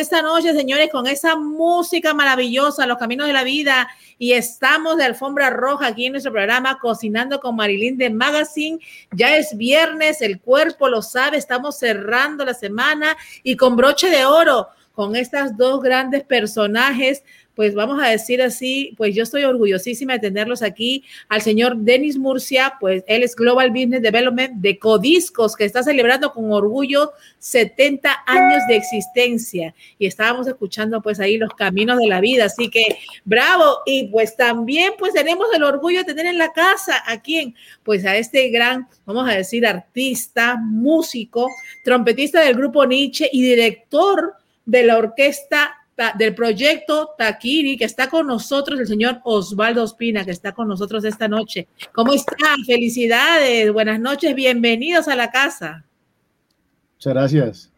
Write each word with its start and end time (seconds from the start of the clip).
esta 0.00 0.22
noche, 0.22 0.54
señores, 0.54 0.90
con 0.90 1.06
esa 1.06 1.36
música 1.36 2.14
maravillosa, 2.14 2.86
Los 2.86 2.98
Caminos 2.98 3.26
de 3.26 3.32
la 3.32 3.44
Vida. 3.44 3.88
Y 4.18 4.32
estamos 4.32 4.96
de 4.96 5.04
alfombra 5.04 5.50
roja 5.50 5.88
aquí 5.88 6.06
en 6.06 6.12
nuestro 6.12 6.32
programa 6.32 6.78
Cocinando 6.78 7.38
con 7.38 7.56
Marilyn 7.56 7.98
de 7.98 8.10
Magazine. 8.10 8.78
Ya 9.12 9.36
es 9.36 9.56
viernes, 9.56 10.22
el 10.22 10.40
cuerpo 10.40 10.88
lo 10.88 11.02
sabe, 11.02 11.36
estamos 11.36 11.78
cerrando 11.78 12.44
la 12.44 12.54
semana 12.54 13.16
y 13.42 13.56
con 13.56 13.76
broche 13.76 14.10
de 14.10 14.24
oro 14.24 14.68
con 14.92 15.16
estas 15.16 15.56
dos 15.56 15.80
grandes 15.80 16.24
personajes 16.24 17.22
pues 17.54 17.74
vamos 17.74 18.02
a 18.02 18.08
decir 18.08 18.40
así, 18.42 18.94
pues 18.96 19.14
yo 19.14 19.22
estoy 19.22 19.44
orgullosísima 19.44 20.14
de 20.14 20.20
tenerlos 20.20 20.62
aquí. 20.62 21.04
Al 21.28 21.42
señor 21.42 21.76
Denis 21.76 22.18
Murcia, 22.18 22.74
pues 22.80 23.04
él 23.06 23.22
es 23.22 23.34
Global 23.34 23.70
Business 23.70 24.02
Development 24.02 24.54
de 24.54 24.78
Codiscos, 24.78 25.56
que 25.56 25.64
está 25.64 25.82
celebrando 25.82 26.32
con 26.32 26.52
orgullo 26.52 27.12
70 27.38 28.24
años 28.26 28.62
de 28.68 28.76
existencia. 28.76 29.74
Y 29.98 30.06
estábamos 30.06 30.46
escuchando 30.46 31.02
pues 31.02 31.20
ahí 31.20 31.36
los 31.36 31.50
caminos 31.54 31.98
de 31.98 32.06
la 32.06 32.20
vida. 32.20 32.46
Así 32.46 32.70
que 32.70 32.98
bravo. 33.24 33.80
Y 33.84 34.08
pues 34.08 34.36
también 34.36 34.92
pues 34.98 35.12
tenemos 35.12 35.48
el 35.54 35.62
orgullo 35.62 35.98
de 35.98 36.04
tener 36.04 36.26
en 36.26 36.38
la 36.38 36.52
casa 36.52 37.02
a 37.06 37.20
quien, 37.20 37.54
pues 37.82 38.04
a 38.06 38.16
este 38.16 38.48
gran, 38.50 38.88
vamos 39.04 39.28
a 39.28 39.34
decir, 39.34 39.66
artista, 39.66 40.56
músico, 40.56 41.48
trompetista 41.84 42.40
del 42.40 42.54
grupo 42.54 42.86
Nietzsche 42.86 43.28
y 43.32 43.42
director 43.42 44.34
de 44.64 44.84
la 44.84 44.98
orquesta 44.98 45.76
del 46.16 46.34
proyecto 46.34 47.10
Taquiri, 47.16 47.76
que 47.76 47.84
está 47.84 48.08
con 48.08 48.26
nosotros 48.26 48.80
el 48.80 48.86
señor 48.86 49.20
Osvaldo 49.24 49.82
Ospina, 49.82 50.24
que 50.24 50.30
está 50.30 50.52
con 50.52 50.66
nosotros 50.68 51.04
esta 51.04 51.28
noche. 51.28 51.68
¿Cómo 51.92 52.12
están? 52.12 52.64
Felicidades, 52.66 53.72
buenas 53.72 54.00
noches, 54.00 54.34
bienvenidos 54.34 55.08
a 55.08 55.16
la 55.16 55.30
casa. 55.30 55.84
Muchas 56.94 57.14
gracias. 57.14 57.72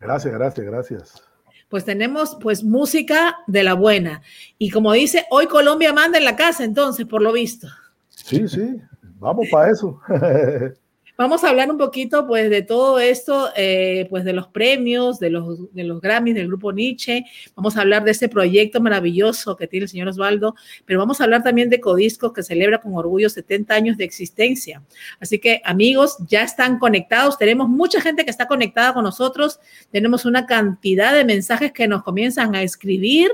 Gracias, 0.00 0.32
gracias, 0.32 0.66
gracias. 0.66 1.22
Pues 1.68 1.84
tenemos 1.84 2.38
pues 2.40 2.64
música 2.64 3.36
de 3.46 3.62
la 3.62 3.74
buena. 3.74 4.22
Y 4.56 4.70
como 4.70 4.92
dice, 4.92 5.26
hoy 5.30 5.46
Colombia 5.46 5.92
manda 5.92 6.16
en 6.16 6.24
la 6.24 6.36
casa, 6.36 6.64
entonces, 6.64 7.06
por 7.06 7.20
lo 7.20 7.32
visto. 7.32 7.68
Sí, 8.08 8.48
sí, 8.48 8.80
vamos 9.18 9.46
para 9.50 9.70
eso. 9.70 10.00
Vamos 11.18 11.42
a 11.42 11.48
hablar 11.48 11.68
un 11.68 11.78
poquito, 11.78 12.28
pues, 12.28 12.48
de 12.48 12.62
todo 12.62 13.00
esto, 13.00 13.48
eh, 13.56 14.06
pues, 14.08 14.24
de 14.24 14.32
los 14.32 14.46
premios, 14.46 15.18
de 15.18 15.30
los, 15.30 15.74
de 15.74 15.82
los 15.82 16.00
Grammys 16.00 16.36
del 16.36 16.46
grupo 16.46 16.70
Nietzsche. 16.70 17.24
Vamos 17.56 17.76
a 17.76 17.80
hablar 17.80 18.04
de 18.04 18.12
ese 18.12 18.28
proyecto 18.28 18.80
maravilloso 18.80 19.56
que 19.56 19.66
tiene 19.66 19.82
el 19.82 19.88
señor 19.88 20.06
Osvaldo, 20.06 20.54
pero 20.84 21.00
vamos 21.00 21.20
a 21.20 21.24
hablar 21.24 21.42
también 21.42 21.70
de 21.70 21.80
Codiscos, 21.80 22.32
que 22.32 22.44
celebra 22.44 22.80
con 22.80 22.94
orgullo 22.94 23.28
70 23.28 23.74
años 23.74 23.96
de 23.96 24.04
existencia. 24.04 24.80
Así 25.18 25.40
que, 25.40 25.60
amigos, 25.64 26.18
ya 26.28 26.44
están 26.44 26.78
conectados. 26.78 27.36
Tenemos 27.36 27.68
mucha 27.68 28.00
gente 28.00 28.24
que 28.24 28.30
está 28.30 28.46
conectada 28.46 28.94
con 28.94 29.02
nosotros. 29.02 29.58
Tenemos 29.90 30.24
una 30.24 30.46
cantidad 30.46 31.12
de 31.12 31.24
mensajes 31.24 31.72
que 31.72 31.88
nos 31.88 32.04
comienzan 32.04 32.54
a 32.54 32.62
escribir. 32.62 33.28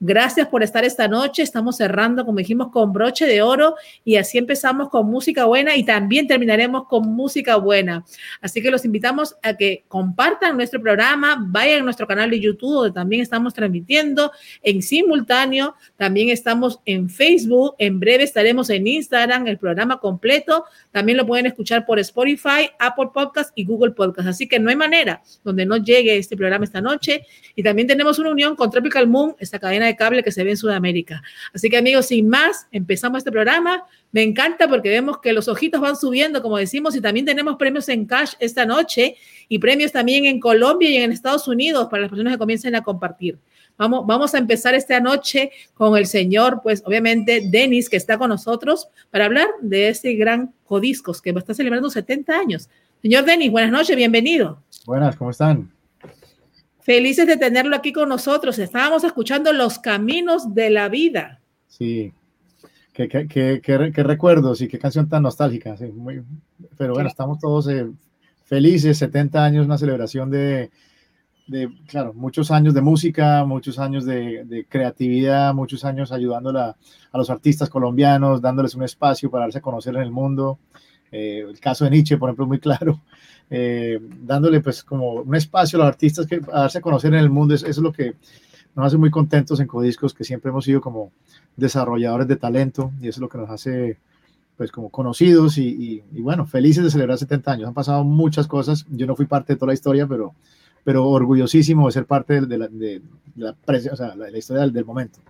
Gracias 0.00 0.48
por 0.48 0.64
estar 0.64 0.84
esta 0.84 1.06
noche. 1.06 1.44
Estamos 1.44 1.76
cerrando, 1.76 2.26
como 2.26 2.38
dijimos, 2.38 2.72
con 2.72 2.92
broche 2.92 3.26
de 3.26 3.42
oro 3.42 3.76
y 4.04 4.16
así 4.16 4.38
empezamos 4.38 4.88
con 4.88 5.06
música 5.08 5.44
buena 5.44 5.76
y 5.76 5.84
también 5.84 6.26
terminaremos 6.26 6.88
con 6.88 7.06
música 7.06 7.27
música 7.28 7.56
buena. 7.56 8.06
Así 8.40 8.62
que 8.62 8.70
los 8.70 8.86
invitamos 8.86 9.36
a 9.42 9.52
que 9.54 9.84
compartan 9.86 10.56
nuestro 10.56 10.80
programa, 10.80 11.36
vayan 11.38 11.82
a 11.82 11.84
nuestro 11.84 12.06
canal 12.06 12.30
de 12.30 12.40
YouTube, 12.40 12.72
donde 12.72 12.92
también 12.92 13.20
estamos 13.20 13.52
transmitiendo 13.52 14.32
en 14.62 14.80
simultáneo. 14.80 15.74
También 15.98 16.30
estamos 16.30 16.80
en 16.86 17.10
Facebook. 17.10 17.74
En 17.78 18.00
breve 18.00 18.24
estaremos 18.24 18.70
en 18.70 18.86
Instagram, 18.86 19.46
el 19.46 19.58
programa 19.58 20.00
completo. 20.00 20.64
También 20.90 21.18
lo 21.18 21.26
pueden 21.26 21.44
escuchar 21.44 21.84
por 21.84 21.98
Spotify, 21.98 22.70
Apple 22.78 23.10
Podcast 23.12 23.52
y 23.54 23.66
Google 23.66 23.90
Podcast. 23.90 24.28
Así 24.28 24.48
que 24.48 24.58
no 24.58 24.70
hay 24.70 24.76
manera 24.76 25.20
donde 25.44 25.66
no 25.66 25.76
llegue 25.76 26.16
este 26.16 26.34
programa 26.34 26.64
esta 26.64 26.80
noche. 26.80 27.26
Y 27.54 27.62
también 27.62 27.86
tenemos 27.86 28.18
una 28.18 28.30
unión 28.30 28.56
con 28.56 28.70
Tropical 28.70 29.06
Moon, 29.06 29.36
esta 29.38 29.58
cadena 29.58 29.84
de 29.84 29.96
cable 29.96 30.22
que 30.22 30.32
se 30.32 30.44
ve 30.44 30.52
en 30.52 30.56
Sudamérica. 30.56 31.22
Así 31.52 31.68
que 31.68 31.76
amigos, 31.76 32.06
sin 32.06 32.26
más, 32.30 32.66
empezamos 32.72 33.18
este 33.18 33.30
programa. 33.32 33.84
Me 34.10 34.22
encanta 34.22 34.68
porque 34.68 34.88
vemos 34.88 35.18
que 35.18 35.32
los 35.32 35.48
ojitos 35.48 35.80
van 35.80 35.96
subiendo, 35.96 36.40
como 36.40 36.56
decimos, 36.56 36.96
y 36.96 37.00
también 37.00 37.26
tenemos 37.26 37.56
premios 37.56 37.88
en 37.88 38.06
cash 38.06 38.32
esta 38.38 38.64
noche 38.64 39.16
y 39.48 39.58
premios 39.58 39.92
también 39.92 40.24
en 40.24 40.40
Colombia 40.40 40.88
y 40.88 40.96
en 40.96 41.12
Estados 41.12 41.46
Unidos 41.46 41.88
para 41.90 42.02
las 42.02 42.10
personas 42.10 42.32
que 42.34 42.38
comiencen 42.38 42.74
a 42.74 42.82
compartir. 42.82 43.38
Vamos, 43.76 44.06
vamos 44.06 44.34
a 44.34 44.38
empezar 44.38 44.74
esta 44.74 44.98
noche 44.98 45.52
con 45.74 45.96
el 45.96 46.06
señor, 46.06 46.60
pues 46.62 46.82
obviamente, 46.84 47.42
Denis, 47.50 47.88
que 47.88 47.96
está 47.96 48.18
con 48.18 48.30
nosotros 48.30 48.88
para 49.10 49.26
hablar 49.26 49.48
de 49.60 49.88
este 49.88 50.14
gran 50.14 50.52
Codiscos 50.64 51.22
que 51.22 51.30
está 51.30 51.54
celebrando 51.54 51.90
70 51.90 52.36
años. 52.36 52.68
Señor 53.02 53.24
Denis, 53.24 53.52
buenas 53.52 53.70
noches, 53.70 53.94
bienvenido. 53.94 54.62
Buenas, 54.84 55.16
¿cómo 55.16 55.30
están? 55.30 55.70
Felices 56.80 57.26
de 57.26 57.36
tenerlo 57.36 57.76
aquí 57.76 57.92
con 57.92 58.08
nosotros. 58.08 58.58
Estábamos 58.58 59.04
escuchando 59.04 59.52
Los 59.52 59.78
Caminos 59.78 60.54
de 60.54 60.70
la 60.70 60.88
Vida. 60.88 61.40
Sí, 61.68 62.12
Qué, 63.06 64.02
recuerdos 64.02 64.60
y 64.60 64.66
qué 64.66 64.76
canción 64.76 65.08
tan 65.08 65.22
nostálgica. 65.22 65.76
pero 66.76 66.94
bueno, 66.94 67.08
estamos 67.08 67.38
todos 67.38 67.68
eh, 67.68 67.86
felices, 68.44 68.98
70 68.98 69.44
años, 69.44 69.66
una 69.66 69.78
celebración 69.78 70.30
de, 70.30 70.70
claro, 71.86 72.12
muchos 72.12 72.50
años 72.50 72.74
de 72.74 72.80
música, 72.80 73.44
muchos 73.44 73.78
años 73.78 74.04
de, 74.04 74.66
creatividad, 74.68 75.54
muchos 75.54 75.84
años 75.84 76.10
ayudando 76.10 76.50
a 76.58 76.76
los 77.12 77.30
artistas 77.30 77.70
colombianos, 77.70 78.42
dándoles 78.42 78.74
un 78.74 78.82
espacio 78.82 79.30
para 79.30 79.44
darse 79.44 79.58
a 79.58 79.62
conocer 79.62 79.94
en 79.94 80.02
el 80.02 80.10
mundo. 80.10 80.58
Eh, 81.12 81.44
el 81.48 81.60
caso 81.60 81.84
de 81.84 81.92
Nietzsche, 81.92 82.18
por 82.18 82.30
ejemplo, 82.30 82.46
es 82.46 82.48
muy 82.48 82.58
claro. 82.58 83.00
Eh, 83.48 84.00
dándole 84.22 84.60
pues 84.60 84.82
como 84.82 85.12
un 85.12 85.34
espacio 85.36 85.78
a 85.78 85.84
los 85.84 85.88
artistas 85.88 86.26
que 86.26 86.40
a 86.52 86.62
darse 86.62 86.78
a 86.78 86.82
conocer 86.82 87.14
en 87.14 87.20
el 87.20 87.30
mundo, 87.30 87.54
eso 87.54 87.66
es 87.66 87.78
lo 87.78 87.92
que 87.92 88.16
nos 88.74 88.86
hace 88.86 88.96
muy 88.96 89.10
contentos 89.10 89.60
en 89.60 89.66
Codiscos, 89.66 90.14
que 90.14 90.24
siempre 90.24 90.50
hemos 90.50 90.64
sido 90.64 90.80
como 90.80 91.12
desarrolladores 91.56 92.28
de 92.28 92.36
talento 92.36 92.92
y 93.00 93.08
eso 93.08 93.18
es 93.18 93.22
lo 93.22 93.28
que 93.28 93.38
nos 93.38 93.50
hace 93.50 93.98
pues 94.58 94.72
como 94.72 94.90
conocidos 94.90 95.56
y, 95.56 96.02
bueno, 96.10 96.44
felices 96.44 96.82
de 96.82 96.90
celebrar 96.90 97.16
70 97.16 97.52
años. 97.52 97.68
Han 97.68 97.74
pasado 97.74 98.02
muchas 98.02 98.48
cosas, 98.48 98.84
yo 98.90 99.06
no 99.06 99.14
fui 99.14 99.26
parte 99.26 99.52
de 99.52 99.56
toda 99.56 99.68
la 99.68 99.74
historia, 99.74 100.04
pero, 100.08 100.34
pero 100.82 101.06
orgullosísimo 101.06 101.86
de 101.86 101.92
ser 101.92 102.06
parte 102.06 102.40
de, 102.40 102.58
la, 102.58 102.66
de, 102.66 103.00
la, 103.36 103.54
o 103.92 103.96
sea, 103.96 104.16
la, 104.16 104.36
historia 104.36 104.66
del, 104.66 104.84
momento. 104.84 105.20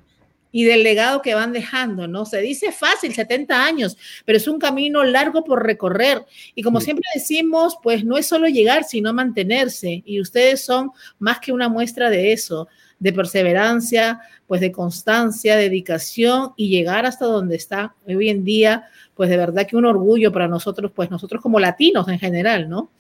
y 0.50 0.64
del 0.64 0.82
legado 0.82 1.20
que 1.20 1.34
van 1.34 1.52
dejando, 1.52 2.08
¿no? 2.08 2.24
Se 2.24 2.40
dice 2.40 2.72
fácil, 2.72 3.12
70 3.12 3.66
años, 3.66 3.98
pero 4.24 4.38
es 4.38 4.48
un 4.48 4.58
camino 4.58 5.04
largo 5.04 5.44
por 5.44 5.62
recorrer. 5.62 6.24
Y 6.54 6.62
como 6.62 6.80
siempre 6.80 7.04
decimos, 7.14 7.76
pues 7.82 8.06
no 8.06 8.16
es 8.16 8.26
solo 8.26 8.48
llegar, 8.48 8.84
sino 8.84 9.12
mantenerse. 9.12 10.02
Y 10.06 10.22
ustedes 10.22 10.64
son 10.64 10.90
más 11.18 11.38
que 11.38 11.52
una 11.52 11.68
muestra 11.68 12.08
de 12.08 12.32
eso, 12.32 12.66
de 12.98 13.12
perseverancia, 13.12 14.20
pues 14.46 14.60
de 14.60 14.72
constancia, 14.72 15.56
dedicación 15.56 16.52
y 16.56 16.68
llegar 16.68 17.06
hasta 17.06 17.26
donde 17.26 17.56
está 17.56 17.94
hoy 18.06 18.28
en 18.28 18.44
día, 18.44 18.88
pues 19.14 19.30
de 19.30 19.36
verdad 19.36 19.66
que 19.66 19.76
un 19.76 19.84
orgullo 19.84 20.32
para 20.32 20.48
nosotros, 20.48 20.90
pues 20.94 21.10
nosotros 21.10 21.42
como 21.42 21.60
latinos 21.60 22.08
en 22.08 22.18
general, 22.18 22.68
¿no? 22.68 22.90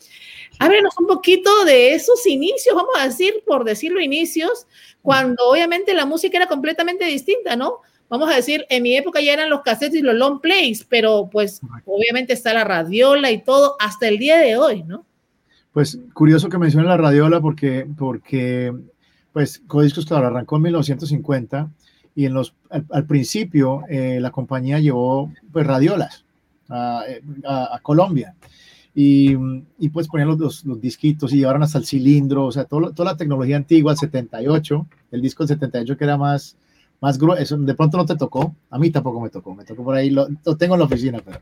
Háblenos 0.58 0.94
un 0.98 1.06
poquito 1.06 1.64
de 1.64 1.94
esos 1.94 2.26
inicios, 2.26 2.74
vamos 2.74 2.94
a 2.98 3.04
decir, 3.04 3.42
por 3.46 3.64
decirlo 3.64 4.00
inicios, 4.00 4.66
cuando 5.02 5.48
obviamente 5.48 5.94
la 5.94 6.06
música 6.06 6.36
era 6.36 6.46
completamente 6.46 7.04
distinta, 7.04 7.54
¿no? 7.56 7.80
Vamos 8.08 8.30
a 8.30 8.36
decir, 8.36 8.64
en 8.70 8.82
mi 8.82 8.96
época 8.96 9.20
ya 9.20 9.34
eran 9.34 9.50
los 9.50 9.60
cassettes 9.60 9.98
y 9.98 10.02
los 10.02 10.14
long 10.14 10.40
plays, 10.40 10.84
pero 10.84 11.28
pues 11.30 11.60
obviamente 11.84 12.32
está 12.32 12.54
la 12.54 12.64
radiola 12.64 13.30
y 13.30 13.42
todo 13.42 13.76
hasta 13.78 14.08
el 14.08 14.18
día 14.18 14.38
de 14.38 14.56
hoy, 14.56 14.82
¿no? 14.82 15.04
Pues 15.72 15.98
curioso 16.14 16.48
que 16.48 16.58
mencione 16.58 16.88
la 16.88 16.96
radiola 16.96 17.40
porque, 17.40 17.86
porque 17.98 18.72
pues 19.38 19.62
Codiscos, 19.68 20.04
claro, 20.04 20.26
arrancó 20.26 20.56
en 20.56 20.62
1950 20.62 21.70
y 22.16 22.24
en 22.24 22.34
los, 22.34 22.56
al, 22.90 23.06
principio 23.06 23.82
eh, 23.88 24.18
la 24.20 24.32
compañía 24.32 24.80
llevó 24.80 25.32
pues 25.52 25.64
radiolas 25.64 26.24
a, 26.68 27.04
a 27.46 27.78
Colombia 27.80 28.34
y, 28.96 29.36
y 29.78 29.90
pues 29.90 30.08
ponían 30.08 30.36
los, 30.36 30.64
los, 30.64 30.80
disquitos 30.80 31.32
y 31.32 31.36
llevaron 31.36 31.62
hasta 31.62 31.78
el 31.78 31.86
cilindro, 31.86 32.46
o 32.46 32.50
sea, 32.50 32.64
todo, 32.64 32.92
toda 32.92 33.12
la 33.12 33.16
tecnología 33.16 33.54
antigua, 33.54 33.92
el 33.92 33.98
78, 33.98 34.86
el 35.12 35.22
disco 35.22 35.44
del 35.44 35.56
78 35.56 35.96
que 35.96 36.02
era 36.02 36.16
más, 36.16 36.56
más 37.00 37.16
grueso, 37.16 37.56
de 37.58 37.74
pronto 37.76 37.96
no 37.96 38.06
te 38.06 38.16
tocó, 38.16 38.56
a 38.70 38.76
mí 38.80 38.90
tampoco 38.90 39.20
me 39.20 39.30
tocó, 39.30 39.54
me 39.54 39.64
tocó 39.64 39.84
por 39.84 39.94
ahí, 39.94 40.10
lo, 40.10 40.26
tengo 40.58 40.74
en 40.74 40.80
la 40.80 40.86
oficina, 40.86 41.22
pero, 41.24 41.38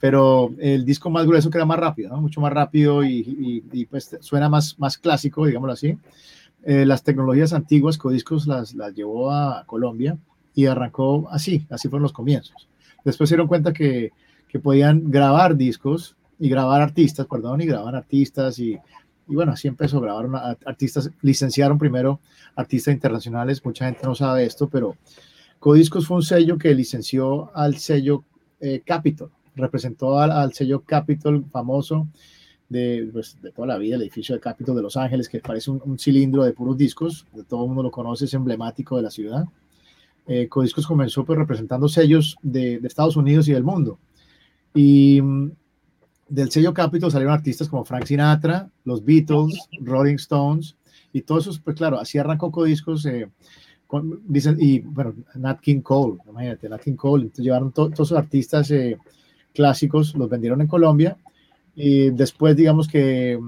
pero 0.00 0.54
el 0.58 0.84
disco 0.84 1.08
más 1.08 1.24
grueso 1.24 1.50
que 1.50 1.58
era 1.58 1.66
más 1.66 1.78
rápido, 1.78 2.10
¿no? 2.10 2.20
mucho 2.20 2.40
más 2.40 2.52
rápido 2.52 3.04
y, 3.04 3.62
y, 3.72 3.84
pues 3.84 4.16
suena 4.22 4.48
más, 4.48 4.76
más 4.80 4.98
clásico, 4.98 5.46
digámoslo 5.46 5.74
así. 5.74 5.96
Eh, 6.64 6.84
las 6.84 7.02
tecnologías 7.02 7.52
antiguas, 7.52 7.98
Codiscos 7.98 8.46
las, 8.46 8.74
las 8.74 8.94
llevó 8.94 9.30
a 9.30 9.64
Colombia 9.66 10.18
y 10.54 10.66
arrancó 10.66 11.28
así, 11.30 11.66
así 11.70 11.88
fueron 11.88 12.02
los 12.02 12.12
comienzos. 12.12 12.68
Después 13.04 13.28
se 13.28 13.36
dieron 13.36 13.48
cuenta 13.48 13.72
que, 13.72 14.12
que 14.48 14.58
podían 14.58 15.10
grabar 15.10 15.56
discos 15.56 16.16
y 16.38 16.48
grabar 16.48 16.80
artistas, 16.80 17.26
perdón, 17.26 17.60
y 17.60 17.66
grabar 17.66 17.94
artistas 17.94 18.58
y, 18.58 18.78
y 19.28 19.34
bueno, 19.34 19.52
así 19.52 19.68
empezó, 19.68 20.00
grabaron 20.00 20.34
artistas, 20.34 21.10
licenciaron 21.20 21.78
primero 21.78 22.20
artistas 22.56 22.94
internacionales, 22.94 23.64
mucha 23.64 23.84
gente 23.84 24.00
no 24.04 24.14
sabe 24.14 24.44
esto, 24.44 24.68
pero 24.68 24.96
Codiscos 25.58 26.06
fue 26.06 26.16
un 26.16 26.22
sello 26.22 26.56
que 26.56 26.74
licenció 26.74 27.54
al 27.54 27.76
sello 27.76 28.24
eh, 28.60 28.82
Capitol, 28.84 29.30
representó 29.54 30.18
al, 30.18 30.52
sello 30.54 30.80
Capitol 30.80 31.44
famoso 31.50 32.08
de, 32.68 33.08
pues, 33.12 33.40
de, 33.40 33.50
toda 33.50 33.68
la 33.68 33.78
vida, 33.78 33.96
el 33.96 34.02
edificio 34.02 34.34
de 34.34 34.40
Capitol 34.40 34.76
de 34.76 34.82
Los 34.82 34.96
Ángeles, 34.96 35.28
que 35.28 35.40
parece 35.40 35.70
un, 35.70 35.98
cilindro 35.98 36.44
de 36.44 36.52
puros 36.52 36.76
discos, 36.76 37.26
todo 37.48 37.62
el 37.62 37.68
mundo 37.68 37.82
lo 37.82 37.90
conoce, 37.90 38.26
es 38.26 38.34
emblemático 38.34 38.96
de 38.96 39.02
la 39.02 39.10
ciudad. 39.10 39.44
Eh, 40.26 40.48
Codiscos 40.48 40.86
comenzó 40.86 41.24
pues, 41.24 41.38
representando 41.38 41.88
sellos 41.88 42.36
de, 42.42 42.78
de 42.78 42.88
Estados 42.88 43.16
Unidos 43.16 43.48
y 43.48 43.52
del 43.52 43.64
mundo. 43.64 43.98
Y 44.74 45.20
del 46.28 46.50
sello 46.50 46.74
Capitol 46.74 47.10
salieron 47.10 47.34
artistas 47.34 47.68
como 47.68 47.84
Frank 47.84 48.04
Sinatra, 48.04 48.68
los 48.84 49.02
Beatles, 49.02 49.68
Rolling 49.80 50.16
Stones 50.16 50.76
y 51.12 51.22
todos 51.22 51.44
esos, 51.44 51.58
pues 51.58 51.74
claro, 51.76 51.98
así 51.98 52.18
arrancó 52.18 52.50
Codiscos, 52.50 53.06
eh, 53.06 53.30
dicen, 54.26 54.58
y 54.60 54.80
bueno, 54.80 55.14
Nat 55.34 55.60
King 55.60 55.80
Cole, 55.80 56.18
imagínate, 56.28 56.68
Nat 56.68 56.82
King 56.82 56.96
Cole, 56.96 57.22
entonces 57.22 57.44
llevaron 57.44 57.72
todos 57.72 57.92
esos 57.92 58.12
artistas 58.12 58.70
eh, 58.70 58.98
clásicos, 59.54 60.14
los 60.14 60.28
vendieron 60.28 60.60
en 60.60 60.66
Colombia 60.66 61.16
y 61.80 62.10
después 62.10 62.56
digamos 62.56 62.88
que, 62.88 63.38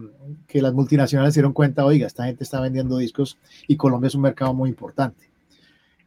que 0.47 0.63
las 0.63 0.73
multinacionales 0.73 1.35
se 1.35 1.41
dieron 1.41 1.53
cuenta, 1.53 1.85
oiga, 1.85 2.07
esta 2.07 2.25
gente 2.25 2.45
está 2.45 2.61
vendiendo 2.61 2.97
discos 2.97 3.39
y 3.67 3.77
Colombia 3.77 4.09
es 4.09 4.15
un 4.15 4.23
mercado 4.23 4.55
muy 4.55 4.71
importante. 4.71 5.29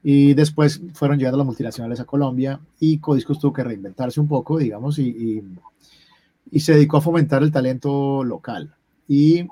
Y 0.01 0.33
después 0.33 0.81
fueron 0.93 1.17
llevando 1.17 1.37
las 1.37 1.47
multinacionales 1.47 1.99
a 1.99 2.05
Colombia 2.05 2.59
y 2.79 2.97
Codiscos 2.97 3.39
tuvo 3.39 3.53
que 3.53 3.63
reinventarse 3.63 4.19
un 4.19 4.27
poco, 4.27 4.57
digamos, 4.57 4.99
y 4.99 5.43
y 6.53 6.59
se 6.59 6.73
dedicó 6.73 6.97
a 6.97 7.01
fomentar 7.01 7.41
el 7.41 7.51
talento 7.51 8.23
local 8.23 8.75
y 9.07 9.47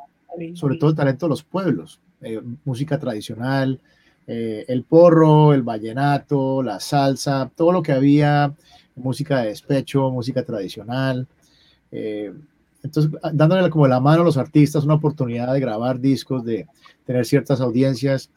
sobre 0.54 0.78
todo 0.78 0.92
el 0.92 0.96
talento 0.96 1.26
de 1.26 1.32
los 1.32 1.44
pueblos, 1.44 2.00
eh, 2.22 2.40
música 2.64 3.00
tradicional, 3.00 3.80
eh, 4.28 4.66
el 4.68 4.84
porro, 4.84 5.54
el 5.54 5.64
vallenato, 5.64 6.62
la 6.62 6.80
salsa, 6.80 7.50
todo 7.56 7.72
lo 7.72 7.82
que 7.82 7.92
había, 7.92 8.54
música 8.96 9.42
de 9.42 9.48
despecho, 9.48 10.12
música 10.12 10.44
tradicional. 10.44 11.28
Eh, 11.92 12.32
entonces, 12.83 13.12
dándole 13.33 13.69
como 13.69 13.88
la 13.88 14.00
mano 14.00 14.22
a 14.22 14.25
los 14.25 14.38
artistas 14.38 14.83
una 14.83 14.95
oportunidad 14.95 15.54
de 15.54 15.60
grabar 15.60 16.00
discos, 16.00 16.44
de 16.44 16.68
tener 17.06 17.25
ciertas 17.25 17.62
audiencias. 17.62 18.30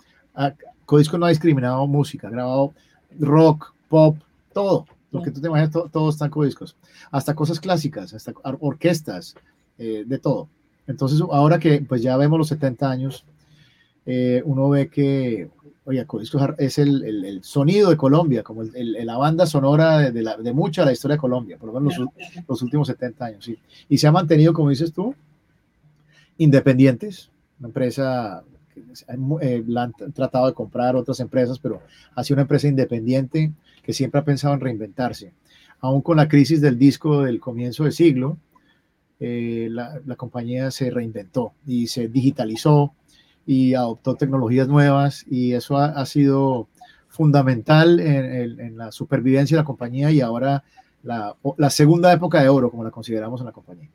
Codisco 0.85 1.17
no 1.17 1.27
ha 1.27 1.31
discriminado 1.31 1.87
música, 1.87 2.29
ha 2.29 2.31
grabado 2.31 2.75
rock, 3.19 3.73
pop, 3.89 4.19
todo 4.53 4.87
lo 5.11 5.23
que 5.23 5.31
tú 5.31 5.41
te 5.41 5.47
imaginas, 5.47 5.71
todos 5.71 6.15
están 6.15 6.29
como 6.29 6.45
discos, 6.45 6.77
hasta 7.11 7.35
cosas 7.35 7.61
clásicas, 7.61 8.13
hasta 8.13 8.33
orquestas, 8.43 9.37
eh, 9.79 10.05
de 10.05 10.19
todo. 10.19 10.49
Entonces, 10.87 11.21
ahora 11.31 11.59
que 11.59 11.81
pues 11.81 12.03
ya 12.03 12.17
vemos 12.17 12.39
los 12.39 12.49
70 12.49 12.91
años, 12.91 13.25
eh, 14.07 14.43
uno 14.45 14.69
ve 14.69 14.89
que, 14.89 15.49
Codiscos 16.07 16.43
es 16.59 16.79
el, 16.79 17.05
el, 17.05 17.45
sonido 17.45 17.91
de 17.91 17.97
Colombia, 17.97 18.43
como 18.43 18.63
el, 18.63 19.07
la 19.07 19.19
banda 19.19 19.47
sonora 19.47 20.11
de, 20.11 20.23
la, 20.23 20.37
de, 20.37 20.53
mucha 20.53 20.83
de 20.83 20.87
la 20.87 20.93
historia 20.93 21.17
de 21.17 21.21
Colombia, 21.21 21.59
por 21.59 21.73
lo 21.73 21.79
menos 21.79 21.99
los, 21.99 22.09
los 22.49 22.63
últimos 22.63 22.89
70 22.89 23.25
años, 23.25 23.45
sí. 23.45 23.59
Y 23.89 23.99
se 23.99 24.07
ha 24.07 24.13
mantenido, 24.13 24.55
como 24.55 24.71
dices 24.71 24.93
tú, 24.93 25.15
independientes, 26.39 27.31
una 27.59 27.69
empresa 27.69 28.45
eh, 29.41 29.63
la 29.67 29.85
han 29.85 29.93
tratado 30.13 30.47
de 30.47 30.55
comprar 30.55 30.97
otras 30.97 31.21
empresas, 31.21 31.59
pero 31.59 31.83
ha 32.15 32.25
sido 32.25 32.37
una 32.37 32.43
empresa 32.43 32.67
independiente 32.67 33.53
que 33.83 33.93
siempre 33.93 34.21
ha 34.21 34.25
pensado 34.25 34.55
en 34.55 34.61
reinventarse. 34.61 35.33
Aún 35.81 36.01
con 36.03 36.17
la 36.17 36.29
crisis 36.29 36.61
del 36.61 36.79
disco 36.79 37.23
del 37.23 37.41
comienzo 37.41 37.85
del 37.85 37.93
siglo, 37.93 38.39
eh, 39.21 39.69
la, 39.71 40.01
compañía 40.17 40.71
se 40.71 40.91
reinventó 40.91 41.53
y 41.67 41.87
se 41.87 42.09
digitalizó 42.09 42.95
y 43.47 43.75
adoptó 43.75 44.15
tecnologías 44.15 44.69
nuevas 44.69 45.25
y 45.31 45.53
eso 45.53 45.77
ha, 45.77 46.05
sido 46.07 46.69
fundamental 47.09 48.01
en, 48.01 48.77
la 48.77 48.91
supervivencia 48.93 49.57
de 49.57 49.63
la 49.63 49.67
compañía 49.67 50.11
y 50.11 50.21
ahora 50.21 50.65
la, 51.03 51.37
la 51.57 51.71
segunda 51.71 52.13
época 52.13 52.43
de 52.43 52.49
oro, 52.49 52.71
como 52.71 52.85
la 52.85 52.91
consideramos 52.91 53.41
en 53.41 53.47
la 53.47 53.53
compañía. 53.53 53.91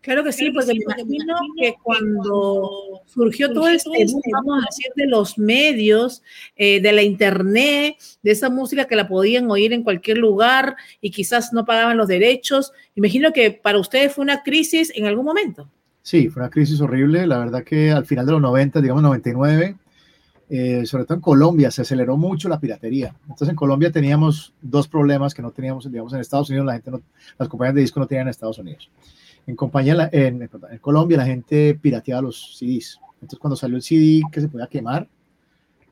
Claro 0.00 0.22
que 0.22 0.32
sí, 0.32 0.50
porque 0.52 0.72
me 0.74 0.80
imagino 0.84 1.36
que 1.60 1.74
cuando 1.82 3.02
surgió 3.06 3.52
todo 3.52 3.68
este, 3.68 3.90
vamos 4.32 4.62
a 4.62 4.66
decir, 4.66 4.92
de 4.94 5.06
los 5.06 5.38
medios, 5.38 6.22
eh, 6.56 6.80
de 6.80 6.92
la 6.92 7.02
internet, 7.02 7.96
de 8.22 8.30
esa 8.30 8.48
música 8.48 8.86
que 8.86 8.94
la 8.94 9.08
podían 9.08 9.50
oír 9.50 9.72
en 9.72 9.82
cualquier 9.82 10.18
lugar 10.18 10.76
y 11.00 11.10
quizás 11.10 11.52
no 11.52 11.64
pagaban 11.64 11.96
los 11.96 12.06
derechos, 12.06 12.72
imagino 12.94 13.32
que 13.32 13.50
para 13.50 13.78
ustedes 13.78 14.12
fue 14.12 14.22
una 14.22 14.42
crisis 14.44 14.92
en 14.94 15.06
algún 15.06 15.24
momento. 15.24 15.68
Sí, 16.08 16.30
fue 16.30 16.40
una 16.40 16.48
crisis 16.48 16.80
horrible. 16.80 17.26
La 17.26 17.38
verdad 17.38 17.62
que 17.62 17.90
al 17.90 18.06
final 18.06 18.24
de 18.24 18.32
los 18.32 18.40
90, 18.40 18.80
digamos 18.80 19.02
99, 19.02 19.76
eh, 20.48 20.86
sobre 20.86 21.04
todo 21.04 21.16
en 21.16 21.20
Colombia, 21.20 21.70
se 21.70 21.82
aceleró 21.82 22.16
mucho 22.16 22.48
la 22.48 22.58
piratería. 22.58 23.14
Entonces 23.24 23.50
en 23.50 23.56
Colombia 23.56 23.92
teníamos 23.92 24.54
dos 24.62 24.88
problemas 24.88 25.34
que 25.34 25.42
no 25.42 25.50
teníamos, 25.50 25.84
digamos, 25.92 26.14
en 26.14 26.20
Estados 26.20 26.48
Unidos, 26.48 26.64
la 26.64 26.72
gente 26.72 26.92
las 27.38 27.48
compañías 27.50 27.74
de 27.74 27.82
disco 27.82 28.00
no 28.00 28.06
tenían 28.06 28.26
en 28.26 28.30
Estados 28.30 28.56
Unidos 28.56 28.90
en 29.46 29.54
compañía, 29.54 30.08
en, 30.10 30.42
en, 30.42 30.78
Colombia 30.78 31.18
la 31.18 31.26
gente 31.26 31.74
pirateaba 31.74 32.22
los 32.22 32.56
CDs. 32.56 32.98
Entonces 33.14 33.38
cuando 33.38 33.56
salió 33.56 33.76
el 33.76 33.82
CD 33.82 34.22
que 34.32 34.40
se 34.40 34.48
podía 34.48 34.66
quemar, 34.66 35.06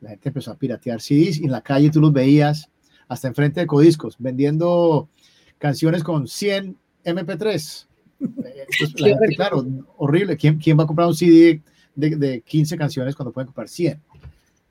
la 0.00 0.08
gente 0.08 0.30
empezó 0.30 0.50
a 0.50 0.56
piratear 0.56 1.02
CDs 1.02 1.40
y 1.40 1.44
en 1.44 1.52
la 1.52 1.61
calle 1.61 1.90
tú 1.90 2.00
los 2.00 2.14
veías 2.14 2.70
hasta 3.06 3.28
enfrente 3.28 3.61
de 3.61 3.66
Codiscos 3.66 4.16
vendiendo 4.18 5.11
canciones 5.58 6.02
con 6.02 6.26
100 6.26 6.75
MP3. 7.04 7.86
Entonces, 8.20 9.00
la 9.00 9.08
gente, 9.08 9.37
claro, 9.37 9.66
horrible. 9.96 10.37
¿Quién, 10.37 10.58
¿Quién 10.58 10.78
va 10.78 10.85
a 10.85 10.87
comprar 10.87 11.08
un 11.08 11.14
CD 11.14 11.62
de, 11.94 12.16
de 12.16 12.40
15 12.40 12.76
canciones 12.76 13.14
cuando 13.14 13.32
pueden 13.32 13.46
comprar 13.46 13.68
100? 13.68 14.00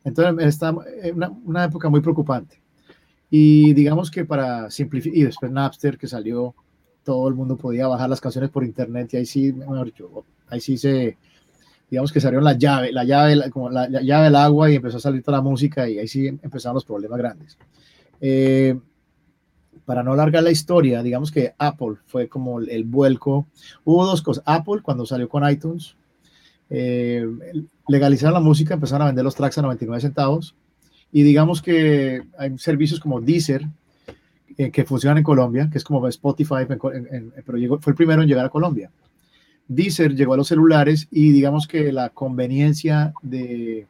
Entonces, 0.03 0.47
está 0.47 0.73
una, 1.13 1.29
una 1.29 1.63
época 1.65 1.89
muy 1.89 2.01
preocupante. 2.01 2.59
Y 3.29 3.73
digamos 3.73 4.11
que 4.11 4.23
para 4.25 4.69
simplificar, 4.69 5.17
y 5.17 5.23
después 5.23 5.51
Napster 5.51 5.97
que 5.97 6.07
salió 6.07 6.53
todo 7.03 7.27
el 7.27 7.35
mundo 7.35 7.55
podía 7.55 7.87
bajar 7.87 8.09
las 8.09 8.19
canciones 8.19 8.49
por 8.49 8.63
internet 8.63 9.13
y 9.13 9.17
ahí 9.17 9.25
sí, 9.25 9.53
mejor 9.53 9.91
ahí 10.47 10.59
sí 10.59 10.77
se, 10.77 11.17
digamos 11.89 12.11
que 12.11 12.19
salieron 12.19 12.43
la 12.43 12.53
llave, 12.53 12.91
la 12.91 13.03
llave, 13.03 13.49
como 13.51 13.69
la, 13.69 13.87
llave 13.87 14.25
del 14.25 14.35
agua 14.35 14.71
y 14.71 14.75
empezó 14.75 14.97
a 14.97 15.01
salir 15.01 15.21
toda 15.21 15.37
la 15.37 15.43
música 15.43 15.87
y 15.87 15.99
ahí 15.99 16.07
sí 16.07 16.27
empezaron 16.27 16.75
los 16.75 16.85
problemas 16.85 17.17
grandes. 17.17 17.57
Eh, 18.21 18.77
para 19.85 20.03
no 20.03 20.13
alargar 20.13 20.43
la 20.43 20.51
historia, 20.51 21.03
digamos 21.03 21.31
que 21.31 21.53
Apple 21.57 21.95
fue 22.05 22.27
como 22.27 22.59
el, 22.59 22.83
vuelco. 22.83 23.47
Hubo 23.83 24.05
dos 24.05 24.21
cosas. 24.21 24.43
Apple, 24.45 24.81
cuando 24.81 25.05
salió 25.05 25.29
con 25.29 25.47
iTunes, 25.49 25.95
eh, 26.69 27.25
legalizaron 27.87 28.33
la 28.33 28.39
música, 28.39 28.73
empezaron 28.73 29.03
a 29.03 29.05
vender 29.05 29.23
los 29.23 29.35
tracks 29.35 29.59
a 29.59 29.61
99 29.61 30.01
centavos 30.01 30.55
Y 31.11 31.21
digamos 31.21 31.61
que 31.61 32.23
hay 32.39 32.57
servicios 32.57 32.99
como 32.99 33.21
Deezer, 33.21 33.67
eh, 34.57 34.71
que 34.71 34.85
funcionan 34.85 35.19
en 35.19 35.23
Colombia, 35.23 35.69
que 35.71 35.77
es 35.77 35.83
como 35.83 36.07
Spotify, 36.07 36.65
pero 36.67 37.57
llegó, 37.57 37.79
fue 37.79 37.91
el 37.91 37.97
primero 37.97 38.21
en 38.23 38.27
llegar 38.27 38.45
a 38.45 38.49
Colombia. 38.49 38.89
Deezer 39.67 40.15
llegó 40.15 40.33
a 40.33 40.37
los 40.37 40.47
celulares 40.47 41.07
y 41.11 41.31
digamos 41.31 41.67
que 41.67 41.91
la 41.91 42.09
conveniencia 42.09 43.13
de... 43.21 43.87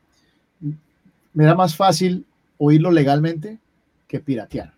Me 1.34 1.44
era 1.44 1.56
más 1.56 1.76
fácil 1.76 2.26
oírlo 2.58 2.92
legalmente 2.92 3.60
que 4.08 4.20
piratear. 4.20 4.75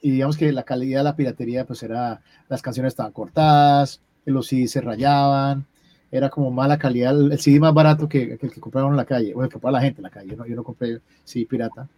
Y 0.00 0.10
digamos 0.10 0.36
que 0.36 0.52
la 0.52 0.62
calidad 0.62 1.00
de 1.00 1.04
la 1.04 1.16
piratería, 1.16 1.66
pues 1.66 1.82
era, 1.82 2.20
las 2.48 2.62
canciones 2.62 2.92
estaban 2.92 3.12
cortadas, 3.12 4.00
los 4.24 4.46
CDs 4.46 4.70
se 4.70 4.80
rayaban, 4.80 5.66
era 6.10 6.28
como 6.30 6.50
mala 6.50 6.78
calidad, 6.78 7.18
el, 7.18 7.38
CD 7.38 7.60
más 7.60 7.74
barato 7.74 8.08
que, 8.08 8.38
el 8.40 8.50
que 8.50 8.60
compraron 8.60 8.90
en 8.92 8.96
la 8.96 9.04
calle, 9.04 9.34
o 9.34 9.42
el 9.42 9.48
que 9.48 9.54
compraba 9.54 9.78
la 9.78 9.84
gente 9.84 10.00
en 10.00 10.04
la 10.04 10.10
calle, 10.10 10.36
¿no? 10.36 10.46
yo 10.46 10.56
no 10.56 10.62
compré 10.64 11.00
CD 11.24 11.46
pirata, 11.46 11.88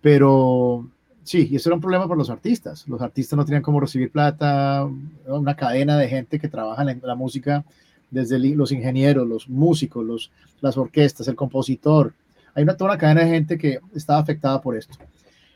pero 0.00 0.88
sí, 1.24 1.48
y 1.50 1.56
eso 1.56 1.68
era 1.68 1.74
un 1.74 1.80
problema 1.80 2.06
para 2.06 2.18
los 2.18 2.30
artistas, 2.30 2.86
los 2.88 3.00
artistas 3.00 3.36
no 3.36 3.44
tenían 3.44 3.62
cómo 3.62 3.80
recibir 3.80 4.10
plata, 4.10 4.88
una 5.26 5.56
cadena 5.56 5.96
de 5.96 6.08
gente 6.08 6.38
que 6.38 6.48
trabaja 6.48 6.82
en 6.82 7.00
la 7.02 7.14
música, 7.14 7.64
desde 8.10 8.38
los 8.38 8.72
ingenieros, 8.72 9.26
los 9.26 9.48
músicos, 9.48 10.04
los, 10.04 10.30
las 10.60 10.76
orquestas, 10.76 11.28
el 11.28 11.36
compositor, 11.36 12.12
hay 12.54 12.64
una, 12.64 12.76
toda 12.76 12.90
una 12.90 12.98
cadena 12.98 13.22
de 13.22 13.30
gente 13.30 13.58
que 13.58 13.78
estaba 13.94 14.18
afectada 14.18 14.60
por 14.60 14.76
esto. 14.76 14.98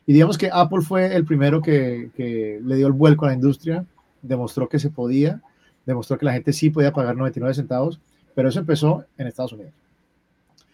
Y 0.06 0.12
digamos 0.12 0.36
que 0.36 0.50
Apple 0.52 0.82
fue 0.82 1.14
el 1.14 1.24
primero 1.24 1.62
que, 1.62 2.10
que 2.14 2.60
le 2.62 2.76
dio 2.76 2.86
el 2.86 2.92
vuelco 2.92 3.24
a 3.24 3.28
la 3.28 3.34
industria, 3.34 3.84
demostró 4.22 4.68
que 4.68 4.78
se 4.78 4.90
podía, 4.90 5.40
demostró 5.86 6.18
que 6.18 6.26
la 6.26 6.32
gente 6.32 6.52
sí 6.52 6.70
podía 6.70 6.92
pagar 6.92 7.16
99 7.16 7.54
centavos, 7.54 8.00
pero 8.34 8.48
eso 8.48 8.60
empezó 8.60 9.04
en 9.16 9.26
Estados 9.26 9.52
Unidos. 9.52 9.72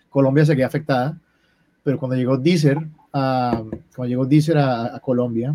Colombia 0.08 0.44
seguía 0.44 0.66
afectada, 0.66 1.16
pero 1.82 1.98
cuando 1.98 2.16
llegó 2.16 2.36
Deezer 2.36 2.78
a, 3.12 3.62
cuando 3.94 4.08
llegó 4.08 4.26
Deezer 4.26 4.58
a, 4.58 5.00
Colombia 5.00 5.54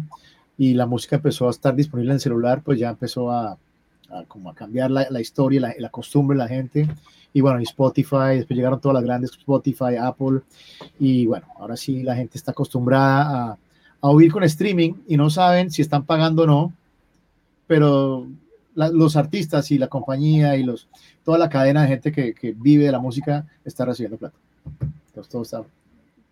y 0.58 0.74
la 0.74 0.86
música 0.86 1.18
empezó 1.18 1.48
a 1.48 1.52
estar 1.52 1.76
disponible 1.76 2.12
en 2.12 2.16
el 2.16 2.22
celular, 2.22 2.62
pues 2.64 2.80
ya 2.80 2.90
empezó 2.90 3.32
a, 3.32 3.58
como 4.28 4.50
a 4.50 4.56
cambiar 4.56 4.92
la, 4.92 5.08
la 5.10 5.20
historia, 5.20 5.60
la, 5.60 5.74
la, 5.78 5.90
costumbre 5.90 6.38
de 6.38 6.44
la 6.44 6.48
gente. 6.48 6.88
Y 7.34 7.42
bueno, 7.42 7.60
y 7.60 7.64
Spotify, 7.64 8.38
después 8.38 8.56
llegaron 8.56 8.80
todas 8.80 8.96
las 8.96 9.04
grandes, 9.04 9.32
Spotify, 9.32 9.98
Apple, 10.00 10.40
y 11.00 11.26
bueno, 11.26 11.46
ahora 11.58 11.76
sí 11.76 12.02
la 12.02 12.16
gente 12.16 12.38
está 12.38 12.52
acostumbrada 12.52 13.52
a, 13.52 13.58
a 14.06 14.12
oír 14.12 14.32
con 14.32 14.44
streaming 14.44 14.94
y 15.08 15.18
no 15.18 15.30
saben 15.30 15.72
si 15.72 15.82
están 15.82 16.06
pagando 16.06 16.44
o 16.44 16.48
no, 16.48 16.74
pero 17.66 18.28
los 18.76 19.16
artistas 19.16 19.72
y 19.72 19.78
la 19.78 19.88
compañía 19.88 20.56
y 20.58 20.64
los, 20.64 20.88
toda 21.24 21.38
la 21.38 21.50
cadena 21.50 21.82
de 21.82 21.88
gente 21.88 22.12
que, 22.12 22.34
que 22.34 22.54
vive 22.56 22.86
de 22.86 22.92
la 22.92 23.00
música 23.00 23.46
está 23.64 23.86
recibiendo 23.86 24.18
plata. 24.18 24.36
Entonces 25.08 25.32
todo, 25.32 25.42
está, 25.42 25.64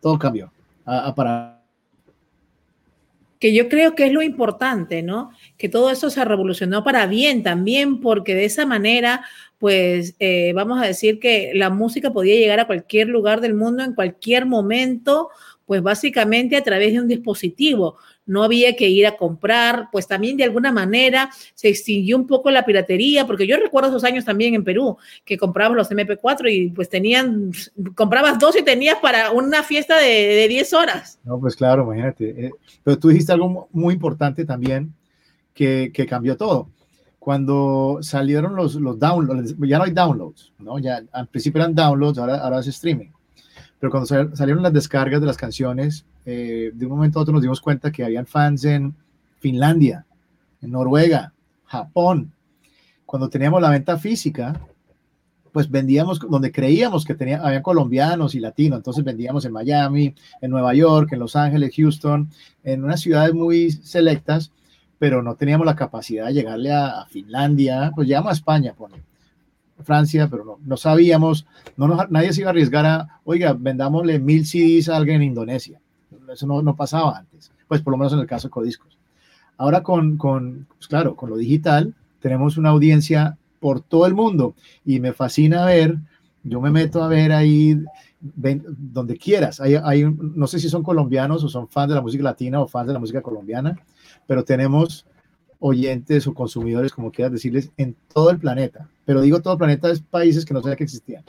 todo 0.02 0.20
cambió. 0.20 0.52
A, 0.86 1.16
para 1.16 1.64
que 3.40 3.54
yo 3.54 3.68
creo 3.68 3.96
que 3.96 4.06
es 4.06 4.14
lo 4.14 4.22
importante, 4.22 5.02
¿no? 5.04 5.32
Que 5.58 5.68
todo 5.68 5.90
eso 5.90 6.10
se 6.10 6.24
revolucionó 6.24 6.84
para 6.84 7.08
bien 7.08 7.44
también, 7.44 8.00
porque 8.00 8.36
de 8.36 8.46
esa 8.46 8.66
manera, 8.66 9.26
pues 9.58 10.16
eh, 10.20 10.54
vamos 10.56 10.82
a 10.82 10.86
decir 10.86 11.20
que 11.20 11.52
la 11.54 11.70
música 11.70 12.14
podía 12.14 12.36
llegar 12.36 12.62
a 12.62 12.68
cualquier 12.68 13.10
lugar 13.10 13.42
del 13.42 13.54
mundo 13.54 13.84
en 13.84 13.96
cualquier 13.96 14.46
momento, 14.46 15.30
pues 15.66 15.82
básicamente 15.82 16.58
a 16.58 16.64
través 16.64 16.94
de 16.94 17.00
un 17.00 17.08
dispositivo 17.08 17.98
no 18.26 18.44
había 18.44 18.76
que 18.76 18.90
ir 18.90 19.06
a 19.06 19.18
comprar, 19.18 19.90
pues 19.92 20.08
también 20.08 20.38
de 20.38 20.46
alguna 20.46 20.72
manera 20.72 21.30
se 21.56 21.70
extinguió 21.70 22.18
un 22.18 22.26
poco 22.26 22.52
la 22.52 22.66
piratería, 22.66 23.28
porque 23.28 23.48
yo 23.48 23.58
recuerdo 23.58 23.90
esos 23.90 24.04
años 24.04 24.24
también 24.24 24.54
en 24.54 24.64
Perú, 24.64 24.98
que 25.26 25.38
comprabas 25.38 25.76
los 25.76 25.92
MP4 25.92 26.52
y 26.52 26.70
pues 26.70 26.90
tenían, 26.90 27.52
comprabas 27.96 28.40
dos 28.40 28.56
y 28.58 28.64
tenías 28.64 28.98
para 29.00 29.32
una 29.32 29.64
fiesta 29.64 29.98
de, 29.98 30.08
de 30.08 30.48
10 30.48 30.74
horas. 30.74 31.20
No, 31.24 31.40
pues 31.40 31.56
claro, 31.56 31.84
imagínate. 31.84 32.46
Eh, 32.46 32.52
pero 32.84 32.98
tú 32.98 33.10
dijiste 33.10 33.34
algo 33.34 33.68
muy 33.72 33.94
importante 33.94 34.46
también 34.46 34.94
que, 35.54 35.92
que 35.94 36.06
cambió 36.06 36.38
todo. 36.38 36.70
Cuando 37.20 38.00
salieron 38.02 38.56
los, 38.56 38.76
los 38.76 39.00
downloads, 39.00 39.56
ya 39.60 39.78
no 39.78 39.86
hay 39.86 39.92
downloads, 39.92 40.54
¿no? 40.60 40.78
Ya 40.80 41.04
al 41.12 41.28
principio 41.28 41.62
eran 41.62 41.76
downloads, 41.76 42.18
ahora, 42.18 42.38
ahora 42.38 42.60
es 42.60 42.68
streaming 42.68 43.10
pero 43.84 43.92
cuando 43.92 44.34
salieron 44.34 44.64
las 44.64 44.72
descargas 44.72 45.20
de 45.20 45.28
las 45.28 45.36
canciones, 45.36 46.06
eh, 46.26 46.72
de 46.74 46.86
un 46.86 46.94
momento 46.94 47.20
a 47.20 47.22
otro 47.22 47.34
nos 47.34 47.42
dimos 47.42 47.60
cuenta 47.60 47.92
que 47.92 48.06
habían 48.06 48.26
fans 48.26 48.64
en 48.64 48.96
Finlandia, 49.40 50.06
en 50.62 50.72
Noruega, 50.72 51.34
Japón. 51.66 52.32
Cuando 53.06 53.28
teníamos 53.28 53.62
la 53.62 53.70
venta 53.70 53.98
física, 53.98 54.58
pues 55.52 55.70
vendíamos 55.70 56.20
donde 56.22 56.54
creíamos 56.54 57.04
que 57.04 57.14
tenía, 57.14 57.42
había 57.42 57.62
colombianos 57.62 58.36
y 58.36 58.40
latinos, 58.40 58.78
entonces 58.78 59.04
vendíamos 59.04 59.44
en 59.44 59.52
Miami, 59.52 60.16
en 60.40 60.50
Nueva 60.50 60.74
York, 60.74 61.12
en 61.12 61.20
Los 61.20 61.36
Ángeles, 61.36 61.76
Houston, 61.76 62.30
en 62.64 62.86
unas 62.86 63.02
ciudades 63.02 63.34
muy 63.34 63.70
selectas, 63.70 64.54
pero 64.98 65.22
no 65.22 65.36
teníamos 65.36 65.66
la 65.66 65.76
capacidad 65.76 66.28
de 66.28 66.36
llegarle 66.36 66.72
a, 66.72 67.06
Finlandia, 67.10 67.92
pues 67.94 68.08
llegamos 68.08 68.30
a 68.30 68.36
España, 68.36 68.74
por 68.78 68.92
Francia, 69.84 70.28
pero 70.30 70.60
no, 70.64 70.78
sabíamos, 70.78 71.46
no 71.78 71.88
nadie 72.10 72.34
se 72.34 72.42
iba 72.42 72.50
a 72.50 72.52
arriesgar 72.52 72.86
a, 72.86 73.20
oiga, 73.24 73.54
vendámosle 73.54 74.20
mil 74.20 74.46
CDs 74.46 74.90
a 74.90 74.98
alguien 74.98 75.18
en 75.18 75.30
Indonesia. 75.30 75.80
Eso 76.32 76.48
no, 76.48 76.62
no 76.62 76.76
pasaba 76.76 77.18
antes, 77.18 77.52
pues 77.68 77.82
por 77.82 77.92
lo 77.92 77.98
menos 77.98 78.14
en 78.14 78.20
el 78.20 78.28
caso 78.28 78.48
de 78.48 78.52
Codiscos. 78.52 78.98
Ahora 79.58 79.84
con, 79.84 80.18
con 80.18 80.68
pues 80.78 80.88
claro, 80.88 81.16
con 81.16 81.30
lo 81.30 81.38
digital 81.38 81.94
tenemos 82.20 82.58
una 82.58 82.70
audiencia 82.70 83.38
por 83.60 83.82
todo 83.82 84.06
el 84.08 84.14
mundo 84.14 84.56
y 84.86 85.00
me 85.00 85.14
fascina 85.14 85.66
ver, 85.66 85.98
yo 86.44 86.60
me 86.60 86.72
meto 86.72 87.04
a 87.04 87.08
ver 87.08 87.32
ahí 87.32 87.78
donde 88.20 89.18
quieras. 89.18 89.60
Hay, 89.60 89.76
hay, 89.76 90.04
no 90.04 90.48
sé 90.48 90.60
si 90.60 90.70
son 90.70 90.84
colombianos 90.84 91.44
o 91.44 91.50
son 91.50 91.68
fans 91.68 91.90
de 91.90 91.96
la 91.96 92.02
música 92.02 92.24
latina 92.24 92.62
o 92.62 92.68
fans 92.68 92.88
de 92.88 92.94
la 92.94 93.00
música 93.00 93.22
colombiana, 93.22 93.78
pero 94.26 94.44
tenemos 94.44 95.06
oyentes 95.60 96.28
o 96.28 96.34
consumidores, 96.34 96.92
como 96.92 97.12
quieras 97.12 97.32
decirles, 97.32 97.72
en 97.78 97.96
todo 98.14 98.30
el 98.32 98.40
planeta. 98.40 98.90
Pero 99.06 99.22
digo 99.22 99.42
todo 99.42 99.58
planeta 99.58 99.92
es 99.92 100.02
países 100.02 100.46
que 100.46 100.54
no 100.54 100.62
sabía 100.62 100.76
que 100.76 100.86
existían. 100.86 101.24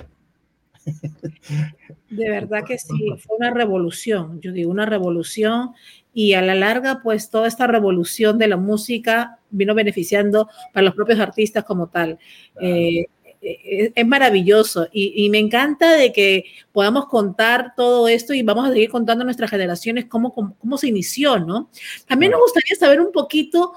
De 2.11 2.31
verdad 2.31 2.64
que 2.66 2.78
sí, 2.78 3.14
fue 3.19 3.37
una 3.37 3.50
revolución, 3.50 4.40
yo 4.40 4.52
digo 4.52 4.71
una 4.71 4.87
revolución 4.87 5.71
y 6.12 6.35
a 6.35 6.43
la 6.43 6.54
larga 6.54 7.00
pues 7.02 7.31
toda 7.31 7.49
esta 7.49 7.66
revolución 7.66 8.38
de 8.38 8.49
la 8.49 8.57
música 8.57 9.38
vino 9.50 9.75
beneficiando 9.75 10.49
para 10.73 10.85
los 10.85 10.95
propios 10.95 11.19
artistas 11.19 11.64
como 11.64 11.88
tal. 11.88 12.19
Eh, 12.61 13.07
eh, 13.40 13.93
es 13.95 14.07
maravilloso 14.07 14.88
y, 14.90 15.28
me 15.28 15.38
encanta 15.38 15.97
de 15.97 16.12
que 16.12 16.45
podamos 16.73 17.07
contar 17.07 17.75
todo 17.76 18.09
esto 18.09 18.33
y 18.33 18.43
vamos 18.43 18.66
a 18.66 18.73
seguir 18.73 18.88
contando 18.88 19.23
a 19.23 19.25
nuestras 19.26 19.50
generaciones 19.50 20.07
cómo, 20.07 20.33
cómo, 20.33 20.57
cómo 20.59 20.78
se 20.78 20.88
inició, 20.88 21.38
¿no? 21.38 21.71
También 22.07 22.33
nos 22.33 22.40
gustaría 22.40 22.75
saber 22.76 23.00
un 23.00 23.12
poquito 23.12 23.73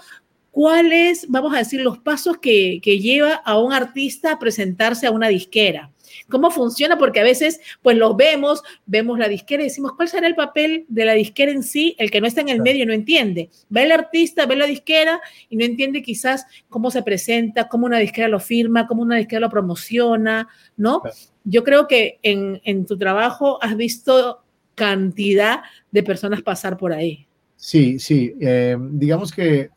cuáles, 0.57 1.27
vamos 1.29 1.53
a 1.53 1.59
decir, 1.59 1.81
los 1.81 1.99
pasos 1.99 2.39
que, 2.39 2.79
lleva 2.79 3.35
a 3.35 3.59
un 3.59 3.73
artista 3.73 4.31
a 4.31 4.39
presentarse 4.39 5.05
a 5.05 5.11
una 5.11 5.27
disquera. 5.27 5.91
¿Cómo 6.29 6.49
funciona? 6.49 6.97
Porque 6.97 7.19
a 7.19 7.23
veces, 7.23 7.59
pues 7.83 7.95
los 7.95 8.17
vemos, 8.17 8.63
vemos 8.87 9.19
la 9.19 9.27
disquera 9.27 9.61
y 9.61 9.67
decimos, 9.67 9.91
¿cuál 9.95 10.07
será 10.07 10.25
el 10.25 10.33
papel 10.33 10.85
de 10.87 11.05
la 11.05 11.13
disquera 11.13 11.51
en 11.51 11.61
sí? 11.61 11.95
El 11.99 12.09
que 12.09 12.21
no 12.21 12.25
está 12.25 12.41
en 12.41 12.49
el 12.49 12.63
medio 12.63 12.87
no 12.87 12.93
entiende. 12.93 13.51
Ve 13.69 13.83
el 13.83 13.91
artista, 13.91 14.47
ve 14.47 14.55
la 14.55 14.65
disquera 14.65 15.21
y 15.47 15.57
no 15.57 15.63
entiende 15.63 16.01
quizás 16.01 16.47
cómo 16.69 16.89
se 16.89 17.03
presenta, 17.03 17.67
cómo 17.67 17.85
una 17.85 17.99
disquera 17.99 18.27
lo 18.27 18.39
firma, 18.39 18.87
cómo 18.87 19.03
una 19.03 19.17
disquera 19.17 19.41
lo 19.41 19.51
promociona, 19.51 20.47
¿no? 20.75 21.03
Yo 21.43 21.63
creo 21.63 21.87
que 21.87 22.17
en, 22.23 22.87
tu 22.87 22.97
trabajo 22.97 23.59
has 23.61 23.77
visto 23.77 24.41
cantidad 24.73 25.61
de 25.91 26.01
personas 26.01 26.41
pasar 26.41 26.77
por 26.77 26.93
ahí. 26.93 27.27
Sí, 27.57 27.99
sí. 27.99 28.33
Eh, 28.41 28.75
digamos 28.79 29.31
que 29.31 29.69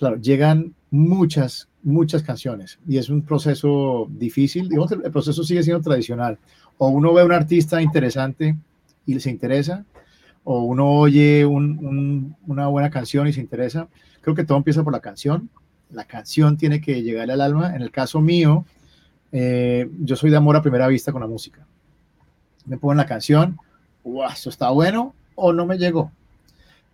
claro, 0.00 0.16
llegan 0.16 0.74
muchas, 0.90 1.68
muchas 1.82 2.22
canciones 2.22 2.80
y 2.88 2.96
es 2.96 3.10
un 3.10 3.22
proceso 3.22 4.08
difícil. 4.10 4.68
Digamos, 4.68 4.90
el 4.90 5.12
proceso 5.12 5.44
sigue 5.44 5.62
siendo 5.62 5.82
tradicional. 5.82 6.38
O 6.78 6.88
uno 6.88 7.12
ve 7.12 7.20
a 7.20 7.26
un 7.26 7.32
artista 7.32 7.80
interesante 7.80 8.56
y 9.06 9.20
se 9.20 9.30
interesa, 9.30 9.84
o 10.42 10.62
uno 10.62 10.90
oye 10.90 11.44
una 11.44 12.66
buena 12.68 12.90
canción 12.90 13.28
y 13.28 13.32
se 13.32 13.40
interesa. 13.40 13.88
Creo 14.22 14.34
que 14.34 14.44
todo 14.44 14.56
empieza 14.58 14.82
por 14.82 14.92
la 14.92 15.00
canción. 15.00 15.50
La 15.90 16.04
canción 16.04 16.56
tiene 16.56 16.80
que 16.80 17.02
llegarle 17.02 17.34
al 17.34 17.42
alma. 17.42 17.76
En 17.76 17.82
el 17.82 17.90
caso 17.90 18.20
mío, 18.20 18.64
eh, 19.32 19.90
yo 20.00 20.16
soy 20.16 20.30
de 20.30 20.38
amor 20.38 20.56
a 20.56 20.62
primera 20.62 20.88
vista 20.88 21.12
con 21.12 21.20
la 21.20 21.26
música. 21.26 21.66
Me 22.64 22.78
pongo 22.78 22.92
en 22.92 22.98
la 22.98 23.06
canción, 23.06 23.58
wow, 24.02 24.30
eso 24.32 24.48
está 24.48 24.70
bueno, 24.70 25.14
o 25.34 25.52
no 25.52 25.66
me 25.66 25.76
llegó 25.76 26.10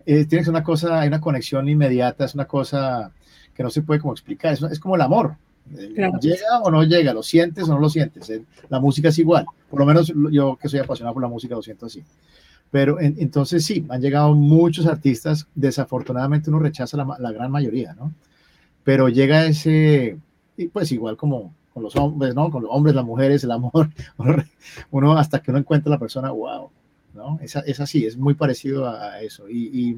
eh, 0.07 0.25
tiene 0.25 0.41
que 0.41 0.45
ser 0.45 0.51
una 0.51 0.63
cosa, 0.63 1.01
hay 1.01 1.09
una 1.09 1.21
conexión 1.21 1.69
inmediata, 1.69 2.25
es 2.25 2.35
una 2.35 2.47
cosa 2.47 3.11
que 3.53 3.63
no 3.63 3.71
se 3.71 3.83
puede 3.83 4.01
como 4.01 4.13
explicar, 4.13 4.53
es, 4.53 4.63
es 4.63 4.79
como 4.79 4.95
el 4.95 5.03
amor. 5.03 5.37
Eh, 5.77 6.11
¿Llega 6.21 6.61
o 6.63 6.71
no 6.71 6.85
llega? 6.85 7.13
¿Lo 7.13 7.25
sientes 7.25 7.65
o 7.69 7.75
no 7.75 7.81
lo 7.81 7.89
sientes? 7.89 8.31
Eh, 8.31 8.45
la 8.69 8.79
música 8.79 9.09
es 9.09 9.19
igual, 9.19 9.45
por 9.69 9.81
lo 9.81 9.87
menos 9.87 10.13
yo 10.31 10.57
que 10.57 10.69
soy 10.69 10.79
apasionado 10.79 11.15
por 11.15 11.23
la 11.23 11.29
música 11.29 11.57
lo 11.57 11.63
siento 11.63 11.87
así. 11.87 12.05
Pero 12.71 13.01
entonces 13.01 13.65
sí, 13.65 13.87
han 13.89 14.01
llegado 14.01 14.35
muchos 14.35 14.87
artistas, 14.87 15.47
desafortunadamente 15.55 16.51
uno 16.51 16.59
rechaza 16.59 16.97
la, 16.97 17.17
la, 17.19 17.33
gran 17.33 17.51
mayoría, 17.51 17.95
¿no? 17.95 18.13
Pero 18.83 19.09
llega 19.09 19.47
ese, 19.47 20.19
y 20.57 20.67
pues 20.69 20.91
igual 20.91 21.17
como 21.17 21.55
con 21.73 21.83
los 21.83 21.95
hombres, 21.97 22.35
¿no? 22.35 22.51
Con 22.51 22.63
los 22.63 22.71
hombres, 22.73 22.95
las 22.95 23.05
mujeres, 23.05 23.45
el 23.45 23.51
amor, 23.51 23.91
uno 24.91 25.19
hasta 25.19 25.41
que 25.41 25.51
uno 25.51 25.61
encuentra 25.61 25.91
la 25.91 25.99
persona, 25.99 26.31
wow, 26.31 26.71
¿no? 27.17 27.39
Es, 27.43 27.57
es 27.57 27.81
así, 27.81 28.07
es 28.07 28.17
muy 28.17 28.35
parecido 28.35 28.89
a, 28.89 29.21
eso. 29.21 29.49
Y, 29.49 29.97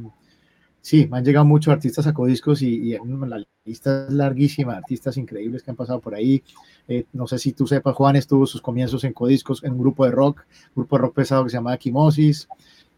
sí, 0.81 1.07
me 1.11 1.19
han 1.19 1.25
llegado 1.25 1.45
muchos 1.45 1.73
artistas 1.73 2.07
a 2.07 2.15
Codiscos 2.15 2.63
y, 2.63 2.95
y, 2.95 2.99
la 3.27 3.45
lista 3.65 4.07
es 4.07 4.15
larguísima, 4.15 4.77
artistas 4.77 5.17
increíbles 5.17 5.63
que 5.63 5.71
han 5.71 5.77
pasado 5.77 6.01
por 6.01 6.15
ahí. 6.15 6.43
Eh, 6.87 7.05
no 7.13 7.27
sé 7.27 7.39
si 7.39 7.53
tú 7.53 7.67
sepas, 7.67 7.95
Juan 7.95 8.17
estuvo 8.17 8.47
sus 8.47 8.63
comienzos 8.63 9.05
en 9.05 9.13
Codiscos, 9.13 9.63
en 9.65 9.73
un 9.73 9.79
grupo 9.79 10.05
de 10.05 10.13
rock, 10.13 10.47
grupo 10.75 10.97
de 10.97 11.03
rock 11.03 11.15
pesado 11.15 11.45
que 11.45 11.51
se 11.51 11.57
llamaba 11.57 11.77
Quimosis. 11.77 12.49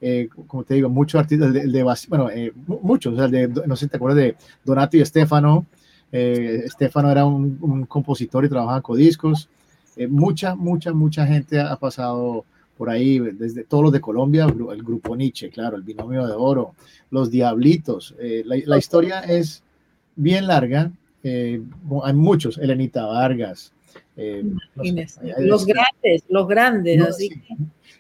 Eh, 0.03 0.29
como 0.47 0.65
te 0.65 0.75
digo, 0.75 0.89
muchos 0.89 1.21
artistas, 1.21 1.55
el 1.55 1.73
de, 1.73 1.83
bueno, 2.09 2.31
eh, 2.31 2.53
muchos, 2.67 3.17
de, 3.31 3.49
no 3.49 3.77
sé 3.77 3.87
si 3.87 3.91
te 3.91 3.97
acuerdas 3.97 4.19
de 4.19 4.37
Donato 4.65 4.97
y 4.97 5.01
Estefano. 5.01 5.67
Eh, 6.13 6.63
Estefano 6.65 7.11
era 7.11 7.25
un, 7.25 7.87
compositor 7.87 8.45
y 8.45 8.49
trabajaba 8.49 8.79
en 8.79 8.83
Codiscos. 8.83 9.49
Eh, 9.97 10.07
mucha, 10.07 10.55
mucha, 10.55 10.93
mucha 10.93 11.27
gente 11.27 11.61
ha 11.61 11.77
pasado 11.77 12.45
por 12.81 12.89
ahí, 12.89 13.19
desde 13.19 13.65
todos 13.65 13.85
los 13.85 13.93
de 13.93 14.01
Colombia, 14.01 14.47
el 14.47 14.83
grupo 14.83 15.15
Nietzsche, 15.15 15.51
claro, 15.51 15.77
el 15.77 15.83
binomio 15.83 16.27
de 16.27 16.33
oro, 16.33 16.73
los 17.11 17.31
Diablitos. 17.31 18.15
Eh, 18.19 18.43
la, 18.47 18.57
la, 18.65 18.79
historia 18.79 19.21
es 19.21 19.63
bien 20.17 20.47
larga, 20.47 20.91
eh, 21.23 21.61
hay 22.03 22.15
muchos, 22.15 22.57
Elenita 22.57 23.05
Vargas. 23.05 23.75
Eh, 24.17 24.43
los, 24.77 25.19
los, 25.41 25.67
grandes, 25.67 26.25
los 26.31 26.49
grandes, 26.49 26.97
no, 26.97 27.05
así. 27.05 27.29
Sí. 27.29 27.55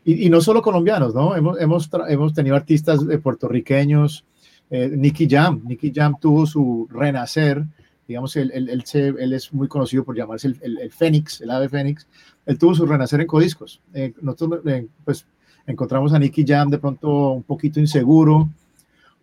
Y, 0.06 0.26
y, 0.26 0.30
no 0.30 0.40
solo 0.40 0.62
colombianos, 0.62 1.14
¿no? 1.14 1.36
Hemos, 1.36 1.60
hemos, 1.60 1.90
hemos 2.08 2.32
tenido 2.32 2.56
artistas 2.56 3.00
puertorriqueños, 3.22 4.24
Nicky 4.70 5.28
Jam, 5.28 5.60
Nicky 5.62 5.92
Jam 5.94 6.16
tuvo 6.18 6.46
su 6.46 6.88
renacer, 6.90 7.66
digamos, 8.08 8.34
él, 8.36 8.50
él, 8.54 8.70
él, 8.70 8.82
se, 8.86 9.08
él, 9.08 9.34
es 9.34 9.52
muy 9.52 9.68
conocido 9.68 10.04
por 10.04 10.16
llamarse 10.16 10.48
el, 10.48 10.58
el, 10.62 10.78
el, 10.78 10.90
Fénix, 10.90 11.42
el 11.42 11.50
ave 11.50 11.68
Fénix, 11.68 12.08
él 12.50 12.58
tuvo 12.58 12.74
su 12.74 12.84
renacer 12.84 13.20
en 13.20 13.28
Codiscos. 13.28 13.80
Eh, 13.94 14.12
nosotros, 14.22 14.60
eh, 14.66 14.84
pues, 15.04 15.24
encontramos 15.68 16.12
a 16.12 16.18
Nicky 16.18 16.44
Jam 16.44 16.68
de 16.68 16.78
pronto 16.78 17.30
un 17.30 17.44
poquito 17.44 17.78
inseguro, 17.78 18.48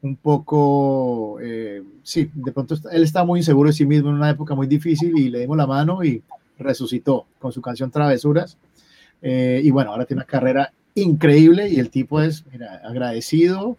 un 0.01 0.15
poco, 0.15 1.37
eh, 1.41 1.83
sí, 2.03 2.31
de 2.33 2.53
pronto 2.53 2.75
él 2.89 3.03
estaba 3.03 3.25
muy 3.25 3.41
inseguro 3.41 3.67
de 3.67 3.73
sí 3.73 3.85
mismo 3.85 4.11
en 4.11 4.15
una 4.15 4.29
época 4.29 4.55
muy 4.55 4.65
difícil 4.65 5.17
y 5.17 5.29
le 5.29 5.39
dimos 5.39 5.57
la 5.57 5.67
mano 5.67 6.05
y 6.05 6.23
resucitó 6.57 7.25
con 7.37 7.51
su 7.51 7.61
canción 7.61 7.91
Travesuras. 7.91 8.57
Eh, 9.21 9.59
y 9.61 9.71
bueno, 9.71 9.91
ahora 9.91 10.05
tiene 10.05 10.19
una 10.19 10.27
carrera 10.27 10.71
increíble 10.95 11.67
y 11.67 11.81
el 11.81 11.89
tipo 11.89 12.21
es, 12.21 12.45
mira, 12.49 12.81
agradecido 12.85 13.75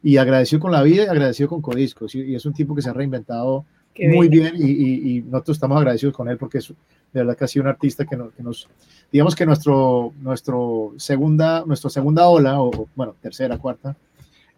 y 0.00 0.18
agradecido 0.18 0.60
con 0.60 0.70
la 0.70 0.84
vida 0.84 1.02
y 1.02 1.08
agradecido 1.08 1.48
con 1.48 1.60
Codiscos. 1.60 2.14
Y, 2.14 2.20
y 2.20 2.34
es 2.36 2.46
un 2.46 2.52
tipo 2.52 2.76
que 2.76 2.82
se 2.82 2.90
ha 2.90 2.92
reinventado 2.92 3.64
Qué 3.96 4.08
muy 4.08 4.28
bien, 4.28 4.54
bien 4.54 4.68
y, 4.68 4.72
y, 4.72 5.16
y, 5.16 5.22
nosotros 5.22 5.56
estamos 5.56 5.78
agradecidos 5.78 6.14
con 6.14 6.28
él 6.28 6.36
porque 6.36 6.58
es 6.58 6.68
de 6.68 6.74
verdad 7.20 7.34
que 7.34 7.44
ha 7.44 7.48
sido 7.48 7.62
un 7.62 7.70
artista 7.70 8.04
que 8.04 8.14
nos, 8.14 8.32
que 8.34 8.42
nos 8.42 8.68
digamos 9.10 9.34
que 9.34 9.46
nuestro, 9.46 10.12
nuestro 10.20 10.92
segunda, 10.98 11.64
nuestra 11.66 11.88
segunda 11.88 12.28
ola, 12.28 12.60
o 12.60 12.88
bueno, 12.94 13.16
tercera, 13.22 13.56
cuarta, 13.56 13.96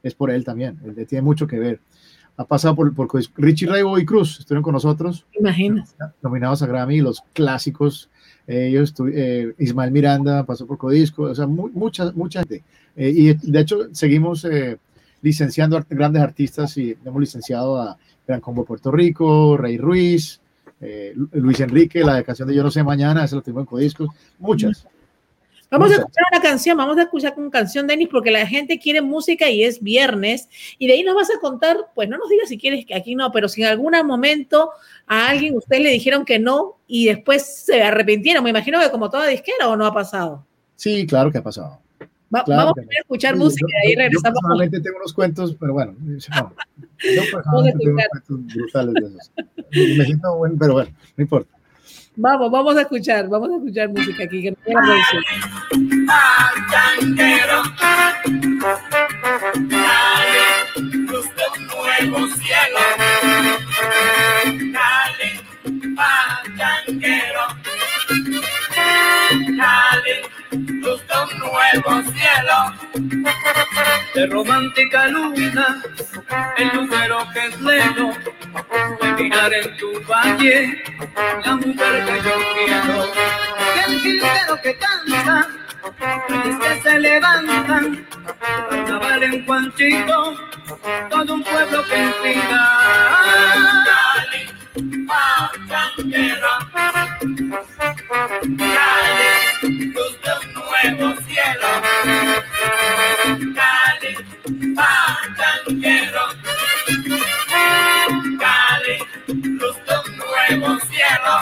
es 0.03 0.13
por 0.15 0.33
él 0.33 0.45
también, 0.45 0.79
él 0.85 1.07
tiene 1.07 1.23
mucho 1.23 1.47
que 1.47 1.59
ver. 1.59 1.81
Ha 2.37 2.45
pasado 2.45 2.75
por, 2.75 2.93
por 2.95 3.09
Richie 3.37 3.67
Ray 3.67 3.83
y 4.01 4.05
Cruz, 4.05 4.39
estuvieron 4.41 4.63
con 4.63 4.73
nosotros. 4.73 5.27
Imaginas. 5.39 5.97
Nominados 6.23 6.63
a 6.63 6.67
Grammy, 6.67 7.01
los 7.01 7.21
clásicos. 7.33 8.09
Eh, 8.47 8.69
ellos 8.69 8.95
eh, 9.13 9.55
Ismael 9.59 9.91
Miranda 9.91 10.45
pasó 10.45 10.65
por 10.65 10.79
Codisco, 10.79 11.25
o 11.25 11.35
sea, 11.35 11.49
mu 11.49 11.69
mucha, 11.71 12.13
mucha 12.13 12.41
gente. 12.41 12.63
Eh, 12.97 13.13
y 13.15 13.35
de 13.35 13.61
hecho, 13.61 13.93
seguimos 13.93 14.45
eh, 14.45 14.79
licenciando 15.23 15.83
grandes 15.89 16.23
artistas 16.23 16.77
y 16.77 16.97
hemos 17.05 17.21
licenciado 17.21 17.81
a 17.81 17.99
Gran 18.27 18.41
Combo 18.41 18.65
Puerto 18.65 18.91
Rico, 18.91 19.57
Rey 19.57 19.79
Ruiz, 19.79 20.41
eh, 20.81 21.13
Luis 21.33 21.61
Enrique, 21.61 22.05
la 22.05 22.23
canción 22.23 22.49
de 22.49 22.55
Yo 22.55 22.63
no 22.63 22.71
sé 22.71 22.83
mañana, 22.83 23.25
esa 23.25 23.37
lo 23.37 23.43
tengo 23.43 23.61
en 23.61 23.67
Codiscos, 23.67 24.09
muchas. 24.39 24.87
Vamos 25.71 25.89
muchas. 25.89 25.99
a 25.99 26.03
escuchar 26.03 26.25
una 26.33 26.41
canción, 26.41 26.77
vamos 26.79 26.97
a 26.97 27.03
escuchar 27.03 27.35
una 27.37 27.51
canción, 27.51 27.87
Denis, 27.87 28.09
porque 28.11 28.31
la 28.31 28.47
gente 28.47 28.79
quiere 28.79 29.03
música 29.03 29.51
y 29.51 29.65
es 29.65 29.83
viernes. 29.83 30.49
Y 30.79 30.87
de 30.87 30.95
ahí 30.95 31.03
nos 31.03 31.15
vas 31.15 31.29
a 31.31 31.39
contar, 31.41 31.77
pues 31.95 32.09
no 32.09 32.17
nos 32.17 32.31
digas 32.31 32.49
si 32.49 32.57
quieres 32.57 32.87
que 32.87 32.95
aquí 32.95 33.15
no, 33.15 33.31
pero 33.33 33.49
si 33.49 33.63
en 33.63 33.69
algún 33.69 33.93
momento 34.07 34.71
a 35.07 35.29
alguien 35.29 35.57
ustedes 35.57 35.83
le 35.83 35.91
dijeron 35.91 36.25
que 36.25 36.39
no 36.39 36.79
y 36.87 37.07
después 37.07 37.65
se 37.67 37.83
arrepintieron, 37.83 38.43
me 38.45 38.51
imagino 38.51 38.81
que 38.81 38.91
como 38.91 39.11
toda 39.11 39.27
disquera 39.27 39.69
o 39.69 39.77
no 39.77 39.85
ha 39.85 39.93
pasado. 39.93 40.47
Sí, 40.77 41.07
claro 41.07 41.31
que 41.31 41.39
ha 41.39 41.43
pasado. 41.43 41.81
Va, 42.35 42.45
claro 42.45 42.75
vamos 42.75 42.79
a 42.79 43.01
escuchar 43.01 43.35
sí, 43.35 43.39
música 43.41 43.67
y 43.85 43.89
ahí 43.89 43.95
regresamos. 43.97 44.23
Yo 44.23 44.33
personalmente 44.33 44.81
tengo 44.81 44.97
unos 44.99 45.13
cuentos, 45.15 45.57
pero 45.59 45.73
bueno, 45.73 45.97
no, 45.99 46.19
yo 46.19 47.23
personalmente 47.33 47.79
tengo 47.79 47.93
unos 47.93 48.23
cuentos 48.27 48.55
brutales 48.55 48.95
de 48.95 49.07
esos. 49.07 49.33
Me 49.99 50.05
siento 50.05 50.37
bueno, 50.37 50.57
pero 50.59 50.73
bueno, 50.75 50.91
no 51.17 51.23
importa. 51.23 51.59
Vamos, 52.17 52.51
vamos 52.51 52.77
a 52.77 52.81
escuchar, 52.83 53.29
vamos 53.29 53.51
a 53.51 53.57
escuchar 53.57 53.89
música 53.89 54.25
aquí. 54.25 54.43
Que 54.43 54.51
no 54.51 54.59
luz 61.07 61.27
de 61.35 61.43
un 61.57 61.67
nuevo 61.67 62.27
cielo. 62.35 62.81
Dale. 64.73 65.49
Nuevo 71.51 72.03
cielo. 72.13 72.59
De 74.15 74.27
romántica 74.27 75.09
luna, 75.09 75.83
el 76.57 76.69
lucero 76.69 77.27
que 77.33 77.47
es 77.47 77.61
lejos, 77.61 78.17
de 79.01 79.13
mirar 79.23 79.53
en 79.53 79.77
tu 79.77 80.01
valle, 80.07 80.83
la 81.45 81.57
mujer 81.57 82.05
que 82.05 82.23
yo 82.23 82.35
quiero. 82.55 83.13
El 83.87 83.93
jilguero 84.01 84.55
que 84.63 84.79
canta, 84.79 85.49
que 86.29 86.81
se 86.83 86.99
levantan, 86.99 88.07
carnaval 88.71 89.23
en 89.23 89.47
Juanchito, 89.47 90.35
todo 91.11 91.35
un 91.35 91.45
pueblo 91.45 91.85
que 91.89 91.99
inspira. 91.99 92.63
Dale, 94.81 95.59
pachanquero. 95.69 96.53
Dale, 98.43 99.31
luz 99.61 100.15
de 100.23 100.33
un 100.39 100.55
nuevo 100.55 101.07
cielo. 101.23 101.69
Dale, 103.55 104.11
pachanquero. 104.77 106.25
Dale, 108.39 108.97
luz 109.27 109.77
de 109.85 109.95
un 110.05 110.17
nuevo 110.17 110.81
cielo. 110.87 111.35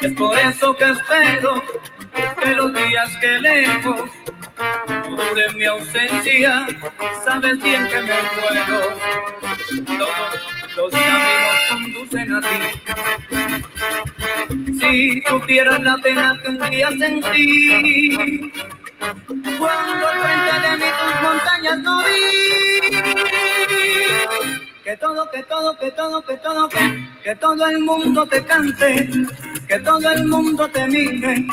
Es 0.00 0.12
por 0.14 0.38
eso 0.38 0.76
que 0.76 0.84
espero 0.90 1.62
que 2.40 2.50
los 2.54 2.72
días 2.72 3.16
que 3.20 3.32
lejos 3.40 4.10
de 5.34 5.54
mi 5.54 5.64
ausencia, 5.64 6.66
sabes 7.24 7.60
bien 7.60 7.88
que 7.88 8.00
me 8.00 8.14
muero. 8.36 8.80
Todos 9.98 10.59
los 10.76 10.90
caminos 10.90 11.60
conducen 11.68 12.34
a 12.34 12.40
ti. 12.40 12.48
Si 14.80 15.22
supieras 15.22 15.80
la 15.80 15.96
pena 15.98 16.38
que 16.42 16.48
un 16.48 16.70
día 16.70 16.88
sentí, 16.90 18.52
cuando 19.58 20.08
al 20.08 20.20
frente 20.20 20.54
de 20.60 20.76
mí 20.76 20.84
tus 21.00 21.14
montañas 21.22 21.78
no 21.78 22.02
vi. 22.04 22.14
Que 24.84 24.96
todo, 24.96 25.30
que 25.30 25.42
todo, 25.44 25.78
que 25.78 25.90
todo, 25.92 26.22
que 26.22 26.36
todo, 26.38 26.68
que, 26.68 27.08
que 27.22 27.36
todo 27.36 27.66
el 27.66 27.78
mundo 27.80 28.26
te 28.26 28.44
cante, 28.44 29.08
que 29.68 29.78
todo 29.78 30.10
el 30.10 30.24
mundo 30.26 30.68
te 30.68 30.88
mire, 30.88 31.46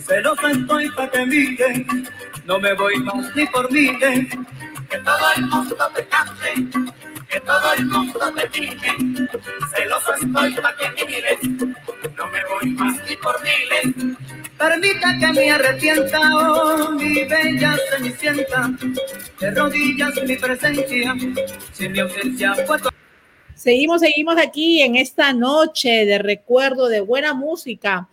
celoso 0.00 0.48
estoy 0.48 0.90
para 0.92 1.10
que 1.10 1.26
mire, 1.26 1.86
no 2.46 2.58
me 2.58 2.72
voy 2.74 2.96
más 3.00 3.36
ni 3.36 3.44
por 3.46 3.70
mí, 3.70 3.94
que 3.98 4.98
todo 5.04 5.32
el 5.36 5.46
mundo 5.46 5.76
te 5.94 6.06
cante, 6.06 6.54
que 7.30 7.40
todo 7.40 7.72
el 7.76 7.86
mundo 7.86 8.18
te 8.34 8.60
mire, 8.60 9.28
celoso 9.74 10.14
estoy 10.14 10.54
para 10.54 10.76
que 10.76 11.06
mires, 11.06 11.38
no 12.16 12.26
me 12.28 12.44
voy 12.44 12.70
más 12.70 12.96
ni 13.08 13.16
por 13.16 13.36
miles. 13.42 14.16
Permita 14.56 15.18
que 15.20 15.32
me 15.32 15.50
arrepienta, 15.50 16.20
oh, 16.34 16.90
mi 16.92 17.24
bella 17.24 17.76
cenicienta, 17.90 18.70
de 19.40 19.50
rodillas 19.52 20.14
mi 20.26 20.36
presencia, 20.36 21.14
si 21.72 21.88
mi 21.88 22.00
ausencia 22.00 22.54
fue. 22.66 22.78
Seguimos, 23.54 24.00
seguimos 24.00 24.36
aquí 24.38 24.82
en 24.82 24.96
esta 24.96 25.32
noche 25.32 26.06
de 26.06 26.18
recuerdo 26.18 26.88
de 26.88 27.00
buena 27.00 27.34
música 27.34 28.08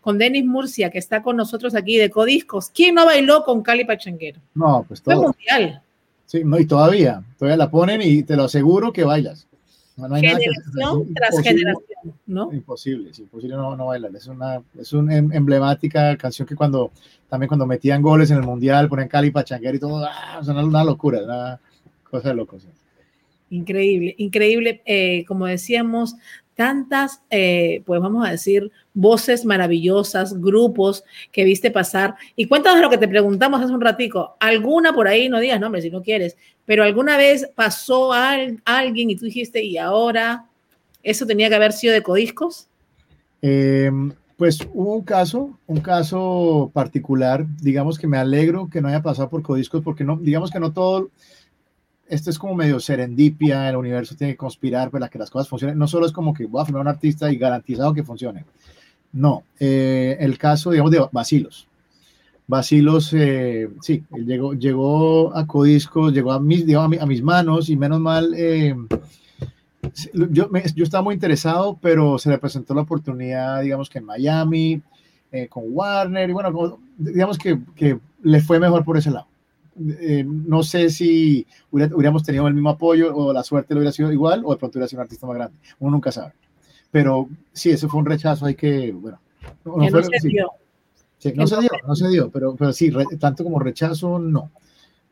con 0.00 0.16
Denis 0.18 0.44
Murcia, 0.44 0.90
que 0.90 0.98
está 0.98 1.22
con 1.22 1.36
nosotros 1.36 1.74
aquí 1.74 1.98
de 1.98 2.10
Codiscos. 2.10 2.70
¿Quién 2.70 2.94
no 2.94 3.04
bailó 3.04 3.44
con 3.44 3.62
Cali 3.62 3.84
Pachanguero? 3.84 4.40
No, 4.54 4.84
pues 4.86 5.02
todo. 5.02 5.16
Fue 5.16 5.26
mundial. 5.26 5.82
Sí, 6.30 6.44
no, 6.44 6.60
y 6.60 6.64
todavía, 6.64 7.24
todavía 7.36 7.56
la 7.56 7.72
ponen 7.72 8.00
y 8.04 8.22
te 8.22 8.36
lo 8.36 8.44
aseguro 8.44 8.92
que 8.92 9.02
bailas. 9.02 9.48
No, 9.96 10.06
no 10.06 10.14
hay 10.14 10.22
generación 10.22 10.64
nada 10.74 10.94
que, 11.04 11.12
tras 11.12 11.40
generación, 11.40 12.14
¿no? 12.24 12.52
Imposible, 12.52 13.10
es 13.10 13.18
imposible 13.18 13.56
no, 13.56 13.74
no 13.74 13.86
bailar. 13.86 14.14
Es 14.14 14.28
una, 14.28 14.62
es 14.78 14.92
una 14.92 15.16
em, 15.16 15.32
emblemática 15.32 16.16
canción 16.16 16.46
que 16.46 16.54
cuando, 16.54 16.92
también 17.28 17.48
cuando 17.48 17.66
metían 17.66 18.00
goles 18.00 18.30
en 18.30 18.36
el 18.36 18.44
Mundial, 18.44 18.88
ponen 18.88 19.08
Cali 19.08 19.32
Pachanguero 19.32 19.76
y 19.76 19.80
todo, 19.80 20.06
ah, 20.06 20.40
una, 20.46 20.64
una 20.64 20.84
locura, 20.84 21.20
una 21.24 21.60
cosa 22.08 22.28
de 22.28 22.36
locos. 22.36 22.64
Increíble, 23.50 24.14
increíble. 24.16 24.82
Eh, 24.84 25.24
como 25.26 25.46
decíamos, 25.46 26.14
tantas, 26.60 27.22
eh, 27.30 27.82
pues 27.86 28.02
vamos 28.02 28.28
a 28.28 28.32
decir, 28.32 28.70
voces 28.92 29.46
maravillosas, 29.46 30.38
grupos 30.38 31.04
que 31.32 31.44
viste 31.44 31.70
pasar. 31.70 32.16
Y 32.36 32.48
cuéntanos 32.48 32.82
lo 32.82 32.90
que 32.90 32.98
te 32.98 33.08
preguntamos 33.08 33.62
hace 33.62 33.72
un 33.72 33.80
ratico. 33.80 34.36
¿Alguna 34.40 34.92
por 34.92 35.08
ahí, 35.08 35.30
no 35.30 35.40
digas 35.40 35.58
nombre 35.58 35.80
si 35.80 35.88
no 35.88 36.02
quieres, 36.02 36.36
pero 36.66 36.82
alguna 36.84 37.16
vez 37.16 37.48
pasó 37.54 38.12
a 38.12 38.36
alguien 38.66 39.08
y 39.08 39.16
tú 39.16 39.24
dijiste, 39.24 39.64
y 39.64 39.78
ahora, 39.78 40.50
¿eso 41.02 41.24
tenía 41.24 41.48
que 41.48 41.54
haber 41.54 41.72
sido 41.72 41.94
de 41.94 42.02
Codiscos? 42.02 42.68
Em, 43.40 44.12
pues 44.36 44.58
hubo 44.74 44.96
un 44.96 45.02
caso, 45.02 45.58
un 45.66 45.80
caso 45.80 46.70
particular, 46.74 47.46
digamos 47.62 47.98
que 47.98 48.06
me 48.06 48.18
alegro 48.18 48.68
que 48.68 48.82
no 48.82 48.88
haya 48.88 49.00
pasado 49.00 49.30
por 49.30 49.40
Codiscos, 49.40 49.82
porque 49.82 50.04
no, 50.04 50.18
digamos 50.20 50.50
que 50.50 50.60
no 50.60 50.74
todo 50.74 51.08
esto 52.10 52.28
es 52.28 52.38
como 52.38 52.54
medio 52.54 52.80
serendipia, 52.80 53.70
el 53.70 53.76
universo 53.76 54.16
tiene 54.16 54.32
que 54.34 54.36
conspirar 54.36 54.90
para 54.90 55.08
que 55.08 55.18
las 55.18 55.30
cosas 55.30 55.48
funcionen. 55.48 55.78
No 55.78 55.86
solo 55.86 56.06
es 56.06 56.12
como 56.12 56.34
que 56.34 56.44
voy 56.44 56.60
a 56.60 56.64
firmar 56.64 56.82
un 56.82 56.88
artista 56.88 57.30
y 57.30 57.36
garantizado 57.36 57.94
que 57.94 58.02
funcione. 58.02 58.44
No, 59.12 59.44
eh, 59.58 60.16
el 60.20 60.36
caso, 60.36 60.70
digamos, 60.70 60.90
de 60.90 61.06
Basilos. 61.12 61.68
Basilos, 62.48 63.12
eh, 63.12 63.70
sí, 63.80 64.02
llegó, 64.26 64.54
llegó 64.54 65.36
a 65.36 65.46
Codiscos, 65.46 66.12
llegó 66.12 66.32
a 66.32 66.40
mis, 66.40 66.66
digamos, 66.66 66.98
a, 66.98 67.06
mis 67.06 67.22
manos 67.22 67.70
y 67.70 67.76
menos 67.76 68.00
mal, 68.00 68.34
eh, 68.36 68.74
yo, 70.12 70.50
estaba 70.76 71.04
muy 71.04 71.14
interesado, 71.14 71.78
pero 71.80 72.18
se 72.18 72.28
le 72.28 72.38
presentó 72.38 72.74
la 72.74 72.82
oportunidad, 72.82 73.62
digamos 73.62 73.88
que 73.88 73.98
en 73.98 74.04
Miami, 74.04 74.82
con 75.48 75.62
Warner, 75.68 76.28
y 76.28 76.32
bueno, 76.32 76.80
digamos 76.98 77.38
que 77.38 77.60
le 78.22 78.40
fue 78.40 78.58
mejor 78.58 78.84
por 78.84 78.96
ese 78.96 79.12
lado. 79.12 79.29
Eh, 80.00 80.24
no 80.26 80.62
sé 80.62 80.90
si 80.90 81.46
hubiéramos 81.70 82.22
tenido 82.22 82.46
el 82.48 82.54
mismo 82.54 82.70
apoyo 82.70 83.14
o 83.14 83.32
la 83.32 83.42
suerte 83.42 83.74
lo 83.74 83.80
hubiera 83.80 83.92
sido 83.92 84.12
igual 84.12 84.42
o 84.44 84.52
de 84.52 84.58
pronto 84.58 84.78
hubiera 84.78 84.88
sido 84.88 85.00
un 85.00 85.04
artista 85.04 85.26
más 85.26 85.36
grande. 85.36 85.58
Uno 85.78 85.92
nunca 85.92 86.12
sabe. 86.12 86.32
Pero 86.90 87.28
sí, 87.52 87.70
eso 87.70 87.88
fue 87.88 88.00
un 88.00 88.06
rechazo, 88.06 88.46
hay 88.46 88.54
que, 88.54 88.92
bueno. 88.92 89.20
No, 89.64 89.76
no, 89.76 90.02
se 90.02 90.28
dio. 90.28 90.50
no 91.34 91.46
se 91.46 91.60
dio, 91.60 91.70
no 91.86 91.96
se 91.96 92.08
dio, 92.08 92.30
pero, 92.30 92.54
pero 92.56 92.72
sí, 92.72 92.92
tanto 93.18 93.44
como 93.44 93.58
rechazo, 93.58 94.18
no. 94.18 94.50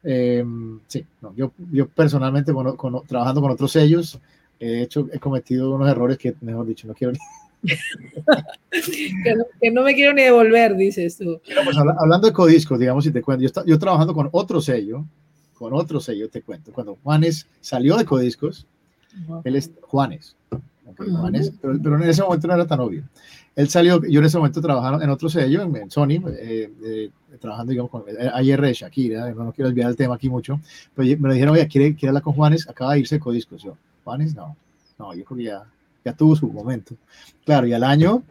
Eh, 0.02 0.44
sí, 0.86 1.04
no, 1.20 1.34
yo, 1.34 1.52
yo 1.70 1.88
personalmente, 1.88 2.52
bueno, 2.52 2.76
trabajando 3.06 3.40
con 3.40 3.50
otros 3.50 3.72
sellos, 3.72 4.18
he 4.58 4.82
hecho, 4.82 5.08
he 5.12 5.18
cometido 5.18 5.74
unos 5.74 5.88
errores 5.88 6.18
que, 6.18 6.34
mejor 6.40 6.66
dicho, 6.66 6.86
no 6.86 6.94
quiero 6.94 7.12
ni, 7.12 7.18
que, 9.60 9.70
no, 9.70 9.82
me 9.82 9.94
quiero 9.94 10.14
ni 10.14 10.22
devolver, 10.22 10.76
dices 10.76 11.16
tú. 11.16 11.40
Pues, 11.64 11.76
hablando 11.76 12.28
de 12.28 12.32
codiscos, 12.32 12.78
digamos, 12.78 13.04
si 13.04 13.10
te 13.10 13.22
cuento, 13.22 13.44
yo, 13.44 13.64
yo 13.66 13.78
trabajando 13.78 14.14
con 14.14 14.28
otro 14.32 14.60
sello, 14.60 15.04
con 15.54 15.72
otro 15.74 16.00
sello, 16.00 16.28
te 16.28 16.42
cuento, 16.42 16.72
cuando 16.72 16.96
Juanes 17.02 17.46
salió 17.60 17.96
de 17.96 18.04
codiscos, 18.04 18.66
él 19.44 19.56
es 19.56 19.72
Juanes, 19.82 20.36
Juanes 20.96 21.52
pero, 21.60 21.96
en 21.96 22.02
ese 22.08 22.22
momento 22.22 22.46
no 22.46 22.54
era 22.54 22.66
tan 22.66 22.80
obvio. 22.80 23.04
Él 23.56 23.68
salió, 23.68 24.00
yo 24.04 24.20
en 24.20 24.26
ese 24.26 24.38
momento 24.38 24.60
trabajaba 24.60 25.02
en 25.02 25.10
otro 25.10 25.28
sello, 25.28 25.62
en, 25.62 25.90
Sony, 25.90 26.22
eh, 26.38 26.70
eh, 26.84 27.10
trabajando, 27.40 27.70
digamos, 27.70 27.90
con 27.90 28.04
ayer 28.32 28.60
de 28.60 28.72
Shakira, 28.72 29.30
no, 29.34 29.52
quiero 29.52 29.68
olvidar 29.68 29.90
el 29.90 29.96
tema 29.96 30.14
aquí 30.14 30.28
mucho, 30.28 30.60
pero 30.94 31.08
me 31.20 31.28
lo 31.28 31.34
dijeron, 31.34 31.54
oye, 31.54 31.66
¿quiere, 31.66 31.94
quiere 31.94 32.08
hablar 32.08 32.22
con 32.22 32.34
Juanes? 32.34 32.68
Acaba 32.68 32.94
de 32.94 33.00
irse 33.00 33.16
de 33.16 33.20
codiscos. 33.20 33.62
Yo, 33.62 33.76
Juanes, 34.04 34.34
no, 34.34 34.56
no, 34.98 35.12
yo 35.14 35.24
creo 35.24 35.38
que 35.38 35.44
ya 35.44 35.64
ya 36.08 36.16
tuvo 36.16 36.34
su 36.36 36.48
momento. 36.48 36.94
Claro, 37.44 37.66
y 37.66 37.72
al 37.72 37.84
año... 37.84 38.22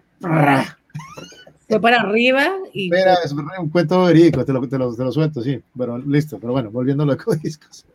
Fue 1.70 1.82
para 1.82 2.02
arriba 2.02 2.48
y... 2.74 2.86
Espera, 2.86 3.16
es 3.24 3.32
un 3.34 3.70
cuento 3.70 4.06
verídico, 4.06 4.44
te 4.46 4.54
lo, 4.54 4.68
te, 4.68 4.78
lo, 4.78 4.96
te 4.96 5.04
lo, 5.04 5.12
suelto, 5.12 5.42
sí, 5.42 5.62
pero 5.78 5.98
listo, 5.98 6.40
pero 6.40 6.54
bueno, 6.54 6.72
volviendo 6.72 7.04
a 7.04 7.08
los 7.08 7.18
codiscos. 7.18 7.86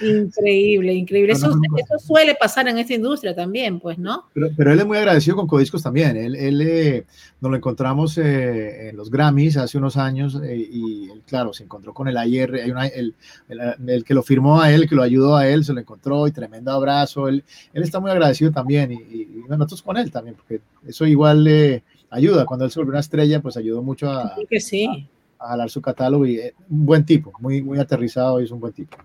Increíble, 0.00 0.94
increíble. 0.94 1.32
Eso, 1.32 1.48
eso, 1.76 1.98
suele 1.98 2.34
pasar 2.34 2.68
en 2.68 2.78
esta 2.78 2.94
industria 2.94 3.34
también, 3.34 3.80
pues, 3.80 3.98
¿no? 3.98 4.24
Pero, 4.32 4.48
pero 4.56 4.72
él 4.72 4.80
es 4.80 4.86
muy 4.86 4.98
agradecido 4.98 5.36
con 5.36 5.46
Codiscos 5.46 5.82
también. 5.82 6.16
Él, 6.16 6.34
él 6.36 6.60
eh, 6.62 7.04
nos 7.40 7.50
lo 7.50 7.56
encontramos 7.56 8.18
eh, 8.18 8.90
en 8.90 8.96
los 8.96 9.10
Grammys 9.10 9.56
hace 9.56 9.78
unos 9.78 9.96
años 9.96 10.38
eh, 10.42 10.56
y, 10.56 11.08
claro, 11.26 11.52
se 11.52 11.64
encontró 11.64 11.94
con 11.94 12.08
el 12.08 12.16
ayer, 12.16 12.54
hay 12.54 12.70
una, 12.70 12.86
el, 12.86 13.14
el, 13.48 14.04
que 14.04 14.14
lo 14.14 14.22
firmó 14.22 14.60
a 14.60 14.72
él, 14.72 14.88
que 14.88 14.94
lo 14.94 15.02
ayudó 15.02 15.36
a 15.36 15.48
él, 15.48 15.64
se 15.64 15.72
lo 15.72 15.80
encontró 15.80 16.26
y 16.26 16.32
tremendo 16.32 16.72
abrazo. 16.72 17.28
Él, 17.28 17.44
él 17.72 17.82
está 17.82 18.00
muy 18.00 18.10
agradecido 18.10 18.50
también 18.50 18.92
y, 18.92 18.96
y, 18.96 19.44
nosotros 19.48 19.82
con 19.82 19.96
él 19.96 20.10
también, 20.10 20.36
porque 20.36 20.60
eso 20.86 21.06
igual 21.06 21.44
le 21.44 21.82
ayuda. 22.10 22.44
Cuando 22.44 22.64
él 22.64 22.70
se 22.70 22.78
volvió 22.78 22.90
una 22.90 23.00
estrella, 23.00 23.40
pues 23.40 23.56
ayudó 23.56 23.82
mucho 23.82 24.10
a, 24.10 24.34
que 24.48 24.60
sí. 24.60 25.08
a, 25.38 25.44
a 25.44 25.48
jalar 25.48 25.70
su 25.70 25.80
catálogo 25.80 26.26
y 26.26 26.40
un 26.68 26.86
buen 26.86 27.04
tipo, 27.04 27.32
muy, 27.40 27.62
muy 27.62 27.78
aterrizado 27.78 28.40
y 28.40 28.44
es 28.44 28.50
un 28.50 28.60
buen 28.60 28.72
tipo. 28.72 28.96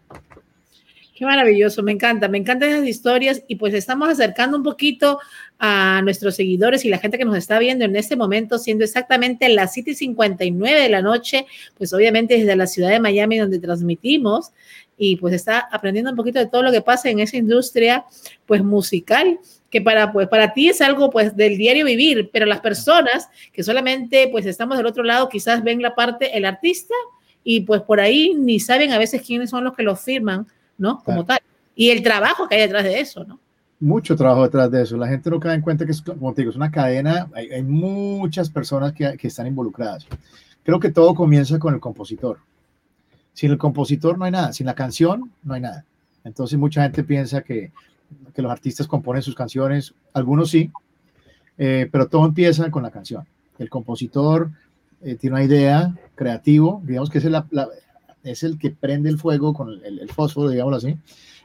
Maravilloso, 1.25 1.83
me 1.83 1.91
encanta, 1.91 2.27
me 2.27 2.37
encantan 2.37 2.69
esas 2.69 2.87
historias 2.87 3.43
y 3.47 3.55
pues 3.55 3.73
estamos 3.73 4.09
acercando 4.09 4.57
un 4.57 4.63
poquito 4.63 5.19
a 5.59 6.01
nuestros 6.03 6.35
seguidores 6.35 6.85
y 6.85 6.89
la 6.89 6.97
gente 6.97 7.17
que 7.17 7.25
nos 7.25 7.37
está 7.37 7.59
viendo 7.59 7.85
en 7.85 7.95
este 7.95 8.15
momento, 8.15 8.57
siendo 8.57 8.83
exactamente 8.83 9.49
las 9.49 9.73
7:59 9.75 10.81
de 10.81 10.89
la 10.89 11.01
noche, 11.01 11.45
pues 11.77 11.93
obviamente 11.93 12.37
desde 12.37 12.55
la 12.55 12.67
ciudad 12.67 12.89
de 12.89 12.99
Miami 12.99 13.37
donde 13.37 13.59
transmitimos 13.59 14.51
y 14.97 15.15
pues 15.17 15.33
está 15.33 15.59
aprendiendo 15.71 16.11
un 16.11 16.17
poquito 16.17 16.39
de 16.39 16.47
todo 16.47 16.63
lo 16.63 16.71
que 16.71 16.81
pasa 16.81 17.09
en 17.09 17.19
esa 17.19 17.37
industria 17.37 18.05
pues 18.45 18.63
musical 18.63 19.39
que 19.69 19.81
para 19.81 20.11
pues 20.11 20.27
para 20.27 20.53
ti 20.53 20.69
es 20.69 20.81
algo 20.81 21.09
pues 21.09 21.35
del 21.35 21.57
diario 21.57 21.85
vivir, 21.85 22.29
pero 22.31 22.45
las 22.45 22.59
personas 22.59 23.27
que 23.51 23.63
solamente 23.63 24.27
pues 24.27 24.45
estamos 24.45 24.77
del 24.77 24.85
otro 24.85 25.03
lado 25.03 25.29
quizás 25.29 25.63
ven 25.63 25.81
la 25.81 25.95
parte 25.95 26.37
el 26.37 26.45
artista 26.45 26.93
y 27.43 27.61
pues 27.61 27.81
por 27.81 27.99
ahí 27.99 28.33
ni 28.35 28.59
saben 28.59 28.91
a 28.91 28.97
veces 28.97 29.21
quiénes 29.21 29.49
son 29.49 29.63
los 29.63 29.75
que 29.75 29.83
lo 29.83 29.95
firman 29.95 30.47
¿no? 30.77 31.01
Como 31.03 31.25
tal. 31.25 31.39
Y 31.75 31.89
el 31.89 32.03
trabajo 32.03 32.47
que 32.47 32.55
hay 32.55 32.61
detrás 32.61 32.83
de 32.83 32.99
eso, 32.99 33.23
¿no? 33.23 33.39
Mucho 33.79 34.15
trabajo 34.15 34.43
detrás 34.43 34.71
de 34.71 34.83
eso. 34.83 34.95
La 34.95 35.07
gente 35.07 35.29
no 35.29 35.39
cae 35.39 35.55
en 35.55 35.61
cuenta 35.61 35.85
que 35.85 35.91
es, 35.91 36.01
como 36.01 36.33
te 36.33 36.41
digo, 36.41 36.51
es 36.51 36.55
una 36.55 36.71
cadena, 36.71 37.29
hay, 37.33 37.63
muchas 37.63 38.49
personas 38.49 38.93
que, 38.93 39.17
que, 39.17 39.27
están 39.27 39.47
involucradas. 39.47 40.07
Creo 40.63 40.79
que 40.79 40.91
todo 40.91 41.13
comienza 41.15 41.59
con 41.59 41.73
el 41.73 41.79
compositor. 41.79 42.39
Sin 43.33 43.51
el 43.51 43.57
compositor 43.57 44.17
no 44.17 44.25
hay 44.25 44.31
nada, 44.31 44.53
sin 44.53 44.67
la 44.67 44.75
canción 44.75 45.31
no 45.43 45.53
hay 45.55 45.61
nada. 45.61 45.83
Entonces 46.23 46.57
mucha 46.57 46.83
gente 46.83 47.03
piensa 47.03 47.41
que, 47.41 47.71
que 48.33 48.41
los 48.41 48.51
artistas 48.51 48.87
componen 48.87 49.21
sus 49.21 49.35
canciones, 49.35 49.93
algunos 50.13 50.51
sí, 50.51 50.71
eh, 51.57 51.89
pero 51.91 52.07
todo 52.07 52.25
empieza 52.25 52.69
con 52.71 52.83
la 52.83 52.91
canción. 52.91 53.25
El 53.59 53.69
compositor 53.69 54.51
eh, 55.01 55.15
tiene 55.15 55.35
una 55.35 55.43
idea 55.43 55.93
creativo, 56.15 56.81
digamos 56.85 57.09
que 57.09 57.17
es 57.17 57.25
la, 57.25 57.45
la, 57.51 57.67
es 58.23 58.43
el 58.43 58.57
que 58.57 58.71
prende 58.71 59.09
el 59.09 59.17
fuego 59.17 59.53
con 59.53 59.69
el, 59.83 60.09
fósforo, 60.09 60.49
digámoslo 60.49 60.77
así, 60.77 60.97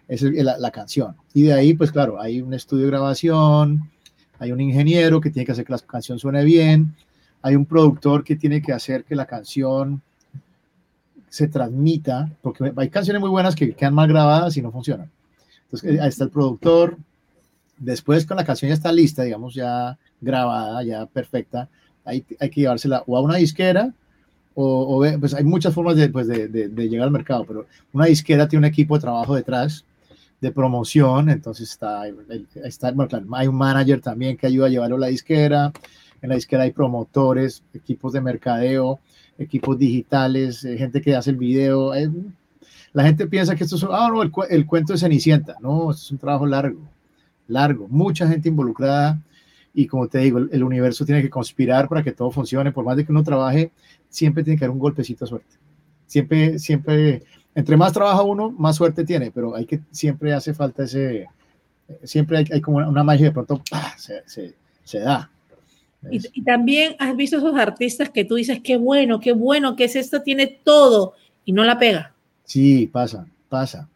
es 0.07 0.23
la, 0.23 0.71
canción. 0.71 1.17
Y 1.35 1.43
de 1.43 1.53
ahí, 1.53 1.75
pues 1.75 1.93
claro, 1.93 2.21
hay 2.21 2.41
un 2.41 2.55
estudio 2.55 2.85
de 2.85 2.91
grabación, 2.91 3.91
hay 4.39 4.53
un 4.53 4.61
ingeniero 4.61 5.21
que 5.21 5.31
tiene 5.31 5.45
que 5.45 5.53
hacer 5.53 5.65
que 5.65 5.73
la 5.73 5.79
canción 5.79 6.19
suene 6.19 6.45
bien, 6.45 6.95
hay 7.43 7.57
un 7.57 7.67
productor 7.67 8.25
que 8.25 8.37
tiene 8.37 8.63
que 8.63 8.73
hacer 8.73 9.05
que 9.05 9.15
la 9.15 9.27
canción 9.27 10.03
se 11.29 11.49
transmita, 11.49 12.31
porque 12.41 12.73
hay 12.75 12.89
canciones 12.89 13.21
muy 13.21 13.31
buenas 13.31 13.55
que 13.55 13.75
quedan 13.75 13.95
mal 13.95 14.09
grabadas 14.09 14.57
y 14.57 14.63
no 14.63 14.73
funcionan. 14.73 15.11
Entonces, 15.65 16.01
ahí 16.01 16.09
está 16.09 16.25
el 16.25 16.31
productor. 16.31 16.97
Después, 17.77 18.25
con 18.25 18.39
la 18.39 18.45
canción 18.45 18.71
ya 18.71 18.75
está 18.75 18.91
lista, 18.91 19.25
digamos, 19.25 19.55
ya 19.55 19.99
grabada, 20.21 20.83
ya 20.83 21.07
perfecta, 21.07 21.69
hay, 22.05 22.25
hay 22.41 22.51
que 22.51 22.63
llevársela 22.63 23.05
o 23.07 23.17
a 23.17 23.21
una 23.21 23.37
disquera 23.37 23.93
o, 24.61 25.05
pues 25.21 25.35
hay 25.35 25.45
muchas 25.45 25.73
formas 25.73 25.95
pues, 26.13 26.27
de, 26.27 26.49
de, 26.49 26.89
llegar 26.89 27.07
al 27.07 27.13
mercado, 27.13 27.45
pero 27.47 27.67
una 27.93 28.07
disquera 28.07 28.49
tiene 28.49 28.67
un 28.67 28.73
equipo 28.73 28.97
de 28.97 29.03
trabajo 29.03 29.37
detrás 29.37 29.85
de 30.41 30.51
promoción, 30.51 31.31
entonces 31.31 31.71
está, 31.71 32.03
está 32.65 32.93
hay 33.33 33.47
un 33.47 33.55
manager 33.55 34.01
también 34.01 34.37
que 34.37 34.49
ayuda 34.49 34.67
a 34.67 34.69
llevarlo 34.69 34.97
a 34.97 35.01
la 35.01 35.07
disquera, 35.09 35.73
en 36.23 36.29
la 36.29 36.35
disquera 36.35 36.65
hay 36.65 36.73
promotores, 36.73 37.63
equipos 37.73 38.13
de 38.13 38.21
mercadeo, 38.21 38.99
equipos 39.39 39.79
digitales, 39.79 40.65
eh, 40.65 40.77
gente 40.77 41.01
que 41.01 41.15
hace 41.15 41.31
el 41.31 41.37
video, 41.37 41.93
la 42.93 43.05
gente 43.05 43.29
piensa 43.29 43.55
que 43.55 43.63
esto 43.63 43.77
es, 43.77 43.85
ah, 43.89 44.09
no, 44.11 44.23
el, 44.23 44.33
el 44.51 44.67
cuento 44.67 44.93
de 44.93 44.99
Cenicienta, 44.99 45.55
no, 45.61 45.93
es 45.93 46.11
un 46.11 46.19
trabajo 46.19 46.47
largo, 46.47 46.81
largo, 47.47 47.87
mucha 47.89 48.27
gente 48.27 48.49
involucrada, 48.49 49.21
y 49.75 49.87
como 49.87 50.09
te 50.09 50.19
digo, 50.19 50.39
el, 50.39 50.63
universo 50.63 51.05
tiene 51.05 51.23
que 51.23 51.31
conspirar 51.31 51.89
para 51.89 52.03
que 52.03 52.13
todo 52.13 52.31
funcione, 52.31 52.73
por 52.73 52.85
más 52.85 52.97
de 52.97 53.05
que 53.05 53.13
uno 53.13 53.23
trabaje, 53.23 53.71
siempre 54.09 54.43
tiene 54.43 54.59
que 54.59 54.65
haber 54.65 54.75
un 54.75 54.81
golpecito 54.81 55.25
de 55.25 55.29
suerte. 55.29 55.57
Siempre, 56.07 56.59
siempre, 56.59 57.23
entre 57.55 57.77
más 57.77 57.93
trabaja 57.93 58.23
uno, 58.23 58.51
más 58.51 58.77
suerte 58.77 59.05
tiene, 59.05 59.31
pero 59.31 59.55
hay 59.55 59.67
que, 59.67 59.81
siempre 59.91 60.33
hace 60.33 60.55
falta 60.55 60.85
ese, 60.85 61.27
siempre 62.03 62.39
hay, 62.51 62.61
como 62.61 62.79
una 62.79 63.05
magia 63.05 63.27
de 63.27 63.33
pronto 63.33 63.63
se, 63.97 64.23
se, 64.27 64.55
se, 64.85 65.01
da. 65.01 65.31
Y, 66.11 66.21
y, 66.33 66.43
también 66.43 66.97
has 66.99 67.15
visto 67.17 67.39
esos 67.39 67.57
artistas 67.57 68.11
que 68.11 68.25
tú 68.25 68.37
dices, 68.37 68.61
qué 68.63 68.77
bueno, 68.77 69.21
qué 69.21 69.33
bueno, 69.33 69.77
que 69.77 69.85
es 69.85 69.97
esto, 69.97 70.23
tiene 70.23 70.47
todo 70.65 71.15
y 71.45 71.53
no 71.53 71.65
la 71.65 71.79
pega. 71.79 72.15
Sí, 72.45 72.87
pasa, 72.87 73.27
pasa, 73.49 73.89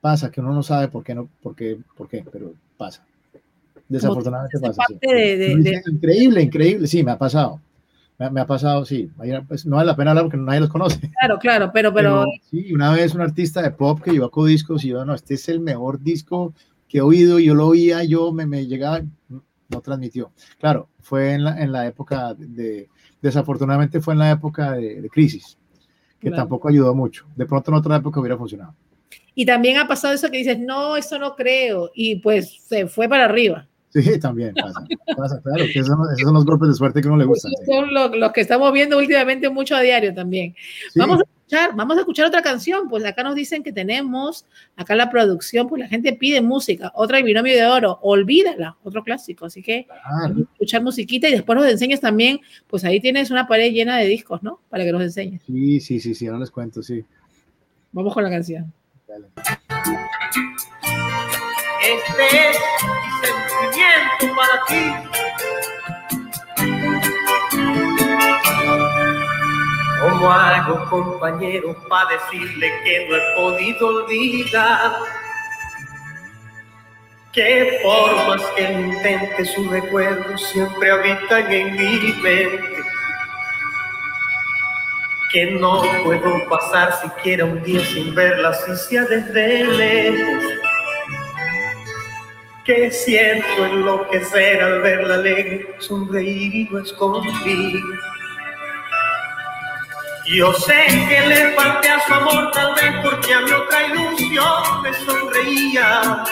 pasa, 0.00 0.30
que 0.30 0.40
uno 0.40 0.52
no 0.52 0.62
sabe 0.62 0.88
por 0.88 1.02
qué, 1.02 1.14
no, 1.14 1.28
por 1.42 1.56
qué, 1.56 1.78
por 1.96 2.08
qué, 2.08 2.24
pero 2.30 2.52
pasa. 2.76 3.04
Desafortunadamente 3.88 4.58
pasa. 4.60 4.82
Increíble, 5.90 6.42
increíble. 6.42 6.86
Sí, 6.86 7.02
me 7.02 7.12
ha 7.12 7.18
pasado. 7.18 7.60
Me, 8.18 8.40
ha 8.40 8.46
pasado, 8.46 8.84
sí. 8.84 9.10
Pues, 9.46 9.64
no 9.64 9.76
vale 9.76 9.86
la 9.86 9.96
pena 9.96 10.10
hablar 10.10 10.24
porque 10.24 10.36
nadie 10.36 10.60
los 10.60 10.70
conoce. 10.70 10.98
Claro, 11.20 11.38
claro, 11.38 11.70
pero, 11.72 11.94
pero, 11.94 12.24
Sí, 12.50 12.72
una 12.72 12.92
vez 12.92 13.14
un 13.14 13.20
artista 13.20 13.62
de 13.62 13.70
pop 13.70 14.00
que 14.00 14.10
llevó 14.10 14.26
a 14.26 14.30
Codiscos 14.30 14.84
y 14.84 14.88
yo, 14.88 15.04
no, 15.04 15.14
este 15.14 15.34
es 15.34 15.48
el 15.48 15.60
mejor 15.60 16.00
disco 16.00 16.52
que 16.88 16.98
he 16.98 17.00
oído, 17.00 17.38
yo 17.38 17.54
lo 17.54 17.68
oía, 17.68 18.02
yo 18.02 18.32
me, 18.32 18.46
me 18.46 18.66
llegaba. 18.66 19.02
no 19.28 19.80
transmitió. 19.80 20.32
Claro, 20.58 20.88
fue 21.00 21.34
en 21.34 21.44
la, 21.44 21.60
en 21.62 21.70
la 21.70 21.86
época 21.86 22.34
de, 22.34 22.88
desafortunadamente 23.20 24.00
fue 24.00 24.14
en 24.14 24.20
la 24.20 24.30
época 24.30 24.72
de, 24.72 25.08
crisis, 25.10 25.58
que 26.18 26.30
tampoco 26.30 26.68
ayudó 26.68 26.94
mucho. 26.94 27.26
De 27.36 27.46
pronto 27.46 27.70
en 27.70 27.76
otra 27.76 27.96
época 27.96 28.20
hubiera 28.20 28.36
funcionado. 28.36 28.74
Y 29.34 29.46
también 29.46 29.76
ha 29.76 29.86
pasado 29.86 30.14
eso 30.14 30.30
que 30.30 30.38
dices, 30.38 30.58
no, 30.58 30.96
eso 30.96 31.18
no 31.18 31.36
creo, 31.36 31.90
y 31.94 32.16
pues 32.16 32.62
se 32.66 32.88
fue 32.88 33.08
para 33.08 33.26
arriba. 33.26 33.67
Sí, 33.90 34.18
también 34.20 34.54
pasa. 34.54 35.40
claro, 35.42 35.64
que 35.72 35.78
esos, 35.78 35.96
son, 36.20 36.34
los 36.34 36.44
golpes 36.44 36.68
de 36.68 36.74
suerte 36.74 37.00
que 37.00 37.08
uno 37.08 37.16
le 37.16 37.24
gustan. 37.24 37.52
son 37.66 37.92
los, 37.92 38.32
que 38.32 38.40
estamos 38.40 38.72
viendo 38.72 38.98
últimamente 38.98 39.48
mucho 39.48 39.76
a 39.76 39.80
diario 39.80 40.14
también. 40.14 40.54
Vamos 40.94 41.20
a 41.20 41.22
escuchar, 41.22 41.74
vamos 41.74 41.96
a 41.96 42.00
escuchar 42.00 42.26
otra 42.26 42.42
canción. 42.42 42.88
Pues 42.88 43.04
acá 43.04 43.22
nos 43.22 43.34
dicen 43.34 43.62
que 43.62 43.72
tenemos, 43.72 44.44
acá 44.76 44.94
la 44.94 45.10
producción, 45.10 45.68
pues 45.68 45.80
la 45.80 45.88
gente 45.88 46.12
pide 46.12 46.42
música. 46.42 46.92
Otra, 46.94 47.18
El 47.18 47.24
Binomio 47.24 47.54
de 47.54 47.66
Oro, 47.66 47.98
Olvídala, 48.02 48.76
otro 48.84 49.02
clásico. 49.02 49.46
Así 49.46 49.62
que 49.62 49.86
escuchar 50.52 50.82
musiquita 50.82 51.28
y 51.28 51.32
después 51.32 51.58
nos 51.58 51.70
enseñas 51.70 52.00
también, 52.00 52.40
pues 52.66 52.84
ahí 52.84 53.00
tienes 53.00 53.30
una 53.30 53.46
pared 53.46 53.72
llena 53.72 53.96
de 53.96 54.06
discos, 54.06 54.42
¿no? 54.42 54.60
Para 54.68 54.84
que 54.84 54.92
nos 54.92 55.02
enseñes. 55.02 55.42
Sí, 55.46 55.80
sí, 55.80 56.00
sí, 56.00 56.14
sí, 56.14 56.26
ahora 56.26 56.40
les 56.40 56.50
cuento, 56.50 56.82
sí. 56.82 57.04
Vamos 57.92 58.12
con 58.12 58.22
la 58.22 58.30
canción. 58.30 58.72
Dale. 59.06 59.28
Este 61.80 62.50
es 62.50 62.56
sentimiento 63.72 64.36
para 64.36 64.64
ti. 64.66 64.94
¿Cómo 70.00 70.30
hago, 70.30 70.88
compañero, 70.90 71.76
para 71.88 72.10
decirle 72.10 72.72
que 72.84 73.08
no 73.08 73.16
he 73.16 73.34
podido 73.34 73.86
olvidar? 73.88 74.92
Que 77.32 77.80
por 77.82 78.28
más 78.28 78.42
que 78.56 78.62
intente, 78.62 79.44
sus 79.44 79.70
recuerdos 79.70 80.42
siempre 80.50 80.90
habitan 80.90 81.52
en 81.52 81.72
mi 81.72 82.12
mente. 82.22 82.82
Que 85.32 85.50
no 85.52 85.82
puedo 86.04 86.48
pasar 86.48 86.92
siquiera 87.02 87.44
un 87.44 87.62
día 87.62 87.84
sin 87.84 88.14
verla, 88.14 88.54
si 88.54 88.74
sea 88.76 89.02
desde 89.04 89.64
lejos 89.64 90.67
que 92.68 92.90
siento 92.90 93.64
enloquecer 93.64 94.62
al 94.62 94.82
verla 94.82 95.14
alegre, 95.14 95.74
sonreír 95.78 96.54
y 96.54 96.68
no 96.70 96.80
escondí. 96.80 97.80
Yo 100.26 100.52
sé 100.52 100.84
que 101.08 101.20
le 101.28 101.52
falté 101.54 101.88
a 101.88 102.06
su 102.06 102.12
amor, 102.12 102.50
tal 102.50 102.74
vez 102.74 102.92
porque 103.02 103.32
a 103.32 103.40
mi 103.40 103.52
otra 103.52 103.86
ilusión 103.86 104.82
me 104.82 104.92
sonreía. 104.92 106.24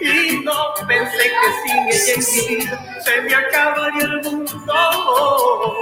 Y 0.00 0.44
no 0.44 0.74
pensé 0.86 1.32
que 1.40 1.50
sin 1.64 1.88
ella 1.88 2.12
en 2.14 2.58
mi 2.58 3.02
se 3.02 3.20
me 3.22 3.34
acabaría 3.34 4.04
el 4.04 4.22
mundo. 4.22 5.74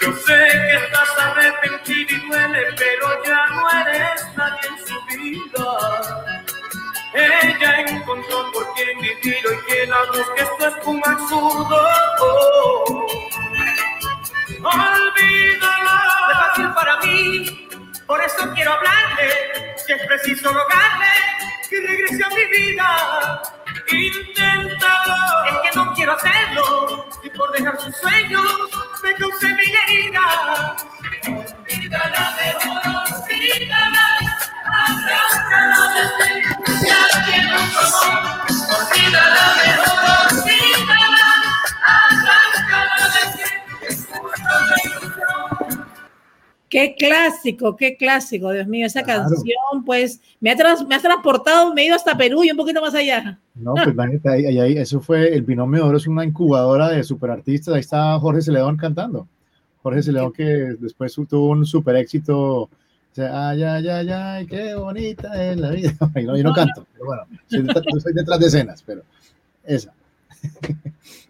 Yo 0.00 0.12
sé 0.12 0.48
que 0.48 0.74
estás 0.76 1.10
arrepentido 1.18 2.08
y 2.08 2.28
duele, 2.28 2.66
pero 2.78 3.24
ya 3.24 3.46
no 3.48 3.68
eres 3.80 4.28
nadie 4.36 4.68
en 4.68 4.86
su 4.86 4.94
vida. 5.08 6.41
Ella 7.14 7.80
encontró 7.88 8.50
por 8.52 8.72
quien 8.74 8.98
vivir 8.98 9.16
y 9.24 9.66
que 9.66 9.86
la 9.86 9.98
que 10.34 10.42
esto 10.42 10.68
es 10.68 10.86
un 10.86 11.02
absurdo. 11.04 11.88
Olvídala. 14.64 15.96
Es 16.30 16.38
fácil 16.38 16.68
para 16.74 16.96
mí, 17.00 17.68
por 18.06 18.22
eso 18.22 18.50
quiero 18.54 18.72
hablarle. 18.72 19.74
Que 19.86 19.94
es 19.94 20.06
preciso 20.06 20.48
rogarle 20.52 21.08
que 21.68 21.80
regrese 21.80 22.24
a 22.24 22.28
mi 22.28 22.44
vida. 22.46 23.42
Inténtalo. 23.90 25.44
Es 25.46 25.70
que 25.70 25.78
no 25.78 25.92
quiero 25.94 26.12
hacerlo. 26.12 27.08
Y 27.22 27.30
por 27.30 27.52
dejar 27.52 27.80
sus 27.80 27.96
sueños 27.96 28.70
me 29.02 29.14
causé 29.14 29.48
mi 29.48 29.64
herida. 29.64 30.76
Olvídala, 31.26 32.36
mejor 32.36 32.71
Qué 46.72 46.94
clásico, 46.98 47.76
qué 47.76 47.98
clásico, 47.98 48.50
Dios 48.50 48.66
mío, 48.66 48.86
esa 48.86 49.02
canción, 49.02 49.84
pues 49.84 50.22
me 50.40 50.50
ha, 50.50 50.56
me 50.88 50.94
ha 50.94 51.00
transportado, 51.00 51.74
me 51.74 51.82
he 51.82 51.86
ido 51.88 51.96
hasta 51.96 52.16
Perú 52.16 52.44
y 52.44 52.50
un 52.50 52.56
poquito 52.56 52.80
más 52.80 52.94
allá. 52.94 53.38
No, 53.54 53.74
pues 53.74 53.94
ahí, 54.24 54.58
ahí, 54.58 54.78
eso 54.78 54.98
fue, 55.02 55.34
el 55.34 55.42
binomio 55.42 55.82
de 55.82 55.88
oro 55.90 55.98
es 55.98 56.06
una 56.06 56.24
incubadora 56.24 56.88
de 56.88 57.04
superartistas, 57.04 57.74
ahí 57.74 57.80
está 57.80 58.18
Jorge 58.18 58.40
Celedón 58.40 58.78
cantando. 58.78 59.28
Jorge 59.82 60.02
Celedón 60.02 60.32
que 60.32 60.44
después 60.80 61.14
tuvo 61.28 61.50
un 61.50 61.66
super 61.66 61.94
éxito 61.96 62.70
ay, 63.18 63.62
ay, 63.62 63.88
ay, 63.88 64.10
ay, 64.10 64.46
qué 64.46 64.74
bonita 64.74 65.52
es 65.52 65.60
la 65.60 65.72
vida. 65.72 65.92
Y 66.16 66.22
no, 66.24 66.38
yo 66.38 66.42
no 66.42 66.52
canto, 66.54 66.86
pero 66.94 67.04
bueno, 67.04 67.26
soy, 67.48 68.14
detrás 68.14 68.40
de 68.40 68.46
escenas, 68.46 68.82
pero 68.82 69.02
esa. 69.64 69.92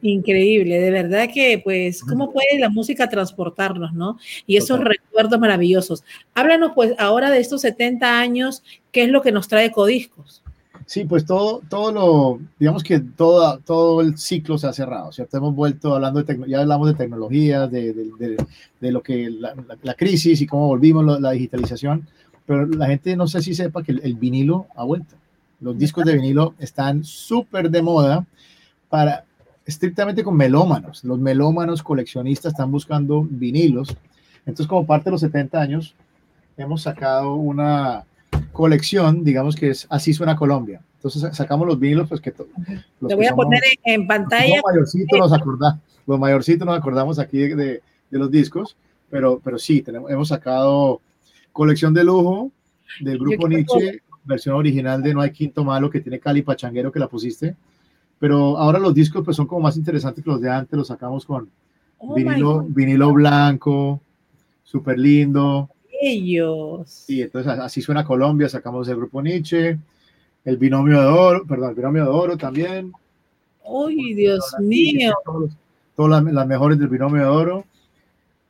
Increíble, 0.03 0.81
de 0.81 0.91
verdad 0.91 1.29
que, 1.33 1.61
pues, 1.63 2.03
¿cómo 2.03 2.33
puede 2.33 2.59
la 2.59 2.69
música 2.69 3.09
transportarnos, 3.09 3.93
no? 3.93 4.19
Y 4.47 4.57
esos 4.57 4.81
recuerdos 4.81 5.39
maravillosos. 5.39 6.03
Háblanos, 6.35 6.73
pues, 6.75 6.93
ahora 6.99 7.31
de 7.31 7.39
estos 7.39 7.61
70 7.61 8.19
años, 8.19 8.65
¿qué 8.91 9.05
es 9.05 9.11
lo 9.11 9.23
que 9.23 9.31
nos 9.31 9.47
trae 9.47 9.71
Codiscos? 9.71 10.43
Sí, 10.87 11.05
pues 11.05 11.25
todo, 11.25 11.63
todo 11.69 11.93
lo, 11.93 12.41
digamos 12.59 12.83
que 12.83 12.99
todo, 13.01 13.59
todo 13.61 14.01
el 14.01 14.19
ciclo 14.19 14.59
se 14.59 14.67
ha 14.67 14.73
cerrado, 14.73 15.13
¿cierto? 15.13 15.37
Hemos 15.37 15.55
vuelto 15.55 15.95
hablando 15.95 16.23
de, 16.23 16.41
ya 16.49 16.61
hablamos 16.61 16.89
de 16.89 16.95
tecnologías, 16.95 17.71
de, 17.71 17.93
de, 17.93 18.37
de, 18.81 18.93
lo 18.93 19.03
que, 19.03 19.31
la, 19.31 19.55
la, 19.83 19.95
crisis 19.95 20.41
y 20.41 20.47
cómo 20.47 20.67
volvimos 20.67 21.21
la 21.21 21.31
digitalización, 21.31 22.07
pero 22.47 22.67
la 22.67 22.89
gente 22.89 23.17
no 23.17 23.27
sé 23.27 23.43
si 23.43 23.55
sepa 23.55 23.83
que 23.83 23.93
el, 23.93 24.15
vinilo 24.17 24.67
ha 24.75 24.85
vuelto. 24.85 25.15
Los 25.61 25.79
discos 25.79 26.05
de 26.05 26.15
vinilo 26.15 26.55
están 26.59 27.05
súper 27.05 27.71
de 27.71 27.83
moda 27.83 28.27
para, 28.93 29.25
estrictamente 29.65 30.23
con 30.23 30.37
melómanos. 30.37 31.03
Los 31.03 31.19
melómanos 31.19 31.83
coleccionistas 31.83 32.53
están 32.53 32.71
buscando 32.71 33.27
vinilos. 33.27 33.97
Entonces, 34.41 34.67
como 34.67 34.85
parte 34.85 35.07
de 35.07 35.13
los 35.13 35.23
70 35.23 35.59
años, 35.59 35.95
hemos 36.59 36.83
sacado 36.83 37.37
una, 37.37 38.05
colección, 38.53 39.25
digamos 39.25 39.57
que 39.57 39.71
es 39.71 39.87
Así 39.91 40.13
suena 40.13 40.37
Colombia. 40.37 40.81
Entonces 40.97 41.35
sacamos 41.37 41.67
los 41.67 41.79
vinilos, 41.81 42.09
pues 42.09 42.21
que... 42.21 42.33
Los 43.01 43.15
voy 43.15 43.27
a 43.27 43.35
poner 43.35 43.63
en, 43.85 44.07
pantalla. 44.07 44.57
Los 44.57 44.73
mayorcitos 44.73 45.19
nos 45.19 45.33
acordamos, 45.33 45.81
los 46.07 46.19
mayorcitos 46.19 46.67
nos 46.67 46.79
acordamos 46.79 47.19
aquí 47.19 47.39
de, 47.39 47.57
de, 47.57 47.83
los 48.11 48.31
discos, 48.31 48.77
pero, 49.11 49.41
pero 49.43 49.59
sí, 49.59 49.83
tenemos, 49.83 50.11
hemos 50.11 50.29
sacado 50.29 51.01
colección 51.51 51.93
de 51.93 52.05
lujo 52.05 52.51
del 53.01 53.19
grupo 53.19 53.49
Nietzsche, 53.49 54.01
versión 54.25 54.55
original 54.55 55.03
de 55.03 55.15
No 55.15 55.23
hay 55.23 55.31
quinto 55.31 55.65
malo, 55.65 55.91
que 55.91 56.01
tiene 56.01 56.21
Cali 56.21 56.43
Pachanguero, 56.43 56.93
que 56.93 57.01
la 57.01 57.09
pusiste. 57.09 57.57
Pero 58.23 58.57
ahora 58.57 58.79
los 58.79 58.95
discos 58.95 59.25
pues 59.25 59.37
son 59.37 59.49
como 59.49 59.63
más 59.63 59.77
interesantes 59.77 60.23
que 60.23 60.31
los 60.31 60.41
de 60.41 60.49
antes, 60.49 60.79
los 60.79 60.87
sacamos 60.87 61.27
con 61.27 61.51
oh 61.99 62.15
vinilo, 62.15 62.63
vinilo 62.63 63.13
blanco, 63.13 64.01
súper 64.63 64.97
lindo 64.97 65.69
ellos. 66.03 66.89
Sí, 66.89 67.23
entonces 67.23 67.53
así 67.53 67.81
suena 67.81 68.05
Colombia, 68.05 68.49
sacamos 68.49 68.89
el 68.89 68.97
grupo 68.97 69.23
Nietzsche, 69.23 69.79
el 70.45 70.57
binomio 70.57 71.01
de 71.01 71.07
oro, 71.07 71.47
perdón, 71.47 71.71
el 71.71 71.77
binomio 71.77 72.05
de 72.05 72.11
oro 72.11 72.37
también. 72.37 72.93
¡Uy, 73.65 74.15
Dios 74.15 74.53
mío! 74.61 75.15
Todas 75.95 76.25
las, 76.25 76.47
mejores 76.47 76.79
del 76.79 76.89
binomio 76.89 77.23
de 77.23 77.29
oro. 77.29 77.65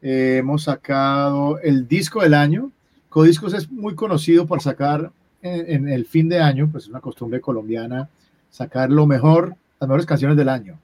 Eh, 0.01 0.39
hemos 0.39 0.65
sacado 0.65 1.59
el 1.61 1.87
disco 1.87 2.23
del 2.23 2.35
año. 2.35 2.71
Codiscos 3.11 3.53
es 3.53 3.71
muy 3.71 3.95
conocido 3.95 4.47
por 4.47 4.63
sacar 4.63 5.13
en, 5.43 5.89
el 5.89 6.07
fin 6.07 6.29
de 6.29 6.41
año, 6.41 6.69
pues 6.73 6.85
es 6.85 6.91
una 6.91 7.01
costumbre 7.01 7.41
colombiana, 7.41 8.09
sacar 8.49 8.91
lo 8.91 9.07
mejor, 9.07 9.57
las 9.83 9.89
mejores 9.89 10.07
canciones 10.07 10.37
del 10.37 10.49
año. 10.49 10.79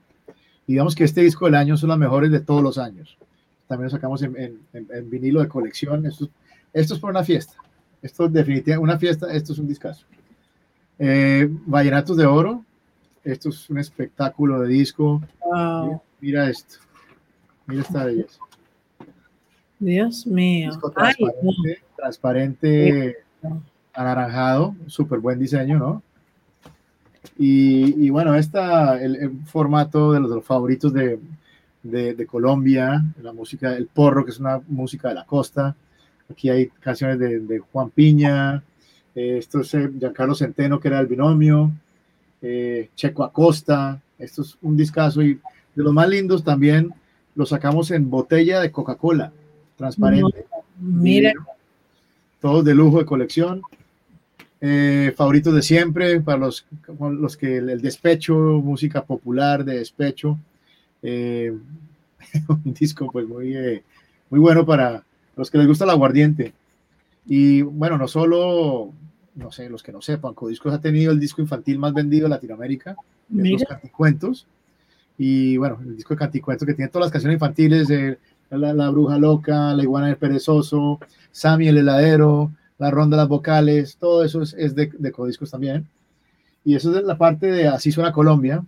digamos 0.67 0.93
que 0.93 1.03
este 1.03 1.21
disco 1.21 1.45
del 1.45 1.55
año 1.55 1.77
son 1.77 1.89
las 1.89 1.97
mejores 1.97 2.31
de 2.31 2.41
todos 2.41 2.61
los 2.61 2.77
años. 2.77 3.17
También 3.67 3.85
lo 3.85 3.89
sacamos 3.91 4.21
en, 4.21 4.59
en 4.73 5.09
vinilo 5.09 5.41
de 5.41 5.47
colección. 5.47 6.05
Esto 6.05 6.29
esto 6.73 6.93
es 6.93 6.99
por 6.99 7.09
una 7.09 7.23
fiesta. 7.23 7.53
Esto 8.01 8.25
es 8.25 8.33
definitivamente 8.33 8.83
una 8.83 8.97
fiesta, 8.97 9.31
esto 9.31 9.53
es 9.53 9.59
un 9.59 9.67
discazo. 9.67 10.05
Eh, 10.97 11.47
Vallenatos 11.65 12.17
de 12.17 12.25
Oro. 12.25 12.63
Esto 13.23 13.49
es 13.49 13.69
un 13.69 13.79
espectáculo 13.79 14.61
de 14.61 14.69
disco. 14.69 15.21
Mira, 16.21 16.49
esto. 16.49 16.77
Mira 17.67 17.81
esta 17.81 18.05
belleza. 18.05 18.39
Dios 19.77 20.25
mío. 20.25 20.71
transparente, 21.95 23.17
anaranjado. 23.93 24.75
Súper 24.87 25.19
buen 25.19 25.39
diseño, 25.39 25.77
¿no? 25.77 26.03
Y, 27.37 28.09
bueno, 28.09 28.35
esta, 28.35 29.01
el, 29.01 29.31
formato 29.45 30.11
de 30.11 30.19
los, 30.19 30.43
favoritos 30.43 30.93
de, 30.93 31.19
de, 31.83 32.25
Colombia, 32.25 33.03
la 33.21 33.31
música, 33.33 33.75
el 33.75 33.87
porro, 33.87 34.25
que 34.25 34.31
es 34.31 34.39
una 34.39 34.61
música 34.67 35.09
de 35.09 35.15
la 35.15 35.25
costa. 35.25 35.75
Aquí 36.29 36.49
hay 36.49 36.67
canciones 36.67 37.19
de, 37.19 37.59
Juan 37.71 37.89
Piña, 37.89 38.63
eh, 39.15 39.37
esto 39.37 39.61
es 39.61 39.73
eh, 39.73 39.89
Giancarlo 39.97 40.35
Centeno, 40.35 40.79
que 40.79 40.89
era 40.89 40.99
el 40.99 41.07
binomio, 41.07 41.71
eh, 42.41 42.89
Checo 42.95 43.23
Acosta, 43.23 44.01
esto 44.17 44.41
es 44.41 44.57
un 44.61 44.77
discazo 44.77 45.21
y 45.21 45.35
de 45.75 45.83
los 45.83 45.93
más 45.93 46.09
lindos 46.09 46.43
también 46.43 46.93
lo 47.35 47.45
sacamos 47.45 47.89
en 47.91 48.09
botella 48.09 48.59
de 48.59 48.71
Coca-Cola, 48.71 49.31
transparente. 49.77 50.45
Mira. 50.79 51.33
Todos 52.41 52.63
de 52.63 52.75
lujo 52.75 52.99
de 52.99 53.05
colección. 53.05 53.61
Eh, 54.61 55.13
favoritos 55.15 55.55
de 55.55 55.61
siempre 55.61 56.19
para 56.19 56.37
los, 56.37 56.65
los 56.99 57.37
que 57.37 57.57
el, 57.57 57.81
despecho, 57.81 58.33
música 58.33 59.03
popular 59.05 59.63
de 59.63 59.79
despecho. 59.79 60.37
Eh, 61.01 61.53
un 62.47 62.73
disco 62.73 63.09
pues 63.11 63.27
muy, 63.27 63.55
eh, 63.55 63.83
muy 64.29 64.39
bueno 64.39 64.65
para 64.65 65.03
los 65.35 65.49
que 65.49 65.57
les 65.57 65.67
gusta 65.67 65.85
el 65.85 65.91
aguardiente. 65.91 66.53
Y 67.25 67.61
bueno, 67.61 67.97
no 67.97 68.07
solo, 68.07 68.91
no 69.35 69.51
sé, 69.51 69.69
los 69.69 69.83
que 69.83 69.91
no 69.91 70.01
sepan, 70.01 70.33
Codiscos 70.33 70.73
ha 70.73 70.81
tenido 70.81 71.11
el 71.11 71.19
disco 71.19 71.41
infantil 71.41 71.79
más 71.79 71.93
vendido 71.93 72.25
de 72.25 72.31
Latinoamérica, 72.31 72.95
los 73.29 73.63
canticuentos. 73.63 74.45
Y 75.17 75.57
bueno, 75.57 75.79
el 75.81 75.95
disco 75.95 76.13
de 76.13 76.19
canticuentos 76.19 76.65
que 76.65 76.73
tiene 76.73 76.89
todas 76.89 77.05
las 77.05 77.11
canciones 77.11 77.35
infantiles, 77.35 77.87
de 77.87 78.17
la, 78.49 78.89
Bruja 78.89 79.17
Loca, 79.17 79.73
La 79.73 79.83
Iguana 79.83 80.07
del 80.07 80.17
Perezoso, 80.17 80.99
Sammy 81.31 81.67
el 81.67 81.77
Heladero, 81.77 82.51
La 82.79 82.89
Ronda 82.89 83.17
de 83.17 83.23
las 83.23 83.29
Vocales, 83.29 83.97
todo 83.97 84.23
eso 84.23 84.41
es, 84.41 84.55
es 84.57 84.73
de, 84.73 84.89
de, 84.97 85.11
Codiscos 85.11 85.51
también. 85.51 85.87
Y 86.65 86.75
eso 86.75 86.97
es 86.97 87.03
la 87.03 87.17
parte 87.17 87.47
de 87.47 87.67
Así 87.67 87.91
suena 87.91 88.11
Colombia. 88.11 88.63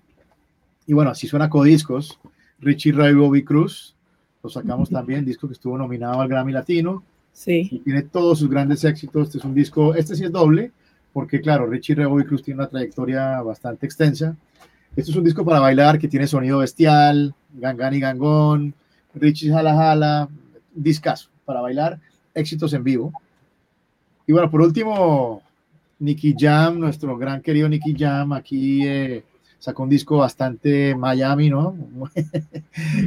Y 0.85 0.93
bueno, 0.93 1.11
Así 1.11 1.27
suena 1.27 1.49
Codiscos, 1.49 2.19
Richie 2.59 2.91
Ray 2.91 3.13
Bobby 3.13 3.43
Cruz, 3.43 3.95
lo 4.43 4.49
sacamos 4.49 4.89
también, 4.91 5.25
disco 5.25 5.47
que 5.47 5.53
estuvo 5.53 5.77
nominado 5.77 6.21
al 6.21 6.27
Grammy 6.27 6.51
Latino. 6.51 7.03
Sí. 7.33 7.69
Y 7.71 7.79
tiene 7.79 8.03
todos 8.03 8.39
sus 8.39 8.49
grandes 8.49 8.83
éxitos. 8.83 9.27
Este 9.27 9.37
es 9.37 9.45
un 9.45 9.55
disco, 9.55 9.95
este 9.95 10.15
sí 10.15 10.25
es 10.25 10.31
doble, 10.31 10.71
porque 11.13 11.41
claro, 11.41 11.65
Richie 11.65 11.95
Ray 11.95 12.05
Bobby 12.05 12.25
Cruz 12.25 12.43
tiene 12.43 12.59
una 12.59 12.69
trayectoria 12.69 13.41
bastante 13.41 13.85
extensa. 13.85 14.35
Este 14.95 15.11
es 15.11 15.17
un 15.17 15.23
disco 15.23 15.45
para 15.45 15.61
bailar 15.61 15.97
que 15.97 16.09
tiene 16.09 16.27
sonido 16.27 16.59
bestial, 16.59 17.33
gangan 17.53 17.93
y 17.93 18.01
gangón, 18.01 18.73
Richie 19.15 19.51
Jala 19.51 19.73
Jala, 19.73 20.29
discazo 20.73 21.29
para 21.45 21.61
bailar, 21.61 21.99
éxitos 22.33 22.73
en 22.73 22.83
vivo. 22.83 23.13
Y 24.27 24.31
bueno, 24.33 24.49
por 24.49 24.61
último, 24.61 25.41
Nicky 25.99 26.35
Jam, 26.37 26.79
nuestro 26.79 27.17
gran 27.17 27.41
querido 27.41 27.69
Nicky 27.69 27.95
Jam, 27.97 28.33
aquí 28.33 28.85
eh, 28.85 29.23
sacó 29.59 29.83
un 29.83 29.89
disco 29.89 30.17
bastante 30.17 30.95
Miami, 30.95 31.49
¿no? 31.49 31.75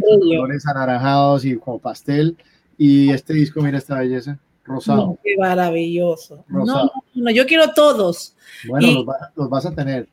Colores 0.01 0.67
anaranjados 0.67 1.45
y 1.45 1.57
como 1.57 1.79
pastel. 1.81 2.37
Y 2.79 3.11
este 3.11 3.35
disco, 3.35 3.61
mira 3.61 3.79
esta 3.79 3.99
belleza, 3.99 4.39
rosado. 4.65 5.19
qué 5.23 5.37
maravilloso. 5.37 6.45
No, 6.49 6.91
no, 7.15 7.31
yo 7.31 7.47
quiero 7.47 7.73
todos. 7.75 8.37
Bueno, 8.69 9.05
los, 9.35 9.51
vas 9.51 9.67
a 9.67 9.75
tener. 9.75 10.09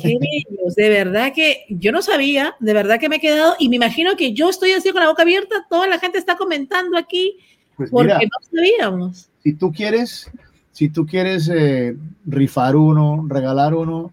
Qué 0.00 0.18
bellos, 0.18 0.74
de 0.74 0.88
verdad 0.88 1.32
que 1.34 1.64
yo 1.68 1.92
no 1.92 2.00
sabía, 2.00 2.56
de 2.60 2.72
verdad 2.72 2.98
que 2.98 3.10
me 3.10 3.16
he 3.16 3.20
quedado 3.20 3.56
y 3.58 3.68
me 3.68 3.76
imagino 3.76 4.16
que 4.16 4.32
yo 4.32 4.48
estoy 4.48 4.72
así 4.72 4.90
con 4.90 5.02
la 5.02 5.08
boca 5.08 5.20
abierta, 5.20 5.66
toda 5.68 5.86
la 5.86 5.98
gente 5.98 6.16
está 6.16 6.38
comentando 6.38 6.96
aquí 6.96 7.36
pues 7.76 7.90
porque 7.90 8.14
no 8.14 8.38
sabíamos. 8.50 9.28
Si 9.46 9.52
tú 9.52 9.72
quieres, 9.72 10.28
si 10.72 10.88
tú 10.88 11.06
quieres 11.06 11.48
eh, 11.48 11.96
rifar 12.24 12.74
uno, 12.74 13.24
regalar 13.28 13.74
uno, 13.74 14.12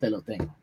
te 0.00 0.08
lo 0.08 0.22
tengo. 0.22 0.56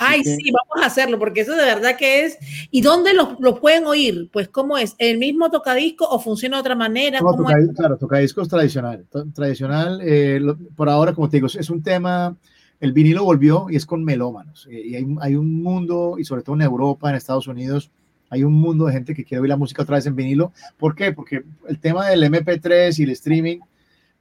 Ay, 0.00 0.24
sí, 0.24 0.50
vamos 0.50 0.82
a 0.82 0.86
hacerlo, 0.86 1.16
porque 1.16 1.42
eso 1.42 1.52
de 1.52 1.64
verdad 1.64 1.96
que 1.96 2.24
es. 2.24 2.38
¿Y 2.72 2.80
dónde 2.80 3.12
lo, 3.14 3.60
pueden 3.60 3.86
oír? 3.86 4.28
Pues, 4.32 4.48
¿cómo 4.48 4.78
es? 4.78 4.96
¿El 4.98 5.18
mismo 5.18 5.48
tocadisco 5.48 6.04
o 6.08 6.18
funciona 6.18 6.56
de 6.56 6.60
otra 6.62 6.74
manera? 6.74 7.20
No, 7.20 7.36
Claro, 7.76 7.98
tocadisco 7.98 8.42
es 8.42 8.48
tradicional. 8.48 9.06
Tradicional, 9.32 10.00
eh, 10.02 10.40
por 10.74 10.88
ahora, 10.88 11.12
como 11.12 11.28
te 11.28 11.36
digo, 11.36 11.46
es 11.46 11.70
un 11.70 11.84
tema. 11.84 12.36
El 12.80 12.92
vinilo 12.92 13.22
volvió 13.22 13.66
y 13.70 13.76
es 13.76 13.86
con 13.86 14.02
melómanos. 14.02 14.66
Eh, 14.68 14.82
y 14.86 14.96
hay, 14.96 15.06
hay, 15.20 15.36
un 15.36 15.62
mundo, 15.62 16.16
y 16.18 16.24
sobre 16.24 16.42
todo 16.42 16.56
en 16.56 16.62
Europa, 16.62 17.10
en 17.10 17.14
Estados 17.14 17.46
Unidos, 17.46 17.92
hay 18.32 18.44
un 18.44 18.54
mundo 18.54 18.86
de 18.86 18.94
gente 18.94 19.14
que 19.14 19.24
quiere 19.24 19.42
oír 19.42 19.50
la 19.50 19.58
música 19.58 19.82
otra 19.82 19.96
vez 19.96 20.06
en 20.06 20.16
vinilo. 20.16 20.52
¿Por 20.78 20.94
qué? 20.94 21.12
Porque 21.12 21.44
el 21.68 21.78
tema 21.78 22.08
del 22.08 22.22
MP3 22.22 22.98
y 22.98 23.02
el 23.02 23.10
streaming 23.10 23.58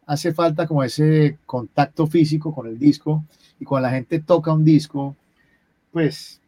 hace 0.06 0.34
falta 0.34 0.68
como 0.68 0.84
ese 0.84 1.38
contacto 1.46 2.06
físico 2.08 2.54
con 2.54 2.68
el 2.68 2.78
disco. 2.78 3.24
Y 3.58 3.64
cuando 3.64 3.88
la 3.88 3.94
gente 3.94 4.20
toca 4.20 4.52
un 4.52 4.66
disco, 4.66 5.16
pues, 5.94 6.42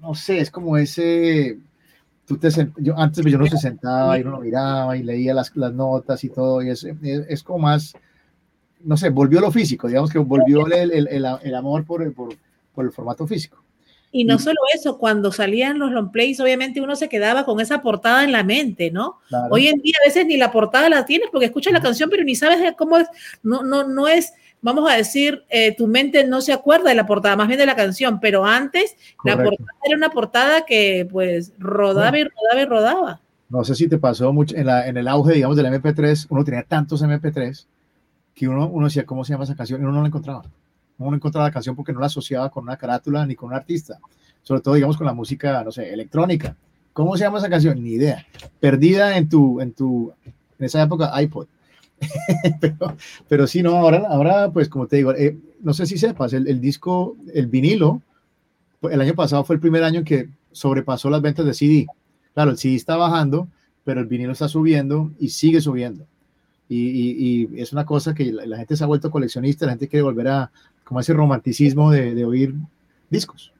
no 0.00 0.16
sé, 0.16 0.40
es 0.40 0.50
como 0.50 0.76
ese, 0.76 1.60
tú 2.26 2.36
yo 2.78 2.98
antes 2.98 3.24
yo 3.24 3.38
no 3.38 3.46
se 3.46 3.58
sentaba 3.58 4.18
y 4.18 4.22
uno 4.22 4.40
miraba 4.40 4.96
y 4.96 5.04
leía 5.04 5.34
las, 5.34 5.54
notas 5.54 6.24
y 6.24 6.30
todo, 6.30 6.62
y 6.62 6.70
es, 6.70 7.42
como 7.44 7.60
más, 7.60 7.94
no 8.82 8.96
sé, 8.96 9.10
volvió 9.10 9.40
lo 9.40 9.52
físico, 9.52 9.86
digamos 9.86 10.10
que 10.10 10.18
volvió 10.18 10.66
el, 10.66 11.54
amor 11.54 11.84
por, 11.84 12.02
el 12.02 12.90
formato 12.90 13.24
físico. 13.24 13.62
Y 14.10 14.24
no 14.24 14.38
solo 14.38 14.56
eso, 14.74 14.96
cuando 14.98 15.32
salían 15.32 15.78
los 15.78 15.92
long 15.92 16.10
plays, 16.10 16.40
obviamente 16.40 16.80
uno 16.80 16.96
se 16.96 17.08
quedaba 17.08 17.44
con 17.44 17.60
esa 17.60 17.82
portada 17.82 18.24
en 18.24 18.32
la 18.32 18.42
mente, 18.42 18.90
¿no? 18.90 19.18
Hoy 19.50 19.68
en 19.68 19.80
día 19.80 19.94
a 20.02 20.08
veces 20.08 20.26
ni 20.26 20.36
la 20.36 20.50
portada 20.50 20.88
la 20.88 21.04
tienes 21.04 21.28
porque 21.30 21.46
escuchas 21.46 21.72
la 21.72 21.82
canción, 21.82 22.08
pero 22.08 22.24
ni 22.24 22.34
sabes 22.34 22.74
cómo 22.76 22.96
es, 22.96 23.08
no, 23.42 23.62
no, 23.62 23.86
no 23.86 24.08
es 24.08 24.32
vamos 24.60 24.90
a 24.90 24.96
decir, 24.96 25.44
eh, 25.50 25.74
tu 25.76 25.86
mente 25.86 26.26
no 26.26 26.40
se 26.40 26.52
acuerda 26.52 26.88
de 26.88 26.94
la 26.94 27.06
portada, 27.06 27.36
más 27.36 27.48
bien 27.48 27.58
de 27.58 27.66
la 27.66 27.76
canción, 27.76 28.20
pero 28.20 28.44
antes 28.44 28.96
la 29.24 29.36
portada 29.36 29.70
era 29.84 29.96
una 29.96 30.10
portada 30.10 30.66
que 30.66 31.06
pues 31.10 31.52
rodaba 31.58 32.18
y 32.18 32.24
rodaba 32.24 32.62
y 32.62 32.64
rodaba. 32.64 33.20
No 33.48 33.64
sé 33.64 33.74
si 33.74 33.88
te 33.88 33.98
pasó 33.98 34.32
mucho 34.32 34.56
en, 34.56 34.66
la, 34.66 34.86
en 34.88 34.96
el 34.96 35.08
auge, 35.08 35.34
digamos, 35.34 35.56
del 35.56 35.66
MP3, 35.66 36.26
uno 36.28 36.44
tenía 36.44 36.62
tantos 36.64 37.02
MP3 37.02 37.66
que 38.34 38.48
uno, 38.48 38.68
uno 38.68 38.86
decía, 38.86 39.06
¿cómo 39.06 39.24
se 39.24 39.32
llama 39.32 39.44
esa 39.44 39.56
canción? 39.56 39.80
Y 39.80 39.84
uno 39.84 39.94
no 39.94 40.02
la 40.02 40.08
encontraba. 40.08 40.44
Uno 40.98 41.10
no 41.10 41.16
encontraba 41.16 41.48
la 41.48 41.52
canción 41.52 41.76
porque 41.76 41.92
no 41.92 42.00
la 42.00 42.06
asociaba 42.06 42.50
con 42.50 42.64
una 42.64 42.76
carátula 42.76 43.24
ni 43.26 43.34
con 43.34 43.50
un 43.50 43.54
artista. 43.54 43.98
Sobre 44.42 44.60
todo, 44.60 44.74
digamos, 44.74 44.96
con 44.96 45.06
la 45.06 45.12
música, 45.12 45.62
no 45.62 45.70
sé, 45.70 45.92
electrónica. 45.92 46.56
¿Cómo 46.92 47.16
se 47.16 47.24
llama 47.24 47.38
esa 47.38 47.48
canción? 47.48 47.82
Ni 47.82 47.90
idea. 47.90 48.26
Perdida 48.60 49.16
en 49.16 49.28
tu, 49.28 49.60
en 49.60 49.72
tu, 49.72 50.12
en 50.24 50.64
esa 50.64 50.82
época, 50.82 51.12
iPod. 51.22 51.46
pero, 52.60 52.96
pero 53.28 53.46
sí, 53.46 53.62
no, 53.62 53.76
ahora, 53.76 54.04
ahora 54.08 54.50
pues 54.52 54.68
como 54.68 54.86
te 54.86 54.96
digo, 54.96 55.12
eh, 55.14 55.36
no 55.60 55.74
sé 55.74 55.86
si 55.86 55.98
sepas, 55.98 56.32
el, 56.32 56.46
el, 56.46 56.60
disco, 56.60 57.16
el 57.34 57.48
vinilo, 57.48 58.02
el 58.82 59.00
año 59.00 59.14
pasado 59.14 59.44
fue 59.44 59.56
el 59.56 59.60
primer 59.60 59.82
año 59.82 60.04
que 60.04 60.28
sobrepasó 60.52 61.10
las 61.10 61.22
ventas 61.22 61.44
de 61.46 61.54
CD. 61.54 61.86
Claro, 62.34 62.52
el 62.52 62.58
CD 62.58 62.74
está 62.74 62.96
bajando, 62.96 63.48
pero 63.84 64.00
el 64.00 64.06
vinilo 64.06 64.32
está 64.32 64.48
subiendo 64.48 65.10
y 65.18 65.30
sigue 65.30 65.60
subiendo. 65.60 66.06
Y, 66.68 67.46
y, 67.46 67.60
es 67.60 67.72
una 67.72 67.86
cosa 67.86 68.14
que 68.14 68.30
la, 68.32 68.58
gente 68.58 68.76
se 68.76 68.84
ha 68.84 68.86
vuelto 68.86 69.10
coleccionista, 69.10 69.64
la 69.64 69.72
gente 69.72 69.88
quiere 69.88 70.02
volver 70.02 70.28
a 70.28 70.50
como 70.88 71.00
ese 71.00 71.12
romanticismo 71.12 71.90
de, 71.92 72.14
de 72.14 72.24
oír 72.24 72.54
discos. 73.10 73.52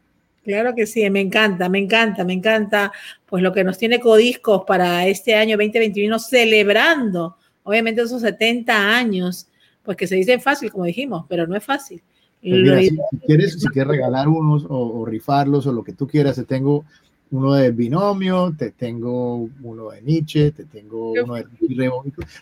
Claro 0.42 0.74
que 0.74 0.86
sí, 0.86 1.08
me 1.10 1.20
encanta, 1.20 1.68
me 1.68 1.78
encanta, 1.78 2.24
me 2.24 2.32
encanta, 2.32 2.90
pues 3.26 3.42
lo 3.42 3.52
que 3.52 3.64
nos 3.64 3.76
tiene 3.76 4.00
Codiscos 4.00 4.62
para 4.66 5.06
este 5.06 5.34
año 5.34 5.58
2021 5.58 6.18
celebrando 6.18 7.36
obviamente 7.68 8.00
esos 8.00 8.22
70 8.22 8.96
años, 8.96 9.46
pues 9.82 9.94
que 9.94 10.06
se 10.06 10.14
dicen 10.14 10.40
fácil, 10.40 10.72
como 10.72 10.84
dijimos, 10.84 11.26
pero 11.28 11.46
no 11.46 11.54
es 11.54 11.62
fácil. 11.62 12.02
Pues 12.40 12.88
si, 12.88 12.98
quieres, 13.26 13.60
si 13.60 13.68
quieres 13.68 13.88
regalar 13.88 14.26
unos 14.26 14.64
o, 14.66 15.04
rifarlos 15.04 15.66
o 15.66 15.72
lo 15.72 15.84
que 15.84 15.92
tú 15.92 16.06
quieras, 16.06 16.36
te 16.36 16.44
tengo 16.44 16.86
uno 17.30 17.54
de 17.54 17.70
binomio, 17.70 18.54
te 18.56 18.70
tengo 18.70 19.48
uno 19.62 19.90
de 19.90 20.02
Nietzsche, 20.02 20.50
te 20.50 20.64
tengo 20.64 21.12
uno 21.12 21.34
de 21.34 21.44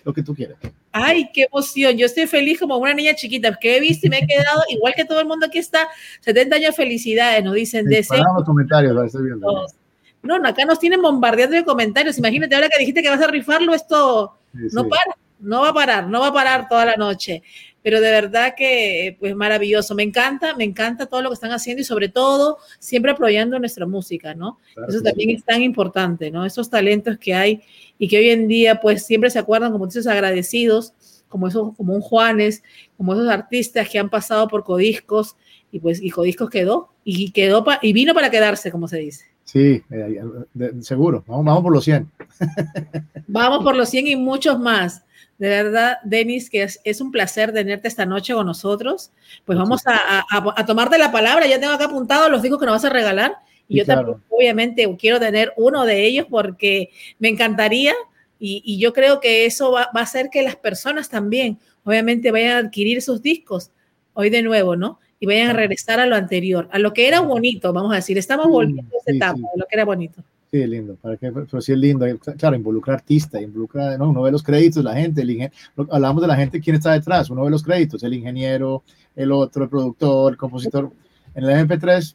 lo 0.05 0.13
que 0.13 0.23
tú 0.23 0.35
quieras. 0.35 0.59
Ay, 0.93 1.29
qué 1.33 1.47
emoción. 1.51 1.97
Yo 1.97 2.07
estoy 2.07 2.27
feliz 2.27 2.59
como 2.61 2.77
una 2.79 2.95
niña 2.95 3.15
chiquita, 3.15 3.57
que 3.61 3.77
he 3.77 3.81
visto 3.81 4.07
y 4.07 4.11
me 4.11 4.19
he 4.19 4.27
quedado, 4.27 4.63
igual 4.69 4.95
que 4.97 5.05
todo 5.05 5.21
el 5.21 5.27
mundo 5.27 5.47
aquí 5.47 5.59
está, 5.59 5.89
70 6.21 6.57
años 6.57 6.71
de 6.71 6.83
felicidades, 6.83 7.45
nos 7.45 7.55
dicen. 7.55 7.85
de 7.87 8.05
los 8.09 8.45
comentarios, 8.45 8.97
estoy 9.05 9.25
viendo. 9.25 9.67
No, 10.23 10.39
no, 10.39 10.49
acá 10.49 10.65
nos 10.65 10.79
tienen 10.79 11.03
bombardeando 11.03 11.57
de 11.57 11.65
comentarios. 11.65 12.19
Imagínate 12.19 12.55
ahora 12.55 12.69
que 12.69 12.79
dijiste 12.79 13.03
que 13.03 13.11
vas 13.11 13.21
a 13.21 13.29
rifarlo, 13.29 13.75
esto 13.75 14.39
no 14.73 14.89
para, 14.89 15.17
no 15.39 15.61
va 15.63 15.69
a 15.69 15.75
parar, 15.75 16.09
no 16.09 16.21
va 16.21 16.29
a 16.29 16.33
parar 16.33 16.69
toda 16.69 16.85
la 16.85 16.97
noche. 16.97 17.43
Pero 17.87 18.01
de 18.01 18.11
verdad 18.11 18.55
que, 18.57 19.17
pues 19.21 19.37
maravilloso. 19.37 19.95
Me 19.95 20.03
encanta, 20.03 20.57
me 20.57 20.65
encanta 20.65 21.07
todo 21.07 21.23
lo 21.23 21.29
que 21.29 21.35
están 21.35 21.53
haciendo 21.53 21.83
y 21.83 21.85
sobre 21.85 22.09
todo 22.09 22.59
siempre 22.81 23.13
apoyando 23.13 23.61
nuestra 23.61 23.87
música, 23.87 24.35
¿no? 24.35 24.59
Eso 24.89 25.03
también 25.03 25.31
es 25.31 25.45
tan 25.45 25.63
importante, 25.63 26.33
¿no? 26.33 26.45
Esos 26.45 26.69
talentos 26.69 27.17
que 27.17 27.33
hay 27.33 27.63
y 27.97 28.09
que 28.09 28.19
hoy 28.19 28.31
en 28.31 28.49
día, 28.49 28.81
pues 28.81 29.07
siempre 29.07 29.31
se 29.31 29.39
acuerdan, 29.39 29.71
como 29.71 29.87
dices, 29.87 30.09
agradecidos, 30.09 30.95
como 31.29 31.47
esos, 31.47 31.77
como 31.77 31.95
un 31.95 32.01
Juanes, 32.01 32.65
como 32.97 33.15
esos 33.15 33.29
artistas 33.29 33.89
que 33.89 34.01
han 34.01 34.11
pasado 34.11 34.49
por 34.49 34.65
Codiscos 34.65 35.37
y 35.71 35.79
pues 35.79 36.03
y 36.03 36.11
Codiscos 36.11 36.51
quedó 36.51 36.89
y 37.05 37.31
quedó 37.31 37.65
y 37.83 37.93
vino 37.93 38.15
para 38.15 38.33
quedarse, 38.33 38.73
como 38.73 38.89
se 38.89 38.99
dice. 38.99 39.27
Sí, 39.45 39.81
eh, 39.93 40.21
seguro. 40.81 41.23
Vamos, 41.29 41.45
vamos 41.45 41.63
por 41.63 41.73
los 41.73 41.85
100. 41.85 42.11
vamos 43.29 43.63
por 43.63 43.77
los 43.77 43.89
100 43.89 44.09
y 44.09 44.17
muchos 44.17 44.59
más. 44.59 45.05
De 45.39 45.49
verdad, 45.49 45.99
Denis, 46.05 46.49
que 46.49 46.63
es, 46.63 47.01
un 47.01 47.11
placer 47.11 47.53
tenerte 47.53 47.89
esta 47.89 48.07
noche 48.07 48.33
con 48.35 48.47
nosotros. 48.47 49.11
Pues 49.45 49.59
vamos 49.59 49.83
a, 49.87 50.25
a, 50.31 50.67
tomarte 50.67 50.99
la 50.99 51.13
palabra. 51.13 51.47
Ya 51.47 51.61
tengo 51.61 51.73
acá 51.73 51.85
apuntado 51.87 52.29
los 52.29 52.43
discos 52.43 52.59
que 52.59 52.67
nos 52.67 52.75
vas 52.75 52.85
a 52.85 52.91
regalar. 52.91 53.37
Y 53.69 53.79
yo 53.79 53.85
también, 53.85 54.19
obviamente, 54.29 54.97
quiero 54.99 55.21
tener 55.21 55.53
uno 55.57 55.85
de 55.85 56.05
ellos 56.05 56.27
porque 56.31 56.91
me 57.19 57.29
encantaría. 57.29 57.95
Y, 58.39 58.79
yo 58.79 58.93
creo 58.93 59.21
que 59.21 59.47
eso 59.47 59.73
va, 59.73 59.91
va, 59.95 60.01
a 60.01 60.05
hacer 60.05 60.31
que 60.31 60.43
las 60.43 60.57
personas 60.57 61.09
también, 61.09 61.59
obviamente, 61.85 62.31
vayan 62.31 62.53
a 62.53 62.59
adquirir 62.59 63.03
sus 63.03 63.23
discos. 63.23 63.71
Hoy 64.15 64.31
de 64.31 64.43
nuevo, 64.43 64.77
¿no? 64.77 64.99
y 65.19 65.27
vayan 65.27 65.51
a 65.51 65.53
regresar 65.55 66.01
a 66.01 66.07
lo 66.07 66.17
anterior, 66.17 66.69
a 66.73 66.79
lo 66.79 66.93
que 66.93 67.09
era 67.09 67.21
bonito, 67.21 67.73
vamos 67.73 67.93
a 67.93 67.97
decir. 67.97 68.19
Estamos 68.19 68.49
volviendo 68.49 68.83
a 68.95 68.99
esa 68.99 69.13
etapa, 69.13 69.39
de 69.39 69.59
lo 69.61 69.67
que 69.67 69.75
era 69.75 69.85
bonito. 69.85 70.23
Lindo, 70.65 70.97
para 70.97 71.17
que, 71.17 71.31
pero 71.31 71.61
sí 71.61 71.73
es 71.73 71.79
lindo, 71.79 72.07
claro, 72.39 72.57
involucrar 72.57 72.97
artista, 72.97 73.41
involucra, 73.41 73.99
¿no? 73.99 74.11
uno 74.11 74.23
ve 74.23 74.31
los 74.31 74.43
créditos, 74.43 74.85
la 74.85 74.95
gente, 74.95 75.23
el 75.23 75.31
ingeniero, 75.31 75.55
hablamos 75.91 76.23
de 76.23 76.29
la 76.29 76.37
gente, 76.37 76.61
quién 76.61 76.77
está 76.77 76.93
detrás, 76.93 77.29
uno 77.31 77.45
ve 77.45 77.51
los 77.51 77.63
créditos, 77.63 78.03
el 78.03 78.15
ingeniero, 78.15 78.83
el 79.15 79.33
otro, 79.33 79.65
el 79.65 79.69
productor, 79.69 80.33
el 80.33 80.39
compositor, 80.39 80.91
en 81.35 81.45
el 81.45 81.69
MP3 81.69 82.15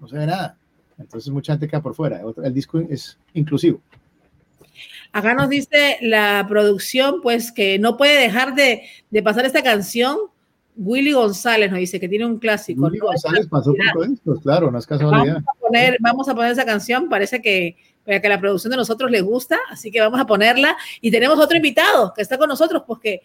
no 0.00 0.08
se 0.08 0.18
ve 0.18 0.26
nada, 0.26 0.56
entonces 0.98 1.32
mucha 1.32 1.52
gente 1.54 1.68
queda 1.68 1.80
por 1.80 1.94
fuera, 1.94 2.20
el 2.44 2.54
disco 2.54 2.78
es 2.78 3.16
inclusivo. 3.34 3.80
Acá 5.12 5.34
nos 5.34 5.48
dice 5.48 5.98
la 6.00 6.44
producción, 6.48 7.20
pues 7.22 7.52
que 7.52 7.78
no 7.78 7.96
puede 7.96 8.20
dejar 8.20 8.54
de, 8.54 8.82
de 9.10 9.22
pasar 9.22 9.44
esta 9.44 9.62
canción 9.62 10.16
Willy 10.76 11.12
González 11.12 11.70
nos 11.70 11.80
dice 11.80 12.00
que 12.00 12.08
tiene 12.08 12.26
un 12.26 12.38
clásico. 12.38 12.86
Willy 12.86 12.98
González 12.98 13.46
pasó 13.46 13.74
por 13.94 14.06
esto, 14.06 14.34
claro, 14.42 14.70
no 14.70 14.78
es 14.78 14.86
casualidad. 14.86 15.34
Vamos 15.34 15.46
a, 15.46 15.60
poner, 15.60 15.96
vamos 16.00 16.28
a 16.28 16.34
poner 16.34 16.52
esa 16.52 16.64
canción, 16.64 17.08
parece 17.08 17.42
que, 17.42 17.76
que 18.04 18.28
la 18.28 18.40
producción 18.40 18.70
de 18.70 18.76
nosotros 18.78 19.10
les 19.10 19.22
gusta, 19.22 19.58
así 19.70 19.90
que 19.90 20.00
vamos 20.00 20.20
a 20.20 20.26
ponerla. 20.26 20.76
Y 21.00 21.10
tenemos 21.10 21.38
otro 21.38 21.56
invitado 21.56 22.12
que 22.14 22.22
está 22.22 22.38
con 22.38 22.48
nosotros, 22.48 22.82
porque, 22.86 23.22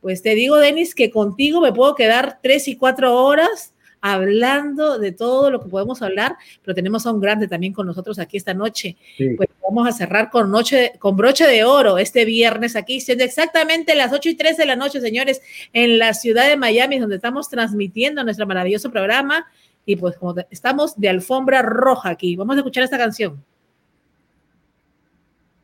pues 0.00 0.22
te 0.22 0.34
digo, 0.34 0.56
Denis, 0.56 0.94
que 0.94 1.10
contigo 1.10 1.60
me 1.60 1.72
puedo 1.72 1.94
quedar 1.94 2.38
tres 2.42 2.66
y 2.68 2.76
cuatro 2.76 3.14
horas 3.14 3.74
hablando 4.12 4.98
de 4.98 5.12
todo 5.12 5.50
lo 5.50 5.62
que 5.62 5.68
podemos 5.68 6.02
hablar, 6.02 6.36
pero 6.62 6.74
tenemos 6.74 7.06
a 7.06 7.12
un 7.12 7.20
grande 7.20 7.48
también 7.48 7.72
con 7.72 7.86
nosotros 7.86 8.18
aquí 8.18 8.36
esta 8.36 8.54
noche. 8.54 8.96
Pues 9.36 9.48
vamos 9.62 9.88
a 9.88 9.92
cerrar 9.92 10.30
con, 10.30 10.50
noche, 10.50 10.92
con 10.98 11.16
broche 11.16 11.46
de 11.46 11.64
oro 11.64 11.98
este 11.98 12.24
viernes 12.24 12.76
aquí, 12.76 13.00
siendo 13.00 13.24
exactamente 13.24 13.94
las 13.94 14.12
8 14.12 14.28
y 14.28 14.34
3 14.34 14.56
de 14.56 14.66
la 14.66 14.76
noche, 14.76 15.00
señores, 15.00 15.42
en 15.72 15.98
la 15.98 16.14
ciudad 16.14 16.48
de 16.48 16.56
Miami, 16.56 16.98
donde 16.98 17.16
estamos 17.16 17.48
transmitiendo 17.48 18.22
nuestro 18.22 18.46
maravilloso 18.46 18.90
programa. 18.90 19.46
Y 19.84 19.96
pues 19.96 20.16
como 20.16 20.34
estamos 20.50 20.98
de 20.98 21.08
alfombra 21.08 21.62
roja 21.62 22.10
aquí, 22.10 22.36
vamos 22.36 22.56
a 22.56 22.60
escuchar 22.60 22.84
esta 22.84 22.98
canción. 22.98 23.44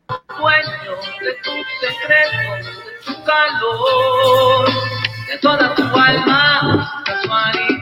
de 0.07 1.33
tu 1.43 1.51
secreto, 1.81 2.65
de 2.65 3.13
tu 3.13 3.23
calor, 3.23 4.69
de 5.27 5.37
toda 5.39 5.75
tu 5.75 5.83
alma, 5.83 7.03
sexual, 7.05 7.72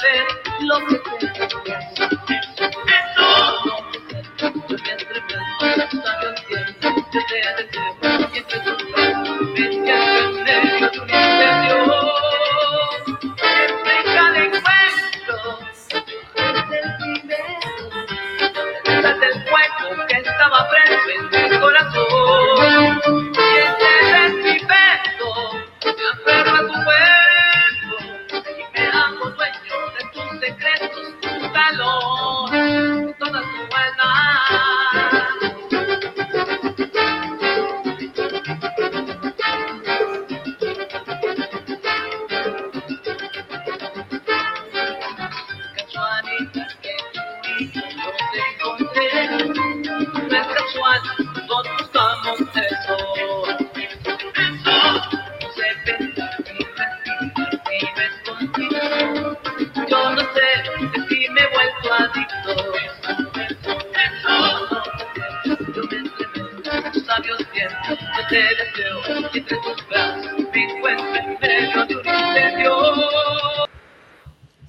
saber 0.00 0.26
lo 0.60 1.07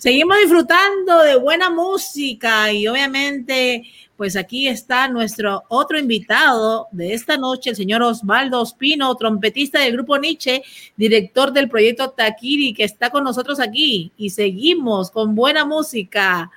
Seguimos 0.10 0.38
disfrutando 0.38 1.20
de 1.22 1.36
buena 1.36 1.70
música 1.70 2.74
y 2.74 2.88
obviamente, 2.88 3.84
pues 4.18 4.36
aquí 4.36 4.68
está 4.68 5.08
nuestro 5.08 5.62
otro 5.68 6.00
invitado 6.00 6.88
de 6.92 7.14
esta 7.14 7.38
noche, 7.38 7.70
el 7.70 7.76
señor 7.76 8.02
Osvaldo 8.02 8.60
Ospino, 8.60 9.14
trompetista 9.14 9.82
del 9.82 9.94
grupo 9.94 10.18
Nietzsche, 10.18 10.64
director 10.98 11.54
del 11.54 11.70
proyecto 11.70 12.10
Takiri, 12.10 12.74
que 12.74 12.86
está 12.86 13.12
con 13.12 13.24
nosotros 13.24 13.60
aquí 13.60 14.12
y 14.18 14.32
seguimos 14.32 15.12
con 15.12 15.36
buena 15.36 15.64
música. 15.64 16.50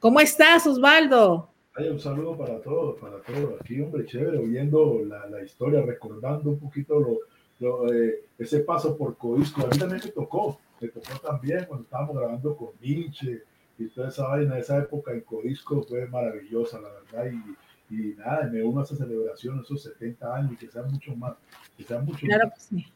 ¿Cómo 0.00 0.18
estás, 0.18 0.66
Osvaldo? 0.66 1.48
un 1.78 2.00
saludo 2.00 2.36
para 2.36 2.60
todos, 2.60 2.98
para 2.98 3.22
todos. 3.22 3.60
Aquí, 3.60 3.80
hombre, 3.80 4.04
chévere, 4.04 4.38
oyendo 4.38 5.00
la, 5.04 5.44
historia, 5.44 5.80
recordando 5.82 6.50
un 6.50 6.58
poquito 6.58 7.20
lo, 7.60 7.94
eh, 7.94 8.24
ese 8.36 8.58
paso 8.64 8.96
por 8.96 9.16
Codisco. 9.16 9.62
A 9.62 9.68
mí 9.68 9.78
también 9.78 10.00
me 10.04 10.10
tocó, 10.10 10.58
me 10.82 10.88
tocó 10.88 11.18
también 11.20 11.64
cuando 11.66 11.84
estábamos 11.84 12.16
grabando 12.16 12.56
con 12.56 12.70
Nietzsche 12.80 13.42
y 13.78 13.86
toda 13.88 14.08
esa 14.08 14.26
vaina. 14.26 14.58
Esa 14.58 14.78
época 14.78 15.12
en 15.12 15.20
Codisco 15.20 15.82
fue 15.82 16.06
maravillosa, 16.06 16.80
la 16.80 16.88
verdad. 16.90 17.32
Y, 17.88 17.94
y 17.94 18.14
nada, 18.14 18.48
me 18.52 18.62
uno 18.62 18.80
a 18.80 18.84
esa 18.84 18.96
celebración, 18.96 19.60
esos 19.60 19.82
70 19.84 20.34
años, 20.34 20.58
que 20.58 20.68
sean 20.68 20.90
mucho 20.90 21.14
más. 21.14 21.34
Que 21.76 21.84
sean 21.84 22.04
mucho 22.04 22.26
claro 22.26 22.50
que 22.54 22.60
sí. 22.60 22.86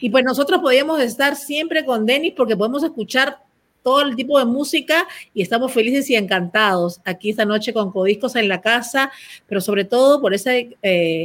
Y 0.00 0.10
pues 0.10 0.24
nosotros 0.24 0.60
podíamos 0.60 1.00
estar 1.00 1.36
siempre 1.36 1.84
con 1.84 2.06
Denis 2.06 2.34
porque 2.36 2.56
podemos 2.56 2.82
escuchar 2.82 3.38
todo 3.88 4.02
el 4.02 4.16
tipo 4.16 4.38
de 4.38 4.44
música 4.44 5.08
y 5.32 5.40
estamos 5.40 5.72
felices 5.72 6.10
y 6.10 6.14
encantados 6.14 7.00
aquí 7.06 7.30
esta 7.30 7.46
noche 7.46 7.72
con 7.72 7.90
Codiscos 7.90 8.36
en 8.36 8.46
la 8.46 8.60
casa, 8.60 9.10
pero 9.46 9.62
sobre 9.62 9.86
todo 9.86 10.20
por 10.20 10.34
esa, 10.34 10.54
eh, 10.54 10.76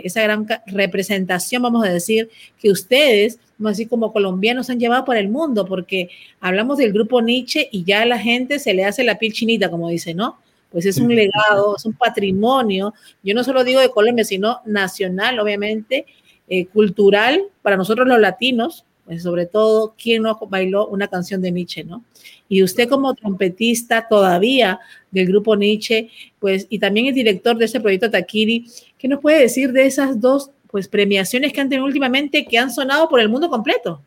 esa 0.05 0.21
gran 0.21 0.47
representación, 0.67 1.61
vamos 1.61 1.85
a 1.85 1.91
decir, 1.91 2.29
que 2.57 2.71
ustedes, 2.71 3.37
así 3.65 3.85
como 3.85 4.13
colombianos, 4.13 4.69
han 4.69 4.79
llevado 4.79 5.03
por 5.03 5.17
el 5.17 5.27
mundo, 5.27 5.65
porque 5.65 6.07
hablamos 6.39 6.77
del 6.77 6.93
grupo 6.93 7.21
Nietzsche 7.21 7.67
y 7.69 7.83
ya 7.83 8.03
a 8.03 8.05
la 8.05 8.17
gente 8.17 8.59
se 8.59 8.73
le 8.73 8.85
hace 8.85 9.03
la 9.03 9.19
piel 9.19 9.33
chinita, 9.33 9.69
como 9.69 9.89
dice, 9.89 10.13
¿no? 10.13 10.37
Pues 10.71 10.85
es 10.85 10.99
un 10.99 11.13
legado, 11.13 11.75
es 11.75 11.83
un 11.83 11.93
patrimonio, 11.93 12.93
yo 13.23 13.35
no 13.35 13.43
solo 13.43 13.65
digo 13.65 13.81
de 13.81 13.89
Colombia, 13.89 14.23
sino 14.23 14.61
nacional, 14.65 15.37
obviamente, 15.37 16.05
eh, 16.47 16.67
cultural 16.67 17.43
para 17.61 17.75
nosotros 17.75 18.07
los 18.07 18.19
latinos, 18.19 18.85
pues 19.05 19.23
sobre 19.23 19.45
todo, 19.45 19.95
¿quién 20.01 20.23
no 20.23 20.37
bailó 20.49 20.87
una 20.87 21.07
canción 21.07 21.41
de 21.41 21.51
Nietzsche, 21.51 21.83
no? 21.83 22.03
Y 22.47 22.63
usted 22.63 22.87
como 22.87 23.13
trompetista 23.13 24.07
todavía 24.07 24.79
del 25.11 25.27
grupo 25.27 25.55
Nietzsche, 25.55 26.09
pues, 26.39 26.67
y 26.69 26.79
también 26.79 27.07
el 27.07 27.13
director 27.13 27.57
de 27.57 27.65
ese 27.65 27.81
proyecto 27.81 28.09
Takiri, 28.09 28.65
¿qué 28.97 29.07
nos 29.07 29.19
puede 29.19 29.41
decir 29.41 29.71
de 29.73 29.85
esas 29.85 30.19
dos, 30.19 30.51
pues, 30.71 30.87
premiaciones 30.87 31.51
que 31.51 31.61
han 31.61 31.69
tenido 31.69 31.85
últimamente 31.85 32.45
que 32.45 32.57
han 32.57 32.71
sonado 32.71 33.09
por 33.09 33.19
el 33.19 33.29
mundo 33.29 33.49
completo? 33.49 34.01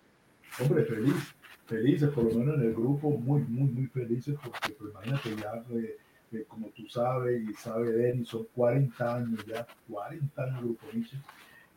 Hombre, 0.58 0.84
feliz, 0.84 1.14
felices, 1.66 2.08
por 2.10 2.24
lo 2.24 2.38
menos 2.38 2.56
en 2.56 2.62
el 2.62 2.74
grupo, 2.74 3.10
muy, 3.10 3.42
muy, 3.42 3.68
muy 3.68 3.86
felices, 3.88 4.34
porque 4.42 4.70
pues, 4.78 4.90
imagínate 4.92 5.30
ya, 5.36 5.64
eh, 5.76 6.44
como 6.48 6.68
tú 6.68 6.88
sabes 6.88 7.42
y 7.48 7.52
sabe 7.54 7.92
Denis, 7.92 8.28
son 8.28 8.46
40 8.54 9.16
años 9.16 9.44
ya, 9.46 9.66
40 9.90 10.42
años 10.42 10.58
el 10.58 10.64
grupo 10.64 10.86
Nietzsche, 10.94 11.16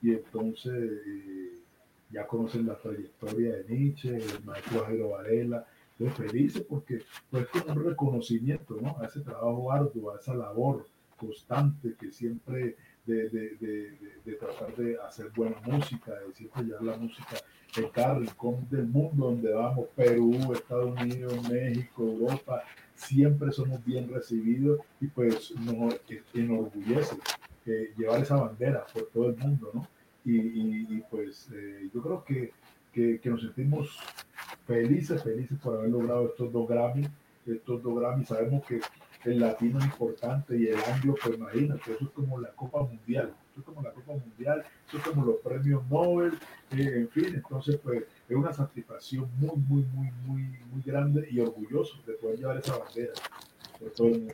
y 0.01 0.11
entonces... 0.11 0.73
Eh, 0.73 1.58
ya 2.11 2.25
conocen 2.27 2.65
la 2.65 2.77
trayectoria 2.77 3.57
de 3.57 3.65
Nietzsche, 3.67 4.17
el 4.17 4.43
maestro 4.43 4.85
Jairo 4.85 5.09
Varela, 5.09 5.65
estoy 5.91 6.27
felices 6.27 6.63
porque 6.67 7.03
pues, 7.29 7.47
es 7.53 7.61
como 7.61 7.79
un 7.79 7.85
reconocimiento 7.85 8.77
¿no? 8.81 8.97
a 8.99 9.05
ese 9.05 9.21
trabajo 9.21 9.71
arduo, 9.71 10.11
a 10.11 10.19
esa 10.19 10.33
labor 10.33 10.85
constante 11.17 11.95
que 11.99 12.11
siempre 12.11 12.77
de, 13.05 13.29
de, 13.29 13.49
de, 13.57 13.97
de, 14.23 14.33
tratar 14.35 14.75
de 14.75 14.97
hacer 15.01 15.29
buena 15.35 15.59
música, 15.65 16.13
de 16.13 16.33
siempre 16.33 16.63
llevar 16.63 16.83
la 16.83 16.97
música 16.97 17.37
en 17.75 17.89
cada 17.89 18.15
rincón 18.15 18.67
del 18.69 18.87
mundo 18.87 19.25
donde 19.27 19.51
vamos, 19.51 19.87
Perú, 19.95 20.53
Estados 20.53 20.99
Unidos, 20.99 21.49
México, 21.49 22.03
Europa, 22.03 22.63
siempre 22.95 23.51
somos 23.51 23.83
bien 23.85 24.09
recibidos 24.09 24.79
y 25.01 25.07
pues 25.07 25.51
nos 25.59 25.95
enorgullece 26.33 27.17
eh, 27.65 27.93
llevar 27.97 28.21
esa 28.21 28.37
bandera 28.37 28.85
por 28.93 29.07
todo 29.07 29.29
el 29.29 29.37
mundo, 29.37 29.71
¿no? 29.73 29.87
Y, 30.37 31.03
pues 31.09 31.49
eh, 31.53 31.89
yo 31.93 32.01
creo 32.01 32.23
que, 32.23 32.51
que, 32.91 33.29
nos 33.29 33.41
sentimos 33.41 33.97
felices, 34.65 35.23
felices 35.23 35.57
por 35.59 35.77
haber 35.77 35.89
logrado 35.89 36.27
estos 36.27 36.51
dos 36.51 36.67
Grammy 36.67 37.07
estos 37.45 37.81
dos 37.81 37.99
Grammy. 37.99 38.25
Sabemos 38.25 38.65
que 38.65 38.79
el 39.25 39.39
latino 39.39 39.79
es 39.79 39.85
importante 39.85 40.57
y 40.57 40.67
el 40.67 40.79
anglo, 40.79 41.15
pues 41.21 41.37
imagínate, 41.37 41.93
eso 41.93 42.05
es 42.05 42.11
como 42.11 42.39
la 42.39 42.49
Copa 42.49 42.83
Mundial, 42.83 43.33
eso 43.51 43.59
es 43.59 43.65
como 43.65 43.81
la 43.81 43.91
Copa 43.91 44.13
Mundial, 44.13 44.63
eso 44.87 44.97
es 44.97 45.03
como 45.03 45.25
los 45.25 45.35
premios 45.37 45.83
Nobel, 45.89 46.33
eh, 46.71 46.93
en 46.95 47.09
fin, 47.09 47.35
entonces 47.35 47.77
pues 47.83 48.03
es 48.29 48.35
una 48.35 48.53
satisfacción 48.53 49.29
muy, 49.37 49.57
muy, 49.67 49.83
muy, 49.93 50.11
muy, 50.25 50.41
muy 50.71 50.81
grande 50.85 51.27
y 51.29 51.39
orgulloso 51.39 51.97
de 52.05 52.13
poder 52.13 52.39
llevar 52.39 52.57
esa 52.57 52.77
bandera 52.77 53.13
por 53.77 53.91
todo 53.91 54.07
el 54.07 54.19
mundo. 54.19 54.33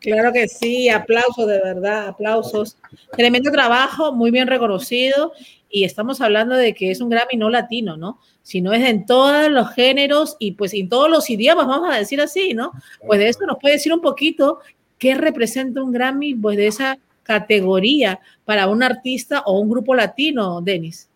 Claro 0.00 0.32
que 0.32 0.48
sí, 0.48 0.88
aplausos 0.88 1.46
de 1.46 1.60
verdad, 1.60 2.08
aplausos. 2.08 2.76
Tremendo 3.16 3.50
trabajo, 3.50 4.12
muy 4.12 4.30
bien 4.30 4.48
reconocido 4.48 5.32
y 5.68 5.84
estamos 5.84 6.20
hablando 6.20 6.56
de 6.56 6.74
que 6.74 6.90
es 6.90 7.00
un 7.00 7.10
Grammy 7.10 7.36
no 7.36 7.50
latino, 7.50 7.96
¿no? 7.96 8.18
Sino 8.42 8.72
es 8.72 8.82
en 8.82 9.06
todos 9.06 9.50
los 9.50 9.70
géneros 9.72 10.36
y 10.38 10.52
pues 10.52 10.74
en 10.74 10.88
todos 10.88 11.10
los 11.10 11.28
idiomas, 11.28 11.66
vamos 11.66 11.90
a 11.92 11.98
decir 11.98 12.20
así, 12.20 12.54
¿no? 12.54 12.72
Pues 13.06 13.20
de 13.20 13.28
eso 13.28 13.46
nos 13.46 13.58
puede 13.58 13.74
decir 13.74 13.92
un 13.92 14.00
poquito 14.00 14.60
qué 14.98 15.14
representa 15.14 15.82
un 15.82 15.92
Grammy, 15.92 16.34
pues 16.34 16.56
de 16.56 16.66
esa 16.66 16.98
categoría 17.22 18.20
para 18.44 18.66
un 18.66 18.82
artista 18.82 19.42
o 19.46 19.60
un 19.60 19.70
grupo 19.70 19.94
latino, 19.94 20.60
Denis. 20.60 21.08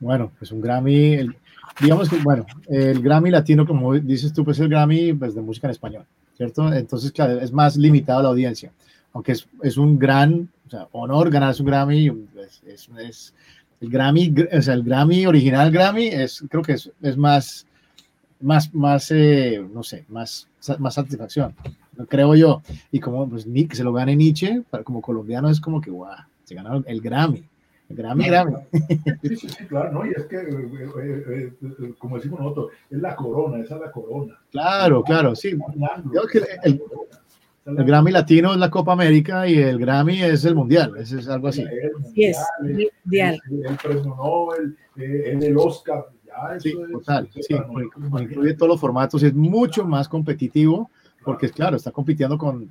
Bueno, 0.00 0.32
pues 0.38 0.52
un 0.52 0.60
Grammy, 0.60 1.28
digamos 1.80 2.10
que, 2.10 2.16
bueno, 2.16 2.44
el 2.68 3.00
Grammy 3.00 3.30
latino, 3.30 3.66
como 3.66 3.94
dices 3.94 4.32
tú, 4.32 4.44
pues 4.44 4.58
el 4.58 4.68
Grammy 4.68 5.12
pues, 5.14 5.34
de 5.34 5.40
música 5.40 5.68
en 5.68 5.70
español. 5.70 6.06
¿Cierto? 6.36 6.72
Entonces, 6.72 7.12
claro, 7.12 7.40
es 7.40 7.52
más 7.52 7.76
limitado 7.76 8.22
la 8.22 8.28
audiencia, 8.28 8.72
aunque 9.12 9.32
es, 9.32 9.46
es 9.62 9.76
un 9.76 9.98
gran 9.98 10.48
honor 10.92 11.30
ganarse 11.30 11.62
un 11.62 11.68
Grammy, 11.68 12.12
es, 12.66 13.32
el 13.80 13.90
Grammy, 13.90 14.34
o 14.52 14.62
sea, 14.62 14.74
el 14.74 14.82
Grammy 14.82 15.26
original 15.26 15.70
Grammy 15.70 16.06
es, 16.06 16.44
creo 16.48 16.62
que 16.62 16.72
es, 16.72 16.90
es 17.02 17.16
más, 17.16 17.66
más, 18.40 18.72
más, 18.74 19.10
eh, 19.10 19.64
no 19.72 19.82
sé, 19.82 20.04
más, 20.08 20.48
más 20.78 20.94
satisfacción, 20.94 21.54
creo 22.08 22.34
yo. 22.34 22.62
Y 22.90 23.00
como 23.00 23.28
pues, 23.28 23.46
Nick 23.46 23.74
se 23.74 23.84
lo 23.84 23.92
gane 23.92 24.16
Nietzsche, 24.16 24.62
como 24.84 25.00
colombiano 25.00 25.48
es 25.48 25.60
como 25.60 25.80
que, 25.80 25.90
guau, 25.90 26.16
se 26.44 26.54
ganaron 26.54 26.84
el 26.86 27.00
Grammy. 27.00 27.44
El 27.88 27.96
Grammy, 27.96 28.26
Grammy. 28.26 28.54
Sí, 29.22 29.36
sí, 29.36 29.48
sí, 29.48 29.64
claro, 29.66 29.92
¿no? 29.92 30.06
Y 30.06 30.10
es 30.10 30.24
que, 30.24 30.36
eh, 30.36 30.42
eh, 31.02 31.52
eh, 31.62 31.94
como 31.98 32.16
decimos 32.16 32.40
nosotros, 32.40 32.68
es 32.90 32.98
la 32.98 33.14
corona, 33.14 33.62
esa 33.62 33.74
es 33.74 33.80
la 33.82 33.92
corona. 33.92 34.38
Claro, 34.50 35.02
claro, 35.02 35.34
sí. 35.34 35.56
que 36.32 36.38
el, 36.64 36.82
el, 37.66 37.84
Grammy 37.84 38.10
Latino 38.10 38.52
es 38.52 38.58
la 38.58 38.70
Copa 38.70 38.92
América 38.92 39.46
y 39.46 39.58
el 39.58 39.78
Grammy 39.78 40.22
es 40.22 40.44
el 40.44 40.54
Mundial, 40.54 40.94
es, 40.96 41.12
es 41.12 41.28
algo 41.28 41.48
así. 41.48 41.62
El 41.62 41.92
mundial, 41.92 42.12
sí, 42.14 42.24
es, 42.24 42.38
mundial. 43.04 43.40
El, 43.50 43.66
el, 43.66 43.76
premio 43.76 44.14
Nobel, 44.16 44.76
eh, 44.96 45.38
el 45.42 45.56
Oscar, 45.58 46.06
ya 46.26 46.56
eso 46.56 46.60
sí, 46.60 46.74
total, 46.90 47.28
es, 47.34 47.46
sí, 47.46 47.54
incluye 47.54 48.54
todos 48.54 48.68
los 48.68 48.80
formatos 48.80 49.22
y 49.22 49.26
es 49.26 49.34
mucho 49.34 49.84
más 49.84 50.08
competitivo 50.08 50.90
porque 51.24 51.50
claro, 51.50 51.76
está 51.76 51.90
compitiendo 51.90 52.36
con 52.38 52.70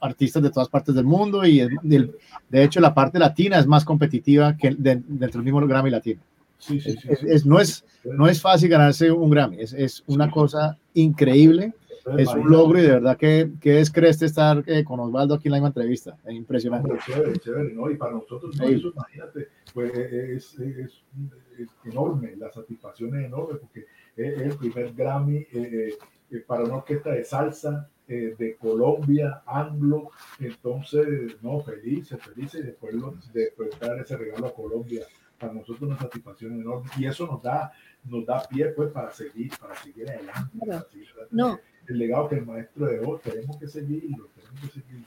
artistas 0.00 0.42
de 0.42 0.50
todas 0.50 0.68
partes 0.68 0.94
del 0.94 1.04
mundo 1.04 1.44
y 1.44 1.60
de, 1.82 2.12
de 2.48 2.62
hecho 2.62 2.80
la 2.80 2.94
parte 2.94 3.18
latina 3.18 3.58
es 3.58 3.66
más 3.66 3.84
competitiva 3.84 4.56
que 4.56 4.70
de, 4.70 5.02
dentro 5.06 5.40
del 5.40 5.44
mismo 5.44 5.66
Grammy 5.66 5.90
latino. 5.90 6.20
Sí, 6.58 6.78
sí, 6.78 6.92
sí, 6.92 7.08
es, 7.10 7.22
es, 7.22 7.46
no, 7.46 7.58
es, 7.58 7.84
no 8.04 8.28
es 8.28 8.40
fácil 8.40 8.68
ganarse 8.68 9.10
un 9.10 9.30
Grammy, 9.30 9.60
es, 9.60 9.72
es 9.72 10.04
una 10.06 10.30
cosa 10.30 10.76
increíble, 10.92 11.72
es 12.18 12.28
un 12.34 12.50
logro 12.50 12.78
y 12.78 12.82
de 12.82 12.92
verdad 12.92 13.16
que, 13.16 13.50
que 13.60 13.80
es 13.80 13.90
creste 13.90 14.26
estar 14.26 14.62
eh, 14.66 14.84
con 14.84 15.00
Osvaldo 15.00 15.34
aquí 15.34 15.48
en 15.48 15.52
la 15.52 15.56
misma 15.58 15.68
entrevista, 15.68 16.16
es 16.26 16.34
impresionante. 16.34 16.90
chévere, 17.06 17.38
chévere, 17.38 17.72
¿no? 17.72 17.90
Y 17.90 17.96
para 17.96 18.12
nosotros, 18.12 18.56
no, 18.58 18.66
eso, 18.66 18.88
imagínate, 18.88 19.48
pues 19.72 19.92
es, 19.94 20.58
es, 20.58 21.02
enorme, 21.84 22.36
la 22.36 22.50
satisfacción 22.50 23.18
es 23.18 23.26
enorme 23.26 23.58
porque 23.58 23.86
es 24.16 24.40
el 24.40 24.56
primer 24.56 24.92
Grammy. 24.92 25.46
Eh, 25.52 25.94
eh, 26.30 26.44
para 26.46 26.64
una 26.64 26.76
orquesta 26.76 27.10
de 27.10 27.24
salsa 27.24 27.88
eh, 28.08 28.34
de 28.38 28.56
Colombia, 28.56 29.42
anglo. 29.46 30.10
Entonces, 30.38 31.36
no, 31.42 31.60
felices, 31.60 32.20
felices 32.22 32.64
de 32.64 32.72
poder, 32.72 32.96
de 33.32 33.52
poder 33.56 33.78
dar 33.78 33.98
ese 34.00 34.16
regalo 34.16 34.48
a 34.48 34.54
Colombia. 34.54 35.04
Para 35.38 35.52
nosotros 35.54 35.82
una 35.82 35.98
satisfacción 35.98 36.60
enorme. 36.60 36.90
Y 36.98 37.06
eso 37.06 37.26
nos 37.26 37.42
da, 37.42 37.72
nos 38.04 38.26
da 38.26 38.42
pie 38.48 38.66
pues 38.70 38.90
para 38.90 39.10
seguir, 39.10 39.52
para 39.58 39.74
seguir 39.76 40.10
adelante. 40.10 40.58
Para 40.58 40.82
seguir 40.82 41.08
adelante. 41.10 41.30
No. 41.30 41.58
El 41.86 41.98
legado 41.98 42.28
que 42.28 42.34
el 42.36 42.46
maestro 42.46 42.86
dejó, 42.86 43.18
tenemos 43.18 43.56
que 43.56 43.66
seguirlo, 43.66 44.28
tenemos 44.36 44.60
que 44.60 44.80
seguirlo. 44.80 45.06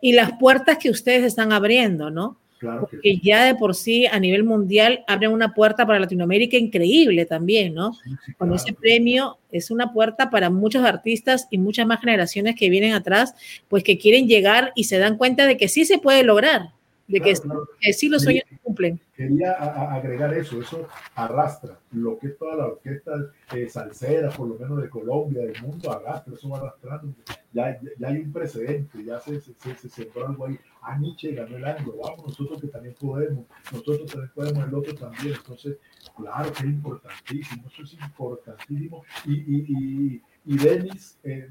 Y 0.00 0.12
las 0.12 0.32
puertas 0.38 0.78
que 0.78 0.90
ustedes 0.90 1.24
están 1.24 1.52
abriendo, 1.52 2.10
¿no? 2.10 2.36
Claro 2.64 2.88
que, 3.02 3.18
ya 3.18 3.44
de 3.44 3.54
por 3.54 3.74
sí 3.74 4.06
a 4.06 4.18
nivel 4.18 4.44
mundial 4.44 5.04
abren 5.06 5.32
una 5.32 5.54
puerta 5.54 5.86
para 5.86 5.98
Latinoamérica 5.98 6.56
increíble 6.56 7.26
también, 7.26 7.74
¿no? 7.74 7.92
Sí, 7.94 8.10
sí, 8.24 8.32
Con 8.34 8.48
claro. 8.48 8.62
ese 8.62 8.72
premio 8.72 9.38
es 9.50 9.70
una 9.70 9.92
puerta 9.92 10.30
para 10.30 10.50
muchos 10.50 10.84
artistas 10.84 11.46
y 11.50 11.58
muchas 11.58 11.86
más 11.86 12.00
generaciones 12.00 12.56
que 12.56 12.70
vienen 12.70 12.92
atrás, 12.92 13.34
pues 13.68 13.84
que 13.84 13.98
quieren 13.98 14.26
llegar 14.28 14.72
y 14.74 14.84
se 14.84 14.98
dan 14.98 15.16
cuenta 15.16 15.46
de 15.46 15.56
que 15.56 15.68
sí 15.68 15.84
se 15.84 15.98
puede 15.98 16.24
lograr, 16.24 16.73
de 17.06 17.18
Claro, 17.20 17.34
que, 17.34 17.40
claro. 17.42 17.68
que 17.80 17.92
sí 17.92 18.08
los 18.08 18.22
sueños 18.22 18.44
se 18.48 18.56
cumplen. 18.58 18.98
Quería 19.14 19.52
a- 19.52 19.64
a- 19.64 19.94
agregar 19.96 20.32
eso, 20.34 20.60
eso 20.60 20.88
arrastra 21.14 21.78
lo 21.92 22.18
que 22.18 22.28
toda 22.30 22.56
la 22.56 22.66
orquesta 22.66 23.12
eh, 23.54 23.68
salsera, 23.68 24.30
por 24.30 24.48
lo 24.48 24.54
menos 24.58 24.80
de 24.82 24.88
Colombia, 24.88 25.42
del 25.42 25.60
mundo, 25.62 25.92
arrastra, 25.92 26.32
eso 26.34 26.48
va 26.48 26.58
arrastrando. 26.58 27.14
Ya, 27.52 27.80
ya, 27.82 27.90
ya 27.98 28.08
hay 28.08 28.16
un 28.18 28.32
precedente, 28.32 29.04
ya 29.04 29.20
se, 29.20 29.40
se, 29.40 29.52
se, 29.54 29.74
se 29.76 29.88
sembró 29.88 30.26
algo 30.28 30.46
ahí. 30.46 30.58
Ah, 30.82 30.98
Nietzsche 30.98 31.32
ganó 31.32 31.56
el 31.56 31.64
ángulo, 31.64 31.98
vamos, 31.98 32.26
nosotros 32.26 32.60
que 32.60 32.68
también 32.68 32.94
podemos, 33.00 33.44
nosotros 33.72 34.10
también 34.10 34.32
podemos, 34.34 34.66
el 34.68 34.74
otro 34.74 34.94
también. 34.94 35.34
Entonces, 35.34 35.76
claro 36.16 36.52
que 36.52 36.58
es 36.60 36.64
importantísimo, 36.64 37.64
eso 37.68 37.82
es 37.82 37.92
importantísimo. 37.94 39.04
Y, 39.26 39.32
y, 39.32 39.64
y, 39.68 40.22
y 40.46 40.58
Denis 40.58 41.18
eh, 41.22 41.48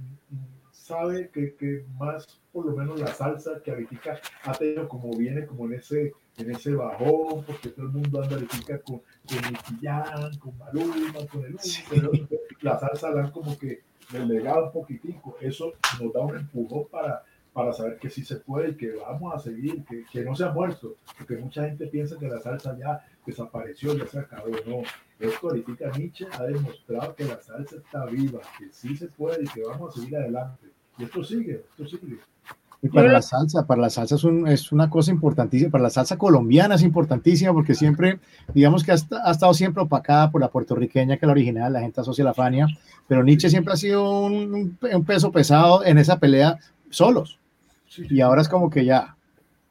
sabe 0.72 1.30
que, 1.30 1.56
que 1.56 1.86
más, 1.98 2.40
por 2.54 2.68
lo 2.68 2.76
menos 2.78 3.00
la 3.00 3.08
salsa 3.08 3.62
que 3.64 3.72
Aritica 3.72 4.20
ha 4.44 4.52
tenido 4.54 4.88
como 4.88 5.12
viene 5.18 5.46
como 5.46 5.66
en 5.66 5.74
ese 5.74 6.14
en 6.38 6.52
ese 6.52 6.74
bajón, 6.74 7.44
porque 7.46 7.70
todo 7.70 7.88
el 7.88 7.92
mundo 7.92 8.22
anda 8.22 8.36
ahorita 8.36 8.80
con, 8.80 9.00
con 9.00 9.80
Jam, 9.82 10.38
con 10.40 10.58
Maluma, 10.58 11.28
con 11.32 11.44
el 11.46 11.58
el 11.92 12.08
otro. 12.08 12.40
La 12.62 12.80
salsa 12.80 13.12
la 13.12 13.26
han 13.26 13.32
como 13.32 13.58
que 13.58 13.82
delegado 14.12 14.66
un 14.66 14.72
poquitico. 14.72 15.38
Eso 15.42 15.74
nos 16.02 16.14
da 16.14 16.22
un 16.22 16.38
empujón 16.38 16.88
para, 16.90 17.24
para 17.52 17.74
saber 17.74 17.98
que 18.00 18.10
sí 18.10 18.24
se 18.24 18.38
puede 18.38 18.70
y 18.70 18.76
que 18.76 18.96
vamos 18.96 19.34
a 19.34 19.40
seguir, 19.40 19.84
que, 19.86 20.06
que 20.12 20.24
no 20.24 20.36
se 20.36 20.44
ha 20.44 20.52
muerto, 20.52 20.96
porque 21.18 21.38
mucha 21.38 21.66
gente 21.66 21.88
piensa 21.88 22.18
que 22.18 22.28
la 22.28 22.40
salsa 22.40 22.78
ya 22.78 23.06
desapareció, 23.26 23.96
ya 23.96 24.08
se 24.08 24.20
acabó. 24.20 24.50
No, 24.66 24.82
esto 25.20 25.50
ahorita 25.50 25.92
Nietzsche 25.98 26.28
ha 26.32 26.44
demostrado 26.44 27.16
que 27.16 27.26
la 27.26 27.40
salsa 27.42 27.78
está 27.78 28.06
viva, 28.06 28.40
que 28.58 28.72
sí 28.72 28.96
se 28.96 29.08
puede 29.08 29.44
y 29.44 29.48
que 29.48 29.64
vamos 29.64 29.96
a 29.96 30.00
seguir 30.00 30.18
adelante. 30.18 30.68
Y 30.98 31.04
esto 31.04 31.24
sigue, 31.24 31.64
esto 31.72 31.88
sigue. 31.88 32.18
Y 32.84 32.90
para 32.90 33.10
la 33.10 33.22
salsa, 33.22 33.66
para 33.66 33.82
la 33.82 33.90
salsa 33.90 34.16
es, 34.16 34.26
un, 34.26 34.46
es, 34.46 34.74
una 34.74 34.90
cosa 34.90 35.10
importantísima, 35.10 35.72
para 35.72 35.84
la 35.84 35.90
salsa 35.90 36.18
colombiana 36.18 36.76
es 36.76 36.82
importantísima 36.84 37.54
porque 37.54 37.76
siempre, 37.76 38.20
digamos 38.54 38.84
que 38.84 38.92
ha, 38.92 38.96
ha, 39.24 39.32
estado 39.32 39.54
siempre 39.54 39.82
opacada 39.82 40.30
por 40.32 40.42
la 40.42 40.50
puertorriqueña 40.50 41.16
que 41.16 41.26
la 41.26 41.32
original, 41.32 41.72
la 41.72 41.80
gente 41.80 42.02
asocia 42.02 42.26
la 42.26 42.34
Fania, 42.34 42.68
pero 43.08 43.24
Nietzsche 43.24 43.50
siempre 43.50 43.74
ha 43.74 43.78
sido 43.78 44.26
un, 44.26 44.78
un 44.82 45.06
peso 45.06 45.32
pesado 45.32 45.86
en 45.86 45.98
esa 45.98 46.20
pelea 46.20 46.60
solos. 46.90 47.40
Y 47.98 48.20
ahora 48.20 48.42
es 48.42 48.50
como 48.50 48.70
que 48.70 48.84
ya, 48.84 49.16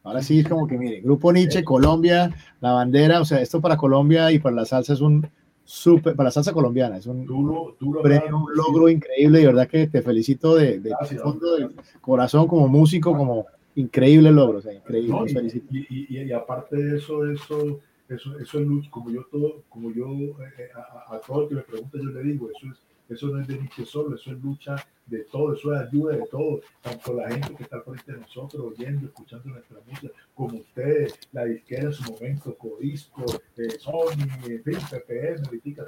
ahora 0.05 0.23
sí 0.23 0.41
es 0.41 0.49
como 0.49 0.67
que 0.67 0.79
mire, 0.79 1.03
Grupo 1.03 1.35
Nietzsche, 1.35 1.65
Colombia, 1.65 2.35
la 2.63 2.73
bandera, 2.73 3.21
o 3.21 3.27
sea, 3.27 3.43
esto 3.43 3.61
para 3.61 3.77
Colombia 3.77 4.33
y 4.33 4.39
para 4.39 4.57
la 4.57 4.65
salsa 4.65 4.95
es 4.95 5.03
un 5.03 5.29
súper, 5.65 6.15
para 6.15 6.29
la 6.29 6.31
salsa 6.33 6.53
colombiana, 6.53 6.97
es 6.97 7.07
un, 7.07 7.27
duro, 7.27 7.77
duro, 7.79 8.03
premio, 8.03 8.39
un 8.39 8.55
logro 8.55 8.89
increíble, 8.89 9.41
de 9.41 9.47
verdad 9.47 9.69
que 9.69 9.87
te 9.87 10.03
felicito 10.03 10.55
de, 10.57 10.81
de 10.81 10.91
Gracias, 10.91 11.23
fondo 11.23 11.57
del 11.57 11.73
corazón 12.01 12.47
como 12.47 12.69
músico, 12.69 13.17
como 13.17 13.47
increíble 13.75 14.31
logro, 14.31 14.59
o 14.59 14.63
sea, 14.63 14.73
increíble, 14.73 15.11
no, 15.11 15.27
y. 15.27 15.65
Y, 15.71 16.07
y, 16.09 16.23
y, 16.23 16.33
aparte 16.33 16.77
de 16.77 16.99
eso, 16.99 17.25
eso, 17.31 17.81
eso, 18.09 18.39
eso 18.39 18.59
es 18.61 18.89
como 18.91 19.11
yo 19.11 19.25
todo, 19.31 19.63
como 19.69 19.93
yo 19.93 20.07
eh, 20.09 20.71
a, 20.75 21.15
a, 21.15 21.21
todo 21.21 21.43
el 21.43 21.49
que 21.49 21.55
me 21.57 21.63
pregunta 21.63 21.99
yo 21.99 22.11
le 22.11 22.23
digo, 22.23 22.51
eso 22.51 22.67
es 22.73 22.92
eso 23.13 23.29
no 23.29 23.41
es 23.41 23.49
de 23.49 23.59
Nietzsche 23.59 23.85
solo, 23.85 24.17
eso 24.17 24.33
es 24.33 24.43
lucha 24.43 24.77
de 25.07 25.25
todo, 25.25 25.55
eso 25.55 25.75
es 25.75 25.81
ayuda 25.89 26.17
de 26.17 26.27
todo, 26.27 26.61
tanto 26.81 27.15
la 27.15 27.29
gente 27.31 27.55
que 27.55 27.65
está 27.65 27.81
frente 27.83 28.13
de 28.13 28.19
nosotros, 28.21 28.73
oyendo, 28.73 29.07
escuchando 29.07 29.51
nuestra 29.51 29.79
música, 29.87 30.13
como 30.35 30.59
ustedes, 30.59 31.19
la 31.33 31.45
disquera 31.45 31.85
en 31.85 31.93
su 31.93 32.13
momento, 32.13 32.57
Codisco, 32.57 33.25
eh, 33.57 33.79
Sony, 33.79 34.29
en 34.47 34.63
fin, 34.63 34.79
PPM, 34.91 35.43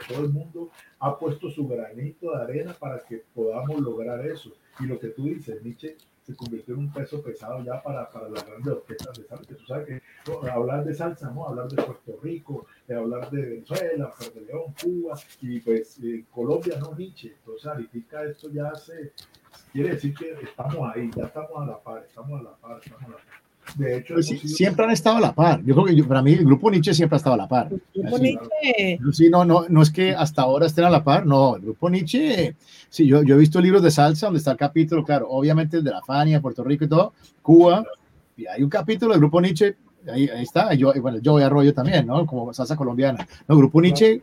todo 0.09 0.25
el 0.25 0.31
mundo 0.31 0.70
ha 0.99 1.18
puesto 1.18 1.51
su 1.51 1.66
granito 1.66 2.31
de 2.33 2.43
arena 2.43 2.75
para 2.75 3.01
que 3.01 3.22
podamos 3.35 3.81
lograr 3.81 4.27
eso. 4.27 4.53
Y 4.81 4.87
lo 4.87 4.99
que 4.99 5.09
tú 5.09 5.25
dices, 5.25 5.62
Nietzsche 5.62 5.97
se 6.25 6.35
convirtió 6.35 6.75
en 6.75 6.81
un 6.81 6.93
peso 6.93 7.22
pesado 7.22 7.62
ya 7.62 7.83
para, 7.83 8.09
para 8.09 8.29
las 8.29 8.47
grandes 8.47 8.72
orquestas 8.72 9.18
de 9.18 9.25
salsa. 9.25 9.55
Tú 9.55 9.66
sabes 9.66 9.87
que 9.87 10.51
hablar 10.51 10.85
de 10.85 10.95
salsa, 10.95 11.31
¿no? 11.31 11.47
Hablar 11.47 11.68
de 11.68 11.83
Puerto 11.83 12.18
Rico, 12.22 12.66
de 12.89 12.97
hablar 12.97 13.31
de 13.31 13.43
Venezuela, 13.43 14.12
de 14.35 14.41
León, 14.41 14.75
Cuba, 14.83 15.18
y 15.43 15.61
pues 15.61 15.99
eh, 16.03 16.25
Colombia, 16.31 16.79
no 16.81 16.95
Nietzsche. 16.95 17.35
Entonces, 17.39 17.66
ahorita 17.66 18.25
esto 18.25 18.51
ya 18.51 18.75
se 18.75 19.12
quiere 19.72 19.91
decir 19.91 20.14
que 20.14 20.33
estamos 20.43 20.95
ahí, 20.95 21.11
ya 21.14 21.25
estamos 21.25 21.62
a 21.62 21.66
la 21.66 21.83
par, 21.83 22.05
estamos 22.05 22.41
a 22.41 22.43
la 22.43 22.57
par, 22.57 22.81
estamos 22.83 23.05
a 23.05 23.09
la 23.09 23.16
par. 23.16 23.43
De 23.77 23.99
hecho, 23.99 24.15
pues, 24.15 24.27
siempre 24.27 24.85
han 24.85 24.91
estado 24.91 25.17
a 25.17 25.21
la 25.21 25.35
par. 25.35 25.62
Yo 25.65 25.75
creo 25.75 25.97
que 25.97 26.05
para 26.05 26.23
mí 26.23 26.33
el 26.33 26.45
grupo 26.45 26.71
Nietzsche 26.71 26.95
siempre 26.95 27.17
ha 27.17 27.19
estado 27.19 27.35
a 27.35 27.39
la 27.39 27.49
par. 27.49 27.71
Nietzsche. 27.95 28.99
Sí, 29.12 29.29
no, 29.31 29.45
no, 29.45 29.67
no 29.69 29.83
es 29.83 29.91
que 29.91 30.15
hasta 30.15 30.43
ahora 30.43 30.67
estén 30.67 30.85
a 30.85 30.91
la 30.91 31.03
par, 31.03 31.27
no, 31.27 31.57
el 31.57 31.62
grupo 31.62 31.91
Nietzsche, 31.91 32.55
sí, 32.89 33.07
yo, 33.07 33.23
yo 33.23 33.35
he 33.35 33.39
visto 33.39 33.61
libros 33.61 33.83
de 33.83 33.91
salsa 33.91 34.27
donde 34.27 34.39
está 34.39 34.53
el 34.53 34.57
capítulo, 34.57 35.05
claro, 35.05 35.29
obviamente 35.29 35.79
el 35.79 35.85
de 35.85 35.91
la 35.91 36.03
Fania, 36.03 36.41
Puerto 36.41 36.62
Rico 36.62 36.85
y 36.85 36.89
todo, 36.89 37.12
Cuba, 37.43 37.85
y 38.37 38.47
hay 38.47 38.62
un 38.62 38.71
capítulo 38.71 39.12
del 39.12 39.21
grupo 39.21 39.41
Nietzsche, 39.41 39.77
ahí, 40.12 40.29
ahí 40.29 40.43
está, 40.43 40.75
yo, 40.75 40.93
bueno, 41.01 41.19
yo 41.19 41.37
Arroyo 41.39 41.75
también, 41.75 42.07
¿no? 42.07 42.27
Como 42.27 42.53
salsa 42.53 42.77
colombiana. 42.77 43.27
No, 43.49 43.57
grupo 43.57 43.81
Nietzsche, 43.81 44.23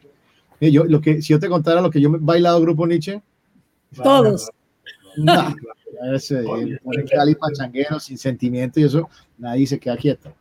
eh, 0.60 0.72
yo, 0.72 0.86
lo 0.86 1.02
que, 1.02 1.22
si 1.22 1.34
yo 1.34 1.40
te 1.40 1.50
contara 1.50 1.82
lo 1.82 1.90
que 1.90 2.00
yo 2.00 2.10
he 2.10 2.18
bailado 2.20 2.62
grupo 2.62 2.88
Nietzsche, 2.88 3.22
todos. 4.04 4.50
No, 5.18 5.54
ese, 6.14 6.44
Cali 7.10 7.36
pachanguero 7.36 8.00
sin 8.00 8.18
sentimiento 8.18 8.80
y 8.80 8.84
eso, 8.84 9.10
nadie 9.38 9.68
se 9.68 9.80
queda 9.80 9.98
quieto. 9.98 10.34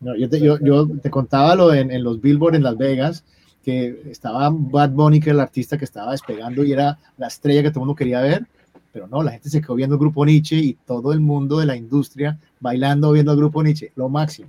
No, 0.00 0.14
yo, 0.16 0.28
te, 0.28 0.40
yo, 0.40 0.58
yo, 0.60 0.86
te 0.86 1.10
contaba 1.10 1.54
lo 1.54 1.74
en, 1.74 1.90
en, 1.90 2.04
los 2.04 2.20
Billboard 2.20 2.54
en 2.54 2.62
Las 2.62 2.76
Vegas, 2.76 3.24
que 3.64 4.02
estaba 4.10 4.48
Bad 4.50 4.90
Bunny, 4.90 5.20
que 5.20 5.30
era 5.30 5.34
el 5.34 5.40
artista 5.40 5.76
que 5.76 5.84
estaba 5.84 6.12
despegando 6.12 6.62
y 6.64 6.72
era 6.72 6.98
la 7.16 7.26
estrella 7.26 7.62
que 7.62 7.70
todo 7.70 7.80
el 7.80 7.86
mundo 7.86 7.96
quería 7.96 8.20
ver, 8.20 8.46
pero 8.92 9.06
no, 9.06 9.22
la 9.22 9.32
gente 9.32 9.50
se 9.50 9.60
quedó 9.60 9.74
viendo 9.74 9.96
el 9.96 10.00
grupo 10.00 10.24
Nietzsche 10.24 10.56
y 10.56 10.74
todo 10.74 11.12
el 11.12 11.20
mundo 11.20 11.58
de 11.58 11.66
la 11.66 11.76
industria 11.76 12.38
bailando 12.60 13.12
viendo 13.12 13.32
el 13.32 13.38
grupo 13.38 13.62
Nietzsche, 13.62 13.92
lo 13.96 14.08
máximo. 14.08 14.48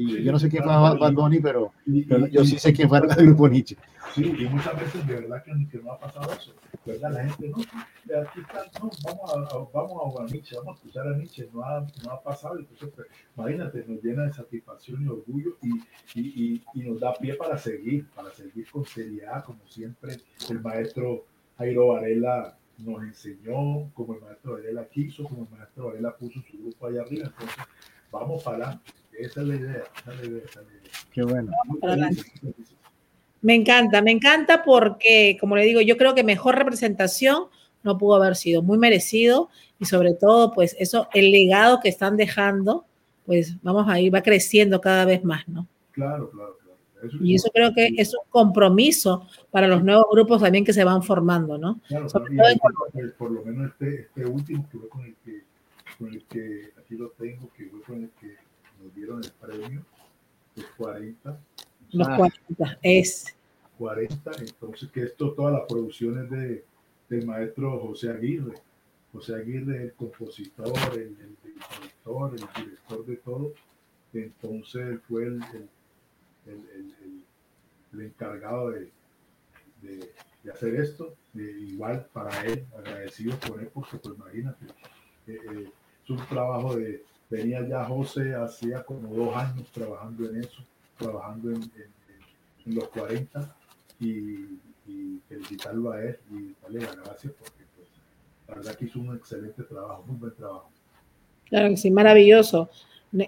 Y 0.00 0.22
yo 0.22 0.32
no 0.32 0.38
sé 0.38 0.48
quién 0.48 0.64
fue 0.64 0.72
Bad 0.72 1.12
Bunny, 1.12 1.40
pero, 1.40 1.72
yo 2.30 2.44
sí 2.44 2.58
sé 2.58 2.72
quién 2.72 2.88
fue 2.88 2.98
el 2.98 3.26
grupo 3.26 3.48
Nietzsche. 3.48 3.76
Sí, 4.14 4.24
y 4.24 4.44
muchas 4.48 4.80
veces 4.80 5.06
de 5.06 5.20
verdad 5.20 5.42
que, 5.44 5.52
que 5.70 5.78
no 5.84 5.92
ha 5.92 5.98
pasado 6.00 6.32
eso. 6.32 6.54
¿verdad? 6.86 7.12
La 7.12 7.28
gente, 7.28 7.48
no, 7.48 7.58
aquí 7.58 8.40
no, 8.80 8.90
vamos 9.04 9.52
a, 9.52 9.58
vamos 9.72 10.20
a, 10.20 10.24
Nietzsche, 10.32 10.56
vamos 10.56 10.72
a 10.72 10.78
escuchar 10.78 11.06
a 11.06 11.16
Nietzsche, 11.16 11.48
no 11.52 11.62
ha, 11.62 11.80
no 12.02 12.12
ha 12.12 12.22
pasado. 12.22 12.58
Entonces, 12.58 12.88
pues, 12.96 13.08
imagínate, 13.36 13.84
nos 13.86 14.02
llena 14.02 14.24
de 14.24 14.32
satisfacción 14.32 15.04
y 15.04 15.08
orgullo 15.08 15.58
y, 15.62 16.18
y, 16.18 16.62
y, 16.74 16.80
nos 16.80 16.98
da 16.98 17.12
pie 17.12 17.34
para 17.34 17.58
seguir, 17.58 18.08
para 18.10 18.30
seguir 18.30 18.68
con 18.70 18.86
seriedad, 18.86 19.44
como 19.44 19.66
siempre 19.66 20.16
el 20.48 20.60
maestro 20.60 21.26
Jairo 21.58 21.88
Varela 21.88 22.56
nos 22.78 23.02
enseñó, 23.02 23.90
como 23.92 24.14
el 24.14 24.22
maestro 24.22 24.54
Varela 24.54 24.88
quiso, 24.88 25.24
como 25.24 25.44
el 25.44 25.58
maestro 25.58 25.88
Varela 25.88 26.16
puso 26.16 26.40
su 26.40 26.58
grupo 26.58 26.86
allá 26.86 27.02
arriba. 27.02 27.26
Entonces, 27.26 27.64
vamos 28.10 28.42
para 28.42 28.56
adelante. 28.56 28.99
Esa 29.18 29.40
es 29.42 29.46
la 29.46 29.54
idea, 29.56 29.82
esa 29.96 30.12
es 30.12 30.20
la 30.20 30.26
idea, 30.26 30.42
esa 30.44 30.60
es 30.60 30.66
la 30.66 30.72
idea. 30.72 30.90
Qué 31.12 31.22
bueno. 31.22 31.52
Me 33.42 33.54
encanta, 33.54 34.02
me 34.02 34.10
encanta 34.10 34.62
porque, 34.62 35.36
como 35.40 35.56
le 35.56 35.64
digo, 35.64 35.80
yo 35.80 35.96
creo 35.96 36.14
que 36.14 36.24
mejor 36.24 36.56
representación 36.56 37.44
no 37.82 37.96
pudo 37.96 38.16
haber 38.16 38.36
sido, 38.36 38.62
muy 38.62 38.76
merecido 38.76 39.48
y 39.78 39.86
sobre 39.86 40.12
todo, 40.12 40.52
pues 40.52 40.76
eso, 40.78 41.08
el 41.14 41.30
legado 41.30 41.80
que 41.80 41.88
están 41.88 42.18
dejando, 42.18 42.84
pues 43.24 43.56
vamos 43.62 43.88
a 43.88 43.98
ir, 43.98 44.14
va 44.14 44.22
creciendo 44.22 44.80
cada 44.80 45.06
vez 45.06 45.24
más, 45.24 45.48
¿no? 45.48 45.66
Claro, 45.92 46.30
claro, 46.30 46.58
claro. 46.62 47.18
y 47.22 47.34
eso 47.34 47.50
creo 47.52 47.72
que 47.74 47.88
es 47.96 48.14
un 48.14 48.28
compromiso 48.28 49.26
para 49.50 49.66
los 49.66 49.82
nuevos 49.82 50.04
grupos 50.12 50.42
también 50.42 50.64
que 50.64 50.74
se 50.74 50.84
van 50.84 51.02
formando, 51.02 51.56
¿no? 51.56 51.80
Claro, 51.88 52.08
por, 52.08 53.14
por, 53.16 53.30
lo 53.30 53.44
menos 53.44 53.70
este, 53.70 54.02
este 54.02 54.26
último 54.26 54.68
que 54.70 54.78
fue 54.78 54.88
con 54.90 55.04
el 55.06 55.16
que, 55.24 55.42
con 55.98 56.08
el 56.12 56.24
que 56.24 56.72
aquí 56.78 56.94
lo 56.96 57.08
tengo, 57.10 57.50
que 57.56 57.64
fue 57.70 57.80
con 57.82 58.02
el 58.02 58.10
que 58.20 58.36
dieron 59.00 59.24
el 59.24 59.32
premio, 59.32 59.82
los 60.54 60.66
40 60.76 61.38
los 61.92 62.08
40, 62.08 62.78
es. 62.82 63.36
40, 63.78 64.30
entonces 64.40 64.90
que 64.90 65.04
esto, 65.04 65.32
todas 65.32 65.54
las 65.54 65.62
producciones 65.68 66.30
de, 66.30 66.64
del 67.08 67.26
maestro 67.26 67.80
José 67.80 68.10
Aguirre. 68.10 68.54
José 69.12 69.34
Aguirre, 69.34 69.84
el 69.84 69.92
compositor, 69.94 70.72
el, 70.92 71.00
el, 71.00 71.36
director, 71.42 72.30
el 72.30 72.64
director 72.64 73.06
de 73.06 73.16
todo. 73.16 73.52
Entonces 74.12 75.00
fue 75.08 75.24
el, 75.24 75.42
el, 76.46 76.94
el 77.92 78.00
encargado 78.00 78.70
de, 78.70 78.90
de, 79.82 80.10
de, 80.44 80.52
hacer 80.52 80.76
esto. 80.76 81.14
igual 81.34 82.06
para 82.12 82.44
él, 82.44 82.66
agradecido 82.76 83.36
por 83.38 83.60
él, 83.60 83.70
porque 83.72 83.96
pues 83.96 84.14
imagínate, 84.14 84.66
eh, 85.26 85.38
eh, 85.52 85.72
es 86.04 86.10
un 86.10 86.24
trabajo 86.26 86.76
de, 86.76 87.02
venía 87.30 87.66
ya 87.66 87.84
José 87.84 88.34
hacía 88.34 88.82
como 88.82 89.14
dos 89.14 89.34
años 89.36 89.70
trabajando 89.72 90.28
en 90.28 90.40
eso 90.40 90.62
trabajando 91.00 91.50
en, 91.50 91.62
en, 92.66 92.74
los 92.74 92.88
40 92.88 93.56
y, 94.00 94.08
y, 94.86 95.20
felicitarlo 95.28 95.92
a 95.92 96.02
él 96.02 96.18
y 96.30 96.54
darle 96.62 96.80
las 96.80 96.96
gracias 96.96 97.32
porque 97.38 97.64
pues, 97.74 97.88
la 98.46 98.54
verdad 98.56 98.74
que 98.74 98.84
hizo 98.84 99.00
un 99.00 99.16
excelente 99.16 99.62
trabajo, 99.62 100.04
muy 100.06 100.16
buen 100.16 100.34
trabajo. 100.34 100.70
Claro 101.48 101.70
que 101.70 101.76
sí, 101.78 101.90
maravilloso. 101.90 102.70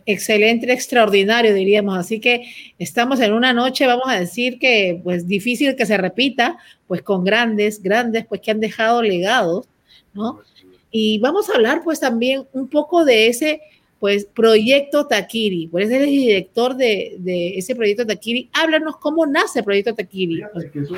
Excelente, 0.07 0.73
extraordinario, 0.73 1.53
diríamos. 1.55 1.99
Así 1.99 2.21
que 2.21 2.45
estamos 2.79 3.19
en 3.21 3.33
una 3.33 3.53
noche, 3.53 3.87
vamos 3.87 4.07
a 4.07 4.21
decir 4.21 4.61
que, 4.61 5.01
pues, 5.03 5.27
difícil 5.27 5.75
que 5.75 5.87
se 5.87 5.97
repita, 5.97 6.57
pues, 6.87 7.03
con 7.03 7.25
grandes, 7.25 7.83
grandes, 7.83 8.27
pues, 8.27 8.41
que 8.41 8.53
han 8.53 8.61
dejado 8.61 9.03
legados, 9.03 9.67
¿no? 10.15 10.41
Y 10.93 11.19
vamos 11.19 11.51
a 11.51 11.55
hablar, 11.55 11.83
pues, 11.83 11.99
también 11.99 12.47
un 12.53 12.69
poco 12.69 13.05
de 13.05 13.27
ese 13.27 13.61
pues 14.03 14.25
Proyecto 14.25 15.07
Takiri, 15.07 15.69
por 15.69 15.81
eso 15.81 15.95
eres 15.95 16.09
director 16.09 16.75
de, 16.75 17.19
de, 17.21 17.57
ese 17.57 17.77
Proyecto 17.77 18.05
Takiri. 18.05 18.51
Háblanos 18.53 18.97
cómo 18.97 19.25
nace 19.27 19.61
el 19.61 19.65
Proyecto 19.65 19.95
Takiri. 19.95 20.43
Que 20.73 20.81
eso, 20.81 20.97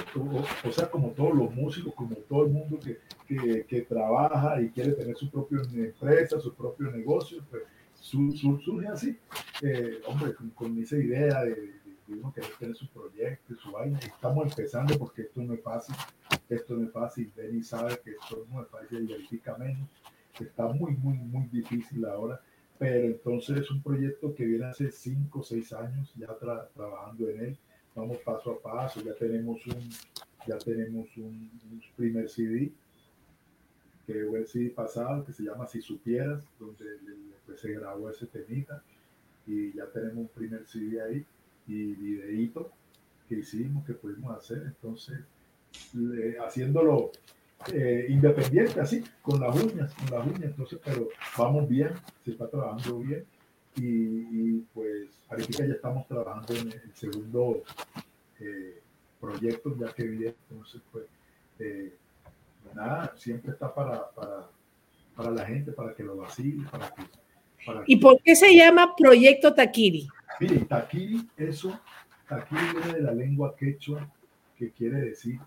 o, 0.65 0.73
sea, 0.73 0.91
como 0.91 1.11
todos 1.11 1.35
los 1.35 1.55
músicos, 1.55 1.93
como 1.95 2.17
todo 2.17 2.47
el 2.47 2.53
mundo 2.53 2.81
que, 2.81 2.97
que, 3.29 3.67
que, 3.67 3.83
trabaja 3.83 4.59
y 4.59 4.71
quiere 4.71 4.93
tener 4.93 5.15
su 5.17 5.29
propia 5.31 5.59
empresa, 5.75 6.41
su 6.41 6.55
propio 6.55 6.91
negocio, 6.93 7.45
pues 7.51 7.65
su, 7.95 8.33
su, 8.33 8.59
surge 8.61 8.89
así. 8.89 9.19
Eh, 9.61 9.99
hombre, 10.07 10.33
con, 10.35 10.49
con, 10.53 10.79
esa 10.83 10.97
idea 10.97 11.45
de, 11.45 11.51
de, 11.51 12.15
uno 12.15 12.33
querer 12.33 12.53
tener 12.59 12.75
su 12.75 12.89
proyecto, 12.89 13.55
su 13.63 13.71
vaina. 13.71 13.99
Estamos 13.99 14.47
empezando 14.47 14.99
porque 14.99 15.21
esto 15.21 15.43
no 15.43 15.53
es 15.53 15.63
fácil. 15.63 15.95
Esto 16.49 16.75
no 16.75 16.87
es 16.87 16.91
fácil. 16.91 17.31
Benny 17.37 17.63
sabe 17.63 18.01
que 18.03 18.13
esto 18.13 18.47
no 18.51 18.63
es 18.63 18.69
fácil 18.71 19.07
menos. 19.59 19.89
Está 20.41 20.69
muy, 20.69 20.93
muy, 20.93 21.19
muy 21.19 21.45
difícil 21.49 22.03
ahora 22.07 22.41
pero 22.79 23.07
entonces 23.07 23.59
es 23.59 23.71
un 23.71 23.83
proyecto 23.83 24.35
que 24.35 24.45
viene 24.45 24.67
hace 24.67 24.91
5 24.91 25.39
o 25.39 25.43
6 25.43 25.73
años 25.75 26.13
ya 26.17 26.35
trabajando 26.75 27.29
en 27.29 27.41
él. 27.41 27.59
Vamos 27.95 28.19
paso 28.19 28.53
a 28.53 28.61
paso, 28.61 29.01
ya 29.03 29.15
tenemos 29.15 29.65
un, 29.67 29.91
ya 30.47 30.59
tenemos 30.59 31.07
un, 31.17 31.81
primer 31.97 32.29
CD, 32.29 32.73
que 34.07 34.25
fue 34.29 34.41
el 34.41 34.47
CD 34.49 34.71
pasado, 34.71 35.25
que 35.25 35.33
se 35.33 35.45
llama 35.45 35.69
Si 35.69 35.81
Supieras, 35.81 36.45
donde 36.59 36.85
pues, 37.47 37.61
se 37.61 37.73
grabó 37.73 38.11
ese 38.11 38.27
temita, 38.27 38.83
y 39.47 39.73
ya 39.75 39.87
tenemos 39.87 40.17
un 40.17 40.29
primer 40.29 40.67
CD 40.67 41.01
ahí, 41.01 41.25
y 41.69 41.95
videíto 41.95 42.71
que 43.29 43.37
hicimos, 43.37 43.87
que 43.87 43.95
pudimos 43.95 44.37
hacer, 44.37 44.63
entonces, 44.67 45.21
haciéndolo 46.45 47.13
eh, 47.73 48.07
independiente, 48.09 48.81
así, 48.81 49.03
con 49.23 49.41
las 49.41 49.55
uñas, 49.57 49.95
con 49.95 50.19
las 50.19 50.27
uñas, 50.27 50.45
entonces, 50.45 50.79
pero 50.85 51.09
vamos 51.37 51.69
bien, 51.69 51.91
se 52.25 52.33
está 52.33 52.49
trabajando 52.49 52.99
bien 52.99 53.25
y, 53.77 54.59
pues 54.73 55.09
ahorita 55.29 55.67
ya 55.67 55.75
estamos 55.75 56.07
trabajando 56.07 56.55
en 56.55 56.73
el 56.73 56.95
segundo 56.95 57.63
eh, 58.41 58.81
proyecto, 59.21 59.77
ya 59.77 59.93
que 59.93 60.05
viene, 60.05 60.35
entonces, 60.51 60.81
pues, 60.93 61.05
eh, 61.59 61.95
nada, 62.75 63.15
siempre 63.17 63.53
está 63.53 63.73
para, 63.75 64.11
para, 64.11 64.49
para 65.17 65.31
la 65.31 65.45
gente, 65.47 65.73
para 65.73 65.95
que 65.95 66.03
lo 66.03 66.17
vacile, 66.17 66.65
para 66.71 66.91
que... 66.91 67.03
Para 67.67 67.83
¿Y 67.87 67.97
por 67.97 68.21
qué 68.23 68.37
se 68.37 68.55
llama 68.55 68.95
Proyecto 68.95 69.55
Takiri? 69.55 70.07
Mire, 70.39 70.59
Takiri, 70.67 71.27
eso, 71.37 71.81
Takiri 72.29 72.61
viene 72.77 72.93
de 72.93 73.03
la 73.03 73.13
lengua 73.13 73.57
quechua, 73.57 74.07
que 74.59 74.71
quiere 74.71 75.01
decir 75.01 75.41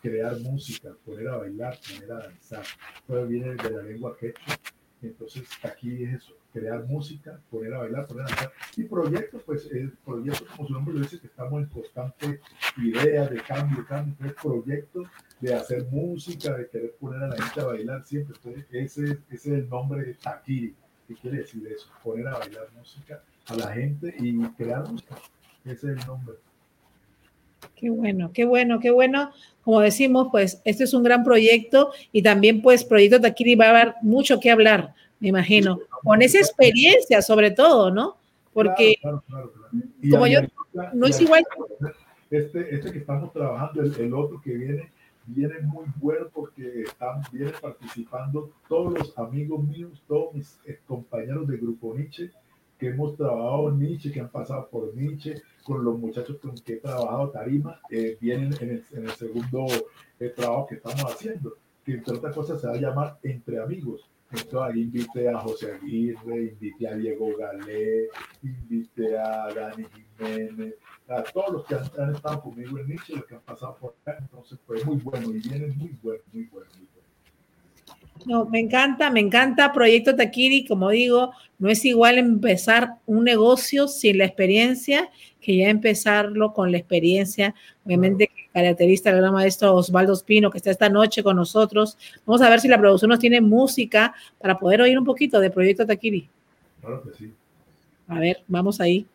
crear 0.00 0.38
música, 0.40 0.94
poner 1.04 1.28
a 1.28 1.36
bailar, 1.36 1.78
poner 1.88 2.12
a 2.12 2.18
danzar. 2.18 2.64
Todo 3.06 3.26
viene 3.26 3.54
de 3.54 3.70
la 3.70 3.82
lengua 3.82 4.16
quechua. 4.16 4.54
Entonces, 5.00 5.48
aquí 5.62 6.02
es 6.02 6.14
eso, 6.14 6.34
crear 6.52 6.84
música, 6.84 7.40
poner 7.50 7.72
a 7.74 7.78
bailar, 7.78 8.06
poner 8.06 8.24
a 8.24 8.28
danzar. 8.28 8.52
Y 8.76 8.84
proyectos, 8.84 9.42
pues, 9.44 9.70
el 9.70 9.92
proyecto, 9.92 10.44
como 10.56 10.68
su 10.68 10.74
nombre 10.74 10.94
lo 10.94 11.00
dice, 11.00 11.20
que 11.20 11.28
estamos 11.28 11.62
en 11.62 11.68
constante 11.68 12.40
idea 12.76 13.28
de 13.28 13.40
cambio, 13.42 13.86
cambio. 13.86 14.14
Entonces, 14.18 14.42
proyectos 14.42 15.08
de 15.40 15.54
hacer 15.54 15.84
música, 15.86 16.56
de 16.56 16.68
querer 16.68 16.94
poner 16.98 17.22
a 17.22 17.28
la 17.28 17.42
gente 17.42 17.60
a 17.60 17.66
bailar 17.66 18.04
siempre. 18.04 18.34
Entonces, 18.36 18.66
ese, 18.72 19.04
ese 19.30 19.34
es 19.34 19.46
el 19.46 19.68
nombre 19.68 20.04
de 20.04 20.14
Takiri. 20.14 20.74
¿Qué 21.06 21.14
quiere 21.14 21.38
decir 21.38 21.66
eso? 21.66 21.88
Poner 22.02 22.26
a 22.28 22.38
bailar 22.38 22.68
música 22.76 23.22
a 23.46 23.54
la 23.54 23.72
gente 23.72 24.14
y 24.18 24.36
crear 24.50 24.86
música. 24.90 25.16
Ese 25.64 25.92
es 25.92 25.98
el 25.98 26.06
nombre. 26.06 26.34
Qué 27.74 27.90
bueno, 27.90 28.30
qué 28.32 28.44
bueno, 28.44 28.80
qué 28.80 28.90
bueno. 28.90 29.30
Como 29.62 29.80
decimos, 29.80 30.28
pues 30.30 30.60
este 30.64 30.84
es 30.84 30.94
un 30.94 31.02
gran 31.02 31.24
proyecto 31.24 31.92
y 32.12 32.22
también 32.22 32.62
pues 32.62 32.84
Proyecto 32.84 33.20
Taquiri 33.20 33.54
va 33.54 33.66
a 33.66 33.70
haber 33.70 33.94
mucho 34.02 34.40
que 34.40 34.50
hablar, 34.50 34.94
me 35.20 35.28
imagino, 35.28 35.80
con 36.02 36.22
esa 36.22 36.38
experiencia 36.38 37.22
sobre 37.22 37.50
todo, 37.50 37.90
¿no? 37.90 38.16
Porque 38.52 38.94
como 40.10 40.26
yo, 40.26 40.40
no 40.94 41.06
es 41.06 41.20
igual. 41.20 41.44
Este, 42.30 42.74
este 42.74 42.92
que 42.92 42.98
estamos 42.98 43.32
trabajando, 43.32 43.82
el, 43.82 43.94
el, 44.00 44.12
otro 44.12 44.40
que 44.42 44.52
viene, 44.54 44.90
viene 45.26 45.60
muy 45.60 45.86
bueno 45.96 46.28
porque 46.32 46.82
están, 46.82 47.22
vienen 47.32 47.54
participando 47.60 48.50
todos 48.68 48.98
los 48.98 49.18
amigos 49.18 49.64
míos, 49.64 50.02
todos 50.06 50.34
mis 50.34 50.58
compañeros 50.86 51.46
de 51.48 51.56
Grupo 51.56 51.94
Nietzsche, 51.94 52.30
que 52.78 52.88
hemos 52.88 53.16
trabajado 53.16 53.72
Nietzsche, 53.72 54.12
que 54.12 54.20
han 54.20 54.30
pasado 54.30 54.68
por 54.70 54.94
Nietzsche, 54.94 55.42
con 55.64 55.84
los 55.84 55.98
muchachos 55.98 56.38
con 56.38 56.54
que 56.54 56.74
he 56.74 56.76
trabajado 56.76 57.30
Tarima, 57.30 57.80
eh, 57.90 58.16
vienen 58.20 58.54
en 58.60 58.84
el, 59.04 59.10
segundo 59.10 59.66
eh, 60.20 60.30
trabajo 60.30 60.66
que 60.68 60.76
estamos 60.76 61.04
haciendo, 61.04 61.54
que 61.84 61.92
entre 61.94 62.16
otras 62.16 62.34
cosas 62.34 62.60
se 62.60 62.68
va 62.68 62.74
a 62.74 62.80
llamar 62.80 63.18
Entre 63.22 63.60
Amigos. 63.60 64.08
Entonces 64.30 64.60
ahí 64.60 64.82
invité 64.82 65.28
a 65.28 65.38
José 65.38 65.72
Aguirre, 65.72 66.52
invité 66.52 66.86
a 66.86 66.94
Diego 66.94 67.28
Galé, 67.38 68.08
invité 68.42 69.18
a 69.18 69.48
Dani 69.54 69.86
Jiménez, 70.18 70.74
a 71.08 71.22
todos 71.22 71.52
los 71.52 71.66
que 71.66 71.74
han, 71.74 71.84
han 71.98 72.14
estado 72.14 72.42
conmigo 72.42 72.78
en 72.78 72.88
Nietzsche, 72.88 73.16
los 73.16 73.24
que 73.24 73.34
han 73.34 73.40
pasado 73.40 73.76
por 73.80 73.94
acá. 74.02 74.18
Entonces 74.20 74.58
fue 74.66 74.84
muy 74.84 74.96
bueno 74.96 75.30
y 75.30 75.40
vienen 75.40 75.76
muy 75.78 75.96
bueno, 76.02 76.22
muy 76.32 76.44
bueno, 76.44 76.70
muy 76.76 76.86
bueno. 76.92 76.97
No, 78.26 78.46
me 78.46 78.60
encanta, 78.60 79.10
me 79.10 79.20
encanta 79.20 79.72
Proyecto 79.72 80.14
Taquiri, 80.14 80.66
como 80.66 80.90
digo, 80.90 81.32
no 81.58 81.68
es 81.68 81.84
igual 81.84 82.18
empezar 82.18 82.94
un 83.06 83.24
negocio 83.24 83.88
sin 83.88 84.18
la 84.18 84.24
experiencia 84.24 85.10
que 85.40 85.56
ya 85.56 85.68
empezarlo 85.68 86.52
con 86.52 86.72
la 86.72 86.78
experiencia, 86.78 87.54
obviamente 87.84 88.26
que 88.26 88.48
caracteriza 88.52 89.10
el 89.10 89.16
gran 89.16 89.32
maestro 89.32 89.74
Osvaldo 89.74 90.12
Espino, 90.12 90.50
que 90.50 90.58
está 90.58 90.70
esta 90.70 90.88
noche 90.88 91.22
con 91.22 91.36
nosotros. 91.36 91.96
Vamos 92.26 92.42
a 92.42 92.50
ver 92.50 92.60
si 92.60 92.68
la 92.68 92.78
producción 92.78 93.10
nos 93.10 93.18
tiene 93.18 93.40
música 93.40 94.14
para 94.38 94.58
poder 94.58 94.82
oír 94.82 94.98
un 94.98 95.04
poquito 95.04 95.40
de 95.40 95.50
Proyecto 95.50 95.86
Taquiri. 95.86 96.28
Claro 96.80 97.02
que 97.02 97.16
sí. 97.16 97.32
A 98.08 98.18
ver, 98.18 98.42
vamos 98.46 98.80
ahí. 98.80 99.06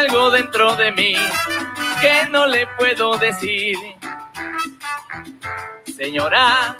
Algo 0.00 0.30
dentro 0.30 0.76
de 0.76 0.92
mí 0.92 1.14
que 2.00 2.26
no 2.30 2.46
le 2.46 2.66
puedo 2.78 3.18
decir. 3.18 3.76
Señora, 5.94 6.74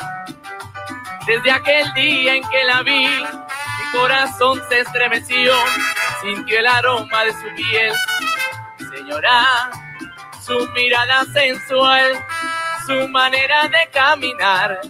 desde 1.27 1.51
aquel 1.51 1.93
día 1.93 2.37
en 2.37 2.49
que 2.49 2.65
la 2.65 2.83
vi, 2.83 3.07
mi 3.09 3.99
corazón 3.99 4.63
se 4.71 4.81
estremeció, 4.81 5.53
sintió 6.23 6.61
el 6.61 6.67
aroma 6.67 7.25
de 7.25 7.33
su 7.33 7.55
piel. 7.57 7.93
Señora, 8.91 9.71
su 10.43 10.59
mirada 10.71 11.25
sensual, 11.27 12.25
su 12.87 13.07
manera 13.09 13.69
de 13.69 13.91
caminar, 13.93 14.81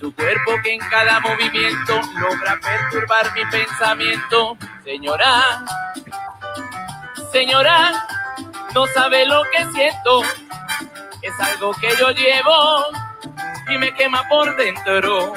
su 0.00 0.14
cuerpo 0.14 0.52
que 0.62 0.72
en 0.72 0.80
cada 0.80 1.20
movimiento 1.20 2.00
logra 2.18 2.58
perturbar 2.60 3.30
mi 3.34 3.44
pensamiento. 3.50 4.56
Señora, 4.84 5.64
señora, 7.34 8.06
no 8.76 8.86
sabe 8.86 9.26
lo 9.26 9.42
que 9.50 9.66
siento, 9.72 10.22
es 11.20 11.40
algo 11.40 11.72
que 11.80 11.88
yo 11.98 12.10
llevo 12.10 12.84
y 13.68 13.76
me 13.76 13.92
quema 13.92 14.22
por 14.28 14.56
dentro. 14.56 15.32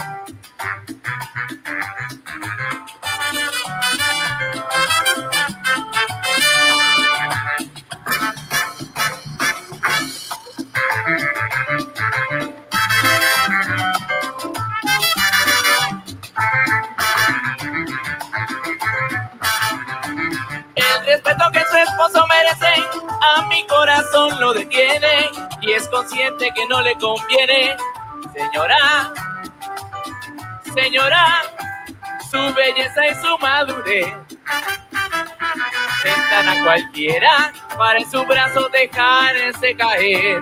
Consciente 26.08 26.52
que 26.56 26.66
no 26.68 26.82
le 26.82 26.96
conviene. 26.96 27.76
Señora, 28.34 29.14
señora, 30.74 31.44
su 32.32 32.54
belleza 32.54 33.08
y 33.08 33.16
su 33.16 33.38
madurez 33.40 34.14
tentan 36.04 36.48
a 36.50 36.64
cualquiera 36.64 37.52
para 37.78 38.00
en 38.00 38.10
su 38.10 38.24
brazo 38.26 38.70
dejarse 38.70 39.76
caer. 39.76 40.42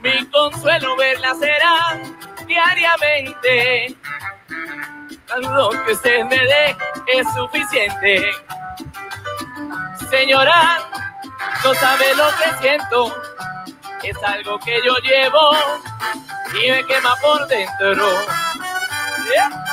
Mi 0.00 0.26
consuelo 0.26 0.96
verla 0.96 1.34
será 1.34 2.00
diariamente. 2.46 3.96
Lo 5.42 5.70
que 5.84 5.92
usted 5.92 6.24
me 6.24 6.38
dé 6.38 6.76
es 7.08 7.26
suficiente. 7.34 8.30
Señora, 10.10 11.05
no 11.64 11.74
sabe 11.74 12.14
lo 12.14 12.28
que 12.36 12.58
siento. 12.60 13.14
Es 14.02 14.16
algo 14.22 14.58
que 14.60 14.80
yo 14.84 14.94
llevo 14.98 15.50
y 16.54 16.70
me 16.70 16.84
quema 16.84 17.14
por 17.16 17.46
dentro. 17.48 18.08
Yeah. 19.28 19.66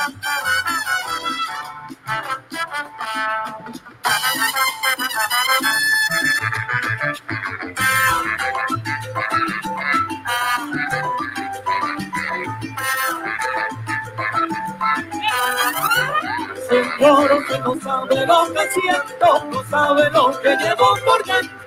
Señor, 16.68 17.32
usted 17.32 17.60
no 17.60 17.80
sabe 17.80 18.26
lo 18.26 18.52
que 18.52 18.70
siento, 18.70 19.44
no 19.50 19.64
sabe 19.70 20.10
lo 20.10 20.40
que 20.40 20.56
llevo 20.56 20.96
por 21.04 21.24
dentro. 21.24 21.63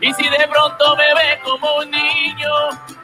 Y 0.00 0.12
si 0.14 0.28
de 0.28 0.48
pronto 0.48 0.96
me 0.96 1.14
ve 1.14 1.40
como 1.42 1.76
un 1.76 1.90
niño, 1.90 2.50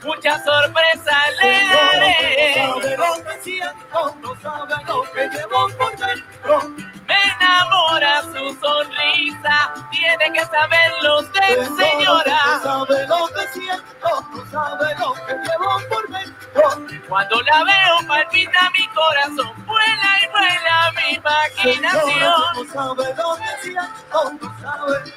mucha 0.02 0.42
sorpresa 0.42 1.16
le 1.42 1.64
daré. 1.66 2.66
No 2.66 2.74
sabe 2.74 2.96
lo 2.96 3.24
que 3.24 3.42
siento, 3.42 4.16
no 4.20 4.40
sabe 4.40 4.74
lo 4.86 5.02
que 5.12 5.28
llevo 5.28 5.68
por 5.78 5.96
dentro. 5.96 6.68
Me 7.06 7.16
enamora 7.36 8.22
su 8.22 8.58
sonrisa, 8.60 9.74
tiene 9.90 10.32
que 10.32 10.44
saberlo 10.44 11.20
usted, 11.20 11.68
señora. 11.76 12.40
No 12.44 12.62
sabe 12.62 13.06
lo 13.06 13.26
que 13.28 13.48
siento, 13.52 14.26
no 14.32 14.46
sabe 14.50 14.94
lo 14.98 15.14
que 15.14 15.32
llevo 15.32 15.80
por 15.88 16.08
dentro. 16.08 17.06
Cuando 17.08 17.42
la 17.42 17.64
veo 17.64 18.06
palpita 18.06 18.70
mi 18.76 18.86
corazón, 18.88 19.52
vuela 19.66 20.10
y 20.22 20.28
vuela 20.28 20.92
mi 20.96 21.14
imaginación. 21.14 22.04
Señora, 22.04 22.52
no 22.54 22.64
sabe 22.72 23.14
lo 23.14 23.36
que 23.36 23.62
siento, 23.62 24.32
no 24.40 24.60
sabe. 24.60 25.12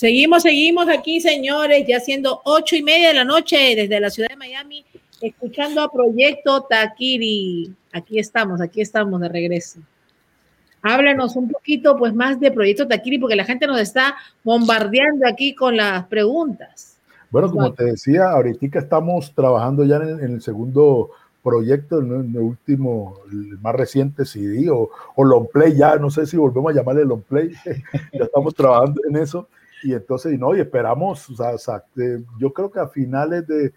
Seguimos, 0.00 0.44
seguimos 0.44 0.88
aquí, 0.88 1.20
señores, 1.20 1.84
ya 1.86 2.00
siendo 2.00 2.40
ocho 2.44 2.74
y 2.74 2.82
media 2.82 3.08
de 3.08 3.14
la 3.14 3.24
noche 3.24 3.76
desde 3.76 4.00
la 4.00 4.08
ciudad 4.08 4.30
de 4.30 4.36
Miami, 4.36 4.82
escuchando 5.20 5.82
a 5.82 5.92
Proyecto 5.92 6.62
Taquiri. 6.62 7.70
Aquí 7.92 8.18
estamos, 8.18 8.62
aquí 8.62 8.80
estamos 8.80 9.20
de 9.20 9.28
regreso. 9.28 9.80
Háblanos 10.82 11.36
un 11.36 11.48
poquito, 11.48 11.96
pues, 11.96 12.14
más 12.14 12.40
de 12.40 12.50
Proyecto 12.50 12.88
Taquiri, 12.88 13.18
porque 13.18 13.36
la 13.36 13.44
gente 13.44 13.66
nos 13.66 13.80
está 13.80 14.16
bombardeando 14.44 15.26
aquí 15.26 15.54
con 15.54 15.76
las 15.76 16.06
preguntas. 16.06 16.98
Bueno, 17.30 17.50
como 17.50 17.72
te 17.72 17.84
decía, 17.84 18.30
ahorita 18.30 18.78
estamos 18.78 19.32
trabajando 19.34 19.84
ya 19.84 19.96
en, 19.96 20.20
en 20.20 20.34
el 20.34 20.42
segundo 20.42 21.10
proyecto, 21.42 22.00
en 22.00 22.34
el, 22.34 22.38
último, 22.38 23.20
el 23.30 23.58
más 23.60 23.74
reciente 23.74 24.24
CD 24.24 24.68
o, 24.70 24.90
o 25.14 25.24
long 25.24 25.46
play, 25.52 25.76
ya 25.76 25.96
no 25.96 26.10
sé 26.10 26.26
si 26.26 26.36
volvemos 26.36 26.72
a 26.72 26.76
llamarle 26.76 27.04
long 27.04 27.22
play, 27.22 27.50
ya 28.12 28.24
estamos 28.24 28.54
trabajando 28.54 29.00
en 29.08 29.16
eso. 29.16 29.48
Y 29.82 29.94
entonces, 29.94 30.38
no, 30.38 30.54
y 30.54 30.60
esperamos, 30.60 31.30
o 31.30 31.36
sea, 31.36 31.54
o 31.54 31.58
sea, 31.58 31.82
yo 32.38 32.52
creo 32.52 32.70
que 32.70 32.80
a 32.80 32.88
finales 32.88 33.46
de, 33.46 33.72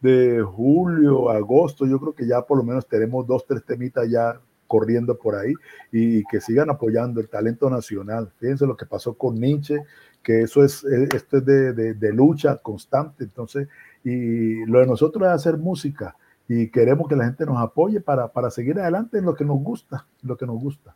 de 0.00 0.40
julio, 0.42 1.30
agosto, 1.30 1.84
yo 1.84 1.98
creo 1.98 2.12
que 2.12 2.26
ya 2.26 2.42
por 2.42 2.58
lo 2.58 2.64
menos 2.64 2.86
tenemos 2.86 3.26
dos, 3.26 3.44
tres 3.44 3.64
temitas 3.64 4.08
ya 4.08 4.40
corriendo 4.68 5.18
por 5.18 5.34
ahí 5.34 5.52
y 5.90 6.22
que 6.24 6.40
sigan 6.40 6.70
apoyando 6.70 7.20
el 7.20 7.28
talento 7.28 7.68
nacional. 7.68 8.30
Fíjense 8.38 8.66
lo 8.66 8.76
que 8.76 8.86
pasó 8.86 9.14
con 9.14 9.34
Nietzsche, 9.34 9.82
que 10.22 10.42
eso 10.42 10.62
es, 10.62 10.84
eh, 10.84 11.08
esto 11.12 11.38
es 11.38 11.44
de, 11.44 11.72
de, 11.94 12.12
lucha 12.12 12.56
constante. 12.58 13.24
Entonces, 13.24 13.66
y 14.04 14.64
lo 14.66 14.78
de 14.78 14.86
nosotros 14.86 15.26
es 15.26 15.30
hacer 15.34 15.56
música 15.56 16.14
y 16.46 16.70
queremos 16.70 17.08
que 17.08 17.16
la 17.16 17.24
gente 17.24 17.44
nos 17.44 17.58
apoye 17.58 18.00
para, 18.00 18.28
para 18.28 18.50
seguir 18.50 18.78
adelante 18.78 19.18
en 19.18 19.24
lo 19.24 19.34
que 19.34 19.44
nos 19.44 19.58
gusta, 19.60 20.06
lo 20.22 20.36
que 20.36 20.46
nos 20.46 20.60
gusta. 20.60 20.94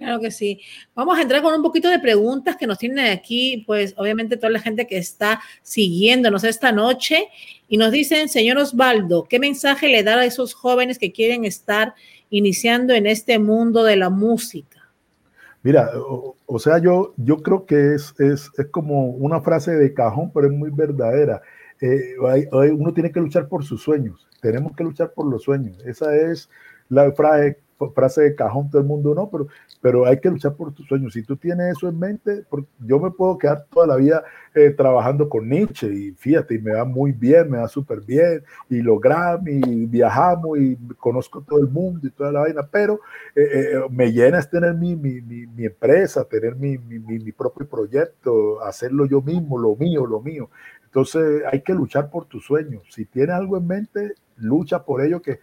Claro 0.00 0.18
que 0.18 0.30
sí. 0.30 0.58
Vamos 0.94 1.18
a 1.18 1.20
entrar 1.20 1.42
con 1.42 1.52
un 1.52 1.62
poquito 1.62 1.90
de 1.90 1.98
preguntas 1.98 2.56
que 2.56 2.66
nos 2.66 2.78
tienen 2.78 3.04
aquí, 3.12 3.64
pues 3.66 3.92
obviamente 3.98 4.38
toda 4.38 4.48
la 4.48 4.58
gente 4.58 4.86
que 4.86 4.96
está 4.96 5.42
siguiéndonos 5.60 6.42
esta 6.42 6.72
noche 6.72 7.28
y 7.68 7.76
nos 7.76 7.92
dicen, 7.92 8.30
señor 8.30 8.56
Osvaldo, 8.56 9.24
¿qué 9.24 9.38
mensaje 9.38 9.88
le 9.88 10.02
da 10.02 10.18
a 10.18 10.24
esos 10.24 10.54
jóvenes 10.54 10.98
que 10.98 11.12
quieren 11.12 11.44
estar 11.44 11.92
iniciando 12.30 12.94
en 12.94 13.06
este 13.06 13.38
mundo 13.38 13.84
de 13.84 13.96
la 13.96 14.08
música? 14.08 14.80
Mira, 15.62 15.90
o, 16.46 16.58
sea, 16.58 16.78
yo, 16.78 17.12
yo 17.18 17.42
creo 17.42 17.66
que 17.66 17.94
es, 17.94 18.14
es, 18.18 18.50
es, 18.56 18.66
como 18.70 19.08
una 19.08 19.42
frase 19.42 19.72
de 19.72 19.92
cajón, 19.92 20.30
pero 20.32 20.46
es 20.46 20.52
muy 20.52 20.70
verdadera. 20.70 21.42
Eh, 21.82 22.14
uno 22.72 22.94
tiene 22.94 23.12
que 23.12 23.20
luchar 23.20 23.48
por 23.48 23.64
sus 23.64 23.82
sueños, 23.82 24.26
tenemos 24.40 24.74
que 24.74 24.84
luchar 24.84 25.12
por 25.12 25.26
los 25.26 25.42
sueños. 25.42 25.78
Esa 25.84 26.14
es 26.16 26.48
la 26.88 27.12
frase, 27.12 27.58
frase 27.88 28.22
de 28.22 28.34
cajón, 28.34 28.70
todo 28.70 28.80
el 28.80 28.86
mundo 28.86 29.14
no, 29.14 29.30
pero, 29.30 29.46
pero 29.80 30.06
hay 30.06 30.20
que 30.20 30.30
luchar 30.30 30.54
por 30.54 30.72
tus 30.72 30.86
sueños. 30.86 31.14
Si 31.14 31.22
tú 31.22 31.36
tienes 31.36 31.76
eso 31.76 31.88
en 31.88 31.98
mente, 31.98 32.44
yo 32.78 33.00
me 33.00 33.10
puedo 33.10 33.38
quedar 33.38 33.66
toda 33.70 33.86
la 33.86 33.96
vida 33.96 34.22
eh, 34.54 34.70
trabajando 34.70 35.28
con 35.28 35.48
Nietzsche 35.48 35.86
y 35.86 36.12
fíjate, 36.12 36.56
y 36.56 36.58
me 36.58 36.72
va 36.72 36.84
muy 36.84 37.12
bien, 37.12 37.50
me 37.50 37.58
va 37.58 37.68
súper 37.68 38.00
bien, 38.02 38.42
y 38.68 38.82
logramos, 38.82 39.48
y 39.48 39.86
viajamos, 39.86 40.58
y 40.58 40.76
conozco 40.98 41.40
todo 41.42 41.60
el 41.60 41.68
mundo 41.68 42.06
y 42.06 42.10
toda 42.10 42.32
la 42.32 42.40
vaina, 42.40 42.68
pero 42.70 43.00
eh, 43.34 43.42
eh, 43.52 43.80
me 43.90 44.12
llena 44.12 44.38
es 44.38 44.50
tener 44.50 44.74
mi, 44.74 44.96
mi, 44.96 45.20
mi, 45.20 45.64
empresa, 45.64 46.24
tener 46.24 46.56
mi, 46.56 46.78
mi 46.78 47.32
propio 47.32 47.66
proyecto, 47.68 48.62
hacerlo 48.62 49.06
yo 49.06 49.22
mismo, 49.22 49.58
lo 49.58 49.76
mío, 49.76 50.06
lo 50.06 50.20
mío. 50.20 50.50
Entonces 50.90 51.44
hay 51.50 51.60
que 51.62 51.72
luchar 51.72 52.10
por 52.10 52.24
tus 52.24 52.44
sueños. 52.44 52.82
Si 52.90 53.04
tienes 53.04 53.36
algo 53.36 53.56
en 53.56 53.66
mente, 53.66 54.14
lucha 54.36 54.84
por 54.84 55.02
ello 55.02 55.22
que 55.22 55.38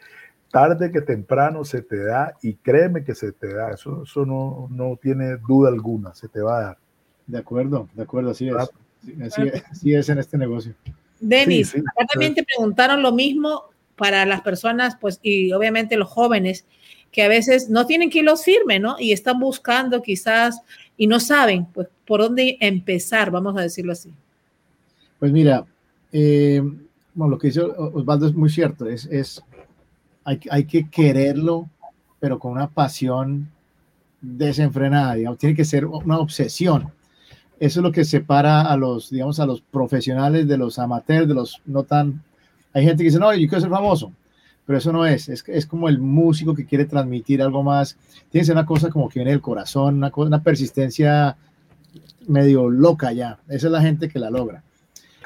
tarde 0.52 0.92
que 0.92 1.02
temprano 1.02 1.66
se 1.66 1.82
te 1.82 2.04
da 2.04 2.36
y 2.42 2.54
créeme 2.56 3.04
que 3.04 3.16
se 3.16 3.32
te 3.32 3.54
da, 3.54 3.72
eso, 3.72 4.04
eso 4.04 4.26
no, 4.26 4.68
no 4.72 4.98
tiene 5.02 5.38
duda 5.38 5.70
alguna, 5.70 6.14
se 6.14 6.28
te 6.28 6.42
va 6.42 6.58
a 6.58 6.62
dar. 6.62 6.78
De 7.26 7.38
acuerdo, 7.38 7.90
de 7.94 8.04
acuerdo, 8.04 8.32
así 8.32 8.48
es. 8.48 8.56
Así, 8.56 9.42
así 9.72 9.94
es 9.94 10.10
en 10.10 10.18
este 10.18 10.38
negocio. 10.38 10.74
Denis, 11.20 11.70
sí, 11.70 11.80
sí, 11.80 12.06
también 12.12 12.34
te 12.36 12.44
preguntaron 12.44 13.02
lo 13.02 13.12
mismo 13.12 13.64
para 13.96 14.26
las 14.26 14.42
personas, 14.42 14.98
pues, 15.00 15.20
y 15.22 15.52
obviamente 15.52 15.98
los 15.98 16.10
jóvenes, 16.10 16.66
que 17.12 17.24
a 17.24 17.28
veces 17.28 17.70
no 17.70 17.86
tienen 17.86 18.10
que 18.10 18.24
los 18.24 18.44
firme, 18.44 18.80
¿no? 18.80 18.98
Y 19.00 19.12
están 19.12 19.40
buscando 19.40 20.02
quizás 20.02 20.62
y 20.98 21.08
no 21.08 21.20
saben, 21.20 21.66
pues, 21.66 21.88
por 22.06 22.22
dónde 22.22 22.58
empezar, 22.60 23.32
vamos 23.32 23.58
a 23.58 23.62
decirlo 23.62 23.94
así. 23.94 24.12
Pues 25.20 25.32
mira, 25.32 25.66
eh, 26.12 26.62
bueno, 27.14 27.32
lo 27.32 27.38
que 27.40 27.48
dice 27.48 27.62
Osvaldo 27.62 28.28
es 28.28 28.36
muy 28.36 28.50
cierto, 28.50 28.88
es, 28.88 29.06
es 29.06 29.42
hay, 30.28 30.66
que 30.66 30.90
quererlo, 30.90 31.70
pero 32.20 32.38
con 32.38 32.52
una 32.52 32.68
pasión 32.68 33.50
desenfrenada, 34.20 35.16
digamos, 35.16 35.40
tiene 35.40 35.56
que 35.56 35.64
ser 35.64 35.86
una 35.86 36.18
obsesión. 36.20 36.92
Eso 37.60 37.80
es 37.80 37.84
lo 37.84 37.92
que 37.92 38.04
separa 38.04 38.62
a 38.62 38.76
los, 38.76 39.10
digamos, 39.10 39.40
a 39.40 39.46
los 39.46 39.62
profesionales 39.62 40.48
de 40.48 40.58
los 40.58 40.80
amateurs, 40.80 41.28
de 41.28 41.34
los 41.34 41.62
no 41.66 41.84
tan... 41.84 42.24
Hay 42.74 42.84
gente 42.84 43.04
que 43.04 43.10
dice, 43.10 43.20
no, 43.20 43.34
yo 43.34 43.48
quiero 43.48 43.62
ser 43.62 43.70
famoso, 43.70 44.12
pero 44.66 44.78
eso 44.78 44.92
no 44.92 45.06
es, 45.06 45.30
es, 45.30 45.66
como 45.66 45.88
el 45.88 46.00
músico 46.00 46.54
que 46.54 46.66
quiere 46.66 46.86
transmitir 46.86 47.42
algo 47.42 47.64
más, 47.64 47.98
tiene 48.30 48.42
que 48.42 48.46
ser 48.46 48.56
una 48.56 48.66
cosa 48.66 48.90
como 48.90 49.08
que 49.08 49.20
viene 49.20 49.32
del 49.32 49.42
corazón, 49.42 50.04
una 50.14 50.44
persistencia 50.44 51.38
medio 52.28 52.70
loca 52.70 53.14
ya, 53.14 53.40
esa 53.48 53.68
es 53.68 53.72
la 53.72 53.82
gente 53.82 54.10
que 54.10 54.20
la 54.20 54.30
logra. 54.30 54.62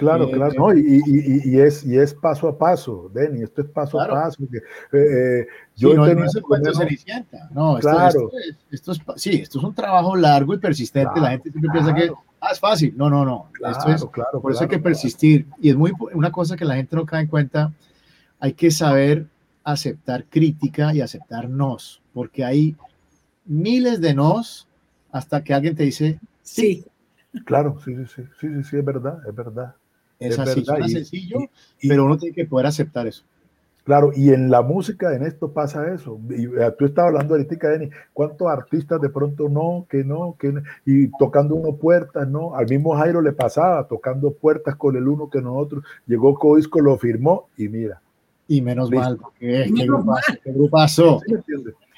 Claro, 0.01 0.27
eh, 0.29 0.31
claro, 0.31 0.53
no, 0.57 0.73
y, 0.73 0.99
y, 1.05 1.51
y, 1.51 1.59
es, 1.59 1.85
y 1.85 1.95
es 1.95 2.11
paso 2.15 2.47
a 2.47 2.57
paso, 2.57 3.11
Denny, 3.13 3.43
esto 3.43 3.61
es 3.61 3.67
paso 3.69 3.99
claro. 3.99 4.15
a 4.15 4.23
paso. 4.23 4.43
Que, 4.49 4.57
eh, 4.97 5.47
yo 5.75 5.93
no, 5.93 6.11
no 6.11 6.23
es 6.25 6.35
el 6.35 6.41
cuento 6.41 6.73
Cenicienta, 6.73 7.47
no, 7.53 7.77
esto, 7.77 7.87
claro. 7.87 8.31
Esto, 8.71 8.93
esto, 8.93 9.13
es, 9.13 9.21
sí, 9.21 9.35
esto 9.43 9.59
es 9.59 9.63
un 9.63 9.75
trabajo 9.75 10.15
largo 10.15 10.55
y 10.55 10.57
persistente, 10.57 11.11
claro, 11.13 11.21
la 11.21 11.29
gente 11.29 11.51
siempre 11.51 11.69
piensa 11.71 11.93
que 11.93 12.11
ah, 12.41 12.49
es 12.51 12.59
fácil, 12.59 12.95
no, 12.97 13.11
no, 13.11 13.23
no, 13.23 13.49
esto 13.69 13.91
es, 13.91 14.03
claro, 14.05 14.41
por 14.41 14.51
eso 14.51 14.63
hay 14.63 14.69
que 14.69 14.79
persistir, 14.79 15.45
y 15.61 15.69
es 15.69 15.75
muy, 15.75 15.93
una 16.13 16.31
cosa 16.31 16.57
que 16.57 16.65
la 16.65 16.73
gente 16.73 16.95
no 16.95 17.05
cae 17.05 17.21
en 17.21 17.27
cuenta, 17.27 17.71
hay 18.39 18.53
que 18.53 18.71
saber 18.71 19.27
aceptar 19.63 20.25
crítica 20.25 20.95
y 20.95 21.01
aceptar 21.01 21.47
nos, 21.47 22.01
porque 22.11 22.43
hay 22.43 22.75
miles 23.45 24.01
de 24.01 24.15
nos 24.15 24.67
hasta 25.11 25.43
que 25.43 25.53
alguien 25.53 25.75
te 25.75 25.83
dice 25.83 26.19
sí. 26.41 26.85
Claro, 27.45 27.77
sí, 27.85 27.95
sí, 27.95 28.05
sí, 28.07 28.23
sí, 28.39 28.47
sí, 28.47 28.63
sí 28.63 28.77
es 28.77 28.83
verdad, 28.83 29.19
es 29.27 29.35
verdad. 29.35 29.75
Es, 30.21 30.33
es 30.33 30.39
así, 30.39 30.63
verdad. 30.65 30.85
es 30.85 30.91
sencillo, 30.93 31.39
y, 31.81 31.89
pero 31.89 32.05
uno 32.05 32.17
tiene 32.17 32.33
que 32.33 32.45
poder 32.45 32.67
aceptar 32.67 33.07
eso. 33.07 33.23
Claro, 33.83 34.11
y 34.15 34.29
en 34.29 34.51
la 34.51 34.61
música, 34.61 35.15
en 35.15 35.23
esto 35.23 35.51
pasa 35.51 35.91
eso. 35.91 36.19
Y, 36.29 36.45
uh, 36.45 36.71
tú 36.77 36.85
estabas 36.85 37.09
hablando 37.09 37.33
ahorita, 37.33 37.67
Denny, 37.67 37.89
¿cuántos 38.13 38.47
artistas 38.47 39.01
de 39.01 39.09
pronto 39.09 39.49
no, 39.49 39.87
que 39.89 40.03
no, 40.03 40.35
que 40.39 40.51
no, 40.51 40.61
y 40.85 41.07
tocando 41.17 41.55
uno 41.55 41.75
puertas, 41.75 42.27
no? 42.27 42.55
Al 42.55 42.67
mismo 42.67 42.95
Jairo 42.95 43.21
le 43.21 43.31
pasaba, 43.33 43.87
tocando 43.87 44.31
puertas 44.31 44.75
con 44.75 44.95
el 44.95 45.07
uno 45.07 45.29
que 45.29 45.41
nosotros. 45.41 45.83
Llegó 46.05 46.35
Coisco, 46.35 46.79
lo 46.79 46.95
firmó 46.97 47.49
y 47.57 47.69
mira. 47.69 47.99
Y 48.47 48.61
menos 48.61 48.91
listo. 48.91 49.03
mal, 49.03 49.17
porque 49.17 49.63
es, 49.63 49.71
qué 49.73 50.51
grupazo. 50.51 51.19
¿Sí 51.25 51.33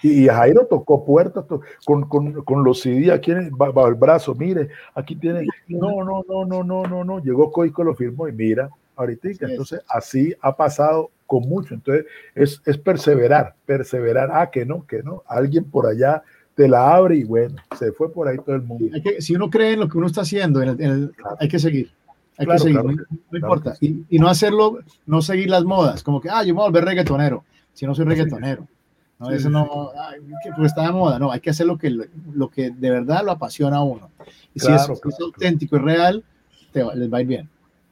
y, 0.03 0.25
y 0.25 0.27
Jairo 0.27 0.67
tocó 0.67 1.03
puertas 1.03 1.47
to 1.47 1.61
con, 1.85 2.07
con, 2.07 2.43
con, 2.43 2.63
los 2.63 2.81
CD 2.81 3.11
aquí 3.11 3.31
en, 3.31 3.49
bajo 3.57 3.87
el 3.87 3.95
brazo, 3.95 4.35
mire, 4.35 4.69
aquí 4.93 5.15
tiene, 5.15 5.47
no, 5.67 6.03
no, 6.03 6.23
no, 6.27 6.45
no, 6.45 6.63
no, 6.63 6.83
no, 6.83 7.03
no, 7.03 7.19
llegó 7.19 7.51
Coico, 7.51 7.83
lo 7.83 7.95
firmó 7.95 8.27
y 8.27 8.33
mira, 8.33 8.69
ahorita, 8.95 9.29
entonces 9.47 9.81
así 9.87 10.35
ha 10.41 10.55
pasado 10.55 11.09
con 11.25 11.47
mucho, 11.47 11.73
entonces 11.73 12.05
es, 12.35 12.61
es 12.65 12.77
perseverar, 12.77 13.55
perseverar, 13.65 14.29
ah, 14.33 14.51
que 14.51 14.65
no, 14.65 14.85
que 14.85 15.01
no, 15.01 15.23
alguien 15.25 15.63
por 15.63 15.87
allá 15.87 16.21
te 16.53 16.67
la 16.67 16.93
abre 16.93 17.15
y 17.15 17.23
bueno, 17.23 17.55
se 17.77 17.91
fue 17.93 18.11
por 18.11 18.27
ahí 18.27 18.37
todo 18.37 18.55
el 18.55 18.61
mundo. 18.61 18.85
Hay 18.93 19.01
que, 19.01 19.21
si 19.21 19.35
uno 19.35 19.49
cree 19.49 19.73
en 19.73 19.79
lo 19.79 19.89
que 19.89 19.97
uno 19.97 20.07
está 20.07 20.21
haciendo, 20.21 20.61
en 20.61 20.69
el, 20.69 20.81
en 20.81 20.91
el, 20.91 21.11
claro. 21.11 21.37
hay 21.39 21.47
que 21.47 21.59
seguir. 21.59 21.91
Hay 22.37 22.45
claro, 22.45 22.57
que 22.57 22.63
seguir, 22.63 22.81
claro, 22.81 22.95
no, 22.95 23.17
no 23.31 23.37
importa. 23.37 23.75
Y, 23.79 24.03
y, 24.09 24.19
no 24.19 24.27
hacerlo, 24.27 24.79
no 25.05 25.21
seguir 25.21 25.49
las 25.49 25.63
modas, 25.63 26.03
como 26.03 26.21
que, 26.21 26.29
ah, 26.29 26.43
yo 26.43 26.53
me 26.53 26.59
voy 26.59 26.63
a 26.63 26.69
volver 26.69 26.85
reggaetonero, 26.85 27.43
si 27.73 27.87
no 27.87 27.95
soy 27.95 28.05
reggaetonero. 28.05 28.67
¿No? 29.19 29.27
Sí, 29.29 29.35
Eso 29.35 29.49
no, 29.49 29.91
ay, 29.97 30.19
pues 30.55 30.67
está 30.67 30.83
de 30.83 30.91
moda, 30.91 31.19
no, 31.19 31.31
hay 31.31 31.39
que 31.39 31.49
hacer 31.49 31.65
lo 31.65 31.77
que, 31.77 31.89
lo 31.89 32.49
que 32.49 32.71
de 32.71 32.89
verdad 32.89 33.23
lo 33.23 33.31
apasiona 33.31 33.77
a 33.77 33.83
uno. 33.83 34.09
Y 34.53 34.59
claro, 34.59 34.77
si 34.77 34.91
es, 34.93 34.99
claro, 34.99 35.15
es 35.15 35.21
auténtico 35.21 35.75
y 35.77 35.79
real, 35.79 36.23
te, 36.71 36.83
les 36.95 37.11
va 37.11 37.17
a 37.17 37.21
ir 37.21 37.27
bien. 37.27 37.49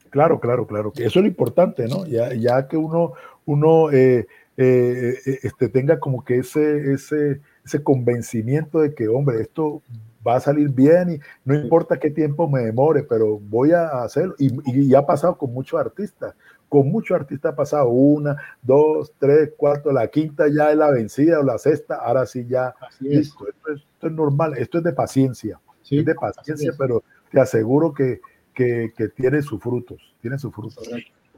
Claro, 0.10 0.40
claro, 0.40 0.68
claro, 0.68 0.92
que 0.92 1.06
eso 1.06 1.20
es 1.20 1.24
lo 1.24 1.30
importante, 1.30 1.88
¿no? 1.88 2.06
Ya, 2.06 2.34
ya 2.34 2.68
que 2.68 2.76
uno, 2.76 3.14
uno 3.46 3.90
eh, 3.92 4.28
eh, 4.58 5.16
este, 5.44 5.70
tenga 5.70 6.00
como 6.00 6.24
que 6.26 6.40
ese, 6.40 6.94
ese, 6.94 7.40
ese 7.64 7.84
convencimiento 7.84 8.80
de 8.80 8.94
que, 8.94 9.08
hombre, 9.08 9.42
esto 9.42 9.82
va 10.28 10.36
a 10.36 10.40
salir 10.42 10.70
bien 10.70 11.14
y 11.14 11.20
no 11.46 11.56
importa 11.56 12.00
qué 12.00 12.12
tiempo 12.12 12.50
me 12.50 12.62
demore, 12.62 13.04
pero 13.04 13.40
voy 13.40 13.72
a 13.72 14.04
hacerlo. 14.04 14.36
Y, 14.38 14.48
y, 14.70 14.92
y 14.92 14.96
ha 14.96 15.06
pasado 15.06 15.38
con 15.38 15.54
muchos 15.54 15.80
artistas 15.80 16.36
con 16.72 16.90
muchos 16.90 17.20
artistas 17.20 17.52
ha 17.52 17.56
pasado 17.58 17.90
una, 17.90 18.38
dos, 18.62 19.12
tres, 19.20 19.50
cuatro, 19.58 19.92
la 19.92 20.08
quinta 20.08 20.46
ya 20.48 20.72
es 20.72 20.78
la 20.78 20.90
vencida 20.90 21.42
o 21.42 21.44
la 21.44 21.58
sexta, 21.58 21.96
ahora 21.96 22.26
sí 22.26 22.46
ya, 22.48 22.74
listo, 23.02 23.46
esto 23.46 23.74
es, 23.74 23.82
esto 23.82 24.08
es, 24.08 24.14
normal, 24.14 24.54
esto 24.58 24.78
es 24.78 24.86
de 24.86 24.94
paciencia, 24.94 25.60
sí, 25.82 25.98
es 25.98 26.06
de 26.06 26.16
paciencia, 26.16 26.72
es. 26.72 26.78
pero 26.78 27.04
te 27.30 27.42
aseguro 27.42 27.94
que, 27.94 28.22
que, 28.54 28.94
que, 28.96 29.10
tiene 29.10 29.42
sus 29.42 29.62
frutos, 29.62 29.98
tiene 30.22 30.40
sus 30.40 30.56
frutos. 30.56 30.88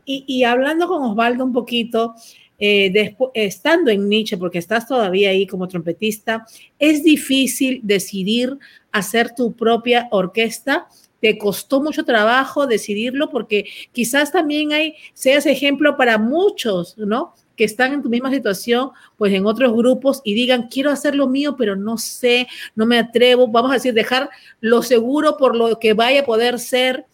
Y, 0.05 0.23
y 0.27 0.43
hablando 0.43 0.87
con 0.87 1.01
Osvaldo 1.01 1.43
un 1.43 1.51
poquito, 1.51 2.13
eh, 2.59 2.91
después, 2.93 3.31
estando 3.33 3.89
en 3.89 4.07
Nietzsche, 4.07 4.37
porque 4.37 4.59
estás 4.59 4.87
todavía 4.87 5.31
ahí 5.31 5.47
como 5.47 5.67
trompetista, 5.67 6.45
es 6.77 7.03
difícil 7.03 7.81
decidir 7.81 8.59
hacer 8.91 9.33
tu 9.33 9.53
propia 9.53 10.09
orquesta 10.11 10.87
te 11.23 11.37
costó 11.37 11.81
mucho 11.81 12.03
trabajo 12.03 12.67
decidirlo 12.67 13.29
porque 13.29 13.63
quizás 13.93 14.29
también 14.29 14.73
hay, 14.73 14.95
seas 15.13 15.45
ejemplo 15.45 15.95
para 15.95 16.17
muchos, 16.17 16.97
¿no? 16.97 17.33
Que 17.55 17.63
están 17.63 17.93
en 17.93 18.01
tu 18.01 18.09
misma 18.09 18.29
situación, 18.29 18.89
pues 19.15 19.31
en 19.31 19.45
otros 19.45 19.71
grupos 19.73 20.19
y 20.25 20.33
digan, 20.33 20.67
quiero 20.69 20.91
hacer 20.91 21.15
lo 21.15 21.29
mío, 21.29 21.55
pero 21.57 21.77
no 21.77 21.97
sé, 21.97 22.47
no 22.75 22.85
me 22.85 22.99
atrevo, 22.99 23.47
vamos 23.47 23.71
a 23.71 23.75
decir, 23.75 23.93
dejar 23.93 24.29
lo 24.59 24.81
seguro 24.81 25.37
por 25.37 25.55
lo 25.55 25.79
que 25.79 25.93
vaya 25.93 26.19
a 26.19 26.25
poder 26.25 26.59
ser. 26.59 27.05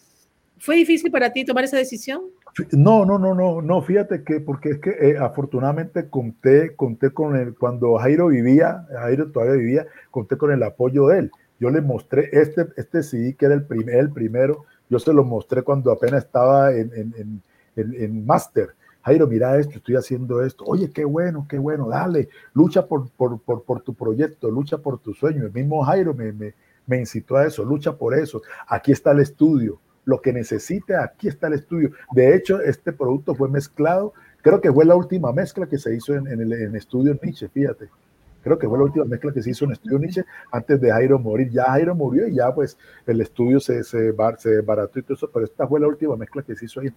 ¿Fue 0.58 0.74
difícil 0.74 1.12
para 1.12 1.32
ti 1.32 1.44
tomar 1.44 1.62
esa 1.62 1.76
decisión? 1.76 2.22
No, 2.72 3.04
no, 3.04 3.16
no, 3.16 3.32
no, 3.32 3.62
no, 3.62 3.80
fíjate 3.80 4.24
que, 4.24 4.40
porque 4.40 4.70
es 4.70 4.78
que 4.80 4.90
eh, 4.90 5.18
afortunadamente 5.20 6.10
conté, 6.10 6.74
conté 6.74 7.12
con 7.12 7.36
el, 7.36 7.54
cuando 7.54 7.94
Jairo 7.98 8.26
vivía, 8.26 8.84
Jairo 8.90 9.30
todavía 9.30 9.54
vivía, 9.54 9.86
conté 10.10 10.36
con 10.36 10.50
el 10.50 10.64
apoyo 10.64 11.06
de 11.06 11.18
él 11.20 11.30
yo 11.60 11.70
le 11.70 11.82
mostré 11.82 12.30
este, 12.32 12.66
este 12.76 13.36
que 13.36 13.46
era 13.46 13.54
el, 13.54 13.66
el 13.88 14.10
primero, 14.10 14.64
yo 14.88 14.98
se 14.98 15.12
lo 15.12 15.24
mostré 15.24 15.62
cuando 15.62 15.92
apenas 15.92 16.24
estaba 16.24 16.72
en, 16.72 16.90
en, 16.94 17.42
en, 17.76 17.94
en 18.02 18.26
Master. 18.26 18.70
Jairo, 19.02 19.26
mira 19.26 19.58
esto, 19.58 19.76
estoy 19.76 19.96
haciendo 19.96 20.42
esto. 20.42 20.64
Oye, 20.66 20.90
qué 20.90 21.04
bueno, 21.04 21.46
qué 21.48 21.58
bueno, 21.58 21.88
dale, 21.88 22.28
lucha 22.54 22.86
por, 22.86 23.10
por, 23.10 23.40
por, 23.40 23.62
por 23.62 23.82
tu 23.82 23.94
proyecto, 23.94 24.50
lucha 24.50 24.78
por 24.78 24.98
tu 24.98 25.14
sueño. 25.14 25.44
El 25.44 25.52
mismo 25.52 25.82
Jairo 25.84 26.14
me, 26.14 26.32
me, 26.32 26.54
me, 26.86 26.98
incitó 26.98 27.36
a 27.36 27.46
eso, 27.46 27.64
lucha 27.64 27.96
por 27.96 28.14
eso. 28.14 28.42
Aquí 28.66 28.92
está 28.92 29.12
el 29.12 29.20
estudio, 29.20 29.78
lo 30.04 30.20
que 30.20 30.32
necesite, 30.32 30.96
aquí 30.96 31.28
está 31.28 31.46
el 31.46 31.54
estudio. 31.54 31.92
De 32.12 32.34
hecho, 32.34 32.60
este 32.60 32.92
producto 32.92 33.34
fue 33.34 33.48
mezclado, 33.48 34.12
creo 34.42 34.60
que 34.60 34.72
fue 34.72 34.84
la 34.84 34.96
última 34.96 35.32
mezcla 35.32 35.66
que 35.66 35.78
se 35.78 35.94
hizo 35.94 36.14
en, 36.14 36.26
en 36.26 36.40
el 36.40 36.52
en 36.52 36.76
estudio 36.76 37.18
Nietzsche, 37.22 37.48
fíjate. 37.48 37.88
Creo 38.42 38.58
que 38.58 38.68
fue 38.68 38.78
la 38.78 38.84
última 38.84 39.04
mezcla 39.04 39.32
que 39.32 39.42
se 39.42 39.50
hizo 39.50 39.64
en 39.64 39.72
Estudio 39.72 39.98
Nietzsche 39.98 40.24
antes 40.50 40.80
de 40.80 40.90
Jairo 40.90 41.18
morir. 41.18 41.50
Ya 41.50 41.64
Jairo 41.64 41.94
murió 41.94 42.26
y 42.26 42.34
ya 42.36 42.54
pues 42.54 42.78
el 43.06 43.20
estudio 43.20 43.60
se, 43.60 43.84
se, 43.84 44.12
se 44.38 44.60
barató 44.62 44.98
y 44.98 45.02
todo 45.02 45.14
eso, 45.14 45.30
pero 45.32 45.44
esta 45.44 45.66
fue 45.66 45.80
la 45.80 45.88
última 45.88 46.16
mezcla 46.16 46.42
que 46.42 46.56
se 46.56 46.64
hizo 46.64 46.80
ahí. 46.80 46.88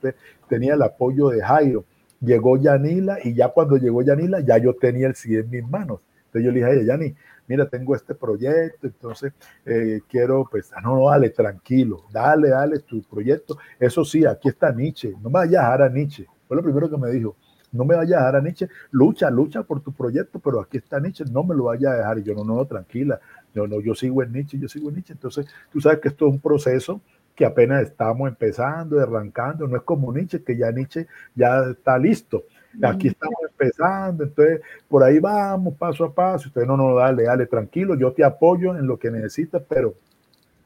Tenía 0.47 0.73
el 0.73 0.81
apoyo 0.81 1.29
de 1.29 1.41
Jairo. 1.41 1.85
Llegó 2.21 2.57
Yanila 2.57 3.17
y 3.23 3.33
ya 3.33 3.49
cuando 3.49 3.75
llegó 3.75 4.01
Yanila 4.01 4.39
ya 4.39 4.57
yo 4.57 4.73
tenía 4.75 5.07
el 5.07 5.15
CD 5.15 5.39
en 5.41 5.49
mis 5.49 5.67
manos. 5.67 6.01
Entonces 6.25 6.45
yo 6.45 6.51
le 6.51 6.59
dije 6.59 6.65
a 6.65 6.73
ella, 6.73 6.93
Yani, 6.93 7.15
mira, 7.47 7.67
tengo 7.67 7.95
este 7.95 8.15
proyecto, 8.15 8.87
entonces 8.87 9.33
eh, 9.65 9.99
quiero, 10.09 10.47
pues, 10.49 10.71
ah, 10.75 10.81
no, 10.81 10.95
no, 10.95 11.09
dale, 11.09 11.29
tranquilo, 11.29 12.05
dale, 12.11 12.49
dale 12.49 12.79
tu 12.79 13.01
proyecto. 13.03 13.57
Eso 13.79 14.03
sí, 14.03 14.25
aquí 14.25 14.49
está 14.49 14.71
Nietzsche, 14.71 15.11
no 15.21 15.29
me 15.29 15.39
vayas 15.39 15.61
a 15.61 15.65
dejar 15.65 15.81
a 15.83 15.89
Nietzsche. 15.89 16.25
Fue 16.47 16.57
lo 16.57 16.63
primero 16.63 16.89
que 16.89 16.97
me 16.97 17.11
dijo, 17.11 17.35
no 17.73 17.85
me 17.85 17.95
vayas 17.95 18.13
a 18.13 18.19
dejar 18.19 18.35
a 18.37 18.41
Nietzsche, 18.41 18.69
lucha, 18.91 19.29
lucha 19.29 19.63
por 19.63 19.81
tu 19.81 19.91
proyecto, 19.91 20.39
pero 20.39 20.61
aquí 20.61 20.77
está 20.77 20.99
Nietzsche, 20.99 21.25
no 21.25 21.43
me 21.43 21.55
lo 21.55 21.65
vayas 21.65 21.91
a 21.91 21.97
dejar. 21.97 22.19
Y 22.19 22.23
yo, 22.23 22.35
no, 22.35 22.43
no, 22.43 22.65
tranquila, 22.65 23.19
yo, 23.53 23.67
no, 23.67 23.81
yo 23.81 23.95
sigo 23.95 24.23
en 24.23 24.31
Nietzsche, 24.31 24.57
yo 24.57 24.69
sigo 24.69 24.89
en 24.89 24.95
Nietzsche. 24.95 25.13
Entonces, 25.13 25.47
tú 25.71 25.81
sabes 25.81 25.99
que 25.99 26.07
esto 26.07 26.27
es 26.27 26.33
un 26.33 26.39
proceso 26.39 27.01
que 27.35 27.45
apenas 27.45 27.81
estamos 27.81 28.29
empezando, 28.29 28.99
arrancando, 28.99 29.67
no 29.67 29.75
es 29.75 29.83
como 29.83 30.13
Nietzsche, 30.13 30.43
que 30.43 30.55
ya 30.55 30.71
Nietzsche 30.71 31.07
ya 31.35 31.63
está 31.71 31.97
listo. 31.97 32.43
Aquí 32.81 33.09
estamos 33.09 33.39
empezando, 33.49 34.23
entonces 34.23 34.61
por 34.87 35.03
ahí 35.03 35.19
vamos 35.19 35.75
paso 35.75 36.05
a 36.05 36.13
paso. 36.13 36.47
Usted 36.47 36.65
no, 36.65 36.77
no, 36.77 36.95
dale, 36.95 37.23
dale, 37.23 37.45
tranquilo, 37.45 37.95
yo 37.95 38.11
te 38.13 38.23
apoyo 38.23 38.75
en 38.75 38.87
lo 38.87 38.97
que 38.97 39.11
necesitas, 39.11 39.61
pero 39.67 39.93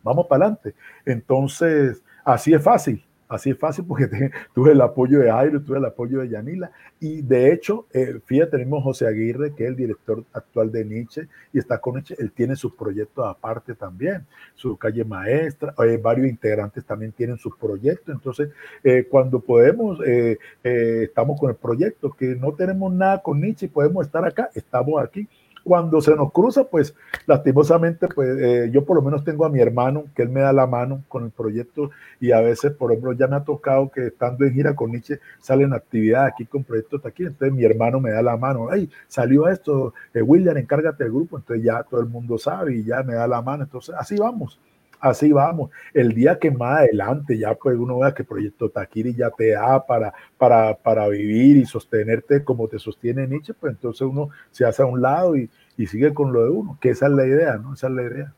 vamos 0.03 0.28
para 0.28 0.45
adelante. 0.45 0.74
Entonces, 1.05 2.01
así 2.24 2.53
es 2.53 2.62
fácil. 2.62 3.03
Así 3.30 3.49
es 3.49 3.57
fácil 3.57 3.86
porque 3.86 4.07
tuve 4.53 4.71
el 4.71 4.82
apoyo 4.82 5.19
de 5.19 5.32
Jairo, 5.32 5.61
tuve 5.61 5.78
el 5.78 5.86
apoyo 5.86 6.19
de 6.19 6.30
Yanila. 6.30 6.71
Y 6.99 7.21
de 7.21 7.51
hecho, 7.51 7.86
eh, 7.93 8.19
fíjate, 8.25 8.51
tenemos 8.51 8.84
José 8.84 9.05
Aguirre, 9.05 9.53
que 9.53 9.63
es 9.63 9.69
el 9.69 9.75
director 9.75 10.23
actual 10.34 10.71
de 10.71 10.86
Nietzsche, 10.86 11.28
y 11.51 11.59
está 11.59 11.80
con 11.80 11.95
Nietzsche. 11.95 12.15
Él 12.19 12.32
tiene 12.32 12.55
sus 12.55 12.73
proyectos 12.73 13.25
aparte 13.28 13.75
también, 13.75 14.25
su 14.55 14.78
calle 14.78 15.03
maestra. 15.03 15.73
Eh, 15.80 15.97
varios 16.01 16.28
integrantes 16.28 16.86
también 16.86 17.11
tienen 17.11 17.38
sus 17.38 17.55
proyectos. 17.57 18.15
Entonces, 18.15 18.49
eh, 18.84 19.05
cuando 19.09 19.39
podemos, 19.39 19.99
eh, 20.05 20.38
estamos 20.63 21.39
con 21.39 21.49
el 21.49 21.55
proyecto, 21.55 22.11
que 22.11 22.36
no 22.36 22.53
tenemos 22.53 22.93
nada 22.93 23.21
con 23.21 23.41
Nietzsche 23.41 23.65
y 23.65 23.69
podemos 23.69 24.05
estar 24.05 24.23
acá, 24.25 24.49
estamos 24.55 25.01
aquí 25.03 25.28
cuando 25.68 25.99
se 25.99 26.15
nos 26.15 26.32
cruza, 26.32 26.63
pues 26.63 26.95
lastimosamente, 27.26 28.07
pues 28.07 28.30
eh, 28.39 28.70
yo 28.72 28.86
por 28.86 28.95
lo 28.95 29.01
menos 29.01 29.26
tengo 29.26 29.45
a 29.45 29.49
mi 29.49 29.59
hermano, 29.59 30.05
que 30.15 30.22
él 30.22 30.30
me 30.30 30.39
da 30.39 30.53
la 30.53 30.65
mano 30.65 31.03
con 31.09 31.26
el 31.26 31.32
proyecto 31.32 31.91
y 32.22 32.32
a 32.32 32.39
veces, 32.39 32.72
por 32.72 32.89
ejemplo, 32.89 33.11
ya 33.11 33.28
me 33.28 33.36
ha 33.36 33.43
tocado 33.43 33.91
que 33.91 34.07
estando 34.07 34.45
en 34.45 34.53
gira 34.53 34.74
con 34.74 34.91
Nietzsche 34.91 35.20
salen 35.41 35.74
actividades 35.74 36.32
aquí 36.32 36.45
con 36.45 36.63
proyectos 36.63 37.05
aquí, 37.05 37.24
entonces 37.24 37.53
mi 37.53 37.65
hermano 37.65 37.99
me 37.99 38.11
da 38.11 38.22
la 38.22 38.38
mano, 38.38 38.70
ay, 38.72 38.89
salió 39.09 39.49
esto, 39.49 39.93
eh, 40.13 40.22
William, 40.22 40.55
encárgate 40.55 41.03
del 41.03 41.11
grupo, 41.11 41.38
entonces 41.38 41.65
ya 41.65 41.84
todo 41.84 41.99
el 41.99 42.07
mundo 42.07 42.38
sabe 42.38 42.78
y 42.78 42.84
ya 42.86 43.03
me 43.03 43.15
da 43.15 43.28
la 43.28 43.41
mano, 43.41 43.63
entonces 43.63 43.93
así 43.99 44.15
vamos. 44.15 44.57
Así 44.99 45.31
vamos. 45.31 45.69
El 45.93 46.13
día 46.13 46.39
que 46.39 46.49
más 46.51 46.79
adelante 46.79 47.37
ya 47.37 47.53
pues 47.55 47.77
uno 47.77 47.99
vea 47.99 48.13
que 48.13 48.23
Proyecto 48.23 48.69
Taquiri 48.69 49.13
ya 49.13 49.29
te 49.29 49.51
da 49.51 49.85
para, 49.85 50.13
para, 50.37 50.75
para 50.75 51.07
vivir 51.07 51.57
y 51.57 51.65
sostenerte 51.65 52.43
como 52.43 52.67
te 52.67 52.79
sostiene 52.79 53.27
Nietzsche, 53.27 53.53
pues 53.53 53.73
entonces 53.73 54.01
uno 54.01 54.29
se 54.51 54.65
hace 54.65 54.81
a 54.81 54.85
un 54.87 55.01
lado 55.01 55.35
y, 55.37 55.49
y 55.77 55.85
sigue 55.87 56.13
con 56.13 56.33
lo 56.33 56.43
de 56.43 56.49
uno, 56.49 56.77
que 56.81 56.89
esa 56.89 57.05
es 57.07 57.11
la 57.13 57.25
idea, 57.27 57.57
¿no? 57.57 57.73
Esa 57.75 57.87
es 57.87 57.93
la 57.93 58.03
idea. 58.03 58.33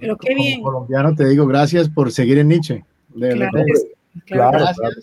Pero 0.00 0.16
qué 0.16 0.34
bien. 0.34 0.62
Como 0.62 0.72
colombiano 0.72 1.14
te 1.14 1.26
digo 1.28 1.46
gracias 1.46 1.88
por 1.88 2.10
seguir 2.12 2.38
en 2.38 2.48
Nietzsche. 2.48 2.84
De 3.14 3.28
verdad. 3.28 3.50
Claro, 3.52 3.66
Claro, 4.26 4.50
gracias. 4.58 4.76
claro. 4.78 4.94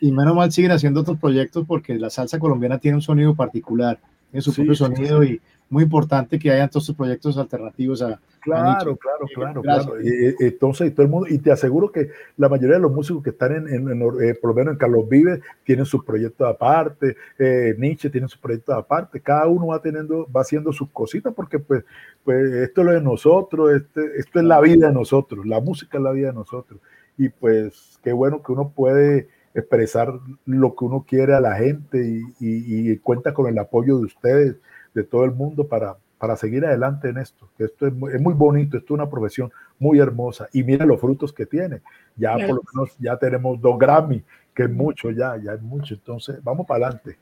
Y 0.00 0.10
menos 0.12 0.34
mal 0.34 0.50
siguen 0.50 0.72
haciendo 0.72 1.00
otros 1.02 1.18
proyectos 1.18 1.64
porque 1.66 1.94
la 1.94 2.10
salsa 2.10 2.38
colombiana 2.40 2.78
tiene 2.78 2.96
un 2.96 3.02
sonido 3.02 3.34
particular, 3.36 4.00
tiene 4.30 4.42
su 4.42 4.50
Sí, 4.50 4.56
propio 4.56 4.74
sí, 4.74 4.78
sonido 4.84 5.22
y 5.22 5.40
muy 5.68 5.82
importante 5.84 6.38
que 6.38 6.50
hayan 6.50 6.68
todos 6.70 6.84
estos 6.84 6.96
proyectos 6.96 7.36
alternativos 7.38 8.00
a, 8.02 8.08
a 8.10 8.20
Claro, 8.40 8.64
Nietzsche. 8.90 9.00
claro, 9.00 9.26
claro, 9.34 9.62
Gracias. 9.62 9.86
claro. 9.86 10.02
Y, 10.02 10.34
entonces, 10.44 10.86
y 10.88 10.90
todo 10.92 11.02
el 11.02 11.10
mundo, 11.10 11.26
y 11.28 11.38
te 11.38 11.50
aseguro 11.50 11.90
que 11.90 12.10
la 12.36 12.48
mayoría 12.48 12.76
de 12.76 12.82
los 12.82 12.92
músicos 12.92 13.24
que 13.24 13.30
están 13.30 13.52
en, 13.56 13.68
en- 13.68 13.88
en, 13.90 14.02
eh, 14.22 14.34
por 14.40 14.50
lo 14.50 14.54
menos 14.54 14.72
en 14.74 14.78
Carlos 14.78 15.08
Vives, 15.08 15.40
tienen 15.64 15.84
sus 15.84 16.04
proyectos 16.04 16.48
aparte, 16.48 17.16
eh, 17.40 17.74
Nietzsche 17.76 18.08
tiene 18.08 18.28
sus 18.28 18.38
proyectos 18.40 18.76
aparte, 18.76 19.20
cada 19.20 19.48
uno 19.48 19.66
va 19.68 19.82
teniendo, 19.82 20.28
va 20.30 20.42
haciendo 20.42 20.72
sus 20.72 20.88
cositas, 20.90 21.34
porque 21.34 21.58
pues, 21.58 21.84
pues 22.22 22.52
esto 22.52 22.82
es 22.82 22.86
lo 22.86 22.92
de 22.92 23.00
nosotros, 23.00 23.74
este, 23.74 24.02
esto 24.18 24.38
es 24.38 24.44
la 24.44 24.60
vida 24.60 24.86
de 24.88 24.94
nosotros, 24.94 25.44
la 25.44 25.60
música 25.60 25.98
es 25.98 26.04
la 26.04 26.12
vida 26.12 26.28
de 26.28 26.34
nosotros. 26.34 26.78
Y 27.18 27.28
pues 27.30 27.98
qué 28.04 28.12
bueno 28.12 28.42
que 28.44 28.52
uno 28.52 28.68
puede 28.76 29.26
expresar 29.54 30.12
lo 30.44 30.76
que 30.76 30.84
uno 30.84 31.04
quiere 31.08 31.34
a 31.34 31.40
la 31.40 31.56
gente 31.56 31.98
y, 32.06 32.20
y- 32.38 32.90
y 32.92 32.98
cuenta 32.98 33.34
con 33.34 33.48
el 33.48 33.58
apoyo 33.58 33.98
de 33.98 34.04
ustedes, 34.04 34.56
de 34.96 35.04
todo 35.04 35.26
el 35.26 35.32
mundo 35.32 35.68
para, 35.68 35.98
para 36.16 36.36
seguir 36.36 36.64
adelante 36.64 37.10
en 37.10 37.18
esto. 37.18 37.50
Que 37.58 37.64
esto 37.64 37.86
es 37.86 37.92
muy, 37.92 38.14
es 38.14 38.20
muy 38.20 38.32
bonito, 38.32 38.78
esto 38.78 38.94
es 38.94 38.98
una 38.98 39.10
profesión 39.10 39.52
muy 39.78 39.98
hermosa 39.98 40.48
y 40.54 40.62
mira 40.62 40.86
los 40.86 40.98
frutos 40.98 41.34
que 41.34 41.44
tiene. 41.44 41.82
Ya 42.16 42.32
por 42.32 42.56
lo 42.56 42.62
menos 42.72 42.96
ya 42.98 43.18
tenemos 43.18 43.60
dos 43.60 43.78
Grammy, 43.78 44.24
que 44.54 44.62
es 44.62 44.70
mucho 44.70 45.10
ya, 45.10 45.36
ya 45.36 45.52
es 45.52 45.60
mucho. 45.60 45.92
Entonces, 45.92 46.42
vamos 46.42 46.66
para 46.66 46.86
adelante. 46.86 47.18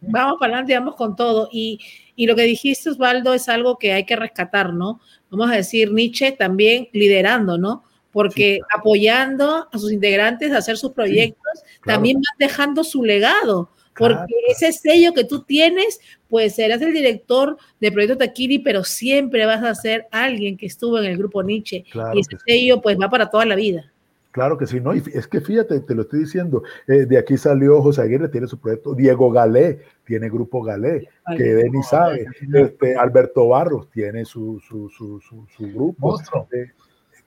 Vamos 0.00 0.38
para 0.40 0.54
adelante, 0.54 0.74
vamos 0.74 0.96
con 0.96 1.14
todo. 1.14 1.50
Y, 1.52 1.78
y 2.16 2.26
lo 2.26 2.34
que 2.34 2.42
dijiste, 2.42 2.88
Osvaldo, 2.88 3.34
es 3.34 3.46
algo 3.50 3.76
que 3.76 3.92
hay 3.92 4.06
que 4.06 4.16
rescatar, 4.16 4.72
¿no? 4.72 5.00
Vamos 5.30 5.50
a 5.50 5.56
decir, 5.56 5.92
Nietzsche 5.92 6.32
también 6.32 6.88
liderando, 6.92 7.58
¿no? 7.58 7.84
Porque 8.10 8.60
apoyando 8.74 9.68
a 9.70 9.78
sus 9.78 9.92
integrantes 9.92 10.50
a 10.52 10.58
hacer 10.58 10.78
sus 10.78 10.92
proyectos, 10.92 11.62
claro. 11.80 11.98
también 11.98 12.16
van 12.16 12.38
dejando 12.38 12.82
su 12.84 13.04
legado. 13.04 13.70
Porque 13.98 14.14
Claro. 14.14 14.28
ese 14.48 14.72
sello 14.72 15.12
que 15.12 15.24
tú 15.24 15.42
tienes, 15.42 16.00
pues 16.28 16.54
serás 16.54 16.82
el 16.82 16.92
director 16.92 17.56
de 17.80 17.92
Proyecto 17.92 18.18
Taquiri, 18.18 18.58
pero 18.58 18.84
siempre 18.84 19.46
vas 19.46 19.62
a 19.62 19.74
ser 19.74 20.06
alguien 20.10 20.56
que 20.56 20.66
estuvo 20.66 20.98
en 20.98 21.06
el 21.06 21.18
grupo 21.18 21.42
Nietzsche. 21.42 21.84
Claro 21.90 22.16
y 22.16 22.20
ese 22.20 22.32
sí. 22.32 22.42
sello, 22.46 22.80
pues 22.80 22.98
va 23.00 23.08
para 23.08 23.30
toda 23.30 23.44
la 23.44 23.56
vida. 23.56 23.92
Claro 24.30 24.58
que 24.58 24.66
sí, 24.66 24.78
no, 24.78 24.94
y 24.94 25.02
es 25.14 25.26
que 25.26 25.40
fíjate, 25.40 25.80
te 25.80 25.94
lo 25.94 26.02
estoy 26.02 26.20
diciendo, 26.20 26.62
eh, 26.86 27.06
de 27.06 27.18
aquí 27.18 27.36
salió 27.36 27.80
José 27.80 28.02
Aguirre, 28.02 28.28
tiene 28.28 28.46
su 28.46 28.58
proyecto, 28.60 28.94
Diego 28.94 29.32
Galé 29.32 29.80
tiene 30.04 30.28
Grupo 30.28 30.62
Galé, 30.62 31.08
que 31.36 31.42
Denis 31.42 31.88
sabe, 31.88 32.26
este, 32.54 32.94
Alberto 32.94 33.48
Barros 33.48 33.90
tiene 33.90 34.24
su, 34.24 34.60
su, 34.60 34.90
su, 34.90 35.20
su, 35.20 35.46
su 35.48 35.72
grupo. 35.72 36.08
Monstruo. 36.08 36.46
Eh, 36.52 36.70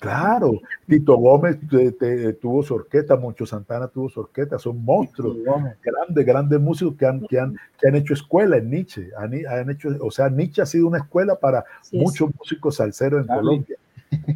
claro, 0.01 0.59
Tito 0.87 1.15
Gómez 1.15 1.59
te- 1.69 1.91
te- 1.91 2.33
tuvo 2.33 2.63
su 2.63 2.73
orquesta, 2.73 3.15
Moncho 3.15 3.45
Santana 3.45 3.87
tuvo 3.87 4.09
su 4.09 4.19
orquesta, 4.21 4.57
son 4.57 4.83
monstruos, 4.83 5.37
grandes, 5.81 6.25
grandes 6.25 6.59
músicos 6.59 6.95
que 6.97 7.05
han, 7.05 7.21
que 7.27 7.39
han, 7.39 7.55
que 7.79 7.87
han 7.87 7.95
hecho 7.95 8.15
escuela 8.15 8.57
en 8.57 8.69
Nietzsche, 8.71 9.09
han, 9.15 9.31
han 9.45 9.69
hecho, 9.69 9.89
o 10.01 10.09
sea, 10.09 10.27
Nietzsche 10.29 10.61
ha 10.63 10.65
sido 10.65 10.87
una 10.87 10.97
escuela 10.97 11.35
para 11.35 11.63
muchos 11.91 12.29
músicos 12.37 12.75
salseros 12.77 13.21
en 13.21 13.27
Charlie. 13.27 13.41
Colombia. 13.43 13.77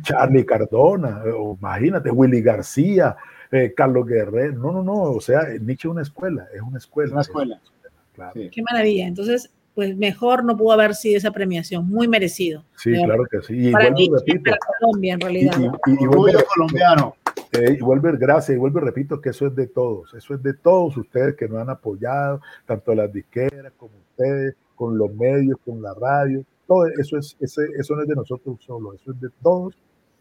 Charlie 0.03 0.45
Cardona, 0.45 1.24
o 1.38 1.57
imagínate, 1.59 2.11
Willy 2.11 2.41
García, 2.41 3.18
eh, 3.51 3.74
Carlos 3.76 4.05
Guerrero, 4.05 4.53
no, 4.53 4.72
no, 4.72 4.84
no, 4.84 4.93
o 5.01 5.20
sea, 5.20 5.41
Nietzsche 5.59 5.88
es 5.88 5.91
una 5.91 6.01
escuela, 6.03 6.47
es 6.53 6.61
una 6.61 6.78
escuela. 6.78 7.07
Es 7.07 7.13
una 7.13 7.22
escuela. 7.22 7.61
Claro. 8.13 8.32
Sí. 8.36 8.49
Qué 8.51 8.61
maravilla. 8.61 9.07
Entonces, 9.07 9.51
pues 9.76 9.95
mejor 9.97 10.43
no 10.45 10.55
pudo 10.57 10.71
haber 10.71 10.95
sido 10.95 11.17
esa 11.17 11.32
premiación. 11.32 11.88
Muy 11.88 12.07
merecido. 12.07 12.63
Sí, 12.78 12.93
claro 12.93 13.26
que 13.30 13.41
sí. 13.41 13.67
Y 13.67 13.71
para 13.71 13.89
vuelvo 13.91 13.99
y 13.99 14.05
y 14.05 14.09
repito, 14.09 14.43
para 14.51 14.57
Colombia, 14.80 15.13
en 15.13 15.19
y, 15.19 15.23
realidad. 15.23 15.53
y- 15.59 15.63
y- 15.91 15.93
y 15.93 16.07
vuelvo, 16.07 16.21
Orgullo 16.23 16.45
colombiano. 16.55 17.15
eh, 17.51 17.78
y 17.80 17.84
vuelvo, 17.84 18.09
gracias, 18.17 18.55
y 18.55 18.59
vuelvo 18.59 18.80
y 18.80 18.84
repito 18.84 19.19
que 19.21 19.30
eso 19.30 19.47
es 19.47 19.55
de 19.55 19.67
todos, 19.67 20.13
eso 20.13 20.34
es 20.34 20.41
de 20.41 20.53
todos 20.53 20.95
ustedes 20.97 21.36
que 21.36 21.47
nos 21.47 21.59
han 21.59 21.69
apoyado, 21.69 22.41
tanto 22.65 22.95
las 22.95 23.11
disqueras 23.13 23.73
como 23.78 23.91
ustedes, 24.11 24.55
con 24.76 24.97
los 24.97 25.13
medios, 25.13 25.57
con 25.65 25.82
la 25.82 25.93
radio, 25.93 26.43
todo 26.67 26.88
eso 26.88 27.17
es, 27.17 27.36
ese, 27.39 27.61
eso 27.78 27.95
no 27.95 28.01
es 28.01 28.07
de 28.07 28.15
nosotros 28.15 28.57
solo, 28.65 28.93
eso 28.93 29.11
es 29.11 29.21
de 29.21 29.30
todos 29.43 29.73